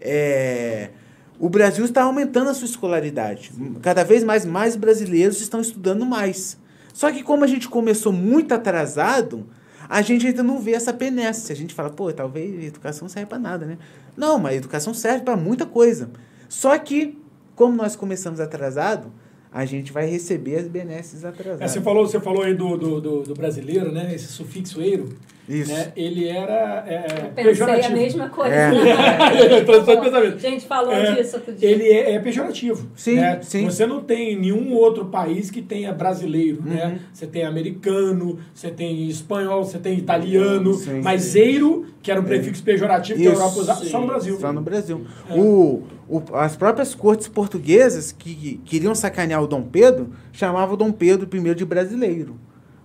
é, 0.00 0.90
o 1.38 1.48
Brasil 1.48 1.84
está 1.84 2.02
aumentando 2.02 2.50
a 2.50 2.54
sua 2.54 2.66
escolaridade. 2.66 3.52
Cada 3.80 4.02
vez 4.04 4.22
mais, 4.24 4.44
mais 4.44 4.76
brasileiros 4.76 5.40
estão 5.40 5.60
estudando 5.60 6.04
mais. 6.04 6.58
Só 6.94 7.10
que 7.12 7.22
como 7.22 7.42
a 7.44 7.46
gente 7.48 7.68
começou 7.68 8.12
muito 8.12 8.54
atrasado, 8.54 9.44
a 9.88 10.00
gente 10.00 10.26
ainda 10.28 10.42
não 10.44 10.60
vê 10.60 10.72
essa 10.72 10.92
penesse. 10.92 11.52
A 11.52 11.56
gente 11.56 11.74
fala, 11.74 11.90
pô, 11.90 12.10
talvez 12.12 12.64
educação 12.64 13.08
serve 13.08 13.26
para 13.28 13.38
nada, 13.38 13.66
né? 13.66 13.76
Não, 14.16 14.38
mas 14.38 14.56
educação 14.56 14.94
serve 14.94 15.24
para 15.24 15.36
muita 15.36 15.66
coisa. 15.66 16.08
Só 16.48 16.78
que, 16.78 17.18
como 17.56 17.76
nós 17.76 17.96
começamos 17.96 18.38
atrasado, 18.38 19.12
a 19.52 19.64
gente 19.64 19.92
vai 19.92 20.06
receber 20.06 20.56
as 20.56 20.68
benesses 20.68 21.24
É, 21.24 21.28
atrasadas. 21.28 21.70
você, 21.72 21.80
falou, 21.80 22.06
você 22.06 22.20
falou 22.20 22.42
aí 22.44 22.54
do, 22.54 22.76
do, 22.76 23.00
do, 23.00 23.22
do 23.24 23.34
brasileiro, 23.34 23.90
né? 23.92 24.14
Esse 24.14 24.28
sufixo 24.28 24.80
eiro. 24.80 25.08
Isso. 25.48 25.72
Né? 25.72 25.92
Ele 25.94 26.26
era 26.28 26.84
é, 26.86 27.04
Eu 27.06 27.30
pensei 27.30 27.44
pejorativo. 27.44 27.86
a 27.86 27.90
mesma 27.96 28.28
coisa. 28.30 28.54
É. 28.54 28.70
Transição 29.64 29.94
de 29.96 30.00
pensamento. 30.00 30.36
A 30.36 30.38
gente 30.50 30.66
falou 30.66 30.92
É, 30.92 31.12
disso 31.14 31.36
outro 31.36 31.52
dia. 31.52 31.68
Ele 31.70 31.84
é, 31.84 32.12
é 32.14 32.18
pejorativo. 32.18 32.88
Sim, 32.96 33.16
né? 33.16 33.38
sim. 33.42 33.64
Você 33.64 33.86
não 33.86 34.00
tem 34.02 34.36
nenhum 34.38 34.72
outro 34.74 35.04
país 35.06 35.50
que 35.50 35.60
tenha 35.60 35.92
brasileiro, 35.92 36.58
Uhum. 36.64 36.72
né? 36.72 36.98
Você 37.12 37.26
tem 37.26 37.44
americano, 37.44 38.38
você 38.54 38.70
tem 38.70 39.06
espanhol, 39.08 39.64
você 39.64 39.78
tem 39.78 39.98
italiano, 39.98 40.74
Sim, 40.74 41.00
mas 41.02 41.22
sim. 41.22 41.38
eiro, 41.40 41.86
que 42.02 42.10
era 42.10 42.20
um 42.20 42.24
prefixo 42.24 42.62
pejorativo 42.62 43.18
que 43.20 43.26
a 43.28 43.32
Isso, 43.32 43.40
Europa 43.40 43.60
usava, 43.60 43.84
só 43.84 44.00
no 44.00 44.06
Brasil. 44.06 44.38
Só 44.40 44.52
no 44.52 44.60
Brasil. 44.60 45.06
O, 45.30 45.82
o- 46.08 46.22
as 46.36 46.56
próprias 46.56 46.94
cortes 46.94 47.28
portuguesas 47.28 48.12
que, 48.12 48.34
que 48.34 48.56
queriam 48.64 48.94
sacanear 48.94 49.42
o 49.42 49.46
Dom 49.46 49.62
Pedro 49.62 50.08
chamavam 50.32 50.74
o 50.74 50.76
Dom 50.76 50.90
Pedro 50.92 51.28
I 51.36 51.54
de 51.54 51.64
brasileiro. 51.64 52.36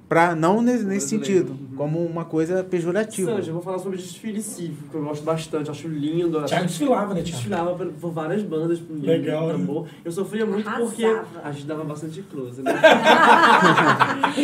Pra, 0.10 0.34
não 0.36 0.60
nesse, 0.60 0.84
nesse 0.84 1.08
sentido. 1.10 1.52
Uhum. 1.52 1.76
como 1.78 2.04
uma 2.04 2.26
coisa 2.26 2.64
pejorativa. 2.64 3.32
Sanja, 3.36 3.52
eu 3.52 3.54
vou 3.54 3.62
falar 3.62 3.78
sobre 3.78 3.98
desfile 4.00 4.42
cívico, 4.42 4.90
que 4.90 4.96
eu 4.96 5.04
gosto 5.04 5.24
bastante, 5.24 5.70
acho 5.70 5.88
lindo. 5.88 6.42
Thiago 6.46 6.66
desfilava, 6.66 7.14
né, 7.14 7.22
Thiago? 7.22 7.30
Desfilava 7.30 7.76
por, 7.76 7.88
por 7.94 8.12
várias 8.12 8.42
bandas. 8.42 8.80
Por 8.80 8.98
Legal, 9.00 9.48
né? 9.48 9.54
tambor. 9.54 9.86
Eu 10.04 10.12
sofria 10.12 10.48
muito 10.48 10.68
Arrasava. 10.68 10.90
porque 10.90 11.06
a 11.44 11.52
gente 11.52 11.66
dava 11.68 11.84
bastante 11.84 12.24
close, 12.24 12.62
né? 12.64 12.74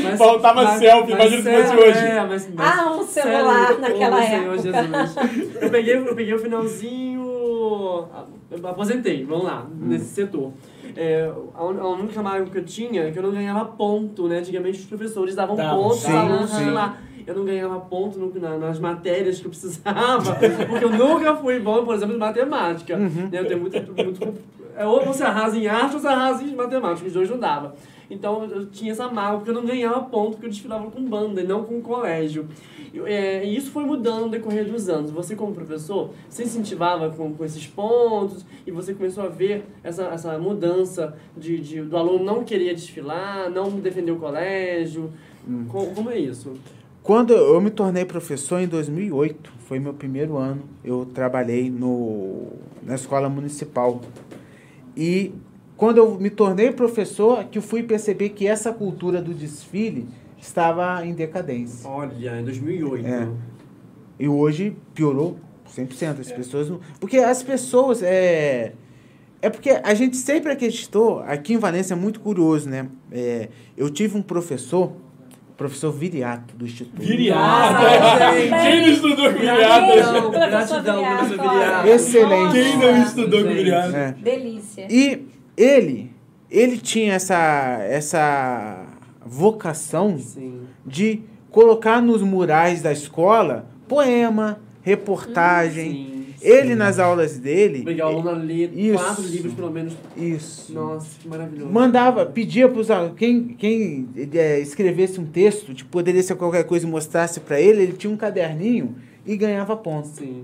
Mas- 0.03 0.17
Faltava 0.19 0.77
selfie, 0.77 1.11
imagina 1.13 1.41
se 1.41 1.61
fosse 1.61 1.73
é, 1.73 1.75
hoje. 1.89 1.99
É, 1.99 2.25
mas, 2.25 2.49
mas, 2.53 2.79
Ah, 2.79 2.91
um 2.91 3.03
celular 3.03 3.67
sério, 3.67 3.81
naquela 3.81 4.17
ô, 4.17 4.21
Senhor 4.21 4.53
época. 4.53 4.61
Jesus. 4.61 5.61
Eu 5.61 5.69
peguei, 5.71 5.97
eu 5.97 6.15
peguei 6.15 6.33
o 6.35 6.39
finalzinho. 6.39 7.25
Eu 8.51 8.67
aposentei, 8.67 9.25
vamos 9.25 9.45
lá, 9.45 9.65
nesse 9.81 10.05
setor. 10.05 10.53
É, 10.95 11.29
a, 11.53 11.63
única 11.65 12.21
mágoa 12.21 12.45
que 12.45 12.57
eu 12.57 12.63
tinha 12.63 13.03
é 13.03 13.11
que 13.11 13.19
eu 13.19 13.23
não 13.23 13.31
ganhava 13.31 13.65
ponto, 13.65 14.27
né? 14.27 14.39
Antigamente 14.39 14.79
os 14.79 14.85
professores 14.85 15.35
davam 15.35 15.55
Davam, 15.55 15.83
pontos, 15.83 15.99
sim, 15.99 16.15
alunos, 16.15 16.49
sim. 16.49 16.55
sei 16.57 16.71
lá. 16.71 16.97
Eu 17.27 17.35
não 17.35 17.43
ganhava 17.43 17.79
ponto 17.79 18.17
no- 18.19 18.39
na- 18.39 18.57
nas 18.57 18.79
matérias 18.79 19.39
que 19.39 19.45
eu 19.45 19.49
precisava, 19.49 20.35
porque 20.69 20.85
eu 20.85 20.89
nunca 20.91 21.35
fui 21.35 21.59
bom, 21.59 21.83
por 21.83 21.95
exemplo, 21.95 22.15
em 22.15 22.19
matemática. 22.19 22.95
né? 22.97 23.29
Eu 23.33 23.45
tenho 23.47 23.59
muito, 23.59 23.77
muito 23.93 24.33
é, 24.77 24.85
ou 24.85 25.03
você 25.05 25.23
arrasa 25.23 25.57
em 25.57 25.67
arte 25.67 25.95
ou 25.95 25.99
você 25.99 26.07
arrasa 26.07 26.43
em 26.43 26.55
matemática, 26.55 27.07
os 27.07 27.13
dois 27.13 27.29
não 27.29 27.39
dava. 27.39 27.75
Então 28.09 28.43
eu 28.45 28.67
tinha 28.67 28.91
essa 28.91 29.09
mágoa, 29.09 29.37
porque 29.37 29.49
eu 29.49 29.55
não 29.55 29.65
ganhava 29.65 30.01
ponto, 30.01 30.31
porque 30.33 30.45
eu 30.45 30.49
desfilava 30.51 30.89
com 30.91 31.03
banda 31.03 31.41
e 31.41 31.47
não 31.47 31.63
com 31.63 31.81
colégio. 31.81 32.47
E, 32.95 32.99
é, 33.11 33.45
e 33.45 33.55
isso 33.57 33.71
foi 33.71 33.83
mudando 33.83 34.21
no 34.25 34.29
decorrer 34.29 34.65
dos 34.65 34.87
anos. 34.87 35.11
Você, 35.11 35.35
como 35.35 35.53
professor, 35.53 36.11
se 36.29 36.43
incentivava 36.43 37.09
com, 37.09 37.33
com 37.33 37.43
esses 37.43 37.67
pontos 37.67 38.45
e 38.65 38.71
você 38.71 38.93
começou 38.93 39.23
a 39.25 39.27
ver 39.27 39.65
essa, 39.83 40.03
essa 40.05 40.37
mudança 40.39 41.15
de, 41.37 41.59
de, 41.59 41.81
do 41.81 41.97
aluno 41.97 42.23
não 42.23 42.43
querer 42.43 42.73
desfilar, 42.73 43.49
não 43.49 43.69
defender 43.71 44.11
o 44.11 44.17
colégio. 44.17 45.11
Co- 45.67 45.87
Como, 45.87 46.09
é 46.09 46.17
isso? 46.17 46.53
Quando 47.03 47.33
eu 47.33 47.59
me 47.61 47.69
tornei 47.69 48.03
professor 48.05 48.59
em 48.59 48.67
2008, 48.67 49.51
foi 49.67 49.77
meu 49.77 49.93
primeiro 49.93 50.37
ano, 50.37 50.63
eu 50.83 51.05
trabalhei 51.13 51.69
no, 51.69 52.47
na 52.81 52.95
escola 52.95 53.29
municipal. 53.29 54.01
E 54.97 55.31
quando 55.77 55.97
eu 55.97 56.15
me 56.19 56.29
tornei 56.29 56.71
professor, 56.71 57.43
que 57.45 57.57
eu 57.57 57.61
fui 57.61 57.83
perceber 57.83 58.29
que 58.29 58.47
essa 58.47 58.71
cultura 58.73 59.21
do 59.21 59.33
desfile 59.33 60.07
estava 60.45 61.05
em 61.05 61.13
decadência. 61.13 61.89
Olha, 61.89 62.39
em 62.39 62.43
2008. 62.43 63.07
É. 63.07 63.27
E 64.19 64.27
hoje 64.27 64.75
piorou 64.93 65.37
100%. 65.75 66.19
As 66.19 66.31
pessoas 66.31 66.69
não... 66.69 66.79
Porque 66.99 67.17
as 67.17 67.43
pessoas... 67.43 68.01
É, 68.01 68.73
é 69.41 69.49
porque 69.49 69.69
a 69.83 69.93
gente 69.93 70.15
sempre 70.17 70.51
acreditou... 70.51 71.19
Aqui 71.21 71.53
em 71.53 71.57
Valência 71.57 71.93
é 71.93 71.97
muito 71.97 72.19
curioso, 72.19 72.69
né? 72.69 72.87
É, 73.11 73.49
eu 73.75 73.89
tive 73.89 74.17
um 74.17 74.21
professor, 74.21 74.93
professor 75.57 75.91
Viriato, 75.91 76.55
do 76.55 76.65
Instituto. 76.65 77.01
Viriato. 77.01 77.83
Quem 78.63 78.81
não 78.81 78.89
estudou 78.89 79.33
com 79.33 79.39
Viriato? 79.39 80.31
Gratidão, 80.31 81.17
professor. 81.17 81.49
Viriato. 81.49 81.87
Excelente. 81.87 82.53
Quem 82.53 82.77
não 82.77 83.03
estudou 83.03 83.43
com. 83.43 83.49
Viriato? 83.49 83.95
É. 83.95 84.11
Delícia. 84.13 84.87
E 84.89 85.27
ele, 85.57 86.11
ele 86.49 86.77
tinha 86.77 87.13
essa, 87.13 87.79
essa 87.81 88.84
vocação 89.25 90.17
Sim. 90.19 90.61
de 90.85 91.21
colocar 91.49 92.01
nos 92.01 92.21
murais 92.21 92.81
da 92.81 92.91
escola 92.91 93.67
poema, 93.87 94.59
reportagem. 94.83 95.91
Sim. 95.91 96.15
Ele 96.41 96.75
nas 96.75 96.99
aulas 96.99 97.39
dele, 97.39 97.79
Obrigado, 97.79 98.07
o 98.07 98.11
aluno 98.11 98.29
a 98.29 98.33
ler 98.33 98.71
Isso. 98.77 99.03
quatro 99.03 99.23
livros, 99.23 99.53
pelo 99.55 99.71
menos. 99.71 99.93
isso. 100.15 100.71
Nossa, 100.73 101.19
que 101.19 101.27
maravilhoso. 101.27 101.71
Mandava, 101.71 102.23
pedia 102.23 102.69
para 102.69 102.79
os 102.79 102.91
alunos, 102.91 103.17
quem, 103.17 103.47
quem 103.47 104.07
é, 104.31 104.59
escrevesse 104.59 105.19
um 105.19 105.25
texto, 105.25 105.73
tipo, 105.73 105.89
poderia 105.89 106.21
ser 106.21 106.35
qualquer 106.35 106.65
coisa 106.65 106.85
e 106.85 106.89
mostrasse 106.89 107.39
para 107.39 107.59
ele, 107.59 107.81
ele 107.81 107.93
tinha 107.93 108.13
um 108.13 108.17
caderninho 108.17 108.95
e 109.25 109.35
ganhava 109.35 109.75
pontos. 109.75 110.11
Sim. 110.11 110.43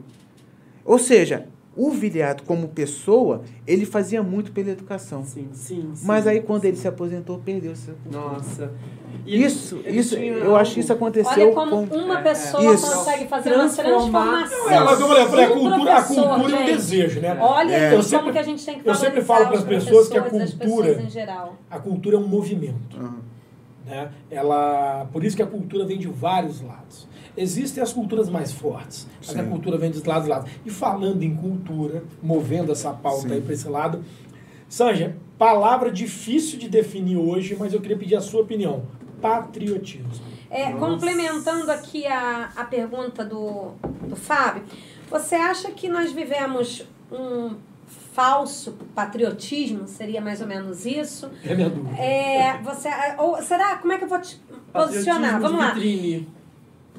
Ou 0.83 0.97
seja, 0.97 1.45
o 1.75 1.89
Viriato 1.91 2.43
como 2.43 2.67
pessoa, 2.67 3.43
ele 3.65 3.85
fazia 3.85 4.21
muito 4.21 4.51
pela 4.51 4.69
educação. 4.71 5.23
Sim, 5.23 5.47
sim, 5.53 5.91
sim. 5.95 6.05
Mas 6.05 6.27
aí 6.27 6.41
quando 6.41 6.65
ele 6.65 6.75
se 6.77 6.87
aposentou, 6.87 7.39
perdeu 7.39 7.71
essa 7.71 7.95
Nossa. 8.11 8.71
E 9.25 9.35
ele- 9.35 9.45
Isso, 9.45 9.79
ele 9.85 9.99
isso, 9.99 10.15
tinha 10.15 10.33
eu 10.33 10.55
acho 10.55 10.73
que 10.73 10.79
isso 10.79 10.91
algo- 10.91 11.05
aconteceu 11.05 11.43
Olha 11.47 11.53
como 11.53 11.87
com... 11.87 11.95
uma 11.97 12.19
É, 12.19 12.23
pessoa 12.23 12.73
Isso. 12.73 12.91
consegue 12.91 13.27
fazer 13.27 13.49
uma 13.53 13.59
Transformar- 13.69 14.47
transformação. 14.47 14.69
É, 14.71 14.79
mas 14.79 14.99
como 15.01 15.13
eu 15.13 15.29
falei, 15.29 15.45
a 15.45 15.47
do 15.47 15.53
cultura, 15.53 15.97
a 15.97 16.03
cultura 16.03 16.29
é 16.31 16.35
um 16.37 16.49
gente. 16.49 16.65
desejo, 16.73 17.19
né? 17.21 17.37
Olha 17.39 17.71
É. 17.71 17.75
aí 17.75 17.83
Eu 17.85 17.89
como 17.91 18.03
sempre- 18.03 18.31
que 18.31 18.39
a 18.39 18.43
gente 18.43 18.65
tem 18.65 18.79
que 18.79 18.89
eu 18.89 18.95
sempre 18.95 19.21
falo 19.21 19.47
pras 19.47 19.59
os 19.59 19.65
pessoas 19.65 20.07
que 20.09 20.17
a 20.17 20.21
as 20.23 20.29
cultura- 20.29 20.57
pessoas 20.57 20.99
em 21.05 21.09
geral. 21.09 21.55
A 21.69 21.79
cultura 21.79 22.15
é 22.15 22.19
um 22.19 22.27
movimento. 22.27 22.97
Aham. 22.97 23.15
Né? 23.85 24.09
Ela, 24.29 25.05
por 25.11 25.23
isso 25.23 25.35
que 25.35 25.43
a 25.43 25.47
cultura 25.47 25.85
vem 25.85 25.97
de 25.99 26.07
vários 26.07 26.61
lados. 26.61 27.07
Existem 27.35 27.81
as 27.81 27.93
culturas 27.93 28.29
mais 28.29 28.51
fortes, 28.51 29.07
mas 29.19 29.37
a 29.37 29.43
Sim. 29.43 29.49
cultura 29.49 29.77
vem 29.77 29.89
de 29.89 30.05
lados 30.07 30.27
lados. 30.27 30.51
E 30.65 30.69
falando 30.69 31.23
em 31.23 31.35
cultura, 31.35 32.03
movendo 32.21 32.71
essa 32.71 32.91
pauta 32.91 33.29
Sim. 33.29 33.35
aí 33.35 33.41
para 33.41 33.53
esse 33.53 33.67
lado, 33.69 34.03
Sanja, 34.67 35.15
palavra 35.37 35.91
difícil 35.91 36.59
de 36.59 36.69
definir 36.69 37.17
hoje, 37.17 37.55
mas 37.57 37.73
eu 37.73 37.81
queria 37.81 37.97
pedir 37.97 38.15
a 38.15 38.21
sua 38.21 38.41
opinião. 38.41 38.83
Patriotismo. 39.21 40.09
É, 40.49 40.73
complementando 40.73 41.71
aqui 41.71 42.05
a, 42.05 42.51
a 42.55 42.65
pergunta 42.65 43.23
do, 43.23 43.71
do 44.07 44.15
Fábio, 44.15 44.63
você 45.09 45.35
acha 45.35 45.71
que 45.71 45.87
nós 45.87 46.11
vivemos 46.11 46.85
um 47.11 47.55
falso 48.13 48.77
patriotismo? 48.93 49.87
Seria 49.87 50.21
mais 50.21 50.41
ou 50.41 50.47
menos 50.47 50.85
isso? 50.85 51.29
É 51.43 51.53
a 51.53 51.55
minha 51.55 51.69
dúvida. 51.69 51.97
É, 52.01 52.57
você, 52.61 52.89
ou 53.17 53.41
será? 53.41 53.77
Como 53.77 53.93
é 53.93 53.97
que 53.97 54.03
eu 54.03 54.09
vou 54.09 54.19
te 54.19 54.41
posicionar? 54.73 55.39
Vamos 55.39 55.59
lá. 55.59 55.71
vitrine. 55.71 56.27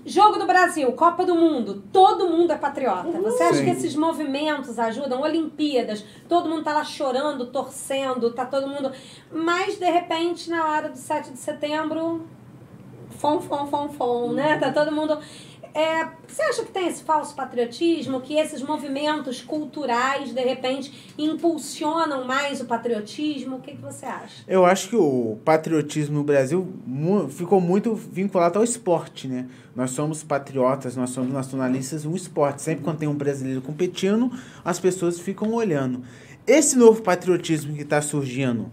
Jogo 0.04 0.36
do 0.36 0.46
Brasil, 0.46 0.90
Copa 0.92 1.24
do 1.24 1.34
Mundo, 1.36 1.84
todo 1.92 2.28
mundo 2.28 2.52
é 2.52 2.56
patriota. 2.56 3.20
Você 3.20 3.42
acha 3.44 3.54
Sim. 3.54 3.64
que 3.64 3.70
esses 3.70 3.94
movimentos 3.94 4.76
ajudam? 4.78 5.20
Olimpíadas, 5.20 6.04
todo 6.28 6.48
mundo 6.48 6.64
tá 6.64 6.72
lá 6.72 6.84
chorando, 6.84 7.46
torcendo, 7.46 8.32
tá 8.32 8.44
todo 8.44 8.66
mundo. 8.66 8.90
Mas, 9.30 9.78
de 9.78 9.88
repente, 9.88 10.50
na 10.50 10.66
hora 10.66 10.88
do 10.88 10.98
7 10.98 11.30
de 11.30 11.38
setembro, 11.38 12.26
fom, 13.10 13.40
fom, 13.40 13.66
fom, 13.68 13.88
fom, 13.90 14.32
né? 14.32 14.58
Tá 14.58 14.72
todo 14.72 14.90
mundo. 14.90 15.16
É, 15.74 16.06
você 16.28 16.42
acha 16.42 16.64
que 16.64 16.70
tem 16.70 16.86
esse 16.86 17.02
falso 17.02 17.34
patriotismo, 17.34 18.20
que 18.20 18.34
esses 18.34 18.62
movimentos 18.62 19.40
culturais, 19.40 20.32
de 20.32 20.40
repente, 20.42 21.12
impulsionam 21.16 22.26
mais 22.26 22.60
o 22.60 22.66
patriotismo? 22.66 23.56
O 23.56 23.60
que, 23.60 23.72
que 23.72 23.80
você 23.80 24.04
acha? 24.04 24.44
Eu 24.46 24.66
acho 24.66 24.90
que 24.90 24.96
o 24.96 25.38
patriotismo 25.44 26.18
no 26.18 26.24
Brasil 26.24 26.70
ficou 27.30 27.58
muito 27.60 27.94
vinculado 27.94 28.58
ao 28.58 28.64
esporte, 28.64 29.26
né? 29.26 29.48
Nós 29.74 29.92
somos 29.92 30.22
patriotas, 30.22 30.94
nós 30.94 31.10
somos 31.10 31.32
nacionalistas 31.32 32.04
no 32.04 32.14
esporte. 32.14 32.60
Sempre 32.60 32.84
quando 32.84 32.98
tem 32.98 33.08
um 33.08 33.14
brasileiro 33.14 33.62
competindo, 33.62 34.30
as 34.62 34.78
pessoas 34.78 35.18
ficam 35.18 35.52
olhando. 35.52 36.02
Esse 36.46 36.76
novo 36.76 37.00
patriotismo 37.02 37.74
que 37.74 37.82
está 37.82 38.02
surgindo, 38.02 38.70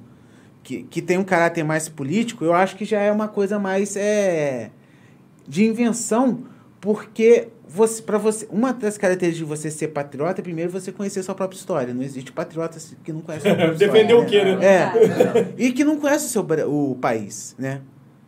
que, 0.63 0.83
que 0.83 1.01
tem 1.01 1.17
um 1.17 1.23
caráter 1.23 1.63
mais 1.63 1.87
político, 1.87 2.43
eu 2.43 2.53
acho 2.53 2.75
que 2.75 2.83
já 2.83 2.99
é 2.99 3.11
uma 3.11 3.29
coisa 3.29 3.57
mais 3.57 3.95
é, 3.95 4.71
de 5.47 5.63
invenção, 5.63 6.43
porque 6.81 7.49
você, 7.67 8.01
para 8.01 8.17
você, 8.17 8.47
uma 8.49 8.73
das 8.73 8.97
características 8.97 9.37
de 9.37 9.43
você 9.43 9.69
ser 9.69 9.89
patriota 9.89 10.41
é 10.41 10.43
primeiro 10.43 10.71
você 10.71 10.91
conhecer 10.91 11.21
sua 11.21 11.35
própria 11.35 11.57
história. 11.57 11.93
Não 11.93 12.01
existe 12.01 12.31
patriota 12.31 12.79
que 13.03 13.13
não 13.13 13.21
conhece 13.21 13.47
sua 13.47 13.55
própria 13.55 13.73
história. 13.85 13.93
Defender 13.93 14.13
o 14.15 14.21
né? 14.21 14.25
quê, 14.25 14.43
né? 14.43 14.65
É. 14.65 15.53
E 15.57 15.71
que 15.71 15.83
não 15.83 15.97
conhece 15.99 16.25
o, 16.25 16.29
seu, 16.29 16.47
o 16.67 16.95
país, 16.95 17.55
né? 17.59 17.81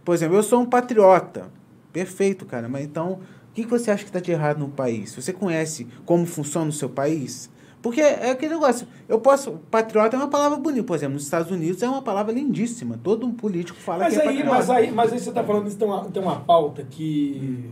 Por 0.04 0.14
exemplo, 0.14 0.36
eu 0.36 0.44
sou 0.44 0.62
um 0.62 0.66
patriota. 0.66 1.50
Perfeito, 1.92 2.46
cara. 2.46 2.70
Mas 2.70 2.84
então, 2.84 3.14
o 3.14 3.54
que 3.54 3.64
que 3.64 3.70
você 3.70 3.90
acha 3.92 4.04
que 4.04 4.10
está 4.10 4.20
de 4.20 4.32
errado 4.32 4.60
no 4.60 4.70
país? 4.70 5.14
Você 5.16 5.34
conhece 5.34 5.88
como 6.06 6.26
funciona 6.26 6.70
o 6.70 6.74
seu 6.74 6.90
país? 6.90 7.50
Porque 7.82 8.00
é 8.00 8.30
aquele 8.32 8.54
negócio. 8.54 8.88
Eu 9.10 9.20
posso. 9.20 9.54
Patriota 9.72 10.16
é 10.16 10.20
uma 10.20 10.28
palavra 10.28 10.58
bonita. 10.58 10.84
Por 10.84 10.96
exemplo, 10.96 11.16
nos 11.16 11.24
Estados 11.24 11.52
Unidos 11.52 11.82
é 11.82 11.90
uma 11.90 12.02
palavra 12.02 12.32
lindíssima. 12.32 13.00
Todo 13.04 13.26
um 13.26 13.34
político 13.34 13.80
fala 13.80 14.04
Mas 14.04 14.14
que 14.14 14.20
é 14.20 14.22
aí, 14.22 14.36
patriota. 14.38 14.58
mas, 14.58 14.70
aí, 14.70 14.92
mas 14.92 15.14
aí 15.14 15.20
você 15.20 15.30
está 15.30 15.44
falando 15.44 15.68
isso, 15.68 15.78
tem 15.78 15.88
uma, 15.88 16.06
tem 16.06 16.22
uma 16.22 16.40
pauta 16.42 16.86
que. 16.90 17.72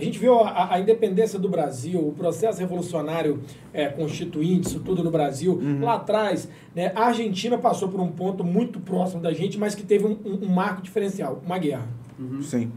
A 0.00 0.04
gente 0.04 0.18
viu 0.18 0.40
a, 0.40 0.74
a 0.74 0.80
independência 0.80 1.38
do 1.38 1.46
Brasil, 1.48 2.00
o 2.00 2.12
processo 2.12 2.58
revolucionário 2.58 3.40
é, 3.72 3.86
constituinte, 3.88 4.66
isso 4.68 4.80
tudo 4.80 5.04
no 5.04 5.10
Brasil. 5.10 5.60
Lá 5.80 5.96
atrás, 5.96 6.48
né, 6.74 6.90
a 6.94 7.04
Argentina 7.06 7.58
passou 7.58 7.88
por 7.90 8.00
um 8.00 8.10
ponto 8.10 8.42
muito 8.42 8.80
próximo 8.80 9.20
da 9.20 9.32
gente, 9.34 9.58
mas 9.58 9.74
que 9.74 9.82
teve 9.82 10.06
um, 10.06 10.16
um- 10.24 10.46
um 10.46 10.48
marco 10.48 10.80
diferencial, 10.80 11.42
uma 11.44 11.58
guerra. 11.58 11.86
Sim. 12.42 12.72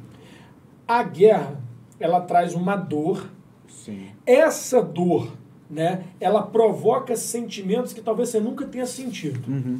A 0.85 1.01
guerra, 1.03 1.61
ela 1.99 2.19
traz 2.19 2.53
uma 2.53 2.75
dor. 2.75 3.29
Sim. 3.69 4.07
Essa 4.25 4.81
dor, 4.81 5.31
né, 5.69 6.03
ela 6.19 6.41
provoca 6.41 7.15
sentimentos 7.15 7.93
que 7.93 8.01
talvez 8.01 8.29
você 8.29 8.39
nunca 8.41 8.65
tenha 8.65 8.85
sentido. 8.85 9.39
Uhum. 9.49 9.79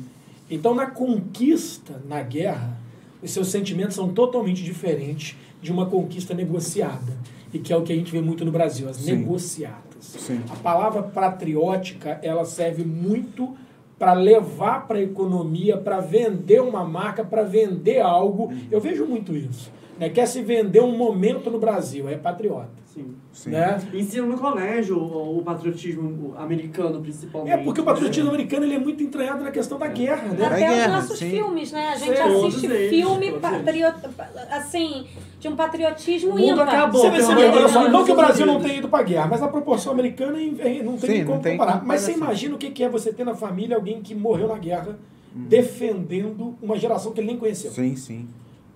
Então, 0.49 0.73
na 0.73 0.85
conquista, 0.85 2.01
na 2.07 2.21
guerra, 2.21 2.77
os 3.21 3.31
seus 3.31 3.49
sentimentos 3.49 3.95
são 3.95 4.09
totalmente 4.13 4.63
diferentes 4.63 5.35
de 5.61 5.71
uma 5.71 5.85
conquista 5.85 6.33
negociada. 6.33 7.17
E 7.53 7.59
que 7.59 7.71
é 7.71 7.77
o 7.77 7.83
que 7.83 7.93
a 7.93 7.95
gente 7.95 8.11
vê 8.11 8.19
muito 8.19 8.43
no 8.43 8.51
Brasil, 8.51 8.89
as 8.89 8.97
Sim. 8.97 9.15
negociadas. 9.17 9.83
Sim. 9.99 10.41
A 10.49 10.55
palavra 10.55 11.03
patriótica, 11.03 12.19
ela 12.23 12.45
serve 12.45 12.83
muito 12.83 13.55
para 13.97 14.13
levar 14.13 14.87
para 14.87 14.97
a 14.97 15.01
economia, 15.01 15.77
para 15.77 15.99
vender 15.99 16.61
uma 16.61 16.83
marca, 16.83 17.23
para 17.23 17.43
vender 17.43 18.01
algo. 18.01 18.51
Eu 18.71 18.81
vejo 18.81 19.05
muito 19.05 19.35
isso. 19.35 19.71
né, 19.99 20.09
quer 20.09 20.25
se 20.25 20.41
vender 20.41 20.81
um 20.81 20.97
momento 20.97 21.51
no 21.51 21.59
Brasil, 21.59 22.09
é 22.09 22.17
patriota. 22.17 22.82
Sim. 22.93 23.15
Sim. 23.31 23.49
Né? 23.49 23.81
Ensina 23.91 24.27
no 24.27 24.37
colégio 24.37 24.97
o, 24.99 25.39
o 25.39 25.41
patriotismo 25.43 26.35
americano, 26.37 27.01
principalmente. 27.01 27.53
É 27.53 27.57
porque 27.57 27.81
o 27.81 27.83
patriotismo 27.83 28.25
né? 28.29 28.35
americano 28.35 28.65
ele 28.65 28.75
é 28.75 28.79
muito 28.79 29.01
entranhado 29.01 29.43
na 29.43 29.49
questão 29.49 29.79
da 29.79 29.87
guerra, 29.87 30.27
né? 30.27 30.45
Até 30.45 30.59
guerra, 30.59 30.87
os 30.87 30.93
nossos 31.03 31.17
sim. 31.19 31.31
filmes, 31.31 31.71
né? 31.71 31.87
A 31.89 31.95
gente 31.97 32.15
Sim, 32.15 32.21
assiste 32.21 32.61
todos 32.61 32.63
eles, 32.63 32.89
filme 32.89 33.25
todos 33.31 33.41
patriota, 33.41 34.11
assim, 34.51 35.07
de 35.39 35.47
um 35.47 35.55
patriotismo 35.55 36.31
O 36.31 36.37
mundo 36.37 36.51
ímpar. 36.51 36.67
acabou. 36.67 37.01
Você 37.01 37.09
vê, 37.09 37.21
você 37.21 37.33
menos 37.35 37.57
olha 37.57 37.67
só, 37.67 37.89
não 37.89 38.05
que 38.05 38.11
o 38.11 38.15
Brasil 38.15 38.45
não 38.45 38.61
tenha 38.61 38.75
ido 38.77 38.89
pra 38.89 39.01
guerra, 39.01 39.27
mas 39.27 39.41
a 39.41 39.47
proporção 39.47 39.91
americana 39.91 40.37
é- 40.39 40.83
não 40.83 40.95
tem 40.97 41.09
Sim, 41.09 41.15
nem 41.15 41.23
como 41.25 41.35
não 41.37 41.41
tem 41.41 41.57
comparar. 41.57 41.83
Mas 41.83 42.01
você 42.01 42.11
imagina 42.13 42.53
o 42.55 42.57
que 42.59 42.69
que 42.69 42.83
é 42.83 42.89
você 42.89 43.11
ter 43.11 43.23
na 43.25 43.33
família 43.33 43.75
alguém 43.75 44.01
que 44.03 44.13
morreu 44.13 44.47
na 44.47 44.57
guerra 44.59 44.99
Hum. 45.35 45.45
defendendo 45.49 46.55
uma 46.61 46.77
geração 46.77 47.11
que 47.11 47.19
ele 47.19 47.25
nem 47.27 47.37
conheceu. 47.37 47.71
Sim, 47.71 47.95
sim. 47.95 48.27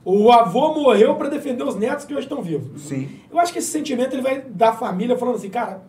O 0.10 0.32
avô 0.32 0.74
morreu 0.74 1.16
para 1.16 1.28
defender 1.28 1.64
os 1.64 1.76
netos 1.76 2.06
que 2.06 2.14
hoje 2.14 2.24
estão 2.24 2.42
vivos. 2.42 2.84
Sim. 2.84 3.10
Eu 3.30 3.38
acho 3.40 3.52
que 3.52 3.60
esse 3.60 3.68
sentimento 3.68 4.14
ele 4.14 4.22
vai 4.22 4.40
da 4.42 4.72
família 4.72 5.18
falando 5.18 5.36
assim, 5.36 5.50
cara, 5.50 5.84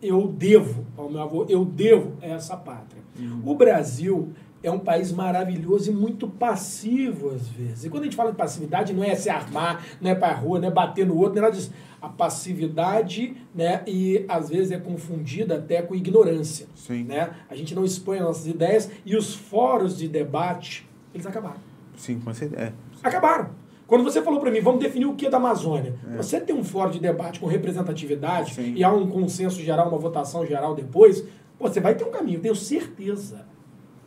eu 0.00 0.28
devo 0.28 0.86
ao 0.96 1.10
meu 1.10 1.20
avô, 1.20 1.44
eu 1.48 1.64
devo 1.64 2.12
a 2.22 2.26
essa 2.26 2.56
pátria. 2.56 3.02
O 3.44 3.56
Brasil 3.56 4.30
é 4.62 4.70
um 4.70 4.78
país 4.78 5.10
maravilhoso 5.10 5.90
e 5.90 5.92
muito 5.92 6.28
passivo 6.28 7.30
às 7.30 7.48
vezes. 7.48 7.84
E 7.84 7.90
quando 7.90 8.02
a 8.02 8.04
gente 8.04 8.14
fala 8.14 8.30
de 8.30 8.36
passividade, 8.36 8.92
não 8.92 9.02
é 9.02 9.16
se 9.16 9.28
armar, 9.28 9.84
não 10.00 10.12
é 10.12 10.14
para 10.14 10.32
rua, 10.32 10.60
não 10.60 10.68
é 10.68 10.70
bater 10.70 11.04
no 11.04 11.16
outro, 11.16 11.34
não 11.34 11.38
é 11.38 11.46
nada 11.46 11.56
disso. 11.56 11.72
A 12.00 12.08
passividade, 12.08 13.36
né, 13.52 13.82
e 13.84 14.24
às 14.28 14.48
vezes 14.48 14.70
é 14.70 14.78
confundida 14.78 15.56
até 15.56 15.82
com 15.82 15.92
ignorância. 15.92 16.68
Sim. 16.76 17.02
Né? 17.02 17.30
A 17.50 17.56
gente 17.56 17.74
não 17.74 17.84
expõe 17.84 18.18
as 18.18 18.24
nossas 18.24 18.46
ideias 18.46 18.88
e 19.04 19.16
os 19.16 19.34
fóruns 19.34 19.98
de 19.98 20.06
debate, 20.06 20.88
eles 21.12 21.26
acabaram. 21.26 21.66
Sim, 21.96 22.20
com 22.20 22.32
certeza. 22.32 22.62
É. 22.62 22.85
Acabaram. 23.06 23.50
Quando 23.86 24.02
você 24.02 24.20
falou 24.20 24.40
para 24.40 24.50
mim, 24.50 24.60
vamos 24.60 24.80
definir 24.80 25.06
o 25.06 25.14
que 25.14 25.26
é 25.26 25.30
da 25.30 25.36
Amazônia. 25.36 25.94
Você 26.16 26.40
tem 26.40 26.54
um 26.54 26.64
fórum 26.64 26.90
de 26.90 26.98
debate 26.98 27.38
com 27.38 27.46
representatividade 27.46 28.54
Sim. 28.54 28.74
e 28.74 28.82
há 28.82 28.92
um 28.92 29.08
consenso 29.08 29.60
geral, 29.60 29.88
uma 29.88 29.98
votação 29.98 30.44
geral 30.44 30.74
depois, 30.74 31.22
pô, 31.56 31.68
você 31.68 31.78
vai 31.78 31.94
ter 31.94 32.04
um 32.04 32.10
caminho, 32.10 32.40
tenho 32.40 32.56
certeza. 32.56 33.46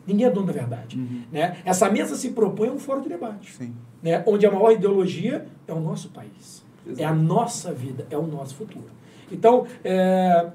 Ninguém 0.06 0.26
é 0.26 0.30
dono 0.30 0.46
da 0.46 0.52
verdade. 0.52 0.98
Né? 1.32 1.56
Essa 1.64 1.88
mesa 1.88 2.14
se 2.14 2.30
propõe 2.30 2.68
a 2.68 2.72
um 2.72 2.78
fórum 2.78 3.00
de 3.00 3.08
debate. 3.08 3.52
Sim. 3.52 3.74
Né? 4.02 4.22
Onde 4.26 4.44
a 4.44 4.50
maior 4.50 4.72
ideologia 4.72 5.46
é 5.66 5.72
o 5.72 5.80
nosso 5.80 6.10
país. 6.10 6.62
Exato. 6.86 7.02
É 7.02 7.04
a 7.04 7.14
nossa 7.14 7.72
vida, 7.72 8.06
é 8.10 8.18
o 8.18 8.26
nosso 8.26 8.54
futuro. 8.56 8.90
Então, 9.32 9.66
é, 9.82 10.50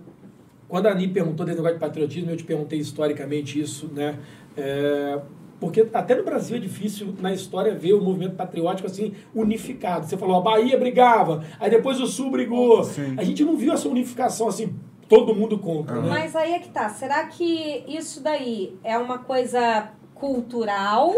quando 0.67 0.87
a 0.87 0.91
Ani 0.91 1.07
perguntou 1.07 1.45
desse 1.45 1.57
negócio 1.57 1.77
de 1.77 1.79
patriotismo, 1.79 2.29
eu 2.29 2.37
te 2.37 2.43
perguntei 2.43 2.79
historicamente 2.79 3.59
isso, 3.59 3.89
né? 3.93 4.19
É, 4.57 5.19
porque 5.59 5.87
até 5.93 6.15
no 6.15 6.23
Brasil 6.23 6.57
é 6.57 6.59
difícil, 6.59 7.13
na 7.19 7.33
história, 7.33 7.73
ver 7.73 7.93
o 7.93 8.01
movimento 8.01 8.35
patriótico 8.35 8.87
assim, 8.87 9.13
unificado. 9.33 10.05
Você 10.05 10.17
falou, 10.17 10.37
a 10.37 10.41
Bahia 10.41 10.77
brigava, 10.77 11.43
aí 11.59 11.69
depois 11.69 11.99
o 11.99 12.07
Sul 12.07 12.31
brigou. 12.31 12.83
Sim. 12.83 13.15
A 13.17 13.23
gente 13.23 13.43
não 13.43 13.55
viu 13.55 13.73
essa 13.73 13.87
unificação 13.87 14.47
assim, 14.47 14.75
todo 15.07 15.33
mundo 15.35 15.57
contra, 15.57 16.01
né? 16.01 16.09
Mas 16.09 16.35
aí 16.35 16.53
é 16.53 16.59
que 16.59 16.69
tá. 16.69 16.89
Será 16.89 17.25
que 17.25 17.83
isso 17.87 18.21
daí 18.21 18.77
é 18.83 18.97
uma 18.97 19.19
coisa 19.19 19.89
cultural 20.13 21.13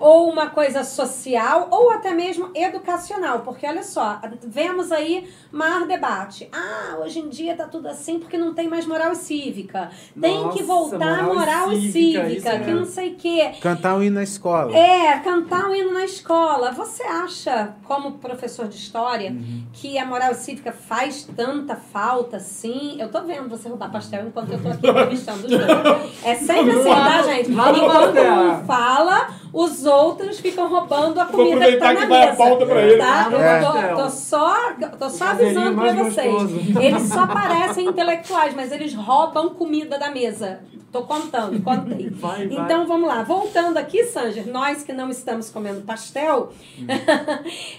ou 0.00 0.30
uma 0.30 0.50
coisa 0.50 0.84
social 0.84 1.68
ou 1.70 1.90
até 1.90 2.12
mesmo 2.12 2.50
educacional? 2.54 3.40
Porque 3.40 3.66
olha 3.66 3.82
só, 3.82 4.20
vemos 4.42 4.92
aí 4.92 5.28
maior 5.50 5.86
debate. 5.86 6.48
Ah, 6.52 6.96
hoje 7.00 7.20
em 7.20 7.28
dia 7.28 7.54
tá 7.56 7.66
tudo 7.66 7.88
assim 7.88 8.18
porque 8.18 8.36
não 8.36 8.54
tem 8.54 8.68
mais 8.68 8.86
moral 8.86 9.12
e 9.12 9.16
cívica. 9.16 9.90
Tem 10.20 10.42
Nossa, 10.42 10.56
que 10.56 10.62
voltar 10.62 11.22
moral 11.22 11.34
moral 11.34 11.72
e 11.72 11.90
cívica, 11.90 12.28
cívica, 12.28 12.60
que 12.60 12.70
não 12.72 12.84
sei 12.84 13.12
o 13.12 13.16
quê. 13.16 13.52
Cantar 13.60 13.96
um 13.96 14.02
hino 14.02 14.16
na 14.16 14.22
escola. 14.22 14.76
É, 14.76 15.18
cantar 15.20 15.68
o 15.68 15.74
hino 15.74 15.92
na 15.92 16.04
escola. 16.04 16.72
Você 16.72 17.02
acha, 17.02 17.74
como 17.84 18.12
professor 18.18 18.68
de 18.68 18.76
história, 18.76 19.34
que 19.72 19.98
a 19.98 20.04
moral 20.04 20.34
cívica 20.34 20.72
faz 20.72 21.24
tanta 21.36 21.76
falta 21.76 22.36
assim? 22.38 23.00
Eu 23.00 23.10
tô 23.10 23.22
vendo 23.22 23.48
você 23.48 23.68
roubar 23.68 23.90
pastel 23.90 24.26
enquanto 24.26 24.52
eu 24.52 24.62
tô 24.62 24.68
aqui 24.68 24.86
entrevistando 24.88 25.46
os 25.46 25.50
dois. 25.50 26.24
É 26.24 26.34
sempre 26.34 26.72
assim, 26.72 26.88
tá, 26.88 27.22
gente? 27.22 27.50
Enquanto 27.50 28.18
um 28.18 28.66
fala, 28.66 29.30
os 29.58 29.86
outros 29.86 30.38
ficam 30.38 30.68
roubando 30.68 31.18
a 31.18 31.24
comida 31.26 31.66
que 31.66 31.76
tá 31.78 31.92
na 31.94 32.00
que 32.02 32.06
vai 32.06 32.22
a 32.22 32.26
mesa. 32.26 32.36
pauta 32.36 32.66
pra 32.66 32.82
ele. 32.82 32.98
Tá? 32.98 33.28
Eu 33.32 33.40
É. 33.40 33.60
tô, 33.94 34.02
tô 34.02 34.10
só, 34.10 34.54
tô 34.98 35.08
só 35.08 35.24
avisando 35.28 35.74
pra 35.74 35.92
mais 35.94 35.96
vocês. 35.96 36.32
gostoso. 36.32 36.60
Eles 36.80 37.02
só 37.08 37.26
parecem 37.26 37.86
intelectuais, 37.88 38.54
mas 38.54 38.70
eles 38.70 38.92
roubam 38.94 39.50
comida 39.54 39.98
da 39.98 40.10
mesa. 40.10 40.60
Tô 40.92 41.02
contando, 41.02 41.60
contei. 41.62 42.08
Vai, 42.16 42.46
vai. 42.48 42.64
Então 42.64 42.86
vamos 42.86 43.08
lá. 43.08 43.22
Voltando 43.22 43.76
aqui, 43.76 44.04
Sanger, 44.04 44.46
nós 44.46 44.82
que 44.82 44.92
não 44.92 45.10
estamos 45.10 45.50
comendo 45.50 45.80
pastel, 45.82 46.52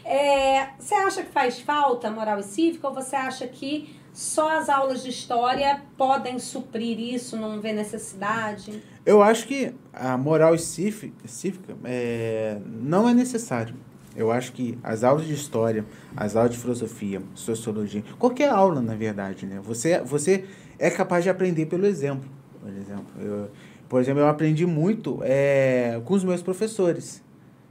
é, 0.05 0.67
você 0.79 0.95
acha 0.95 1.23
que 1.23 1.31
faz 1.31 1.59
falta 1.59 2.09
moral 2.09 2.39
e 2.39 2.43
cívica 2.43 2.87
ou 2.87 2.93
você 2.93 3.15
acha 3.15 3.47
que 3.47 3.95
só 4.13 4.49
as 4.57 4.67
aulas 4.69 5.03
de 5.03 5.09
história 5.09 5.81
podem 5.97 6.39
suprir 6.39 6.99
isso, 6.99 7.37
não 7.37 7.59
vê 7.59 7.71
necessidade? 7.71 8.81
Eu 9.07 9.23
acho 9.23 9.47
que 9.47 9.73
a 9.93 10.17
moral 10.17 10.53
e 10.53 10.59
cífi- 10.59 11.13
cívica 11.23 11.73
é, 11.85 12.57
não 12.65 13.07
é 13.07 13.13
necessário. 13.13 13.73
Eu 14.13 14.29
acho 14.33 14.51
que 14.51 14.77
as 14.83 15.01
aulas 15.01 15.25
de 15.25 15.33
história, 15.33 15.85
as 16.13 16.35
aulas 16.35 16.51
de 16.51 16.57
filosofia, 16.57 17.21
sociologia, 17.33 18.03
qualquer 18.19 18.49
aula, 18.49 18.81
na 18.81 18.95
verdade, 18.95 19.45
né? 19.45 19.61
Você, 19.63 20.01
você 20.01 20.43
é 20.77 20.89
capaz 20.89 21.23
de 21.23 21.29
aprender 21.29 21.67
pelo 21.67 21.85
exemplo. 21.85 22.27
Por 22.61 22.69
exemplo, 22.69 23.05
eu, 23.21 23.49
por 23.87 24.01
exemplo, 24.01 24.19
eu 24.19 24.27
aprendi 24.27 24.65
muito 24.65 25.19
é, 25.23 26.01
com 26.03 26.13
os 26.13 26.25
meus 26.25 26.41
professores, 26.41 27.23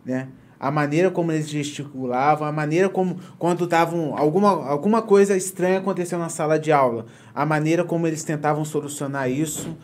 né? 0.06 0.28
A 0.58 0.70
maneira 0.70 1.10
como 1.10 1.32
eles 1.32 1.50
gesticulavam, 1.50 2.48
a 2.48 2.52
maneira 2.52 2.88
como, 2.88 3.18
quando 3.38 3.64
estavam 3.64 4.16
alguma, 4.16 4.48
alguma 4.70 5.02
coisa 5.02 5.36
estranha 5.36 5.80
aconteceu 5.80 6.18
na 6.18 6.30
sala 6.30 6.58
de 6.58 6.72
aula, 6.72 7.04
a 7.34 7.44
maneira 7.44 7.84
como 7.84 8.06
eles 8.06 8.24
tentavam 8.24 8.64
solucionar 8.64 9.30
isso. 9.30 9.76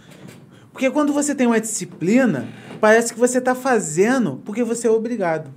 Porque 0.73 0.90
quando 0.90 1.12
você 1.12 1.35
tem 1.35 1.47
uma 1.47 1.61
disciplina, 1.61 2.49
parece 2.81 3.12
que 3.12 3.19
você 3.20 3.39
está 3.39 3.55
fazendo 3.55 4.40
porque 4.44 4.65
você 4.65 4.86
é 4.89 4.90
obrigado. 4.90 5.51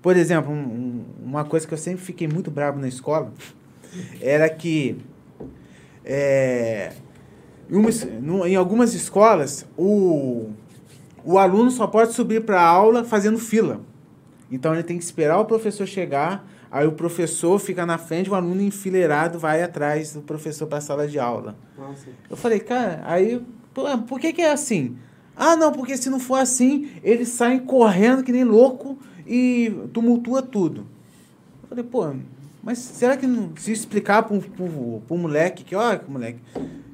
Por 0.00 0.16
exemplo, 0.16 0.52
um- 0.52 0.56
um- 0.56 1.04
uma 1.24 1.44
coisa 1.44 1.66
que 1.66 1.74
eu 1.74 1.78
sempre 1.78 2.04
fiquei 2.04 2.28
muito 2.28 2.50
bravo 2.50 2.78
na 2.78 2.86
escola 2.86 3.32
era 4.20 4.48
que 4.48 4.96
é, 6.04 6.92
em, 7.70 7.76
uma 7.76 7.88
es- 7.90 8.06
no- 8.22 8.46
em 8.46 8.54
algumas 8.54 8.94
escolas 8.94 9.66
o, 9.76 10.50
o 11.24 11.38
aluno 11.38 11.70
só 11.70 11.86
pode 11.86 12.12
subir 12.12 12.44
para 12.44 12.60
a 12.60 12.64
aula 12.66 13.04
fazendo 13.04 13.38
fila. 13.38 13.80
Então 14.50 14.72
ele 14.72 14.84
tem 14.84 14.96
que 14.96 15.02
esperar 15.04 15.38
o 15.40 15.44
professor 15.44 15.86
chegar, 15.86 16.46
aí 16.70 16.86
o 16.86 16.92
professor 16.92 17.58
fica 17.58 17.84
na 17.84 17.98
frente, 17.98 18.30
o 18.30 18.34
aluno 18.36 18.62
enfileirado 18.62 19.38
vai 19.38 19.60
atrás 19.62 20.12
do 20.12 20.20
professor 20.22 20.68
para 20.68 20.78
a 20.78 20.80
sala 20.80 21.08
de 21.08 21.18
aula. 21.18 21.56
Nossa. 21.76 22.06
Eu 22.30 22.36
falei, 22.36 22.60
cara, 22.60 23.02
aí, 23.04 23.42
por 24.06 24.20
que, 24.20 24.32
que 24.32 24.42
é 24.42 24.50
assim? 24.50 24.96
Ah, 25.36 25.54
não, 25.54 25.70
porque 25.70 25.96
se 25.96 26.08
não 26.08 26.18
for 26.18 26.36
assim, 26.36 26.88
eles 27.02 27.28
saem 27.28 27.58
correndo 27.58 28.24
que 28.24 28.32
nem 28.32 28.44
louco 28.44 28.98
e 29.26 29.70
tumultua 29.92 30.40
tudo. 30.40 30.86
Eu 31.62 31.68
falei, 31.68 31.84
pô, 31.84 32.14
mas 32.62 32.78
será 32.78 33.16
que 33.16 33.26
não, 33.26 33.50
se 33.56 33.70
explicar 33.70 34.22
para 34.22 34.34
um 34.34 35.18
moleque 35.18 35.62
que, 35.62 35.76
olha, 35.76 36.00
moleque, 36.08 36.40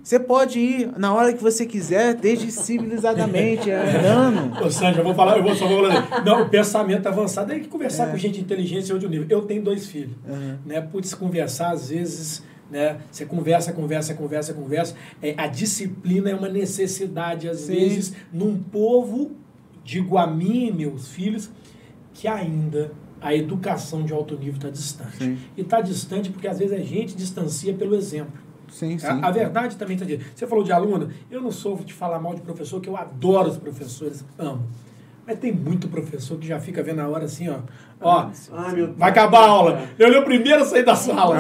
você 0.03 0.19
pode 0.19 0.59
ir 0.59 0.91
na 0.99 1.15
hora 1.15 1.33
que 1.33 1.41
você 1.41 1.65
quiser, 1.65 2.15
desde 2.15 2.51
civilizadamente, 2.51 3.71
andando. 3.73 4.65
Ô, 4.65 4.69
Sandra, 4.69 5.01
eu 5.01 5.05
vou 5.05 5.15
falar, 5.15 5.37
eu 5.37 5.45
vou 5.45 5.55
só 5.55 5.69
vou 5.69 5.89
falar. 5.89 6.25
Não, 6.25 6.43
o 6.43 6.49
pensamento 6.49 7.07
avançado 7.07 7.53
é 7.53 7.61
que 7.61 7.69
conversar 7.69 8.11
com 8.11 8.19
gente 8.19 8.41
inteligente 8.41 8.91
é 8.91 8.95
outro 8.95 9.09
nível. 9.09 9.27
Eu 9.31 9.43
tenho 9.43 9.63
dois 9.63 9.87
filhos. 9.87 10.17
Uhum. 10.29 10.57
Né? 10.67 10.81
Putz, 10.81 11.15
conversar, 11.15 11.71
às 11.71 11.91
vezes, 11.91 12.43
né? 12.73 13.01
Você 13.11 13.27
conversa, 13.27 13.73
conversa, 13.73 14.15
conversa, 14.15 14.55
conversa. 14.55 14.97
É, 15.21 15.35
a 15.37 15.47
disciplina 15.47 16.31
é 16.31 16.35
uma 16.35 16.49
necessidade, 16.49 17.49
às 17.49 17.61
Sim. 17.61 17.75
vezes, 17.75 18.15
num 18.33 18.61
povo, 18.61 19.33
digo 19.85 20.17
a 20.17 20.27
mim 20.27 20.69
e 20.69 20.73
meus 20.73 21.09
filhos, 21.09 21.51
que 22.15 22.27
ainda 22.27 22.93
a 23.21 23.35
educação 23.35 24.03
de 24.03 24.13
alto 24.13 24.37
nível 24.37 24.55
está 24.55 24.71
distante. 24.71 25.19
Sim. 25.19 25.39
E 25.57 25.61
está 25.61 25.81
distante 25.83 26.31
porque, 26.31 26.49
às 26.49 26.59
vezes, 26.59 26.73
a 26.73 26.83
gente 26.83 27.15
distancia 27.15 27.75
pelo 27.75 27.95
exemplo. 27.95 28.33
Sim, 28.71 28.99
sim. 28.99 29.07
A, 29.07 29.29
a 29.29 29.31
verdade 29.31 29.77
também 29.77 29.95
está 29.95 30.07
dizendo. 30.07 30.25
Você 30.35 30.47
falou 30.47 30.65
de 30.65 30.73
aluno, 30.73 31.11
eu 31.31 31.43
não 31.43 31.53
sou 31.53 31.77
de 31.77 31.93
falar 31.93 32.19
mal 32.19 32.35
de 32.35 32.41
professor, 32.41 32.81
que 32.81 32.89
eu 32.89 32.97
adoro 32.97 33.51
os 33.51 33.59
professores, 33.59 34.25
amo. 34.39 34.67
Mas 35.27 35.39
tem 35.39 35.53
muito 35.53 35.89
professor 35.89 36.37
que 36.39 36.47
já 36.47 36.59
fica 36.59 36.83
vendo 36.83 37.01
a 37.01 37.09
hora 37.09 37.25
assim, 37.27 37.49
ó. 37.49 37.59
Ó, 38.01 38.29
Ai, 38.53 38.73
meu 38.73 38.87
Deus. 38.89 38.99
vai 38.99 39.11
acabar 39.11 39.45
a 39.45 39.49
aula. 39.49 39.83
Eu 39.97 40.09
olhei 40.09 40.19
o 40.21 40.25
primeiro 40.25 40.63
a 40.63 40.65
sair 40.65 40.85
da 40.85 40.97
sala. 40.97 41.37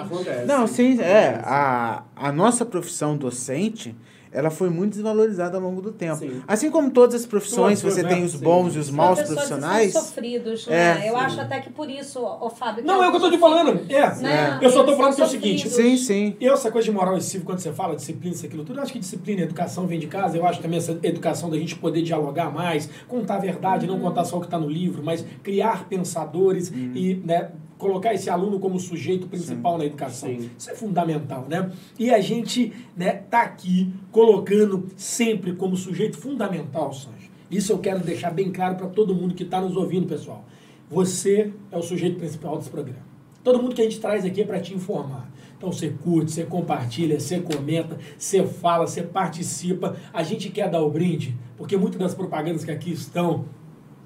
Acontece. 0.00 0.46
Não, 0.46 0.66
sim, 0.66 0.98
é. 1.00 1.40
A, 1.44 2.02
a 2.16 2.32
nossa 2.32 2.64
profissão 2.64 3.16
docente, 3.16 3.94
ela 4.34 4.50
foi 4.50 4.68
muito 4.68 4.94
desvalorizada 4.94 5.56
ao 5.56 5.62
longo 5.62 5.80
do 5.80 5.92
tempo. 5.92 6.16
Sim. 6.16 6.42
Assim 6.46 6.70
como 6.70 6.90
todas 6.90 7.14
as 7.14 7.24
profissões, 7.24 7.80
você 7.80 8.02
né? 8.02 8.08
tem 8.08 8.24
os 8.24 8.32
Sim. 8.32 8.38
bons 8.38 8.74
e 8.74 8.78
os 8.80 8.90
maus 8.90 9.22
profissionais. 9.22 9.92
são 9.92 10.02
sofridos, 10.02 10.66
É, 10.68 10.70
né? 10.94 11.08
Eu 11.08 11.14
sim. 11.14 11.20
acho 11.20 11.40
até 11.40 11.60
que 11.60 11.70
por 11.70 11.88
isso, 11.88 12.20
o 12.20 12.50
Fábio... 12.50 12.84
Não, 12.84 13.02
é 13.02 13.08
o 13.08 13.10
que 13.12 13.16
eu 13.16 13.20
tô 13.20 13.30
te 13.30 13.38
falando. 13.38 13.80
É. 13.88 14.14
Né? 14.16 14.58
Eu 14.60 14.70
só 14.70 14.82
tô 14.82 14.90
Eles 14.90 14.96
falando 14.96 15.14
que 15.14 15.22
é 15.22 15.24
o 15.24 15.28
seguinte. 15.28 15.70
Sim, 15.70 15.96
sim. 15.96 16.36
Eu, 16.40 16.54
essa 16.54 16.70
coisa 16.70 16.84
de 16.84 16.92
moral 16.92 17.16
e 17.16 17.22
cívico, 17.22 17.50
quando 17.50 17.60
você 17.60 17.72
fala 17.72 17.94
disciplina, 17.94 18.34
isso, 18.34 18.44
aquilo 18.44 18.64
tudo, 18.64 18.80
eu 18.80 18.82
acho 18.82 18.92
que 18.92 18.98
disciplina 18.98 19.40
e 19.42 19.44
educação 19.44 19.86
vem 19.86 20.00
de 20.00 20.08
casa. 20.08 20.36
Eu 20.36 20.44
acho 20.44 20.60
também 20.60 20.78
essa 20.78 20.98
educação 21.02 21.48
da 21.48 21.56
gente 21.56 21.76
poder 21.76 22.02
dialogar 22.02 22.50
mais, 22.52 22.90
contar 23.06 23.36
a 23.36 23.38
verdade, 23.38 23.86
não 23.86 24.00
contar 24.00 24.24
só 24.24 24.38
o 24.38 24.40
que 24.40 24.46
está 24.46 24.58
no 24.58 24.68
livro, 24.68 25.02
mas 25.04 25.24
criar 25.42 25.88
pensadores 25.88 26.70
e 26.70 27.22
né, 27.24 27.50
colocar 27.84 28.14
esse 28.14 28.30
aluno 28.30 28.58
como 28.58 28.80
sujeito 28.80 29.26
principal 29.26 29.76
na 29.76 29.84
educação. 29.84 30.30
Sim. 30.30 30.50
Isso 30.56 30.70
é 30.70 30.74
fundamental, 30.74 31.46
né? 31.46 31.70
E 31.98 32.10
a 32.10 32.18
gente 32.18 32.72
né, 32.96 33.12
tá 33.12 33.42
aqui 33.42 33.92
colocando 34.10 34.86
sempre 34.96 35.54
como 35.54 35.76
sujeito 35.76 36.16
fundamental, 36.16 36.94
Sancho. 36.94 37.30
Isso 37.50 37.72
eu 37.72 37.78
quero 37.78 38.00
deixar 38.00 38.30
bem 38.30 38.50
claro 38.50 38.76
para 38.76 38.86
todo 38.86 39.14
mundo 39.14 39.34
que 39.34 39.42
está 39.42 39.60
nos 39.60 39.76
ouvindo, 39.76 40.06
pessoal. 40.06 40.46
Você 40.90 41.52
é 41.70 41.76
o 41.76 41.82
sujeito 41.82 42.16
principal 42.16 42.56
desse 42.56 42.70
programa. 42.70 43.04
Todo 43.42 43.62
mundo 43.62 43.74
que 43.74 43.82
a 43.82 43.84
gente 43.84 44.00
traz 44.00 44.24
aqui 44.24 44.40
é 44.40 44.46
para 44.46 44.60
te 44.60 44.72
informar. 44.72 45.30
Então 45.58 45.70
você 45.70 45.90
curte, 45.90 46.32
você 46.32 46.44
compartilha, 46.44 47.20
você 47.20 47.38
comenta, 47.38 47.98
você 48.16 48.46
fala, 48.46 48.86
você 48.86 49.02
participa. 49.02 49.94
A 50.10 50.22
gente 50.22 50.48
quer 50.48 50.70
dar 50.70 50.80
o 50.80 50.90
brinde, 50.90 51.36
porque 51.58 51.76
muitas 51.76 52.00
das 52.00 52.14
propagandas 52.14 52.64
que 52.64 52.70
aqui 52.70 52.90
estão, 52.90 53.44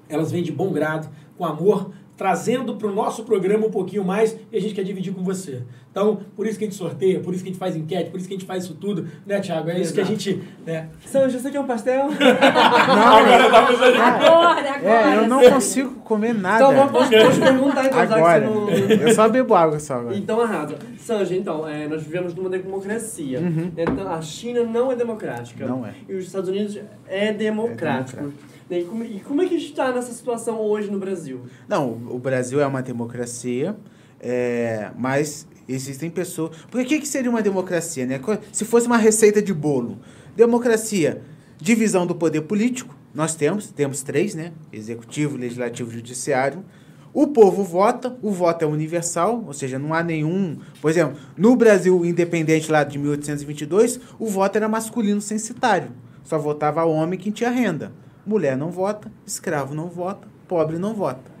elas 0.09 0.33
vêm 0.33 0.43
de 0.43 0.51
bom 0.51 0.73
grado, 0.73 1.09
com 1.37 1.45
amor, 1.45 1.91
trazendo 2.19 2.75
para 2.75 2.85
o 2.85 2.93
nosso 2.93 3.23
programa 3.23 3.65
um 3.65 3.71
pouquinho 3.71 4.03
mais 4.03 4.35
e 4.51 4.57
a 4.57 4.59
gente 4.59 4.75
quer 4.75 4.83
dividir 4.83 5.13
com 5.13 5.23
você. 5.23 5.61
Então, 5.89 6.19
por 6.35 6.45
isso 6.45 6.59
que 6.59 6.65
a 6.65 6.67
gente 6.67 6.75
sorteia, 6.75 7.21
por 7.21 7.33
isso 7.33 7.41
que 7.41 7.49
a 7.49 7.53
gente 7.53 7.59
faz 7.59 7.77
enquete, 7.77 8.11
por 8.11 8.17
isso 8.17 8.27
que 8.27 8.33
a 8.33 8.37
gente 8.37 8.45
faz 8.45 8.65
isso 8.65 8.73
tudo, 8.75 9.07
né, 9.25 9.39
Thiago? 9.39 9.69
É 9.69 9.79
isso 9.79 9.93
que 9.93 10.01
a 10.01 10.03
Exato. 10.03 10.19
gente. 10.19 10.43
Né? 10.65 10.89
Sanjo, 11.05 11.39
você 11.39 11.49
quer 11.49 11.61
um 11.61 11.65
pastel? 11.65 12.09
Agora 12.11 13.49
dá 13.49 13.63
pra 13.63 14.07
Agora, 14.07 14.69
agora. 14.69 15.11
É, 15.11 15.17
eu 15.17 15.27
não 15.29 15.49
consigo 15.49 15.91
comer 16.01 16.33
nada. 16.35 16.57
Então 16.57 16.75
vamos, 16.75 16.91
vamos, 16.91 17.37
perguntar 17.39 17.85
então, 17.85 17.99
Agora. 17.99 18.41
já 18.41 18.47
que 18.47 18.53
você 18.53 18.95
não... 18.95 19.07
Eu 19.07 19.15
só 19.15 19.29
bebo 19.29 19.55
água 19.55 19.79
só 19.79 19.93
agora. 19.95 20.15
Então 20.17 20.41
arrasa. 20.41 20.75
Sanjo, 20.99 21.33
então, 21.33 21.67
é, 21.67 21.87
nós 21.87 22.03
vivemos 22.03 22.35
numa 22.35 22.49
democracia. 22.49 23.39
Então, 23.77 24.11
a 24.11 24.21
China 24.21 24.63
não 24.63 24.91
é 24.91 24.95
democrática. 24.95 25.65
Não 25.65 25.85
é. 25.85 25.93
E 26.07 26.15
os 26.15 26.25
Estados 26.25 26.49
Unidos 26.49 26.77
é 27.07 27.31
democrático. 27.31 28.17
democrático. 28.17 28.48
E 28.69 28.83
como, 28.83 29.03
e 29.03 29.19
como 29.21 29.41
é 29.41 29.47
que 29.47 29.55
a 29.55 29.57
gente 29.57 29.71
está 29.71 29.91
nessa 29.91 30.13
situação 30.13 30.59
hoje 30.59 30.91
no 30.91 30.99
Brasil? 30.99 31.41
Não, 31.67 31.91
o 32.09 32.19
Brasil 32.19 32.61
é 32.61 32.67
uma 32.67 32.83
democracia, 32.83 33.75
é, 34.19 34.91
mas 34.95 35.47
existem 35.67 36.09
pessoas. 36.09 36.55
Porque 36.69 36.85
o 36.85 36.87
que, 36.87 36.99
que 36.99 37.07
seria 37.07 37.31
uma 37.31 37.41
democracia? 37.41 38.05
Né? 38.05 38.19
Se 38.51 38.65
fosse 38.65 38.85
uma 38.85 38.97
receita 38.97 39.41
de 39.41 39.53
bolo. 39.53 39.97
Democracia, 40.35 41.21
divisão 41.57 42.05
do 42.05 42.13
poder 42.13 42.41
político, 42.41 42.95
nós 43.13 43.33
temos, 43.33 43.71
temos 43.71 44.03
três, 44.03 44.35
né? 44.35 44.53
Executivo, 44.71 45.35
legislativo, 45.35 45.89
judiciário. 45.89 46.63
O 47.11 47.27
povo 47.27 47.63
vota, 47.63 48.15
o 48.21 48.31
voto 48.31 48.63
é 48.63 48.67
universal, 48.67 49.43
ou 49.47 49.53
seja, 49.53 49.79
não 49.79 49.95
há 49.95 50.03
nenhum. 50.03 50.59
Por 50.79 50.91
exemplo, 50.91 51.17
no 51.35 51.55
Brasil 51.55 52.05
independente 52.05 52.71
lá 52.71 52.83
de 52.83 52.99
1822, 52.99 53.99
o 54.19 54.27
voto 54.27 54.57
era 54.57 54.69
masculino 54.69 55.19
censitário. 55.19 55.91
Só 56.23 56.37
votava 56.37 56.85
homem 56.85 57.17
quem 57.17 57.31
tinha 57.31 57.49
renda. 57.49 57.91
Mulher 58.25 58.57
não 58.57 58.69
vota, 58.69 59.11
escravo 59.25 59.73
não 59.73 59.87
vota, 59.87 60.27
pobre 60.47 60.77
não 60.77 60.93
vota. 60.93 61.31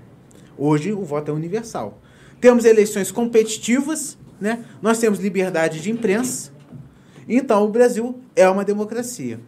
Hoje 0.57 0.91
o 0.91 1.03
voto 1.03 1.31
é 1.31 1.33
universal. 1.33 1.99
Temos 2.41 2.65
eleições 2.65 3.11
competitivas, 3.11 4.17
né? 4.39 4.65
Nós 4.81 4.99
temos 4.99 5.19
liberdade 5.19 5.81
de 5.81 5.91
imprensa. 5.91 6.51
Então 7.27 7.63
o 7.63 7.69
Brasil 7.69 8.19
é 8.35 8.49
uma 8.49 8.65
democracia. 8.65 9.39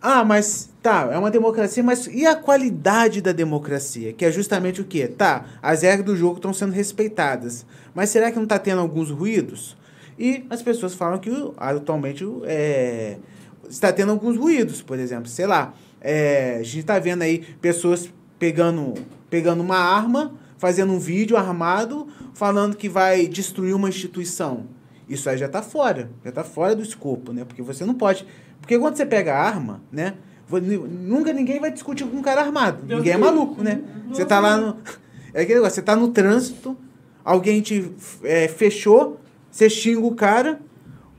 Ah, 0.00 0.24
mas 0.24 0.68
tá, 0.82 1.10
é 1.12 1.16
uma 1.16 1.30
democracia, 1.30 1.80
mas 1.80 2.08
e 2.08 2.26
a 2.26 2.34
qualidade 2.34 3.22
da 3.22 3.30
democracia? 3.30 4.12
Que 4.12 4.24
é 4.24 4.32
justamente 4.32 4.80
o 4.80 4.84
quê? 4.84 5.06
Tá, 5.06 5.46
as 5.62 5.82
regras 5.82 6.04
do 6.04 6.16
jogo 6.16 6.36
estão 6.36 6.52
sendo 6.52 6.72
respeitadas. 6.72 7.64
Mas 7.94 8.10
será 8.10 8.30
que 8.30 8.36
não 8.36 8.42
está 8.42 8.58
tendo 8.58 8.80
alguns 8.80 9.10
ruídos? 9.10 9.76
E 10.18 10.44
as 10.50 10.60
pessoas 10.60 10.94
falam 10.94 11.18
que 11.18 11.30
atualmente 11.56 12.26
é, 12.44 13.18
está 13.68 13.92
tendo 13.92 14.10
alguns 14.10 14.36
ruídos, 14.36 14.82
por 14.82 14.98
exemplo, 14.98 15.28
sei 15.28 15.46
lá. 15.46 15.72
É, 16.02 16.56
a 16.56 16.62
gente 16.62 16.80
está 16.80 16.98
vendo 16.98 17.22
aí 17.22 17.38
pessoas 17.60 18.12
pegando, 18.38 18.94
pegando 19.30 19.62
uma 19.62 19.78
arma, 19.78 20.34
fazendo 20.58 20.92
um 20.92 20.98
vídeo 20.98 21.36
armado, 21.36 22.08
falando 22.34 22.76
que 22.76 22.88
vai 22.88 23.26
destruir 23.26 23.74
uma 23.74 23.88
instituição. 23.88 24.66
Isso 25.08 25.30
aí 25.30 25.38
já 25.38 25.46
está 25.46 25.62
fora, 25.62 26.10
já 26.24 26.30
está 26.30 26.42
fora 26.42 26.74
do 26.74 26.82
escopo, 26.82 27.32
né? 27.32 27.44
Porque 27.44 27.62
você 27.62 27.84
não 27.84 27.94
pode. 27.94 28.26
Porque 28.60 28.78
quando 28.78 28.96
você 28.96 29.06
pega 29.06 29.32
a 29.34 29.40
arma, 29.40 29.80
né? 29.92 30.14
Nunca 30.50 31.32
ninguém 31.32 31.58
vai 31.60 31.70
discutir 31.70 32.04
com 32.04 32.16
um 32.16 32.22
cara 32.22 32.42
armado. 32.42 32.84
Meu 32.84 32.98
ninguém 32.98 33.12
é 33.12 33.16
Deus. 33.16 33.26
maluco, 33.30 33.62
né? 33.62 33.80
Você 34.08 34.24
tá 34.24 34.40
lá 34.40 34.56
no. 34.56 34.76
É 35.34 35.40
aquele 35.40 35.60
negócio, 35.60 35.76
você 35.76 35.82
tá 35.82 35.96
no 35.96 36.08
trânsito, 36.08 36.76
alguém 37.24 37.62
te 37.62 37.90
é, 38.22 38.48
fechou, 38.48 39.18
você 39.50 39.70
xinga 39.70 40.06
o 40.06 40.14
cara, 40.14 40.60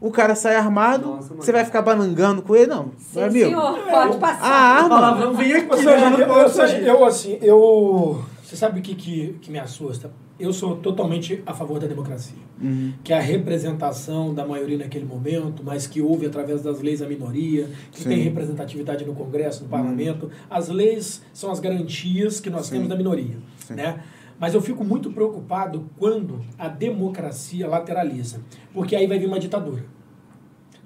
o 0.04 0.12
cara 0.12 0.36
sai 0.36 0.58
armado, 0.58 1.08
Nossa, 1.08 1.34
você 1.34 1.50
vai 1.50 1.64
ficar 1.64 1.82
balangando 1.82 2.42
com 2.42 2.54
ele? 2.54 2.68
Não, 2.68 2.92
Sim, 2.98 3.20
meu 3.20 3.26
amigo. 3.26 3.46
senhor, 3.46 3.80
pode 3.90 4.18
A 4.18 4.20
passar. 4.20 4.52
arma. 4.52 4.90
Palavrão 4.90 5.34
vem 5.34 5.54
aqui, 5.54 5.86
né? 5.86 6.10
Não 6.10 6.42
eu, 6.86 7.06
assim, 7.06 7.38
eu. 7.42 8.22
Você 8.44 8.58
sabe 8.58 8.82
o 8.82 8.84
que, 8.84 8.96
que, 8.96 9.38
que 9.42 9.50
me 9.50 9.58
assusta? 9.58 10.12
Eu 10.38 10.52
sou 10.52 10.76
totalmente 10.76 11.42
a 11.46 11.54
favor 11.54 11.80
da 11.80 11.88
democracia. 11.88 12.36
Uhum. 12.62 12.92
Que 13.02 13.14
é 13.14 13.18
a 13.18 13.22
representação 13.22 14.34
da 14.34 14.46
maioria 14.46 14.78
naquele 14.78 15.06
momento, 15.06 15.64
mas 15.64 15.88
que 15.88 16.02
houve 16.02 16.26
através 16.26 16.62
das 16.62 16.82
leis 16.82 17.02
a 17.02 17.08
minoria, 17.08 17.70
que 17.90 18.02
Sim. 18.02 18.10
tem 18.10 18.20
representatividade 18.24 19.06
no 19.06 19.14
Congresso, 19.14 19.64
no 19.64 19.70
Parlamento. 19.70 20.30
As 20.50 20.68
leis 20.68 21.22
são 21.34 21.50
as 21.50 21.62
garantias 21.62 22.42
que 22.42 22.50
nós 22.50 22.66
Sim. 22.66 22.74
temos 22.74 22.90
da 22.90 22.96
minoria. 22.98 23.38
Sim. 23.58 23.76
Né? 23.76 24.00
Mas 24.44 24.54
eu 24.54 24.62
fico 24.62 24.84
muito 24.84 25.10
preocupado 25.10 25.90
quando 25.98 26.42
a 26.60 26.68
democracia 26.68 27.66
lateraliza. 27.66 28.42
Porque 28.74 28.94
aí 28.94 29.08
vai 29.08 29.18
vir 29.18 29.26
uma 29.26 29.40
ditadura. 29.40 29.86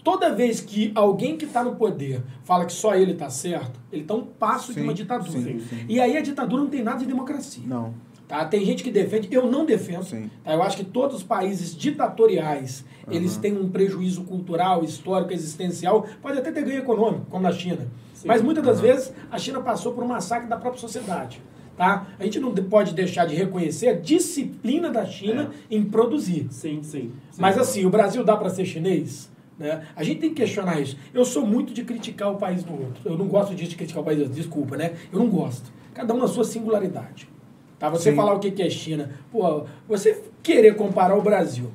Toda 0.03 0.31
vez 0.31 0.61
que 0.61 0.91
alguém 0.93 1.35
que 1.35 1.45
está 1.45 1.63
no 1.63 1.75
poder 1.75 2.21
fala 2.43 2.67
que 2.67 2.71
só 2.71 2.93
ele 2.93 3.13
está 3.13 3.31
certo, 3.31 3.79
ele 3.91 4.03
está 4.03 4.13
um 4.13 4.21
passo 4.23 4.67
de 4.67 4.79
Sim, 4.81 4.83
uma 4.83 4.93
ditadura. 4.93 5.31
sim, 5.31 5.59
sim. 5.59 5.85
E 5.89 5.99
aí 5.99 6.15
a 6.15 6.21
ditadura 6.21 6.61
não 6.61 6.69
tem 6.69 6.83
nada 6.83 6.99
de 6.99 7.07
democracia. 7.07 7.63
Não. 7.65 7.95
Tá? 8.27 8.45
Tem 8.45 8.63
gente 8.63 8.83
que 8.83 8.91
defende, 8.91 9.27
eu 9.31 9.49
não 9.49 9.65
defendo. 9.65 10.07
Tá? 10.43 10.53
Eu 10.53 10.61
acho 10.61 10.77
que 10.77 10.85
todos 10.85 11.15
os 11.15 11.23
países 11.23 11.75
ditatoriais, 11.75 12.85
eles 13.09 13.37
têm 13.37 13.57
um 13.57 13.69
prejuízo 13.69 14.23
cultural, 14.23 14.83
histórico, 14.83 15.33
existencial, 15.33 16.05
pode 16.21 16.37
até 16.37 16.51
ter 16.51 16.63
ganho 16.63 16.77
econômico, 16.77 17.25
como 17.31 17.41
na 17.41 17.51
China. 17.51 17.87
Sim. 18.13 18.27
Mas 18.27 18.39
muitas 18.39 18.63
das 18.63 18.79
vezes 18.79 19.11
a 19.31 19.39
China 19.39 19.61
passou 19.61 19.93
por 19.93 20.03
um 20.03 20.07
massacre 20.07 20.47
da 20.47 20.57
própria 20.57 20.79
sociedade. 20.79 21.41
Tá? 21.77 22.07
A 22.19 22.23
gente 22.23 22.39
não 22.39 22.51
de- 22.51 22.63
pode 22.63 22.95
deixar 22.95 23.25
de 23.27 23.35
reconhecer 23.35 23.87
a 23.89 23.93
disciplina 23.93 24.89
da 24.89 25.05
China 25.05 25.51
em 25.69 25.83
produzir. 25.83 26.47
Sim, 26.49 26.81
sim. 26.81 27.11
sim. 27.31 27.39
Mas 27.39 27.55
assim, 27.57 27.85
o 27.85 27.89
Brasil 27.91 28.23
dá 28.23 28.35
para 28.35 28.49
ser 28.49 28.65
chinês? 28.65 29.29
Né? 29.59 29.83
A 29.95 30.01
gente 30.03 30.19
tem 30.19 30.29
que 30.31 30.37
questionar 30.37 30.81
isso. 30.81 30.97
Eu 31.13 31.23
sou 31.23 31.45
muito 31.45 31.73
de 31.73 31.83
criticar 31.83 32.31
o 32.31 32.35
país 32.37 32.63
do 32.63 32.73
outro. 32.73 33.01
Eu 33.05 33.15
não 33.15 33.27
gosto 33.27 33.53
disso 33.53 33.69
de 33.69 33.75
criticar 33.75 34.01
o 34.01 34.05
país 34.05 34.17
do 34.17 34.23
outro. 34.23 34.35
Desculpa, 34.35 34.75
né? 34.75 34.93
Eu 35.13 35.19
não 35.19 35.29
gosto. 35.29 35.71
Cada 35.93 36.13
um 36.15 36.17
na 36.17 36.27
sua 36.27 36.43
singularidade. 36.43 37.29
Tá? 37.77 37.89
Você 37.89 38.09
Sim. 38.09 38.15
falar 38.15 38.33
o 38.33 38.39
que 38.39 38.59
é 38.61 38.69
China. 38.71 39.11
Pô, 39.31 39.65
você 39.87 40.23
querer 40.41 40.75
comparar 40.75 41.15
o 41.15 41.21
Brasil, 41.21 41.71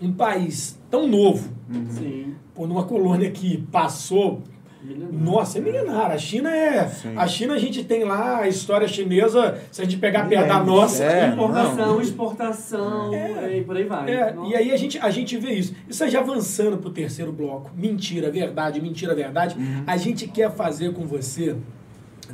um 0.00 0.12
país 0.12 0.78
tão 0.88 1.08
novo, 1.08 1.48
Sim. 1.90 2.34
pô, 2.54 2.64
numa 2.66 2.84
colônia 2.84 3.28
que 3.30 3.58
passou 3.72 4.42
Milenar. 4.82 5.12
nossa, 5.12 5.58
é 5.58 5.60
milenar. 5.60 6.10
A 6.10 6.18
China 6.18 6.50
é. 6.54 6.86
Sim. 6.88 7.14
A 7.16 7.26
China 7.26 7.54
a 7.54 7.58
gente 7.58 7.82
tem 7.84 8.04
lá 8.04 8.38
a 8.40 8.48
história 8.48 8.86
chinesa, 8.86 9.58
se 9.72 9.80
a 9.80 9.84
gente 9.84 9.96
pegar 9.96 10.28
perto 10.28 10.48
da 10.48 10.58
É, 10.58 10.62
nossa. 10.64 11.04
é, 11.04 11.28
Importação, 11.28 12.00
exportação, 12.00 13.10
e 13.50 13.62
por 13.62 13.76
aí 13.76 13.84
vai. 13.84 14.10
É, 14.10 14.34
e 14.48 14.54
aí 14.54 14.72
a 14.72 14.76
gente, 14.76 14.98
a 14.98 15.10
gente 15.10 15.36
vê 15.36 15.52
isso. 15.54 15.74
Isso 15.88 16.04
aí 16.04 16.10
já 16.10 16.20
avançando 16.20 16.76
pro 16.78 16.90
terceiro 16.90 17.32
bloco. 17.32 17.70
Mentira, 17.76 18.30
verdade, 18.30 18.80
mentira, 18.80 19.14
verdade. 19.14 19.56
Uhum. 19.58 19.82
A 19.86 19.96
gente 19.96 20.28
quer 20.28 20.50
fazer 20.52 20.92
com 20.92 21.06
você, 21.06 21.56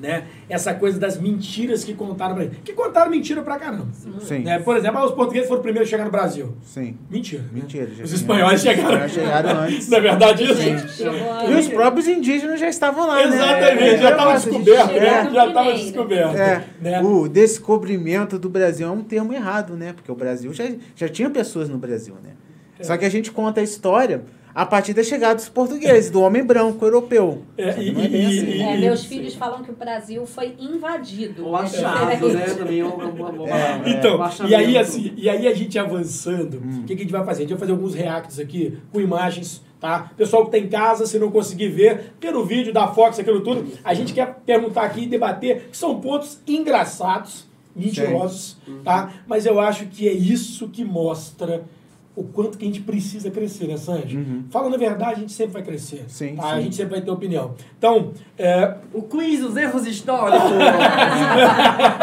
né, 0.01 0.24
essa 0.48 0.74
coisa 0.74 0.98
das 0.98 1.19
mentiras 1.19 1.85
que 1.85 1.94
contaram 1.94 2.35
pra 2.35 2.44
gente. 2.44 2.56
Que 2.62 2.73
contaram 2.73 3.10
mentira 3.10 3.43
pra 3.43 3.56
caramba. 3.59 3.89
Sim. 4.20 4.40
Né? 4.40 4.59
Por 4.59 4.77
exemplo, 4.77 4.98
ah, 4.98 5.05
os 5.06 5.12
portugueses 5.12 5.48
foram 5.48 5.60
os 5.60 5.62
primeiros 5.62 5.89
a 5.89 5.90
chegar 5.90 6.05
no 6.05 6.10
Brasil. 6.10 6.55
Sim. 6.62 6.97
Mentira. 7.10 7.43
né? 7.43 7.48
Mentira, 7.52 7.89
já 7.97 8.05
Os 8.05 8.12
espanhóis 8.12 8.60
chegaram. 8.60 8.98
já 9.01 9.09
chegaram 9.09 9.51
antes. 9.62 9.89
Não 9.89 9.98
é 9.98 10.01
verdade 10.01 10.44
isso? 10.44 10.55
Gente, 10.62 11.02
E 11.51 11.55
os 11.55 11.69
próprios 11.69 12.09
indígenas 12.09 12.59
já 12.60 12.69
estavam 12.69 13.06
lá, 13.06 13.16
né? 13.27 13.36
Exatamente, 13.36 13.98
já 14.02 14.09
É, 14.09 14.10
estava 14.12 14.32
nossa, 14.32 14.51
descoberto, 14.51 14.93
né? 14.93 15.31
Já 15.32 15.47
estava 15.48 15.73
descoberto. 15.73 16.36
É, 16.36 16.64
né? 16.81 17.02
o 17.02 17.28
descobrimento 17.28 18.39
do 18.39 18.48
Brasil 18.48 18.86
é 18.86 18.90
um 18.90 19.02
termo 19.02 19.32
errado, 19.32 19.77
né? 19.77 19.93
Porque 19.93 20.10
o 20.10 20.14
Brasil 20.14 20.52
já, 20.52 20.64
já 20.97 21.09
tinha 21.09 21.31
pessoas 21.31 21.69
no 21.69 21.78
Brasil, 21.78 22.14
né? 22.23 22.31
É. 22.78 22.85
Só 22.85 22.97
que 22.97 23.05
a 23.05 23.09
gente 23.10 23.31
conta 23.31 23.60
a 23.60 23.62
história 23.64 24.23
a 24.55 24.66
partir 24.66 24.93
da 24.95 25.03
chegada 25.03 25.37
dos 25.37 25.49
portugueses, 25.49 26.11
do 26.11 26.20
homem 26.20 26.45
branco 26.45 26.85
europeu. 26.85 27.43
É, 27.57 27.81
e- 27.81 27.89
é 27.89 28.09
e- 28.09 28.27
assim. 28.27 28.47
e- 28.51 28.61
É, 28.62 28.77
meus 28.77 29.05
filhos 29.05 29.35
falam 29.35 29.62
que 29.62 29.70
o 29.70 29.74
Brasil 29.74 30.27
foi 30.27 30.55
invadido. 30.61 31.47
Ou 31.47 31.57
É 31.57 31.62
achado, 31.62 32.11
diferente. 32.11 32.35
né? 32.35 32.55
Também 32.55 32.81
é 32.81 32.85
uma, 32.85 33.05
uma 33.07 33.49
É, 33.49 33.83
Então, 33.91 34.20
um 34.20 34.47
e 34.49 34.55
aí, 34.55 34.77
assim, 34.79 35.12
e 35.16 35.29
aí 35.29 35.47
a 35.49 35.55
gente 35.55 35.79
avançando, 35.79 36.55
o 36.59 36.62
Hum. 36.65 36.83
que, 36.87 36.95
que 36.95 37.03
a 37.03 37.05
gente 37.05 37.12
vai 37.12 37.24
fazer? 37.24 37.39
A 37.39 37.43
gente 37.43 37.51
vai 37.51 37.59
fazer 37.61 37.73
alguns 37.73 37.95
reacts 37.95 38.39
aqui 38.39 38.79
com 38.93 39.01
imagens 39.01 39.62
tá? 39.81 40.12
Pessoal 40.16 40.45
que 40.45 40.53
tá 40.53 40.59
em 40.59 40.69
casa, 40.69 41.07
se 41.07 41.19
não 41.19 41.29
conseguir 41.29 41.66
ver, 41.66 42.12
pelo 42.20 42.45
vídeo 42.45 42.73
da 42.73 42.87
Fox, 42.87 43.19
aquilo 43.19 43.41
tudo, 43.41 43.66
a 43.83 43.93
gente 43.93 44.12
quer 44.15 44.37
perguntar 44.47 44.83
aqui 44.83 45.01
e 45.03 45.07
debater, 45.09 45.70
que 45.73 45.77
são 45.77 45.99
pontos 46.01 46.39
engraçados, 46.47 47.47
mentirosos, 47.74 48.57
tá? 48.85 49.12
Mas 49.27 49.45
eu 49.45 49.59
acho 49.59 49.87
que 49.87 50.09
é 50.09 50.12
isso 50.12 50.69
que 50.69 50.85
mostra 50.85 51.65
o 52.14 52.24
quanto 52.24 52.59
que 52.59 52.64
a 52.64 52.68
gente 52.68 52.80
precisa 52.82 53.30
crescer, 53.30 53.66
né, 53.68 53.76
Sanji? 53.78 54.44
Falando 54.51 54.74
a 54.74 54.78
verdade, 54.78 55.12
a 55.12 55.18
gente 55.20 55.32
sempre 55.32 55.55
vai 55.55 55.62
crescer. 55.62 56.05
Sim, 56.09 56.36
tá? 56.36 56.52
A 56.52 56.56
sim. 56.56 56.62
gente 56.64 56.76
sempre 56.76 56.93
vai 56.97 57.01
ter 57.01 57.10
opinião. 57.10 57.55
Então, 57.78 58.12
é, 58.39 58.76
O 58.93 59.02
quiz, 59.02 59.43
os 59.43 59.56
erros 59.56 59.86
históricos. 59.86 60.51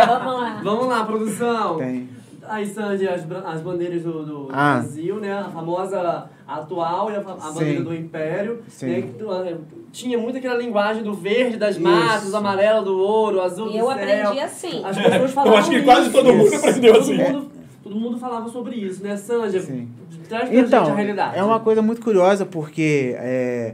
Vamos 0.08 0.34
lá. 0.42 0.62
Vamos 0.64 0.88
lá, 0.88 1.04
produção. 1.06 1.78
Tem. 1.78 2.10
Aí, 2.48 2.66
Sandy, 2.66 3.08
as, 3.08 3.24
as 3.46 3.62
bandeiras 3.62 4.02
do, 4.02 4.26
do 4.26 4.50
Ah. 4.52 4.80
Brasil, 4.80 5.18
né? 5.18 5.32
A 5.38 5.44
famosa 5.44 6.26
atual 6.48 7.12
e 7.12 7.16
a, 7.16 7.20
a 7.20 7.52
bandeira 7.52 7.84
do 7.84 7.94
Império. 7.94 8.64
Sim. 8.68 8.88
Né? 8.88 9.10
eh, 9.46 9.56
Tinha 9.92 10.18
muito 10.18 10.38
aquela 10.40 10.58
linguagem 10.58 11.04
do 11.04 11.14
verde 11.14 11.58
das 11.58 11.76
Isso. 11.76 11.84
matas, 11.84 12.32
do 12.32 12.36
amarelo 12.38 12.84
do 12.84 12.98
ouro, 12.98 13.38
o 13.38 13.42
azul 13.42 13.68
do 13.70 13.78
Eu 13.78 13.86
céu. 13.86 13.92
aprendi 13.92 14.40
assim. 14.40 14.84
As 14.84 14.98
pessoas 14.98 15.32
falavam 15.32 15.54
Eu 15.54 15.60
acho 15.60 15.70
que 15.70 15.82
quase 15.84 16.02
isso. 16.10 16.12
todo 16.12 16.34
mundo 16.34 16.56
aprendeu 16.56 16.94
todo 16.94 17.02
assim. 17.04 17.18
Mundo, 17.18 17.52
todo 17.90 18.00
mundo 18.00 18.20
falava 18.20 18.48
sobre 18.50 18.76
isso, 18.76 19.04
né, 19.04 19.18
Sanja? 19.18 19.60
Sim. 19.60 19.90
Traz 20.28 20.48
pra 20.48 20.54
gente 20.54 20.68
Então, 20.68 20.86
a 20.92 20.96
realidade. 20.96 21.38
é 21.38 21.44
uma 21.44 21.60
coisa 21.60 21.82
muito 21.82 22.02
curiosa, 22.02 22.46
porque 22.46 23.16
é, 23.18 23.74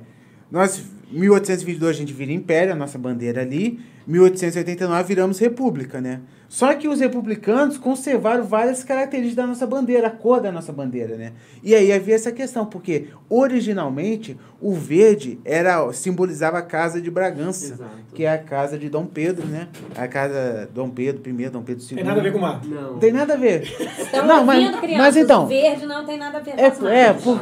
nós, 0.50 0.84
1822, 1.12 1.96
a 1.96 2.00
gente 2.00 2.14
vira 2.14 2.32
império, 2.32 2.72
a 2.72 2.76
nossa 2.76 2.98
bandeira 2.98 3.42
ali. 3.42 3.80
1889, 4.08 5.04
viramos 5.04 5.40
república, 5.40 6.00
né? 6.00 6.22
Só 6.48 6.74
que 6.74 6.88
os 6.88 7.00
republicanos 7.00 7.78
conservaram 7.78 8.44
várias 8.44 8.84
características 8.84 9.36
da 9.36 9.48
nossa 9.48 9.66
bandeira, 9.66 10.08
a 10.08 10.12
cor 10.12 10.40
da 10.40 10.52
nossa 10.52 10.72
bandeira, 10.72 11.16
né? 11.18 11.34
E 11.64 11.74
aí 11.74 11.92
havia 11.92 12.16
essa 12.16 12.32
questão, 12.32 12.66
porque 12.66 13.08
originalmente 13.30 14.38
o 14.62 14.74
verde 14.74 15.40
era 15.44 15.92
simbolizava 15.94 16.58
a 16.58 16.62
casa 16.62 17.02
de 17.02 17.10
Bragança, 17.10 17.74
Exato. 17.74 17.90
que 18.14 18.24
é 18.26 18.32
a 18.32 18.38
casa 18.38 18.78
de 18.78 18.90
Dom 18.90 19.06
Pedro, 19.06 19.46
né? 19.48 19.68
A 19.96 20.08
casa 20.08 20.70
Dom 20.74 20.90
Pedro 20.90 21.22
I, 21.30 21.50
Dom 21.50 21.64
Pedro 21.64 21.84
II. 21.84 21.96
tem 21.96 22.04
nada 22.04 22.20
a 22.20 22.24
ver 22.24 22.32
com 22.32 22.38
o 22.38 22.42
mar. 22.42 22.62
Não. 22.66 22.92
Não 22.94 23.00
tem 23.00 23.12
nada 23.12 23.34
a 23.34 23.38
ver. 23.38 23.64
Estão 24.00 24.26
Não, 24.28 24.46
mas- 24.46 24.80
crianças? 24.80 24.98
mas 24.98 25.18
então- 25.18 25.44
O 25.44 25.48
verde 25.48 25.86
não 25.86 26.06
tem 26.06 26.18
nada 26.18 26.38
a 26.38 26.42
ver 26.42 26.52
com 26.52 26.60
É, 26.62 26.66
as 26.68 26.82
é, 26.84 27.14
por-. 27.14 27.42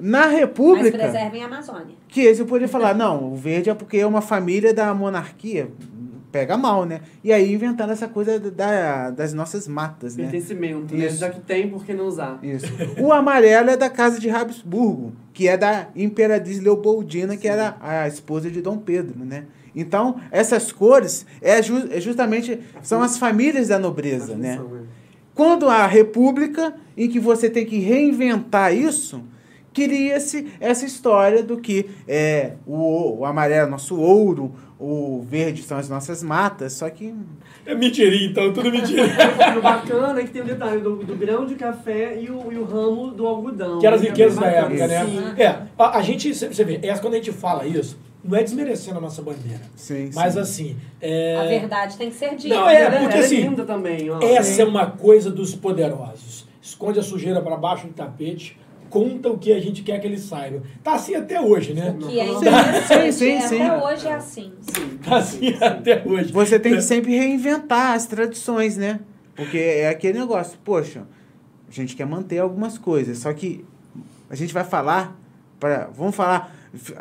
Na 0.00 0.26
Mas 0.26 0.32
República. 0.32 0.98
preservem 0.98 1.42
a 1.42 1.46
Amazônia. 1.46 1.94
Que 2.08 2.22
esse 2.22 2.40
eu 2.40 2.46
poderia 2.46 2.68
falar, 2.68 2.94
não, 2.94 3.32
o 3.32 3.36
verde 3.36 3.70
é 3.70 3.74
porque 3.74 3.96
é 3.98 4.06
uma 4.06 4.20
família 4.20 4.74
da 4.74 4.92
monarquia. 4.92 5.68
Pega 6.34 6.56
mal, 6.58 6.84
né? 6.84 7.00
E 7.22 7.32
aí 7.32 7.54
inventaram 7.54 7.92
essa 7.92 8.08
coisa 8.08 8.40
da, 8.40 9.10
das 9.10 9.32
nossas 9.32 9.68
matas, 9.68 10.16
né? 10.16 10.24
Pertencimento, 10.24 10.92
né? 10.92 11.06
Isso. 11.06 11.18
Já 11.18 11.30
que 11.30 11.38
tem, 11.40 11.68
por 11.70 11.84
que 11.84 11.94
não 11.94 12.06
usar? 12.06 12.40
Isso. 12.42 12.66
O 13.00 13.12
amarelo 13.12 13.70
é 13.70 13.76
da 13.76 13.88
casa 13.88 14.18
de 14.18 14.28
Habsburgo, 14.28 15.12
que 15.32 15.46
é 15.46 15.56
da 15.56 15.86
Imperatriz 15.94 16.58
Leopoldina, 16.58 17.36
que 17.36 17.46
era 17.46 17.76
a 17.80 18.08
esposa 18.08 18.50
de 18.50 18.60
Dom 18.60 18.78
Pedro, 18.78 19.24
né? 19.24 19.44
Então, 19.76 20.16
essas 20.32 20.72
cores 20.72 21.24
é, 21.40 21.62
ju- 21.62 21.88
é 21.88 22.00
justamente 22.00 22.58
são 22.82 23.00
as 23.00 23.16
famílias 23.16 23.68
da 23.68 23.78
nobreza, 23.78 24.34
né? 24.36 24.60
Quando 25.36 25.68
a 25.68 25.86
república, 25.86 26.74
em 26.96 27.08
que 27.08 27.20
você 27.20 27.48
tem 27.48 27.64
que 27.64 27.78
reinventar 27.78 28.74
isso, 28.74 29.22
cria-se 29.72 30.46
essa 30.60 30.84
história 30.84 31.42
do 31.42 31.58
que 31.58 31.90
é, 32.06 32.52
o, 32.66 33.18
o 33.20 33.24
amarelo 33.24 33.66
é 33.66 33.70
nosso 33.70 33.96
ouro, 33.96 34.52
o 34.84 35.22
verde 35.22 35.62
são 35.62 35.78
as 35.78 35.88
nossas 35.88 36.22
matas, 36.22 36.74
só 36.74 36.88
que 36.90 37.14
É 37.64 37.74
mentirinha, 37.74 38.28
então, 38.30 38.52
tudo 38.52 38.70
mentira. 38.70 39.04
O 39.58 39.62
bacana 39.62 40.20
é 40.20 40.24
que 40.24 40.30
tem 40.30 40.42
o 40.42 40.44
detalhe 40.44 40.80
do, 40.80 40.96
do 40.96 41.16
grão 41.16 41.46
de 41.46 41.54
café 41.54 42.20
e 42.20 42.30
o, 42.30 42.52
e 42.52 42.56
o 42.58 42.64
ramo 42.64 43.10
do 43.10 43.26
algodão. 43.26 43.78
Que 43.78 43.86
eram 43.86 43.96
as 43.96 44.02
é 44.02 44.06
riquezas 44.08 44.38
da 44.38 44.46
época, 44.46 44.86
né? 44.86 45.04
Sim. 45.06 45.40
É, 45.42 45.46
a, 45.78 45.98
a 45.98 46.02
gente, 46.02 46.32
você 46.34 46.64
vê, 46.64 46.78
é, 46.82 46.96
quando 46.98 47.14
a 47.14 47.16
gente 47.16 47.32
fala 47.32 47.66
isso, 47.66 47.96
não 48.22 48.36
é 48.38 48.42
desmerecendo 48.42 48.98
a 48.98 49.00
nossa 49.00 49.20
bandeira. 49.22 49.60
sim, 49.76 50.10
Mas 50.14 50.34
sim. 50.34 50.40
assim, 50.40 50.76
é, 51.00 51.36
A 51.36 51.44
verdade 51.44 51.96
tem 51.96 52.08
que 52.10 52.16
ser 52.16 52.34
dita. 52.36 52.54
Não, 52.54 52.68
é, 52.68 52.82
Ela- 52.82 52.98
porque 53.00 53.16
ela 53.16 53.24
assim, 53.24 53.40
linda 53.42 53.64
também, 53.64 54.10
ó. 54.10 54.18
essa 54.22 54.62
é 54.62 54.64
uma 54.64 54.86
coisa 54.86 55.30
dos 55.30 55.54
poderosos. 55.54 56.46
Esconde 56.62 56.98
a 56.98 57.02
sujeira 57.02 57.40
para 57.42 57.56
baixo 57.56 57.86
do 57.86 57.92
tapete, 57.92 58.58
conta 58.94 59.28
o 59.28 59.36
que 59.36 59.52
a 59.52 59.58
gente 59.60 59.82
quer 59.82 59.98
que 60.00 60.06
eles 60.06 60.20
saibam. 60.22 60.62
Tá 60.84 60.94
assim 60.94 61.16
até 61.16 61.40
hoje, 61.40 61.74
né? 61.74 61.96
Que 62.00 62.20
é 62.20 62.26
Sim, 62.26 62.32
interessante. 62.36 63.12
sim, 63.12 63.40
sim. 63.40 63.60
Até 63.62 63.84
hoje 63.84 64.06
é 64.06 64.14
assim. 64.14 64.52
Sim, 64.60 64.98
Tá 65.04 65.16
assim 65.16 65.38
sim, 65.38 65.52
sim. 65.58 65.64
até 65.64 66.02
hoje. 66.06 66.32
Você 66.32 66.60
tem 66.60 66.74
que 66.76 66.80
sempre 66.82 67.10
reinventar 67.16 67.94
as 67.94 68.06
tradições, 68.06 68.76
né? 68.76 69.00
Porque 69.34 69.58
é 69.58 69.88
aquele 69.88 70.20
negócio, 70.20 70.56
poxa, 70.64 71.02
a 71.68 71.72
gente 71.72 71.96
quer 71.96 72.06
manter 72.06 72.38
algumas 72.38 72.78
coisas, 72.78 73.18
só 73.18 73.32
que 73.32 73.64
a 74.30 74.36
gente 74.36 74.54
vai 74.54 74.62
falar, 74.62 75.18
pra, 75.58 75.88
vamos 75.92 76.14
falar, 76.14 76.54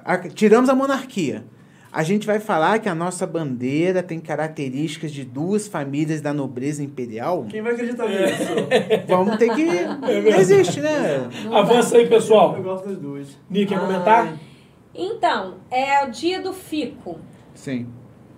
a- 0.04 0.18
tiramos 0.18 0.68
a 0.70 0.74
monarquia. 0.76 1.46
A 1.94 2.02
gente 2.02 2.26
vai 2.26 2.40
falar 2.40 2.80
que 2.80 2.90
a 2.90 2.96
nossa 2.96 3.28
bandeira 3.28 4.02
tem 4.02 4.20
características 4.20 5.12
de 5.12 5.24
duas 5.24 5.68
famílias 5.68 6.22
da 6.22 6.34
nobreza 6.34 6.84
imperial. 6.84 7.46
Quem 7.48 7.62
vai 7.62 7.74
acreditar 7.74 8.06
É. 8.12 8.26
nisso? 8.32 8.44
Vamos 9.08 9.38
ter 9.38 9.54
que. 9.54 9.64
Não 10.02 10.40
existe, 10.40 10.82
né? 10.82 11.30
Não 11.44 11.56
Avança 11.56 11.96
aí, 11.98 12.04
Eu 12.06 12.10
pessoal. 12.10 12.56
gosto 12.64 12.88
das 12.90 12.98
duas. 12.98 13.38
Nick, 13.48 13.68
quer 13.68 13.76
Ai. 13.76 13.82
comentar? 13.86 14.34
Então, 14.96 15.56
é 15.70 16.04
o 16.06 16.10
dia 16.10 16.42
do 16.42 16.52
fico. 16.52 17.20
Sim. 17.54 17.88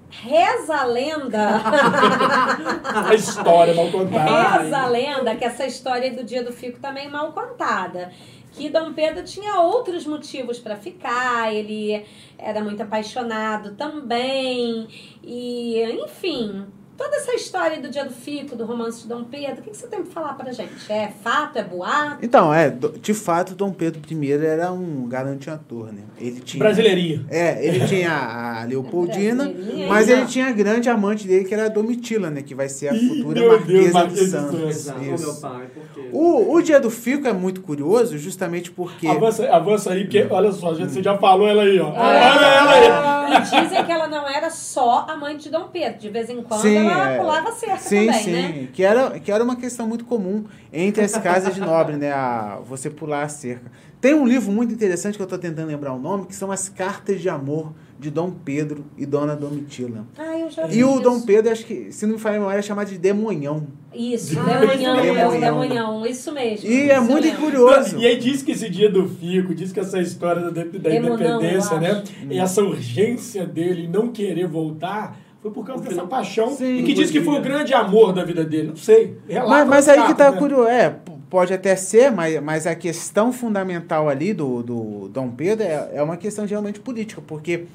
Reza 0.09 0.75
a 0.75 0.83
lenda. 0.85 1.61
A 3.09 3.13
história 3.15 3.73
mal 3.73 3.89
contada. 3.89 4.59
Reza 4.63 4.77
a 4.77 4.87
lenda 4.87 5.35
que 5.35 5.43
essa 5.43 5.65
história 5.65 6.11
do 6.13 6.23
dia 6.23 6.43
do 6.43 6.51
fico 6.53 6.79
também 6.79 7.07
é 7.07 7.09
mal 7.09 7.31
contada. 7.33 8.11
Que 8.55 8.69
Dom 8.69 8.93
Pedro 8.93 9.23
tinha 9.25 9.59
outros 9.59 10.05
motivos 10.05 10.59
para 10.59 10.77
ficar, 10.77 11.53
ele 11.53 12.05
era 12.37 12.63
muito 12.63 12.81
apaixonado 12.81 13.75
também. 13.75 14.87
E, 15.21 15.83
enfim, 16.03 16.65
toda 16.97 17.15
essa 17.17 17.33
história 17.33 17.79
do 17.79 17.89
dia 17.89 18.05
do 18.05 18.13
fico, 18.13 18.55
do 18.55 18.65
romance 18.65 19.03
de 19.03 19.07
Dom 19.07 19.23
Pedro, 19.23 19.59
o 19.59 19.63
que 19.63 19.71
que 19.71 19.77
você 19.77 19.87
tem 19.87 20.01
para 20.03 20.11
falar 20.11 20.33
pra 20.33 20.51
gente? 20.51 20.71
É 20.89 21.11
fato, 21.23 21.57
é 21.57 21.63
boato? 21.63 22.17
Então, 22.21 22.53
é, 22.53 22.69
de 23.01 23.13
fato, 23.13 23.55
Dom 23.55 23.71
Pedro 23.71 24.01
I 24.09 24.31
era 24.31 24.71
um 24.71 25.07
garantiator, 25.07 25.91
né? 25.91 26.03
Ele 26.19 26.39
tinha. 26.39 26.63
Brasileirinho. 26.63 27.25
É, 27.29 27.65
ele 27.65 27.85
tinha 27.87 28.11
a 28.11 28.63
Leopoldina, 28.65 29.45
Brasileirinha, 29.45 29.87
mas 29.87 30.09
ele 30.09 30.25
tinha 30.25 30.47
a 30.47 30.51
grande 30.51 30.89
amante 30.89 31.27
dele, 31.27 31.45
que 31.45 31.53
era 31.53 31.65
a 31.65 31.69
Domitila, 31.69 32.29
né? 32.29 32.41
Que 32.41 32.55
vai 32.55 32.69
ser 32.69 32.89
a 32.89 32.95
Ih, 32.95 33.07
futura 33.07 33.41
meu 33.41 33.51
Marquesa 33.51 33.73
Deus, 33.73 33.87
de 33.87 33.93
Marquesa 33.93 34.23
de 34.23 34.31
Santos. 34.31 34.59
Santos. 34.59 34.75
Exato, 34.75 35.03
Isso. 35.03 35.25
meu 35.25 35.35
pai? 35.35 35.67
O, 36.11 36.53
o 36.53 36.61
dia 36.61 36.79
do 36.79 36.89
Fico 36.89 37.27
é 37.27 37.33
muito 37.33 37.61
curioso, 37.61 38.17
justamente 38.17 38.71
porque. 38.71 39.07
Avança, 39.07 39.49
avança 39.49 39.91
aí, 39.91 40.03
porque 40.03 40.27
olha 40.29 40.51
só, 40.51 40.73
gente, 40.73 40.91
você 40.91 41.03
já 41.03 41.17
falou 41.17 41.47
ela 41.47 41.63
aí, 41.63 41.79
ó. 41.79 41.89
É. 41.93 41.99
Olha 41.99 42.45
ela 42.45 43.25
aí. 43.25 43.35
E 43.35 43.41
dizem 43.41 43.83
que 43.83 43.91
ela 43.91 44.07
não 44.07 44.27
era 44.27 44.49
só 44.49 45.05
amante 45.09 45.43
de 45.43 45.49
Dom 45.49 45.67
Pedro. 45.71 45.99
De 45.99 46.09
vez 46.09 46.29
em 46.29 46.41
quando 46.41 46.61
Sim, 46.61 46.84
ela 46.89 47.11
é. 47.11 47.17
pulava 47.19 47.51
cerca 47.51 47.77
Sim, 47.77 48.05
também, 48.07 48.23
sim. 48.23 48.31
né? 48.31 48.67
Que, 48.73 48.83
era, 48.83 49.19
que 49.19 49.31
era 49.31 49.43
uma 49.43 49.55
questão 49.55 49.87
muito 49.87 50.05
comum 50.05 50.45
entre 50.71 51.03
as 51.03 51.17
casas 51.17 51.53
de 51.55 51.61
nobre, 51.61 51.95
né? 51.97 52.11
A, 52.11 52.59
você 52.65 52.89
pular 52.89 53.23
a 53.23 53.29
cerca. 53.29 53.71
Tem 54.01 54.13
um 54.13 54.27
livro 54.27 54.51
muito 54.51 54.71
interessante 54.73 55.15
que 55.15 55.21
eu 55.21 55.25
estou 55.25 55.39
tentando 55.39 55.67
lembrar 55.67 55.93
o 55.93 55.99
nome, 55.99 56.25
que 56.27 56.35
são 56.35 56.51
as 56.51 56.69
Cartas 56.69 57.19
de 57.21 57.27
Amor 57.29 57.73
de 57.97 58.11
Dom 58.11 58.29
Pedro 58.29 58.85
e 58.97 59.05
Dona 59.05 59.35
Domitila. 59.35 60.05
Ah, 60.17 60.37
eu 60.37 60.51
já 60.51 60.67
vi 60.67 60.77
E 60.77 60.83
o 60.83 60.91
isso. 60.91 60.99
Dom 60.99 61.21
Pedro, 61.21 61.51
acho 61.51 61.65
que, 61.65 61.91
se 61.91 62.05
não 62.05 62.13
me 62.15 62.19
falha 62.19 62.35
a 62.35 62.39
memória, 62.39 62.59
é 62.59 62.61
chamado 62.61 62.89
de 62.89 62.97
Demonhão. 62.99 63.65
Isso, 63.93 64.37
Ah, 64.37 64.59
demonhão, 64.59 64.97
isso 64.99 65.13
mesmo. 65.15 65.39
demonhão, 65.39 66.05
isso 66.05 66.31
mesmo. 66.33 66.69
E 66.69 66.89
é 66.91 66.93
isso 66.97 67.03
muito 67.09 67.23
mesmo. 67.23 67.39
curioso. 67.39 67.97
E 67.97 68.05
aí 68.05 68.17
diz 68.19 68.43
que 68.43 68.51
esse 68.51 68.69
dia 68.69 68.91
do 68.91 69.07
Fico, 69.07 69.55
diz 69.55 69.71
que 69.71 69.79
essa 69.79 69.99
história 70.01 70.41
da, 70.43 70.49
da 70.51 70.63
Demonão, 70.63 71.15
independência, 71.15 71.79
né? 71.79 72.03
E 72.29 72.37
essa 72.37 72.61
urgência 72.61 73.45
dele 73.45 73.85
em 73.85 73.87
não 73.87 74.09
querer 74.09 74.45
voltar 74.47 75.17
foi 75.45 75.51
por 75.51 75.63
causa 75.63 75.83
dessa 75.83 76.03
paixão. 76.07 76.55
Sim, 76.55 76.77
e 76.79 76.83
que 76.83 76.93
diz 76.93 77.11
que 77.11 77.21
foi 77.21 77.37
o 77.37 77.41
grande 77.41 77.71
amor 77.71 78.11
da 78.11 78.23
vida 78.23 78.43
dele. 78.43 78.69
Não 78.69 78.75
sei. 78.75 79.15
Mas, 79.47 79.67
mas 79.67 79.87
aí 79.87 79.97
que 79.97 80.01
caso, 80.01 80.15
tá 80.15 80.31
né? 80.31 80.37
curioso. 80.39 80.67
É, 80.67 80.95
pode 81.29 81.53
até 81.53 81.75
ser, 81.75 82.11
mas, 82.11 82.41
mas 82.41 82.65
a 82.65 82.73
questão 82.73 83.31
fundamental 83.31 84.09
ali 84.09 84.33
do, 84.33 84.63
do 84.63 85.07
Dom 85.09 85.29
Pedro 85.29 85.63
é, 85.63 85.91
é 85.93 86.01
uma 86.01 86.17
questão 86.17 86.47
realmente 86.47 86.79
política, 86.79 87.21
porque 87.25 87.65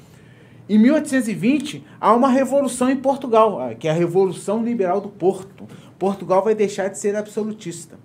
em 0.67 0.77
1820 0.77 1.81
há 1.99 2.13
uma 2.13 2.27
revolução 2.27 2.89
em 2.89 2.97
Portugal, 2.97 3.61
ah, 3.61 3.73
que 3.73 3.87
é 3.87 3.91
a 3.91 3.93
Revolução 3.93 4.61
Liberal 4.61 4.99
do 4.99 5.07
Porto. 5.07 5.65
Portugal 5.97 6.43
vai 6.43 6.53
deixar 6.53 6.89
de 6.89 6.99
ser 6.99 7.15
absolutista. 7.15 7.97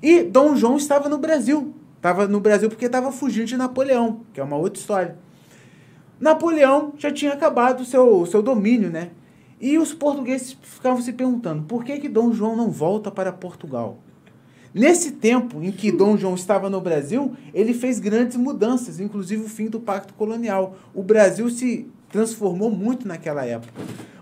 E 0.00 0.22
Dom 0.22 0.54
João 0.54 0.76
estava 0.76 1.08
no 1.08 1.18
Brasil. 1.18 1.74
Estava 1.96 2.28
no 2.28 2.38
Brasil 2.38 2.68
porque 2.68 2.86
estava 2.86 3.10
fugindo 3.10 3.46
de 3.46 3.56
Napoleão, 3.56 4.20
que 4.32 4.40
é 4.40 4.44
uma 4.44 4.56
outra 4.56 4.78
história. 4.78 5.16
Napoleão 6.20 6.92
já 6.98 7.10
tinha 7.10 7.32
acabado 7.32 7.80
o 7.80 7.84
seu, 7.84 8.26
seu 8.26 8.42
domínio, 8.42 8.90
né? 8.90 9.10
E 9.58 9.78
os 9.78 9.92
portugueses 9.92 10.56
ficavam 10.62 11.02
se 11.02 11.12
perguntando 11.12 11.64
por 11.64 11.82
que, 11.82 11.98
que 11.98 12.08
Dom 12.08 12.32
João 12.32 12.54
não 12.54 12.70
volta 12.70 13.10
para 13.10 13.32
Portugal? 13.32 13.98
Nesse 14.72 15.12
tempo 15.12 15.62
em 15.62 15.72
que 15.72 15.90
Dom 15.90 16.16
João 16.16 16.34
estava 16.34 16.70
no 16.70 16.80
Brasil, 16.80 17.34
ele 17.52 17.74
fez 17.74 17.98
grandes 17.98 18.36
mudanças, 18.36 19.00
inclusive 19.00 19.42
o 19.44 19.48
fim 19.48 19.66
do 19.66 19.80
pacto 19.80 20.14
colonial. 20.14 20.76
O 20.94 21.02
Brasil 21.02 21.50
se 21.50 21.88
transformou 22.08 22.70
muito 22.70 23.08
naquela 23.08 23.44
época. 23.44 23.72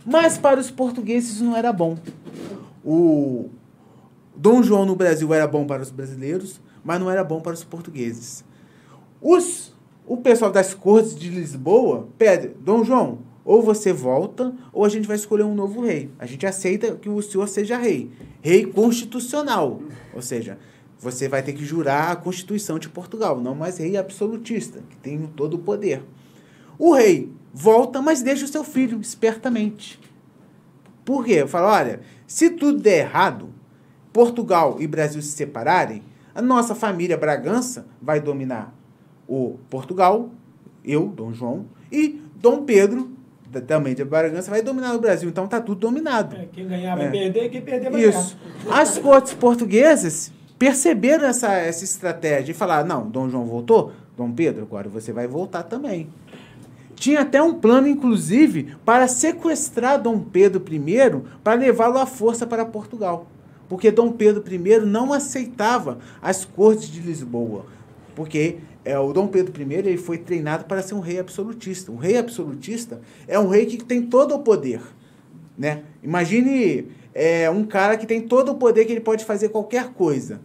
Mas 0.06 0.38
para 0.38 0.58
os 0.58 0.70
portugueses 0.70 1.40
não 1.40 1.54
era 1.54 1.72
bom. 1.72 1.98
O 2.84 3.50
Dom 4.34 4.62
João 4.62 4.86
no 4.86 4.96
Brasil 4.96 5.34
era 5.34 5.46
bom 5.46 5.66
para 5.66 5.82
os 5.82 5.90
brasileiros, 5.90 6.60
mas 6.82 6.98
não 6.98 7.10
era 7.10 7.22
bom 7.22 7.40
para 7.40 7.52
os 7.52 7.64
portugueses. 7.64 8.42
Os, 9.20 9.67
o 10.08 10.16
pessoal 10.16 10.50
das 10.50 10.72
cortes 10.72 11.14
de 11.14 11.28
Lisboa 11.28 12.08
pede, 12.16 12.48
Dom 12.60 12.82
João, 12.82 13.18
ou 13.44 13.62
você 13.62 13.92
volta, 13.92 14.54
ou 14.72 14.84
a 14.84 14.88
gente 14.88 15.06
vai 15.06 15.16
escolher 15.16 15.42
um 15.42 15.54
novo 15.54 15.82
rei. 15.82 16.10
A 16.18 16.24
gente 16.24 16.46
aceita 16.46 16.96
que 16.96 17.10
o 17.10 17.20
senhor 17.20 17.46
seja 17.46 17.76
rei. 17.76 18.10
Rei 18.40 18.64
constitucional. 18.64 19.80
Ou 20.14 20.22
seja, 20.22 20.58
você 20.98 21.28
vai 21.28 21.42
ter 21.42 21.52
que 21.52 21.64
jurar 21.64 22.10
a 22.10 22.16
Constituição 22.16 22.78
de 22.78 22.88
Portugal, 22.88 23.38
não 23.38 23.54
mais 23.54 23.78
rei 23.78 23.98
absolutista, 23.98 24.82
que 24.88 24.96
tem 24.96 25.26
todo 25.36 25.54
o 25.54 25.58
poder. 25.58 26.02
O 26.78 26.94
rei 26.94 27.30
volta, 27.52 28.00
mas 28.00 28.22
deixa 28.22 28.46
o 28.46 28.48
seu 28.48 28.64
filho 28.64 28.98
espertamente. 29.00 30.00
Por 31.04 31.24
quê? 31.24 31.34
Eu 31.34 31.48
falo, 31.48 31.68
olha, 31.68 32.00
se 32.26 32.50
tudo 32.50 32.80
der 32.80 33.00
errado, 33.00 33.50
Portugal 34.10 34.76
e 34.78 34.86
Brasil 34.86 35.20
se 35.20 35.32
separarem, 35.32 36.02
a 36.34 36.40
nossa 36.40 36.74
família 36.74 37.16
Bragança 37.16 37.86
vai 38.00 38.20
dominar 38.20 38.77
o 39.28 39.58
Portugal, 39.68 40.30
eu, 40.84 41.06
Dom 41.06 41.32
João, 41.32 41.66
e 41.92 42.20
Dom 42.40 42.64
Pedro, 42.64 43.10
também 43.66 43.94
de 43.94 44.04
Bragança, 44.04 44.50
vai 44.50 44.62
dominar 44.62 44.94
o 44.94 44.98
Brasil. 44.98 45.28
Então 45.28 45.46
tá 45.46 45.60
tudo 45.60 45.80
dominado. 45.80 46.34
É, 46.36 46.46
quem 46.52 46.66
ganhar 46.66 46.96
vai 46.96 47.06
É. 47.06 47.10
perder, 47.10 47.50
quem 47.50 47.60
perder 47.62 47.90
vai 47.90 48.02
Isso. 48.02 48.36
As 48.70 48.98
cortes 48.98 49.34
portuguesas 49.34 50.32
perceberam 50.58 51.26
essa, 51.26 51.52
essa 51.52 51.84
estratégia 51.84 52.52
e 52.52 52.54
falaram: 52.54 52.88
não, 52.88 53.08
Dom 53.08 53.28
João 53.28 53.44
voltou, 53.46 53.92
Dom 54.16 54.32
Pedro, 54.32 54.62
agora 54.62 54.88
você 54.88 55.12
vai 55.12 55.26
voltar 55.26 55.62
também. 55.62 56.08
Tinha 56.94 57.20
até 57.20 57.40
um 57.40 57.54
plano, 57.54 57.86
inclusive, 57.86 58.74
para 58.84 59.06
sequestrar 59.06 60.02
Dom 60.02 60.18
Pedro 60.18 60.62
I 60.72 60.82
para 61.44 61.54
levá-lo 61.54 61.98
à 61.98 62.06
força 62.06 62.44
para 62.46 62.64
Portugal. 62.64 63.26
Porque 63.68 63.90
Dom 63.90 64.10
Pedro 64.10 64.42
I 64.52 64.78
não 64.80 65.12
aceitava 65.12 65.98
as 66.20 66.44
cortes 66.44 66.88
de 66.88 67.00
Lisboa. 67.00 67.66
Porque 68.16 68.56
é, 68.84 68.98
o 68.98 69.12
Dom 69.12 69.26
Pedro 69.26 69.52
I 69.60 69.74
ele 69.74 69.96
foi 69.96 70.18
treinado 70.18 70.64
para 70.64 70.82
ser 70.82 70.94
um 70.94 71.00
rei 71.00 71.18
absolutista. 71.18 71.92
Um 71.92 71.96
rei 71.96 72.16
absolutista 72.16 73.00
é 73.26 73.38
um 73.38 73.48
rei 73.48 73.66
que 73.66 73.84
tem 73.84 74.02
todo 74.02 74.34
o 74.34 74.38
poder. 74.40 74.80
Né? 75.56 75.82
Imagine 76.02 76.88
é, 77.14 77.50
um 77.50 77.64
cara 77.64 77.96
que 77.96 78.06
tem 78.06 78.20
todo 78.20 78.52
o 78.52 78.54
poder 78.54 78.84
que 78.84 78.92
ele 78.92 79.00
pode 79.00 79.24
fazer 79.24 79.48
qualquer 79.48 79.88
coisa. 79.88 80.40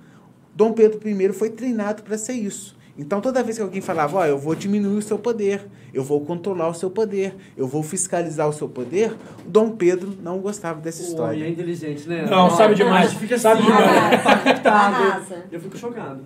Dom 0.56 0.74
Pedro 0.74 1.00
I 1.08 1.34
foi 1.34 1.50
treinado 1.50 2.04
para 2.04 2.18
ser 2.18 2.34
isso. 2.34 2.76
Então, 2.98 3.20
toda 3.20 3.42
vez 3.42 3.58
que 3.58 3.64
alguém 3.64 3.82
falava, 3.82 4.18
ó, 4.18 4.26
eu 4.26 4.38
vou 4.38 4.54
diminuir 4.54 4.98
o 4.98 5.02
seu 5.02 5.18
poder, 5.18 5.66
eu 5.92 6.04
vou 6.04 6.22
controlar 6.22 6.70
o 6.70 6.76
seu 6.76 6.92
poder, 6.92 7.36
eu 7.58 7.68
vou 7.68 7.82
fiscalizar 7.82 8.48
o 8.48 8.54
seu 8.54 8.70
poder, 8.70 9.16
o 9.44 9.50
Dom 9.50 9.72
Pedro 9.72 10.16
não 10.22 10.38
gostava 10.38 10.80
dessa 10.80 11.02
O 11.02 11.06
homem 11.06 11.10
é 11.10 11.14
história. 11.16 11.50
inteligente, 11.50 12.08
né? 12.08 12.28
Não, 12.30 12.52
sabe 12.52 12.76
demais. 12.76 13.12
Fica 13.14 13.36
Sabe 13.40 13.62
assim, 13.62 13.72
demais. 13.72 14.66
Arrasa. 14.66 15.46
Eu 15.52 15.60
fico 15.60 15.76
chocado. 15.76 16.22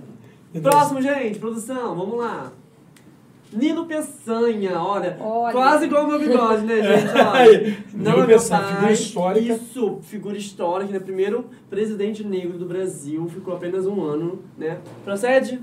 Próximo, 0.61 1.01
gente, 1.01 1.39
produção, 1.39 1.95
vamos 1.95 2.17
lá. 2.17 2.51
Nino 3.51 3.85
Peçanha, 3.85 4.77
olha, 4.77 5.15
Olha. 5.21 5.53
quase 5.53 5.85
igual 5.85 6.03
o 6.03 6.07
meu 6.09 6.19
bigode, 6.19 6.65
né, 6.65 6.81
gente? 6.83 7.11
Aí, 7.17 7.49
Olha, 7.49 7.59
Nino 7.61 7.83
não 7.93 8.11
é 8.11 8.17
meu 8.17 8.27
Peçanha, 8.27 8.61
pai. 8.61 8.73
figura 8.73 8.91
histórica. 8.91 9.53
Isso, 9.53 9.99
figura 10.03 10.37
histórica, 10.37 10.91
né? 10.91 10.99
Primeiro 10.99 11.45
presidente 11.69 12.25
negro 12.25 12.57
do 12.57 12.65
Brasil, 12.65 13.25
ficou 13.29 13.55
apenas 13.55 13.85
um 13.85 14.03
ano, 14.03 14.39
né? 14.57 14.79
Procede? 15.05 15.61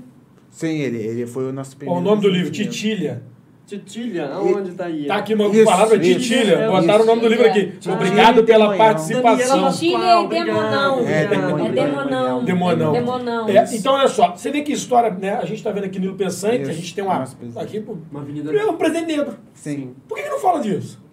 Sim, 0.49 0.79
ele, 0.79 0.97
ele 0.97 1.27
foi 1.27 1.47
o 1.47 1.53
nosso 1.53 1.77
primeiro. 1.77 2.01
o 2.01 2.03
nome 2.03 2.21
do 2.23 2.27
livro, 2.29 2.49
presidente. 2.49 3.21
Titilha. 3.65 4.27
Aonde 4.27 4.71
tá 4.73 4.85
aí? 4.85 5.05
Tá 5.07 5.15
aqui 5.15 5.33
uma 5.33 5.47
Isso, 5.47 5.65
palavra 5.65 5.97
isso, 5.97 6.19
Titilha. 6.19 6.61
isso, 6.65 6.71
Botaram 6.71 7.03
o 7.03 7.07
nome 7.07 7.21
do 7.21 7.27
livro 7.27 7.47
aqui. 7.47 7.65
Titilha. 7.71 7.95
Obrigado 7.95 8.43
pela 8.43 8.59
Demonhão. 8.69 8.77
participação. 8.77 9.71
Titilha 9.71 9.97
Pascoal, 9.97 10.25
e 10.25 10.27
Demonão. 10.29 10.99
obrigado, 10.99 11.09
É, 11.09 11.25
obrigado. 11.25 11.65
É 11.65 11.71
demonão. 11.71 12.43
Demonão. 12.43 12.91
Demonão. 12.93 13.49
É, 13.49 13.65
então, 13.75 13.93
olha 13.95 14.07
só, 14.07 14.31
você 14.35 14.51
vê 14.51 14.61
que 14.61 14.71
história, 14.71 15.09
né? 15.09 15.35
A 15.37 15.45
gente 15.45 15.63
tá 15.63 15.71
vendo 15.71 15.85
aqui 15.85 15.99
Nilo 15.99 16.15
Peçanha, 16.15 16.59
que 16.63 16.69
a 16.69 16.73
gente 16.73 16.93
tem 16.93 17.03
uma. 17.03 17.19
presidente. 17.25 17.57
Aqui, 17.63 17.83
Uma 18.11 18.21
avenida... 18.21 18.53
é 18.55 18.65
um 18.65 18.77
presidente 18.77 19.07
negro. 19.07 19.33
Sim. 19.53 19.93
Por 20.07 20.15
que, 20.17 20.23
que 20.23 20.29
não 20.29 20.39
fala 20.39 20.59
disso? 20.61 21.03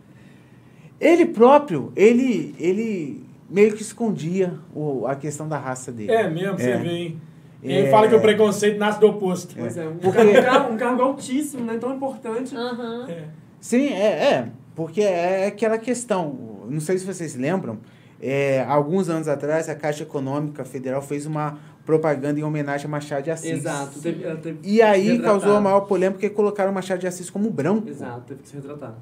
Ele 1.01 1.27
próprio, 1.27 1.91
ele, 1.97 2.55
ele 2.61 3.25
meio 3.51 3.73
que 3.75 3.83
escondia 3.83 4.55
o, 4.75 5.07
a 5.07 5.15
questão 5.17 5.49
da 5.49 5.59
raça 5.59 5.91
dele. 5.91 6.13
É 6.13 6.29
mesmo, 6.29 6.59
você 6.59 6.71
É. 6.71 6.77
vê, 6.77 6.89
hein? 6.91 7.21
E 7.63 7.73
É. 7.73 7.83
aí 7.85 7.91
fala 7.91 8.09
que 8.09 8.15
o 8.15 8.21
preconceito 8.21 8.79
nasce 8.79 8.99
do 8.99 9.07
oposto. 9.09 9.55
Pois 9.57 9.77
é, 9.77 9.87
um, 9.87 9.97
Porque- 9.97 10.19
cargo, 10.19 10.31
um 10.33 10.43
cargo- 10.43 10.73
um 10.73 10.77
cargo 10.77 11.03
altíssimo, 11.03 11.65
né? 11.65 11.79
Tão 11.79 11.95
importante. 11.95 12.57
Aham. 12.57 13.07
É. 13.09 13.25
Sim, 13.61 13.89
é, 13.93 14.07
é. 14.33 14.49
Porque 14.75 15.01
é 15.03 15.47
aquela 15.47 15.79
questão. 15.79 16.37
Não 16.69 16.81
sei 16.81 16.99
se 16.99 17.05
vocês 17.07 17.35
lembram. 17.37 17.79
é, 18.25 18.65
alguns 18.69 19.09
anos 19.09 19.27
atrás, 19.27 19.69
a 19.69 19.75
Caixa 19.75 20.05
Econômica 20.05 20.65
Federal 20.65 21.03
fez 21.03 21.27
uma 21.27 21.59
propaganda 21.85 22.39
em 22.39 22.45
homenagem 22.45 22.87
a 22.87 22.89
Machado 22.89 23.25
de 23.25 23.33
Assis. 23.33 23.51
Exato. 23.51 23.99
Teve, 24.01 24.37
teve 24.37 24.59
E 24.63 24.81
aí 24.81 25.19
causou 25.19 25.57
a 25.57 25.61
maior 25.61 25.81
polêmica 25.81 26.21
porque 26.21 26.31
colocaram 26.31 26.73
Machado 26.73 27.01
de 27.01 27.09
Assis 27.09 27.29
como 27.29 27.51
branco. 27.51 27.89
Exato, 27.89 28.21
teve 28.29 28.43
que 28.43 28.49
se 28.49 28.55
retratar. 28.55 28.95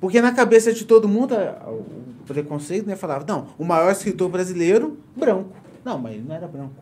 Porque 0.00 0.20
na 0.20 0.32
cabeça 0.32 0.72
de 0.72 0.84
todo 0.84 1.08
mundo, 1.08 1.36
o 1.68 2.24
preconceito 2.26 2.84
né, 2.88 2.96
falava, 2.96 3.24
não, 3.28 3.46
o 3.56 3.64
maior 3.64 3.92
escritor 3.92 4.28
brasileiro, 4.28 4.98
branco. 5.16 5.50
Não, 5.84 5.96
mas 5.96 6.14
ele 6.14 6.24
não 6.26 6.34
era 6.34 6.48
branco. 6.48 6.74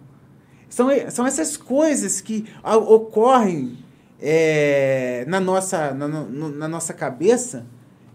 São, 0.72 0.88
são 1.10 1.26
essas 1.26 1.54
coisas 1.54 2.22
que 2.22 2.46
ocorrem 2.64 3.76
é, 4.18 5.22
na, 5.28 5.38
nossa, 5.38 5.92
na, 5.92 6.08
no- 6.08 6.48
na 6.48 6.66
nossa 6.66 6.94
cabeça 6.94 7.66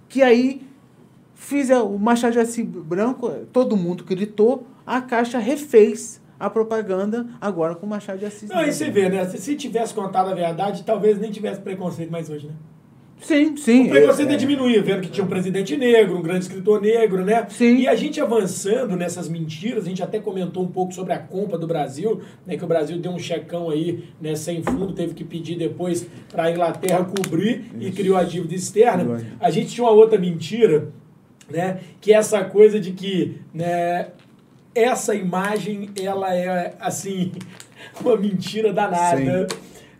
que 0.10 0.24
aí 0.24 0.66
fiz 1.36 1.70
o 1.70 2.00
Machado 2.00 2.34
de 2.34 2.40
Assis 2.40 2.66
branco, 2.66 3.30
todo 3.54 3.78
mundo 3.78 4.04
gritou, 4.04 4.66
a 4.88 5.00
Caixa 5.02 5.38
refez 5.38 6.20
a 6.40 6.50
propaganda 6.50 7.28
agora 7.40 7.76
com 7.76 7.86
o 7.86 7.90
Machado 7.90 8.18
de 8.18 8.26
Assis. 8.26 8.50
Não, 8.50 8.64
e 8.64 8.74
você 8.74 8.90
vê, 8.90 9.08
né? 9.08 9.24
Se, 9.30 9.38
se 9.38 9.56
tivesse 9.56 9.94
contado 9.94 10.30
a 10.32 10.34
verdade, 10.34 10.82
talvez 10.84 11.20
nem 11.20 11.30
tivesse 11.32 11.62
preconceito 11.62 12.10
mais 12.12 12.28
hoje, 12.28 12.48
né? 12.48 12.54
Sim, 13.20 13.58
sim. 13.58 13.88
O 13.88 13.90
preconceito 13.90 14.30
é, 14.30 14.34
é 14.36 14.38
diminuir, 14.38 14.82
vendo 14.84 15.02
que 15.02 15.10
tinha 15.10 15.24
um 15.24 15.28
presidente 15.28 15.76
negro, 15.76 16.18
um 16.18 16.22
grande 16.22 16.46
escritor 16.46 16.80
negro, 16.80 17.26
né? 17.26 17.46
Sim. 17.50 17.78
E 17.78 17.88
a 17.88 17.96
gente 17.96 18.22
avançando 18.22 18.96
nessas 18.96 19.28
mentiras, 19.28 19.86
a 19.86 19.90
gente 19.90 20.04
até 20.04 20.20
comentou 20.20 20.64
um 20.64 20.68
pouco 20.68 20.94
sobre 20.94 21.14
a 21.14 21.20
compra 21.20 21.58
do 21.58 21.66
Brasil, 21.66 22.22
né? 22.46 22.56
Que 22.56 22.64
o 22.64 22.68
Brasil 22.68 22.98
deu 23.00 23.12
um 23.12 23.20
checão 23.20 23.70
aí, 23.70 24.06
né? 24.22 24.36
Sem 24.36 24.62
fundo, 24.62 24.94
teve 24.94 25.14
que 25.14 25.24
pedir 25.24 25.58
depois 25.58 26.08
para 26.30 26.44
a 26.44 26.52
Inglaterra 26.52 27.04
cobrir 27.06 27.66
e 27.80 27.92
criou 27.92 28.18
a 28.18 28.24
dívida 28.24 28.54
externa. 28.54 29.20
A 29.40 29.50
gente 29.50 29.70
tinha 29.70 29.86
uma 29.86 29.94
outra 29.94 30.20
mentira, 30.20 30.90
né? 31.50 31.80
Que 32.00 32.14
é 32.14 32.18
essa 32.18 32.44
coisa 32.44 32.80
de 32.80 32.92
que, 32.92 33.40
né? 33.54 34.10
Essa 34.76 35.16
imagem, 35.16 35.90
ela 36.00 36.36
é, 36.36 36.76
assim, 36.80 37.32
uma 38.00 38.16
mentira 38.16 38.72
danada, 38.72 39.48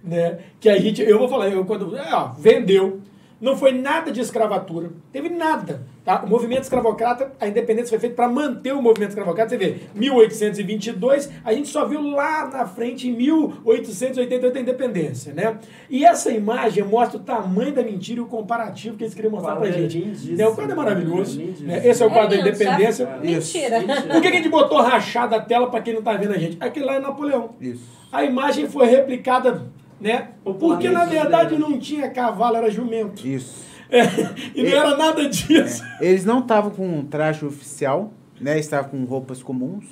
né? 0.04 0.38
Que 0.60 0.70
a 0.70 0.78
gente, 0.78 1.02
eu 1.02 1.18
vou 1.18 1.28
falar, 1.28 1.50
eu 1.50 1.66
quando, 1.66 1.96
ó, 1.96 2.34
vendeu, 2.38 3.02
não 3.40 3.56
foi 3.56 3.72
nada 3.72 4.12
de 4.12 4.20
escravatura, 4.20 4.90
teve 5.12 5.30
nada, 5.30 5.84
tá? 6.04 6.24
O 6.24 6.28
movimento 6.30 6.64
escravocrata, 6.64 7.32
a 7.40 7.48
independência 7.48 7.90
foi 7.90 8.00
feita 8.00 8.16
para 8.16 8.28
manter 8.28 8.74
o 8.74 8.82
movimento 8.82 9.10
escravocrata, 9.10 9.50
você 9.50 9.58
vê, 9.58 9.76
1822, 9.94 11.30
a 11.46 11.54
gente 11.54 11.68
só 11.68 11.86
viu 11.86 12.02
lá 12.02 12.48
na 12.48 12.66
frente 12.66 13.08
em 13.08 13.12
1888 13.16 14.58
a 14.58 14.62
independência, 14.62 15.34
né? 15.34 15.58
E 15.90 16.06
essa 16.06 16.32
imagem 16.32 16.84
mostra 16.84 17.18
o 17.18 17.22
tamanho 17.24 17.74
da 17.74 17.84
mentira 17.84 18.20
e 18.20 18.24
o 18.24 18.26
comparativo 18.26 18.98
que 18.98 19.04
eles 19.04 19.14
queriam 19.14 19.32
mostrar 19.32 19.52
pra 19.56 19.62
quadro 19.68 19.78
é 19.78 19.82
gente. 19.82 20.00
lindíssimo. 20.00 20.38
Né? 20.38 20.48
O 20.48 20.56
quadro 20.56 20.72
é 20.72 20.76
maravilhoso, 20.76 21.40
Lindíssimo. 21.40 21.68
né? 21.68 21.88
Esse 21.88 22.04
é 22.04 22.06
o 22.06 22.10
quadro 22.10 22.30
da 22.30 22.36
lindo, 22.44 22.50
independência. 22.50 23.06
sabe? 23.06 23.28
Mentira. 23.28 23.80
Por 23.82 24.22
que, 24.22 24.22
que 24.22 24.28
a 24.28 24.32
gente 24.38 24.50
botou 24.50 24.82
rachada 24.82 25.36
a 25.36 25.42
tela 25.42 25.70
para 25.70 25.82
quem 25.82 25.94
não 25.94 26.02
tá 26.02 26.14
vendo 26.14 26.34
a 26.34 26.38
gente? 26.38 26.58
Aquele 26.60 26.86
lá 26.86 26.96
é 26.96 27.00
Napoleão. 27.00 27.52
Isso. 27.62 27.98
A 28.12 28.24
imagem 28.24 28.68
foi 28.70 28.88
replicada, 28.88 29.64
né? 30.00 30.30
Porque 30.44 30.90
na 30.90 31.06
verdade 31.06 31.58
não 31.58 31.80
tinha 31.80 32.10
cavalo, 32.10 32.58
era 32.58 32.70
jumento. 32.70 33.28
Isso. 33.28 33.66
É, 33.90 34.04
e 34.54 34.64
não 34.64 34.78
era 34.78 34.98
nada 34.98 35.30
disso. 35.30 35.84
Eles 36.02 36.26
não 36.26 36.40
estavam 36.40 36.72
com 36.72 36.88
um 36.88 37.06
traje 37.06 37.46
oficial, 37.46 38.12
né? 38.40 38.60
Estavam 38.60 38.92
com 38.92 39.04
roupas 39.06 39.42
comuns. 39.42 39.86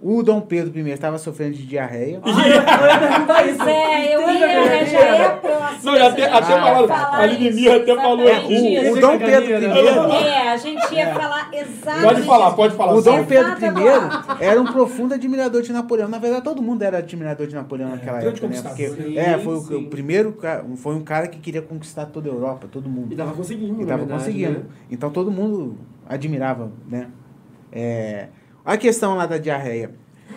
O 0.00 0.22
Dom 0.22 0.40
Pedro 0.40 0.78
I 0.78 0.90
estava 0.90 1.18
sofrendo 1.18 1.56
de 1.56 1.66
diarreia. 1.66 2.20
Ah, 2.28 2.44
eu 2.44 3.40
ia 3.40 3.50
isso. 3.50 3.58
Pois 3.58 3.68
é, 3.68 4.14
eu 4.14 4.20
ia, 4.30 4.46
a 4.80 4.84
já 4.84 4.98
é 5.00 5.10
a 5.10 5.10
carreira? 5.10 5.30
próxima. 5.36 5.92
Não, 5.98 6.06
até, 6.06 6.24
até 6.24 6.52
ia 6.52 6.60
falaram, 6.60 6.88
falar 6.88 7.02
a 7.08 7.76
até 7.76 7.94
falou 7.96 8.32
aqui. 8.32 8.78
O. 8.90 9.00
Dom 9.00 9.18
Pedro 9.18 9.50
I, 9.50 10.24
É, 10.24 10.48
a 10.50 10.56
gente 10.56 10.94
ia 10.94 11.14
falar 11.14 11.50
exatamente 11.52 12.02
Pode 12.04 12.22
falar, 12.22 12.50
pode 12.52 12.76
falar. 12.76 12.94
o 12.94 13.02
Dom? 13.02 13.24
Pedro 13.24 13.52
I 13.52 14.44
era 14.44 14.60
um 14.60 14.66
profundo 14.66 15.14
admirador 15.14 15.62
de 15.62 15.72
Napoleão. 15.72 16.08
Na 16.08 16.18
verdade, 16.18 16.44
todo 16.44 16.62
mundo 16.62 16.82
era 16.82 16.98
admirador 16.98 17.46
de 17.46 17.54
Napoleão 17.54 17.90
naquela 17.90 18.20
grande 18.20 18.38
época, 18.44 18.48
né? 18.54 18.62
Porque, 18.62 18.88
Sim, 18.90 19.18
é, 19.18 19.38
foi 19.38 19.54
o, 19.56 19.60
sim. 19.60 19.74
o 19.74 19.88
primeiro, 19.88 20.36
foi 20.76 20.94
um 20.94 21.02
cara 21.02 21.26
que 21.28 21.38
queria 21.38 21.62
conquistar 21.62 22.06
toda 22.06 22.28
a 22.28 22.32
Europa, 22.32 22.68
todo 22.70 22.88
mundo. 22.88 23.12
E 23.12 23.16
tava 23.16 23.32
conseguindo, 23.32 23.80
E 23.80 23.82
estava 23.82 24.06
conseguindo. 24.06 24.58
né? 24.60 24.64
Então 24.90 25.10
todo 25.10 25.30
mundo 25.30 25.76
admirava, 26.08 26.70
né? 26.88 27.08
É, 27.72 28.28
a 28.68 28.76
questão 28.76 29.14
lá 29.16 29.26
da 29.26 29.38
diarreia. 29.38 29.90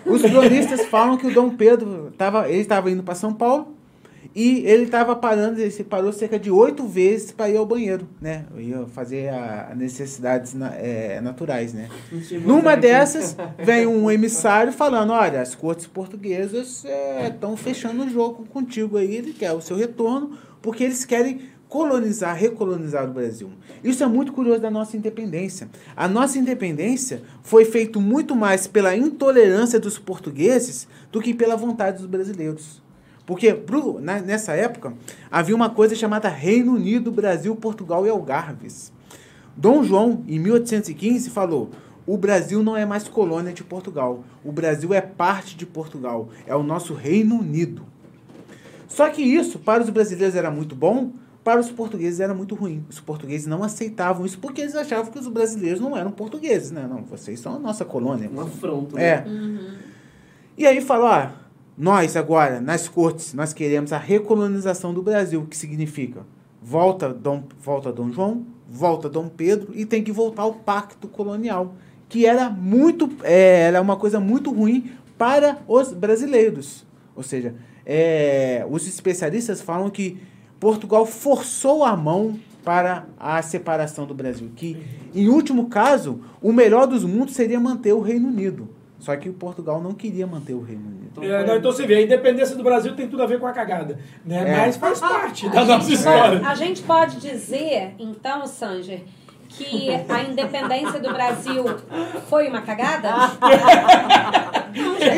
Os 0.05 0.21
cronistas 0.21 0.85
falam 0.85 1.17
que 1.17 1.27
o 1.27 1.33
Dom 1.33 1.49
Pedro 1.55 2.07
estava, 2.11 2.49
ele 2.49 2.61
estava 2.61 2.89
indo 2.89 3.03
para 3.03 3.13
São 3.13 3.33
Paulo 3.33 3.75
E 4.33 4.63
ele 4.65 4.83
estava 4.83 5.13
parando, 5.15 5.59
ele 5.59 5.71
se 5.71 5.83
parou 5.83 6.13
cerca 6.13 6.39
de 6.39 6.49
oito 6.49 6.87
vezes 6.87 7.31
para 7.33 7.49
ir 7.49 7.57
ao 7.57 7.65
banheiro, 7.65 8.07
né? 8.21 8.45
Ia 8.57 8.85
fazer 8.87 9.27
a 9.29 9.73
necessidades 9.75 10.53
na- 10.53 10.73
é, 10.75 11.19
naturais, 11.19 11.73
né? 11.73 11.89
Numa 12.45 12.77
dessas, 12.77 13.35
vem 13.59 13.85
um 13.85 14.09
emissário 14.09 14.71
falando: 14.71 15.11
olha, 15.11 15.41
as 15.41 15.53
cortes 15.53 15.85
portuguesas 15.85 16.83
estão 17.27 17.57
fechando 17.57 18.03
o 18.05 18.09
jogo 18.09 18.45
contigo 18.45 18.97
aí, 18.97 19.15
ele 19.17 19.33
quer 19.33 19.51
o 19.51 19.59
seu 19.61 19.75
retorno, 19.75 20.31
porque 20.61 20.83
eles 20.85 21.03
querem 21.03 21.41
colonizar, 21.71 22.35
recolonizar 22.35 23.09
o 23.09 23.13
Brasil. 23.13 23.49
Isso 23.81 24.03
é 24.03 24.05
muito 24.05 24.33
curioso 24.33 24.59
da 24.59 24.69
nossa 24.69 24.97
independência. 24.97 25.69
A 25.95 26.05
nossa 26.05 26.37
independência 26.37 27.21
foi 27.43 27.63
feita 27.63 27.97
muito 27.97 28.35
mais 28.35 28.67
pela 28.67 28.93
intolerância 28.93 29.79
dos 29.79 29.97
portugueses 29.97 30.85
do 31.13 31.21
que 31.21 31.33
pela 31.33 31.55
vontade 31.55 31.99
dos 31.99 32.07
brasileiros. 32.07 32.81
Porque 33.25 33.53
pro- 33.53 34.01
na- 34.01 34.19
nessa 34.19 34.51
época 34.51 34.93
havia 35.31 35.55
uma 35.55 35.69
coisa 35.69 35.95
chamada 35.95 36.27
Reino 36.27 36.73
Unido, 36.73 37.09
Brasil, 37.09 37.55
Portugal 37.55 38.05
e 38.05 38.09
Algarves. 38.09 38.91
Dom 39.55 39.81
João, 39.81 40.25
em 40.27 40.39
1815, 40.39 41.29
falou: 41.29 41.69
o 42.05 42.17
Brasil 42.17 42.61
não 42.61 42.75
é 42.75 42.85
mais 42.85 43.07
colônia 43.07 43.53
de 43.53 43.63
Portugal. 43.63 44.25
O 44.43 44.51
Brasil 44.51 44.93
é 44.93 44.99
parte 44.99 45.55
de 45.55 45.65
Portugal. 45.65 46.27
É 46.45 46.53
o 46.53 46.63
nosso 46.63 46.93
Reino 46.93 47.35
Unido. 47.39 47.85
Só 48.89 49.09
que 49.09 49.21
isso, 49.21 49.57
para 49.57 49.81
os 49.81 49.89
brasileiros, 49.89 50.35
era 50.35 50.51
muito 50.51 50.75
bom, 50.75 51.11
para 51.43 51.59
os 51.59 51.71
portugueses 51.71 52.19
era 52.19 52.33
muito 52.33 52.55
ruim. 52.55 52.85
Os 52.89 52.99
portugueses 52.99 53.47
não 53.47 53.63
aceitavam 53.63 54.25
isso 54.25 54.37
porque 54.39 54.61
eles 54.61 54.75
achavam 54.75 55.11
que 55.11 55.19
os 55.19 55.27
brasileiros 55.27 55.79
não 55.79 55.97
eram 55.97 56.11
portugueses, 56.11 56.71
né? 56.71 56.87
Não, 56.87 57.03
vocês 57.03 57.39
são 57.39 57.55
a 57.55 57.59
nossa 57.59 57.83
colônia. 57.83 58.29
Um 58.29 58.41
afronto. 58.41 58.97
É. 58.97 59.23
Uhum. 59.25 59.75
E 60.57 60.67
aí 60.67 60.81
falou, 60.81 61.07
ó, 61.07 61.29
nós 61.77 62.15
agora, 62.15 62.61
nas 62.61 62.87
cortes, 62.87 63.33
nós 63.33 63.53
queremos 63.53 63.91
a 63.91 63.97
recolonização 63.97 64.93
do 64.93 65.01
Brasil, 65.01 65.47
que 65.49 65.57
significa 65.57 66.25
volta 66.61 67.11
Dom, 67.11 67.43
volta 67.59 67.91
Dom 67.91 68.11
João, 68.11 68.45
volta 68.69 69.09
Dom 69.09 69.27
Pedro 69.27 69.73
e 69.73 69.85
tem 69.85 70.03
que 70.03 70.11
voltar 70.11 70.43
ao 70.43 70.53
pacto 70.53 71.07
colonial, 71.07 71.73
que 72.07 72.25
era 72.25 72.49
muito, 72.49 73.09
é, 73.23 73.61
era 73.61 73.81
uma 73.81 73.95
coisa 73.95 74.19
muito 74.19 74.51
ruim 74.51 74.91
para 75.17 75.59
os 75.67 75.91
brasileiros. 75.91 76.85
Ou 77.15 77.23
seja, 77.23 77.55
é, 77.85 78.65
os 78.69 78.87
especialistas 78.87 79.61
falam 79.61 79.89
que 79.89 80.19
Portugal 80.61 81.05
forçou 81.07 81.83
a 81.83 81.97
mão 81.97 82.39
para 82.63 83.05
a 83.19 83.41
separação 83.41 84.05
do 84.05 84.13
Brasil, 84.13 84.51
que 84.55 84.77
em 85.13 85.27
último 85.27 85.67
caso, 85.67 86.21
o 86.39 86.53
melhor 86.53 86.85
dos 86.85 87.03
mundos 87.03 87.33
seria 87.33 87.59
manter 87.59 87.91
o 87.93 87.99
Reino 87.99 88.27
Unido. 88.27 88.69
Só 88.99 89.15
que 89.15 89.27
o 89.27 89.33
Portugal 89.33 89.81
não 89.81 89.93
queria 89.93 90.27
manter 90.27 90.53
o 90.53 90.61
Reino 90.61 90.83
Unido. 90.87 91.07
Então, 91.11 91.23
É, 91.23 91.43
não, 91.43 91.55
então 91.57 91.71
você 91.71 91.87
vê, 91.87 91.95
a 91.95 92.01
independência 92.03 92.55
do 92.55 92.61
Brasil 92.63 92.95
tem 92.95 93.07
tudo 93.07 93.23
a 93.23 93.25
ver 93.25 93.39
com 93.39 93.47
a 93.47 93.51
cagada, 93.51 93.97
né? 94.23 94.47
É. 94.47 94.57
Mas 94.57 94.77
faz 94.77 94.99
parte 94.99 95.49
da 95.49 95.61
A 95.61 95.65
nossa 95.65 95.85
gente 95.89 95.93
história. 95.97 96.39
pode- 96.39 96.45
A 96.45 96.53
gente 96.55 96.83
pode 96.83 97.15
dizer, 97.19 97.95
então, 97.97 98.45
Sanger, 98.45 99.01
que 99.49 99.89
a 100.07 100.21
independência 100.21 100.99
do 100.99 101.11
Brasil 101.11 101.65
foi 102.29 102.47
uma 102.47 102.61
cagada? 102.61 103.09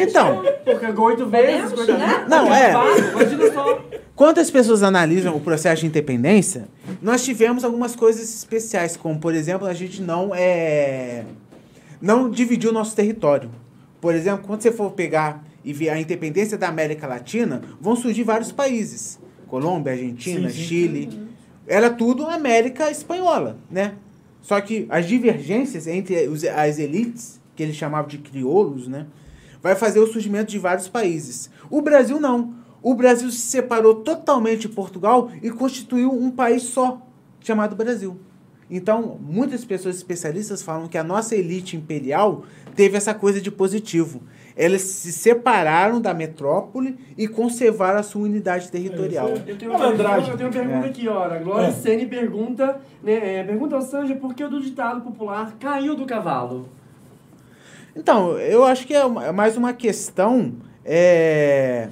Então, 0.01 0.41
Porque 0.65 0.85
oito 1.01 1.25
vezes, 1.27 1.71
Podemos, 1.73 1.99
né? 2.01 2.25
Não, 2.27 2.51
é. 2.51 2.71
Imagina 3.11 3.53
só. 3.53 3.79
Quando 4.15 4.39
as 4.39 4.49
pessoas 4.51 4.83
analisam 4.83 5.35
o 5.35 5.39
processo 5.41 5.81
de 5.81 5.87
independência, 5.87 6.67
nós 7.01 7.23
tivemos 7.23 7.63
algumas 7.63 7.95
coisas 7.95 8.33
especiais, 8.33 8.95
como, 8.95 9.19
por 9.19 9.33
exemplo, 9.33 9.67
a 9.67 9.73
gente 9.73 10.01
não 10.01 10.33
é 10.35 11.23
não 12.01 12.29
dividiu 12.29 12.69
o 12.69 12.73
nosso 12.73 12.95
território. 12.95 13.49
Por 14.01 14.13
exemplo, 14.13 14.45
quando 14.45 14.61
você 14.61 14.71
for 14.71 14.91
pegar 14.91 15.41
e 15.63 15.71
ver 15.71 15.89
a 15.89 15.99
independência 15.99 16.57
da 16.57 16.67
América 16.67 17.07
Latina, 17.07 17.61
vão 17.79 17.95
surgir 17.95 18.23
vários 18.23 18.51
países. 18.51 19.17
Colômbia, 19.47 19.93
Argentina, 19.93 20.49
Sim, 20.49 20.55
sim. 20.55 20.61
Chile. 20.63 21.19
Era 21.65 21.89
tudo 21.89 22.25
América 22.25 22.91
Espanhola, 22.91 23.57
né? 23.71 23.93
Só 24.41 24.59
que 24.59 24.85
as 24.89 25.07
divergências 25.07 25.87
entre 25.87 26.27
os- 26.27 26.43
as 26.43 26.77
elites, 26.79 27.39
que 27.55 27.63
eles 27.63 27.77
chamavam 27.77 28.09
de 28.09 28.17
crioulos, 28.17 28.89
né? 28.89 29.05
Vai 29.61 29.73
fazer 29.75 29.99
o 30.01 30.07
surgimento 30.11 30.51
de 30.51 30.59
vários 30.59 30.89
países. 30.89 31.49
O 31.69 31.81
Brasil 31.81 32.19
não. 32.19 32.53
O 32.83 32.93
Brasil 32.93 33.31
se 33.31 33.39
separou 33.39 33.95
totalmente 33.95 34.61
de 34.67 34.69
Portugal 34.69 35.31
e 35.41 35.49
constituiu 35.49 36.11
um 36.11 36.29
país 36.29 36.63
só, 36.63 37.01
chamado 37.41 37.75
Brasil. 37.75 38.17
Então, 38.69 39.17
muitas 39.21 39.63
pessoas 39.63 39.95
especialistas 39.95 40.61
falam 40.61 40.87
que 40.87 40.97
a 40.97 41.03
nossa 41.03 41.35
elite 41.35 41.77
imperial 41.77 42.43
teve 42.75 42.97
essa 42.97 43.13
coisa 43.13 43.39
de 43.39 43.49
positivo. 43.49 44.21
Elas 44.55 44.81
se 44.81 45.11
separaram 45.11 45.99
da 46.01 46.13
metrópole 46.13 46.97
e 47.17 47.27
conservaram 47.27 47.99
a 47.99 48.03
sua 48.03 48.23
unidade 48.23 48.69
territorial. 48.69 49.29
É, 49.29 49.43
Eu 49.51 49.57
tenho, 49.57 49.73
Malandragem. 49.73 50.29
eu 50.31 50.37
tenho 50.37 50.49
uma 50.49 50.53
pergunta 50.55 50.87
É. 50.87 50.89
aqui, 50.89 51.07
ora. 51.07 51.39
Glória 51.39 51.67
É. 51.67 51.71
Ceni 51.71 52.05
pergunta, 52.05 52.79
né, 53.03 53.39
é, 53.39 53.43
pergunta 53.43 53.75
ao 53.75 53.81
Sanja 53.81 54.15
por 54.15 54.33
que 54.35 54.43
o 54.43 54.49
do 54.49 54.61
ditado 54.61 55.01
popular 55.01 55.55
caiu 55.59 55.95
do 55.95 56.05
cavalo. 56.05 56.67
Então, 57.95 58.37
eu 58.39 58.63
acho 58.63 58.85
que 58.87 58.93
é 58.93 59.05
uma- 59.05 59.25
é 59.25 59.31
mais 59.31 59.55
uma 59.55 59.71
questão. 59.73 60.53
É... 60.83 61.89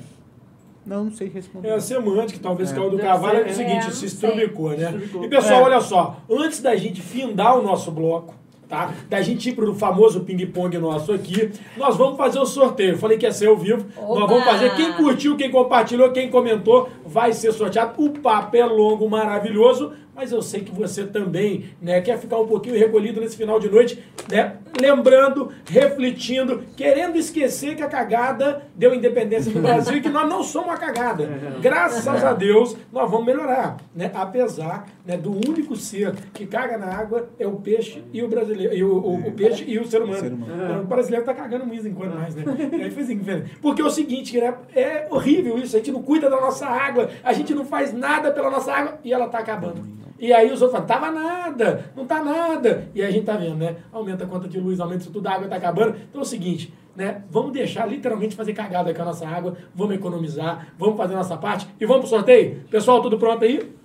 Não, 0.91 1.05
não 1.05 1.11
sei 1.11 1.29
responder. 1.29 1.69
É 1.69 1.73
a 1.75 1.79
semântica, 1.79 2.37
talvez 2.43 2.69
É. 2.69 2.75
caiu 2.75 2.89
do 2.89 2.97
Deve 2.97 3.07
cavalo, 3.07 3.37
é 3.37 3.43
o 3.43 3.45
é. 3.45 3.53
seguinte, 3.53 3.87
É, 3.87 3.91
se 3.91 4.05
estrubicou, 4.07 4.71
né? 4.71 4.83
Estrubicou. 4.83 5.23
E 5.23 5.29
pessoal, 5.29 5.61
É. 5.61 5.63
olha 5.63 5.79
só, 5.79 6.17
antes 6.29 6.61
da 6.61 6.75
gente 6.75 7.01
findar 7.01 7.57
o 7.57 7.61
nosso 7.63 7.89
bloco, 7.91 8.33
tá? 8.67 8.93
Da 9.09 9.21
gente 9.21 9.49
ir 9.49 9.53
pro 9.55 9.73
famoso 9.73 10.19
ping-pong 10.19 10.77
nosso 10.77 11.13
aqui, 11.13 11.49
nós 11.77 11.95
vamos 11.95 12.17
fazer 12.17 12.39
o 12.39 12.45
sorteio. 12.45 12.91
Eu 12.95 12.97
falei 12.97 13.17
que 13.17 13.25
ia 13.25 13.31
ser 13.31 13.47
ao 13.47 13.55
vivo. 13.55 13.85
Opa! 13.95 14.19
Nós 14.19 14.29
vamos 14.29 14.43
fazer. 14.43 14.75
Quem 14.75 14.91
curtiu, 14.91 15.37
quem 15.37 15.49
compartilhou, 15.49 16.11
quem 16.11 16.29
comentou, 16.29 16.89
vai 17.05 17.31
ser 17.31 17.53
sorteado. 17.53 17.93
O 17.97 18.09
papo 18.09 18.57
é 18.57 18.65
longo, 18.65 19.09
maravilhoso, 19.09 19.93
mas 20.15 20.31
eu 20.31 20.41
sei 20.41 20.61
que 20.61 20.71
você 20.71 21.05
também, 21.05 21.65
né, 21.81 22.01
quer 22.01 22.17
ficar 22.19 22.37
um 22.39 22.47
pouquinho 22.47 22.77
recolhido 22.77 23.19
nesse 23.21 23.37
final 23.37 23.59
de 23.59 23.69
noite, 23.69 24.03
né? 24.29 24.57
Lembrando, 24.79 25.51
refletindo, 25.67 26.63
querendo 26.77 27.17
esquecer 27.17 27.75
que 27.75 27.83
a 27.83 27.87
cagada 27.87 28.63
deu 28.75 28.93
independência 28.95 29.51
do 29.51 29.59
Brasil 29.61 29.97
e 29.97 30.01
que 30.01 30.09
nós 30.09 30.27
não 30.29 30.43
somos 30.43 30.69
uma 30.69 30.77
cagada. 30.77 31.27
Graças 31.61 32.23
a 32.23 32.33
Deus, 32.33 32.75
nós 32.91 33.09
vamos 33.09 33.25
melhorar, 33.25 33.77
né? 33.95 34.09
Apesar 34.13 34.87
né, 35.05 35.17
do 35.17 35.31
único 35.31 35.75
ser 35.75 36.13
que 36.33 36.45
caga 36.45 36.77
na 36.77 36.87
água 36.87 37.29
é 37.39 37.45
o 37.47 37.53
peixe 37.57 38.03
e 38.13 38.23
o 38.23 38.27
brasileiro, 38.27 38.73
e 38.73 38.83
o, 38.83 38.93
o- 38.93 39.27
o 39.27 39.31
peixe 39.33 39.63
e 39.67 39.77
o 39.79 39.85
ser 39.85 40.01
humano. 40.01 40.19
Ser 40.19 40.31
humano. 40.33 40.63
Então, 40.63 40.81
O 40.81 40.85
brasileiro 40.85 41.25
tá 41.25 41.33
cagando 41.33 41.65
muito 41.65 41.87
enquanto 41.87 42.15
mais, 42.15 42.35
né? 42.35 42.43
Velho. 43.21 43.45
Porque 43.61 43.81
é 43.81 43.85
o 43.85 43.89
seguinte, 43.89 44.39
né? 44.39 44.53
É 44.75 45.07
horrível 45.09 45.57
isso. 45.57 45.75
A 45.75 45.79
gente 45.79 45.91
não 45.91 46.01
cuida 46.01 46.29
da 46.29 46.39
nossa 46.39 46.65
água, 46.65 47.09
a 47.23 47.33
gente 47.33 47.53
não 47.53 47.65
faz 47.65 47.91
nada 47.93 48.31
pela 48.31 48.49
nossa 48.49 48.71
água 48.71 48.99
e 49.03 49.11
ela 49.11 49.27
tá 49.27 49.39
acabando. 49.39 49.81
E 50.21 50.31
aí 50.31 50.51
os 50.51 50.61
outros 50.61 50.71
falam, 50.71 50.85
tava 50.85 51.11
nada, 51.11 51.91
não 51.95 52.05
tá 52.05 52.23
nada. 52.23 52.87
E 52.93 53.01
aí 53.01 53.07
a 53.07 53.11
gente 53.11 53.25
tá 53.25 53.35
vendo, 53.35 53.55
né? 53.55 53.77
Aumenta 53.91 54.23
a 54.23 54.27
conta 54.27 54.47
de 54.47 54.59
luz, 54.59 54.79
aumenta 54.79 55.01
isso 55.01 55.11
tudo, 55.11 55.25
a 55.25 55.31
água 55.33 55.47
tá 55.47 55.55
acabando. 55.55 55.97
Então 56.09 56.21
é 56.21 56.23
o 56.23 56.25
seguinte, 56.25 56.71
né? 56.95 57.23
Vamos 57.31 57.51
deixar 57.51 57.87
literalmente 57.87 58.35
fazer 58.35 58.53
cagada 58.53 58.93
com 58.93 59.01
a 59.01 59.05
nossa 59.05 59.27
água, 59.27 59.57
vamos 59.73 59.95
economizar, 59.95 60.67
vamos 60.77 60.95
fazer 60.95 61.15
a 61.15 61.17
nossa 61.17 61.37
parte 61.37 61.67
e 61.79 61.85
vamos 61.87 62.01
pro 62.01 62.09
sorteio? 62.17 62.63
Pessoal, 62.69 63.01
tudo 63.01 63.17
pronto 63.17 63.43
aí? 63.43 63.80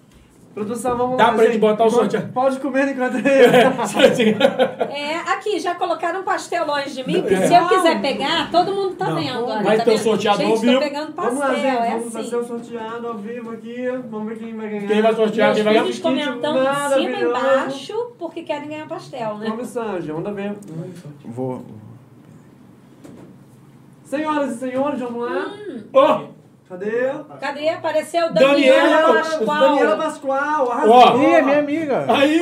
Produção, 0.56 0.96
vamos 0.96 1.18
Dá 1.18 1.26
lá. 1.26 1.32
pra 1.34 1.44
gente 1.44 1.58
botar 1.58 1.84
o 1.84 1.90
Pode- 1.90 2.10
sorteio? 2.12 2.32
Pode 2.32 2.58
comer 2.60 2.88
enquanto 2.88 3.16
É, 4.90 5.16
aqui, 5.30 5.58
já 5.60 5.74
colocaram 5.74 6.22
pastelões 6.22 6.94
de 6.94 7.06
mim, 7.06 7.20
que 7.22 7.34
É. 7.34 7.46
se 7.46 7.54
eu 7.54 7.68
quiser 7.68 8.00
pegar, 8.00 8.50
todo 8.50 8.72
mundo 8.74 8.94
tá 8.94 9.10
Não. 9.10 9.16
vendo. 9.16 9.44
olha, 9.44 9.62
Vai 9.62 9.76
tá 9.76 9.84
ter 9.84 9.90
o 9.94 9.98
sorteado 9.98 10.38
Gente, 10.38 10.50
ao 10.52 10.56
vivo. 10.56 10.72
tô 10.72 10.78
pegando 10.80 11.12
pastel, 11.12 11.34
Vamos 11.36 11.40
lá, 11.50 11.54
gente. 11.56 11.66
é 11.66 11.90
Vamos 11.98 12.12
fazer 12.12 12.36
o 12.36 12.38
assim. 12.40 12.48
sorteado 12.48 13.06
ao 13.06 13.18
vivo 13.18 13.50
aqui. 13.50 13.86
Vamos 14.08 14.28
ver 14.28 14.38
quem 14.38 14.56
vai 14.56 14.68
ganhar. 14.70 14.86
Quem 14.88 15.02
vai 15.02 15.14
sortear, 15.14 15.54
quem 15.54 15.62
vai 15.62 15.72
ganhar? 15.74 15.84
filhos 15.84 15.98
comentando 16.00 16.58
em 16.58 16.94
cima 16.94 17.18
e 17.18 17.22
embaixo, 17.24 18.12
porque 18.18 18.42
querem 18.42 18.68
ganhar 18.70 18.88
pastel, 18.88 19.36
né? 19.36 19.46
Vamos, 19.50 19.68
Sanja. 19.68 20.14
Vamos 20.14 20.34
ver. 20.34 20.54
Vou. 21.26 21.62
Senhoras 24.04 24.52
e 24.56 24.58
senhores, 24.58 25.00
vamos 25.00 25.20
lá. 25.30 25.46
Ó, 25.92 26.22
Cadê? 26.68 27.12
Cadê? 27.40 27.68
Apareceu 27.68 28.32
Daniela 28.32 28.88
Daniela 28.88 29.14
Pascoal. 29.14 29.60
Daniela 29.60 29.96
Pascoal. 29.96 30.72
Arrasou. 30.72 31.22
Ih, 31.22 31.34
é 31.34 31.42
minha 31.42 31.58
amiga. 31.60 32.04
aí! 32.08 32.40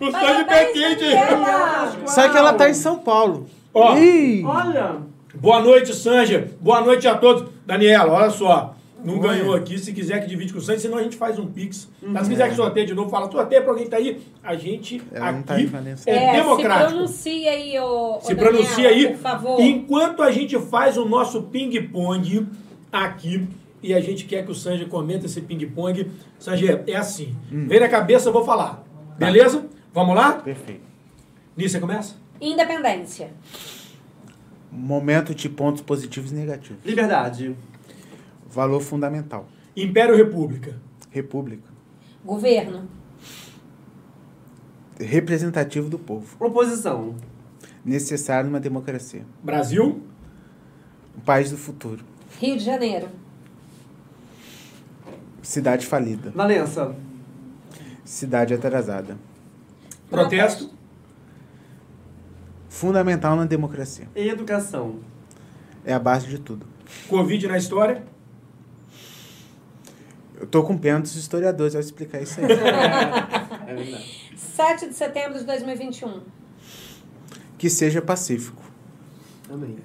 o 0.00 0.10
sangue 0.10 0.36
de 0.38 0.44
pé 0.44 0.64
Parabéns, 0.64 0.72
quente! 0.72 1.04
Daniela. 1.04 1.92
Só 2.06 2.28
que 2.30 2.36
ela 2.38 2.54
tá 2.54 2.70
em 2.70 2.74
São 2.74 2.98
Paulo. 2.98 3.46
Ó. 3.74 3.94
Ih! 3.96 4.42
Olha. 4.44 4.96
Boa 5.34 5.60
noite, 5.60 5.94
Sanja. 5.94 6.48
Boa 6.60 6.80
noite 6.80 7.06
a 7.06 7.14
todos. 7.14 7.50
Daniela, 7.66 8.10
olha 8.10 8.30
só. 8.30 8.74
Não 9.04 9.18
ganhou 9.18 9.54
aqui. 9.54 9.78
Se 9.78 9.92
quiser 9.92 10.20
que 10.20 10.28
divide 10.28 10.52
com 10.52 10.58
o 10.58 10.62
Sanja, 10.62 10.80
senão 10.80 10.98
a 10.98 11.02
gente 11.02 11.16
faz 11.16 11.38
um 11.38 11.46
pix. 11.46 11.88
Mas 12.00 12.22
se 12.22 12.24
Uhum. 12.24 12.30
quiser 12.30 12.48
que 12.50 12.54
sorteie 12.56 12.86
de 12.86 12.94
novo, 12.94 13.10
fala 13.10 13.30
sorteia 13.30 13.60
pra 13.60 13.70
alguém 13.70 13.84
que 13.84 13.90
tá 13.90 13.96
aí. 13.96 14.20
A 14.42 14.54
gente 14.54 15.02
Ela 15.12 15.32
não 15.32 15.42
tá 15.42 15.54
aqui 15.54 15.62
aí, 15.62 15.66
Vanessa. 15.68 16.10
é, 16.10 16.14
É, 16.14 16.30
se 16.30 16.36
democrático. 16.36 16.90
pronuncia 16.92 17.50
aí, 17.50 17.78
ô, 17.80 18.16
ô 18.16 18.20
Se 18.20 18.34
pronuncia 18.34 18.88
aí. 18.88 19.08
Por 19.08 19.18
favor. 19.18 19.60
Enquanto 19.60 20.22
a 20.22 20.30
gente 20.30 20.58
faz 20.58 20.96
o 20.96 21.04
nosso 21.04 21.42
ping-pong 21.42 22.46
aqui, 22.92 23.48
e 23.82 23.92
a 23.92 24.00
gente 24.00 24.24
quer 24.26 24.44
que 24.44 24.50
o 24.52 24.54
Sanja 24.54 24.84
comente 24.86 25.26
esse 25.26 25.40
ping-pong, 25.40 26.08
Sanja, 26.38 26.82
é 26.86 26.94
assim. 26.96 27.34
Hum. 27.52 27.66
Vem 27.68 27.80
na 27.80 27.88
cabeça, 27.88 28.28
eu 28.28 28.32
vou 28.32 28.44
falar. 28.44 28.84
Tá. 29.18 29.26
Beleza? 29.26 29.66
Vamos 29.92 30.14
lá? 30.14 30.32
Perfeito. 30.34 30.80
Nisso 31.56 31.72
você 31.74 31.80
começa? 31.80 32.14
Independência. 32.40 33.30
Momento 34.70 35.34
de 35.34 35.48
pontos 35.48 35.82
positivos 35.82 36.32
e 36.32 36.34
negativos. 36.34 36.78
Liberdade. 36.84 37.54
Valor 38.52 38.80
fundamental. 38.80 39.48
Império 39.74 40.12
ou 40.12 40.18
República? 40.18 40.78
República. 41.10 41.68
Governo. 42.22 42.86
Representativo 45.00 45.88
do 45.88 45.98
povo. 45.98 46.36
Oposição. 46.38 47.16
Necessário 47.82 48.50
numa 48.50 48.60
democracia. 48.60 49.24
Brasil? 49.42 50.02
Um 51.16 51.20
país 51.20 51.50
do 51.50 51.56
futuro. 51.56 52.04
Rio 52.38 52.58
de 52.58 52.62
Janeiro. 52.62 53.08
Cidade 55.40 55.86
falida. 55.86 56.30
Valença. 56.30 56.94
Cidade 58.04 58.52
atrasada. 58.52 59.16
Protesto? 60.10 60.70
Fundamental 62.68 63.34
na 63.34 63.46
democracia. 63.46 64.06
Educação. 64.14 64.96
É 65.84 65.94
a 65.94 65.98
base 65.98 66.28
de 66.28 66.38
tudo. 66.38 66.66
Covid 67.08 67.48
na 67.48 67.56
história? 67.56 68.11
Eu 70.40 70.46
tô 70.46 70.62
com 70.62 70.76
pena 70.76 71.00
dos 71.00 71.14
historiadores 71.14 71.74
ao 71.74 71.80
explicar 71.80 72.20
isso 72.20 72.40
aí. 72.40 72.46
É 73.64 73.74
verdade. 73.74 74.32
7 74.36 74.88
de 74.88 74.94
setembro 74.94 75.38
de 75.38 75.44
2021. 75.44 76.20
que 77.56 77.70
seja 77.70 78.02
pacífico. 78.02 78.62
Amém. 79.48 79.76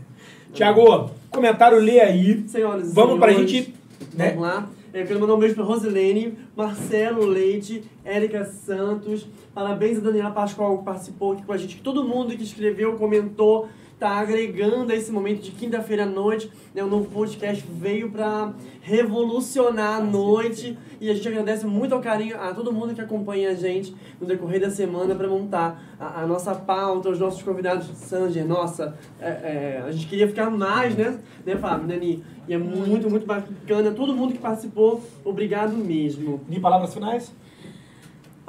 Tiago, 0.52 1.12
comentário 1.30 1.78
lê 1.78 2.00
aí. 2.00 2.44
Senhoras 2.48 2.90
e 2.92 2.94
Vamos 2.94 3.20
pra 3.20 3.30
senhores, 3.30 3.52
gente. 3.52 3.76
Né? 4.14 4.30
Vamos 4.32 4.42
lá. 4.42 4.70
Eu 4.94 5.06
quero 5.06 5.20
mandar 5.20 5.36
um 5.36 5.40
beijo 5.40 5.54
pra 5.54 5.64
Rosilene, 5.64 6.38
Marcelo 6.56 7.26
Leite, 7.26 7.84
Érica 8.04 8.46
Santos. 8.46 9.28
Parabéns 9.54 10.00
a 10.00 10.02
Daniela 10.02 10.32
Pascoal 10.32 10.80
que 10.80 10.86
participou 10.86 11.34
aqui 11.34 11.44
com 11.44 11.54
a 11.54 11.58
gente. 11.58 11.80
Todo 11.82 12.04
mundo 12.04 12.36
que 12.36 12.44
escreveu, 12.44 12.96
comentou, 12.96 13.70
tá 14.00 14.20
agregando 14.20 14.92
a 14.92 14.96
esse 14.96 15.12
momento 15.12 15.42
de 15.42 15.52
quinta-feira 15.52 16.04
à 16.04 16.06
noite. 16.06 16.52
Né? 16.74 16.84
O 16.84 16.88
novo 16.88 17.10
podcast 17.10 17.66
veio 17.68 18.12
pra 18.12 18.54
revolucionar 18.82 19.98
a 19.98 20.04
noite. 20.04 20.78
E 21.02 21.10
a 21.10 21.14
gente 21.14 21.28
agradece 21.28 21.66
muito 21.66 21.94
ao 21.94 22.02
carinho 22.02 22.40
a 22.40 22.54
todo 22.54 22.72
mundo 22.72 22.94
que 22.94 23.02
acompanha 23.02 23.52
a 23.52 23.56
gente 23.56 23.96
no 24.20 24.28
decorrer 24.28 24.62
da 24.62 24.70
semana 24.70 25.16
para 25.16 25.28
montar 25.28 25.82
a, 26.00 26.22
a 26.22 26.28
nossa 26.28 26.54
pauta, 26.54 27.10
os 27.10 27.20
nossos 27.20 27.42
convidados. 27.42 27.88
Sanger, 27.88 28.46
nossa, 28.46 28.98
é, 29.20 29.28
é, 29.28 29.84
a 29.86 29.92
gente 29.92 30.08
queria 30.08 30.28
ficar 30.28 30.50
mais, 30.50 30.96
né? 30.96 31.20
Né, 31.46 31.56
Fábio, 31.56 31.88
Dani? 31.88 32.24
E 32.48 32.54
é 32.54 32.58
muito, 32.58 33.10
muito 33.10 33.26
bacana. 33.26 33.92
Todo 33.92 34.14
mundo 34.14 34.34
que 34.34 34.40
participou, 34.40 35.02
obrigado 35.24 35.74
mesmo. 35.76 36.42
Em 36.50 36.60
palavras 36.60 36.94
finais? 36.94 37.34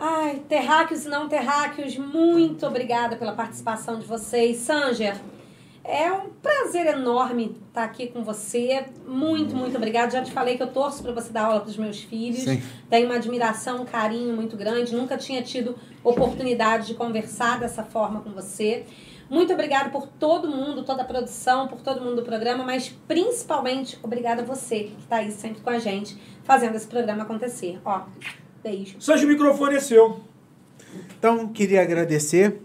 Ai, 0.00 0.42
terráqueos 0.48 1.06
e 1.06 1.08
não 1.08 1.28
terráqueos, 1.28 1.98
muito 1.98 2.64
obrigada 2.64 3.16
pela 3.16 3.32
participação 3.32 3.98
de 3.98 4.06
vocês. 4.06 4.58
Sanger, 4.58 5.16
é 5.88 6.12
um 6.12 6.28
prazer 6.42 6.86
enorme 6.86 7.56
estar 7.66 7.82
aqui 7.82 8.08
com 8.08 8.22
você. 8.22 8.84
Muito, 9.06 9.56
muito 9.56 9.74
obrigada. 9.78 10.10
Já 10.10 10.22
te 10.22 10.30
falei 10.30 10.54
que 10.54 10.62
eu 10.62 10.66
torço 10.66 11.02
para 11.02 11.12
você 11.12 11.32
dar 11.32 11.46
aula 11.46 11.60
para 11.60 11.70
os 11.70 11.78
meus 11.78 12.02
filhos. 12.02 12.42
Sim. 12.42 12.62
Tenho 12.90 13.06
uma 13.06 13.14
admiração, 13.14 13.80
um 13.80 13.84
carinho 13.86 14.36
muito 14.36 14.54
grande. 14.54 14.94
Nunca 14.94 15.16
tinha 15.16 15.42
tido 15.42 15.76
oportunidade 16.04 16.88
de 16.88 16.94
conversar 16.94 17.58
dessa 17.58 17.82
forma 17.82 18.20
com 18.20 18.30
você. 18.30 18.84
Muito 19.30 19.50
obrigada 19.54 19.88
por 19.88 20.06
todo 20.06 20.48
mundo, 20.48 20.84
toda 20.84 21.02
a 21.02 21.04
produção, 21.06 21.68
por 21.68 21.80
todo 21.80 22.02
mundo 22.02 22.16
do 22.16 22.22
programa, 22.22 22.64
mas 22.64 22.94
principalmente 23.06 23.98
obrigada 24.02 24.42
a 24.42 24.44
você 24.44 24.84
que 24.84 24.96
está 25.00 25.16
aí 25.16 25.30
sempre 25.32 25.62
com 25.62 25.70
a 25.70 25.78
gente, 25.78 26.18
fazendo 26.44 26.76
esse 26.76 26.86
programa 26.86 27.22
acontecer. 27.22 27.80
Ó, 27.82 28.02
beijo. 28.62 28.96
Sanji, 29.00 29.24
o 29.24 29.28
microfone 29.28 29.76
é 29.76 29.80
seu. 29.80 30.20
Então, 31.18 31.48
queria 31.48 31.82
agradecer 31.82 32.60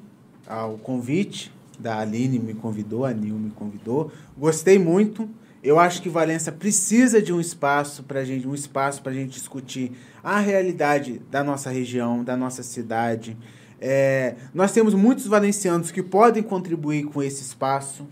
ao 0.48 0.78
convite 0.78 1.52
da 1.84 1.99
Aline, 1.99 2.39
me 2.39 2.53
convidou, 2.53 3.05
a 3.05 3.11
Nil 3.14 3.35
me 3.35 3.51
convidou. 3.51 4.10
Gostei 4.38 4.80
muito. 4.80 5.30
Eu 5.61 5.80
acho 5.80 6.01
que 6.01 6.10
Valença 6.10 6.51
precisa 6.51 7.22
de 7.22 7.31
um 7.31 7.39
espaço 7.39 8.03
para 8.03 8.23
gente, 8.23 8.47
um 8.47 8.55
espaço 8.55 9.01
para 9.01 9.11
a 9.11 9.15
gente 9.15 9.31
discutir 9.31 9.91
a 10.23 10.39
realidade 10.39 11.22
da 11.30 11.43
nossa 11.43 11.69
região, 11.69 12.23
da 12.23 12.35
nossa 12.38 12.64
cidade. 12.64 13.38
É, 13.80 14.35
nós 14.53 14.72
temos 14.72 14.93
muitos 14.93 15.27
valencianos 15.27 15.91
que 15.91 16.01
podem 16.01 16.41
contribuir 16.41 17.03
com 17.03 17.22
esse 17.22 17.41
espaço. 17.41 18.07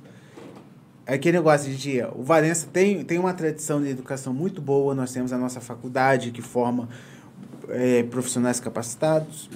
É 1.06 1.16
aquele 1.16 1.38
negócio 1.38 1.74
de 1.74 2.02
o 2.16 2.24
Valença 2.24 2.68
tem, 2.72 3.04
tem 3.06 3.18
uma 3.18 3.34
tradição 3.34 3.82
de 3.82 3.90
educação 3.90 4.34
muito 4.34 4.62
boa. 4.62 4.94
Nós 4.94 5.14
temos 5.14 5.32
a 5.32 5.38
nossa 5.38 5.62
faculdade 5.62 6.32
que 6.32 6.42
forma 6.42 6.90
é, 7.70 8.04
profissionais 8.04 8.60
capacitados. 8.60 9.50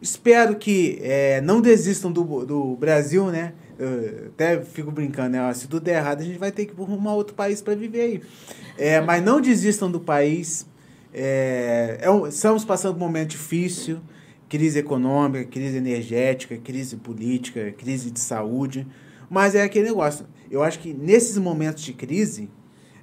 Espero 0.00 0.56
que 0.56 0.98
é, 1.02 1.40
não 1.40 1.60
desistam 1.60 2.12
do, 2.12 2.44
do 2.44 2.76
Brasil, 2.76 3.26
né? 3.30 3.54
Eu 3.78 4.28
até 4.28 4.60
fico 4.62 4.90
brincando, 4.90 5.30
né? 5.30 5.54
Se 5.54 5.66
tudo 5.66 5.84
der 5.84 5.96
errado, 5.96 6.20
a 6.20 6.24
gente 6.24 6.38
vai 6.38 6.52
ter 6.52 6.66
que 6.66 6.80
arrumar 6.80 7.14
outro 7.14 7.34
país 7.34 7.60
para 7.62 7.74
viver 7.74 8.00
aí. 8.00 8.22
É, 8.78 9.00
mas 9.00 9.22
não 9.24 9.40
desistam 9.40 9.90
do 9.90 9.98
país. 10.00 10.66
É, 11.12 11.98
é 12.02 12.10
um- 12.10 12.26
estamos 12.26 12.64
passando 12.64 12.96
um 12.96 12.98
momento 12.98 13.30
difícil. 13.30 14.00
Crise 14.48 14.78
econômica, 14.78 15.44
crise 15.46 15.76
energética, 15.78 16.56
crise 16.58 16.96
política, 16.96 17.72
crise 17.76 18.10
de 18.10 18.20
saúde. 18.20 18.86
Mas 19.28 19.54
é 19.54 19.62
aquele 19.62 19.86
negócio. 19.86 20.26
Eu 20.50 20.62
acho 20.62 20.78
que 20.78 20.92
nesses 20.92 21.36
momentos 21.38 21.82
de 21.82 21.92
crise 21.92 22.48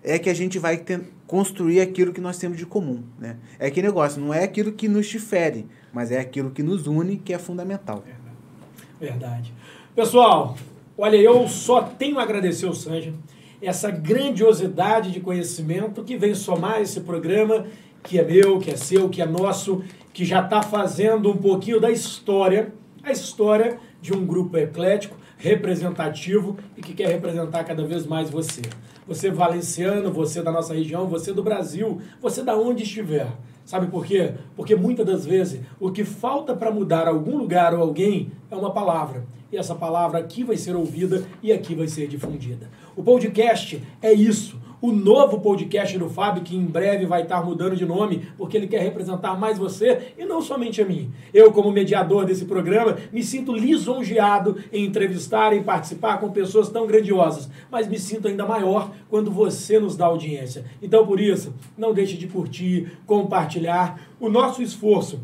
é 0.04 0.18
que 0.20 0.30
a 0.30 0.34
gente 0.34 0.58
vai 0.60 0.78
ten- 0.78 1.02
construir 1.28 1.82
aquilo 1.82 2.14
que 2.14 2.22
nós 2.22 2.38
temos 2.38 2.58
de 2.58 2.66
comum. 2.66 3.04
Né? 3.20 3.38
É 3.60 3.68
aquele 3.68 3.88
negócio, 3.88 4.22
não 4.22 4.34
é 4.34 4.44
aquilo 4.44 4.72
que 4.72 4.88
nos 4.88 5.08
difere, 5.08 5.66
mas 5.94 6.12
é 6.12 6.20
aquilo 6.20 6.52
que 6.52 6.64
nos 6.64 6.88
une, 6.88 7.18
que 7.18 7.34
é 7.34 7.40
fundamental. 7.40 8.04
Verdade. 9.00 9.54
Pessoal, 9.96 10.56
olha, 10.98 11.18
eu 11.18 11.48
só 11.48 11.82
tenho 11.82 12.20
a 12.20 12.24
agradecer 12.24 12.66
ao 12.66 12.74
Sanja 12.74 13.14
essa 13.62 13.92
grandiosidade 13.92 15.12
de 15.12 15.20
conhecimento 15.20 16.04
que 16.04 16.18
vem 16.18 16.34
somar 16.34 16.82
esse 16.82 17.02
programa, 17.02 17.66
que 18.04 18.18
é 18.18 18.24
meu, 18.24 18.60
que 18.60 18.72
é 18.72 18.76
seu, 18.76 19.08
que 19.10 19.22
é 19.22 19.26
nosso, 19.26 19.84
que 20.14 20.26
já 20.26 20.44
está 20.44 20.64
fazendo 20.64 21.30
um 21.30 21.38
pouquinho 21.38 21.80
da 21.80 21.92
história, 21.92 22.74
a 23.04 23.12
história 23.12 23.78
de 24.02 24.14
um 24.14 24.26
grupo 24.26 24.58
eclético, 24.58 25.16
representativo 25.38 26.58
e 26.76 26.82
que 26.82 26.94
quer 26.94 27.08
representar 27.10 27.64
cada 27.64 27.84
vez 27.86 28.06
mais 28.06 28.30
você. 28.30 28.62
Você 29.08 29.30
valenciano, 29.30 30.12
você 30.12 30.42
da 30.42 30.52
nossa 30.52 30.74
região, 30.74 31.08
você 31.08 31.34
do 31.34 31.44
Brasil, 31.44 32.02
você 32.22 32.44
da 32.44 32.56
onde 32.56 32.84
estiver. 32.84 33.28
Sabe 33.72 33.88
por 33.88 34.06
quê? 34.06 34.34
Porque 34.54 34.76
muitas 34.76 35.06
das 35.06 35.26
vezes 35.26 35.62
o 35.80 35.94
que 35.94 36.04
falta 36.04 36.54
para 36.54 36.70
mudar 36.70 37.08
algum 37.08 37.38
lugar 37.38 37.74
ou 37.74 37.82
alguém 37.82 38.30
é 38.50 38.56
uma 38.58 38.74
palavra. 38.74 39.24
E 39.50 39.56
essa 39.56 39.74
palavra 39.74 40.20
aqui 40.20 40.44
vai 40.44 40.58
ser 40.58 40.76
ouvida 40.76 41.24
e 41.42 41.54
aqui 41.54 41.74
vai 41.74 41.88
ser 41.88 42.06
difundida. 42.10 42.70
O 42.98 43.02
podcast 43.02 43.82
é 44.02 44.12
isso. 44.12 44.60
O 44.82 44.92
novo 44.92 45.40
podcast 45.40 45.96
do 45.96 46.10
Fábio, 46.10 46.42
que 46.42 46.56
em 46.56 46.66
breve 46.66 47.06
vai 47.06 47.22
estar 47.22 47.46
mudando 47.46 47.76
de 47.76 47.86
nome, 47.86 48.28
porque 48.36 48.58
ele 48.58 48.66
quer 48.66 48.82
representar 48.82 49.40
mais 49.40 49.60
você 49.60 50.14
e 50.18 50.26
não 50.26 50.42
somente 50.42 50.82
a 50.82 50.86
mim. 50.86 51.12
Eu, 51.32 51.52
como 51.52 51.72
mediador 51.72 52.26
desse 52.26 52.46
programa, 52.46 52.98
me 53.14 53.22
sinto 53.22 53.54
lisonjeado 53.54 54.58
em 54.74 54.84
entrevistar 54.84 55.56
e 55.56 55.62
participar 55.62 56.18
com 56.18 56.32
pessoas 56.32 56.68
tão 56.68 56.88
grandiosas, 56.88 57.48
mas 57.70 57.88
me 57.88 58.00
sinto 58.00 58.28
ainda 58.28 58.44
maior 58.44 58.92
quando 59.08 59.30
você 59.30 59.80
nos 59.80 59.96
dá 59.96 60.08
audiência. 60.08 60.66
Então, 60.82 61.06
por 61.06 61.20
isso, 61.20 61.54
não 61.78 61.94
deixe 61.94 62.18
de 62.18 62.26
curtir, 62.26 62.92
compartilhar 63.06 64.02
o 64.20 64.30
nosso 64.30 64.64
esforço 64.64 65.20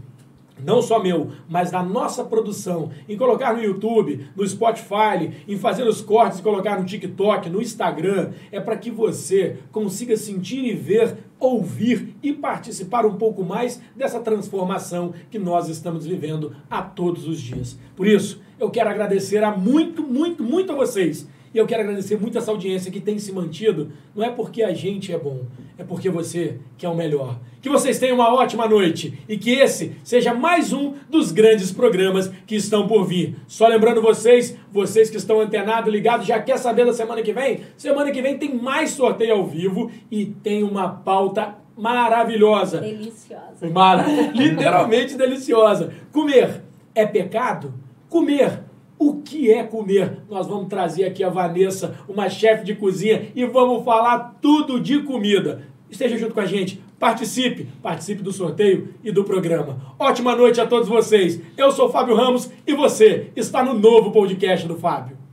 não 0.63 0.81
só 0.81 1.01
meu, 1.01 1.31
mas 1.47 1.71
da 1.71 1.83
nossa 1.83 2.23
produção, 2.23 2.91
em 3.07 3.17
colocar 3.17 3.53
no 3.53 3.63
YouTube, 3.63 4.27
no 4.35 4.47
Spotify, 4.47 5.31
em 5.47 5.57
fazer 5.57 5.83
os 5.83 6.01
cortes 6.01 6.39
e 6.39 6.43
colocar 6.43 6.79
no 6.79 6.85
TikTok, 6.85 7.49
no 7.49 7.61
Instagram, 7.61 8.31
é 8.51 8.59
para 8.59 8.77
que 8.77 8.91
você 8.91 9.57
consiga 9.71 10.15
sentir 10.17 10.63
e 10.63 10.73
ver, 10.73 11.17
ouvir 11.39 12.15
e 12.23 12.33
participar 12.33 13.05
um 13.05 13.15
pouco 13.15 13.43
mais 13.43 13.81
dessa 13.95 14.19
transformação 14.19 15.13
que 15.29 15.39
nós 15.39 15.69
estamos 15.69 16.05
vivendo 16.05 16.55
a 16.69 16.81
todos 16.81 17.27
os 17.27 17.39
dias. 17.39 17.77
Por 17.95 18.07
isso, 18.07 18.41
eu 18.59 18.69
quero 18.69 18.89
agradecer 18.89 19.43
a 19.43 19.55
muito, 19.55 20.01
muito, 20.01 20.43
muito 20.43 20.71
a 20.71 20.75
vocês. 20.75 21.27
E 21.53 21.57
eu 21.57 21.65
quero 21.65 21.81
agradecer 21.81 22.19
muito 22.19 22.37
essa 22.37 22.51
audiência 22.51 22.91
que 22.91 22.99
tem 22.99 23.17
se 23.19 23.31
mantido. 23.31 23.91
Não 24.15 24.23
é 24.23 24.29
porque 24.29 24.63
a 24.63 24.73
gente 24.73 25.13
é 25.13 25.17
bom, 25.17 25.41
é 25.77 25.83
porque 25.83 26.09
você 26.09 26.59
que 26.77 26.85
é 26.85 26.89
o 26.89 26.95
melhor. 26.95 27.39
Que 27.61 27.69
vocês 27.69 27.99
tenham 27.99 28.15
uma 28.15 28.33
ótima 28.33 28.67
noite 28.67 29.17
e 29.27 29.37
que 29.37 29.51
esse 29.51 29.95
seja 30.03 30.33
mais 30.33 30.71
um 30.71 30.93
dos 31.09 31.31
grandes 31.31 31.71
programas 31.71 32.31
que 32.45 32.55
estão 32.55 32.87
por 32.87 33.05
vir. 33.05 33.35
Só 33.47 33.67
lembrando 33.67 34.01
vocês, 34.01 34.57
vocês 34.71 35.09
que 35.09 35.17
estão 35.17 35.41
antenados, 35.41 35.91
ligados, 35.91 36.25
já 36.25 36.39
quer 36.39 36.57
saber 36.57 36.85
da 36.85 36.93
semana 36.93 37.21
que 37.21 37.33
vem? 37.33 37.61
Semana 37.75 38.11
que 38.11 38.21
vem 38.21 38.37
tem 38.37 38.55
mais 38.55 38.91
sorteio 38.91 39.35
ao 39.35 39.45
vivo 39.45 39.91
e 40.11 40.25
tem 40.25 40.63
uma 40.63 40.89
pauta 40.89 41.55
maravilhosa. 41.77 42.79
Deliciosa. 42.81 43.69
Mara, 43.71 44.05
literalmente 44.33 45.15
deliciosa. 45.15 45.93
Comer 46.11 46.63
é 46.95 47.05
pecado? 47.05 47.73
Comer. 48.09 48.66
O 48.99 49.21
que 49.21 49.51
é 49.51 49.63
comer? 49.63 50.23
Nós 50.29 50.47
vamos 50.47 50.67
trazer 50.67 51.05
aqui 51.05 51.23
a 51.23 51.29
Vanessa, 51.29 51.95
uma 52.07 52.29
chefe 52.29 52.65
de 52.65 52.75
cozinha, 52.75 53.27
e 53.35 53.45
vamos 53.45 53.85
falar 53.85 54.37
tudo 54.41 54.79
de 54.79 55.03
comida. 55.03 55.61
Esteja 55.89 56.17
junto 56.17 56.33
com 56.33 56.39
a 56.39 56.45
gente, 56.45 56.81
participe, 56.99 57.67
participe 57.81 58.23
do 58.23 58.33
sorteio 58.33 58.95
e 59.03 59.11
do 59.11 59.23
programa. 59.23 59.95
Ótima 59.99 60.35
noite 60.35 60.59
a 60.59 60.65
todos 60.65 60.89
vocês. 60.89 61.39
Eu 61.55 61.71
sou 61.71 61.89
Fábio 61.89 62.15
Ramos 62.15 62.49
e 62.65 62.73
você 62.73 63.31
está 63.35 63.63
no 63.63 63.73
novo 63.73 64.11
podcast 64.11 64.67
do 64.67 64.75
Fábio. 64.75 65.26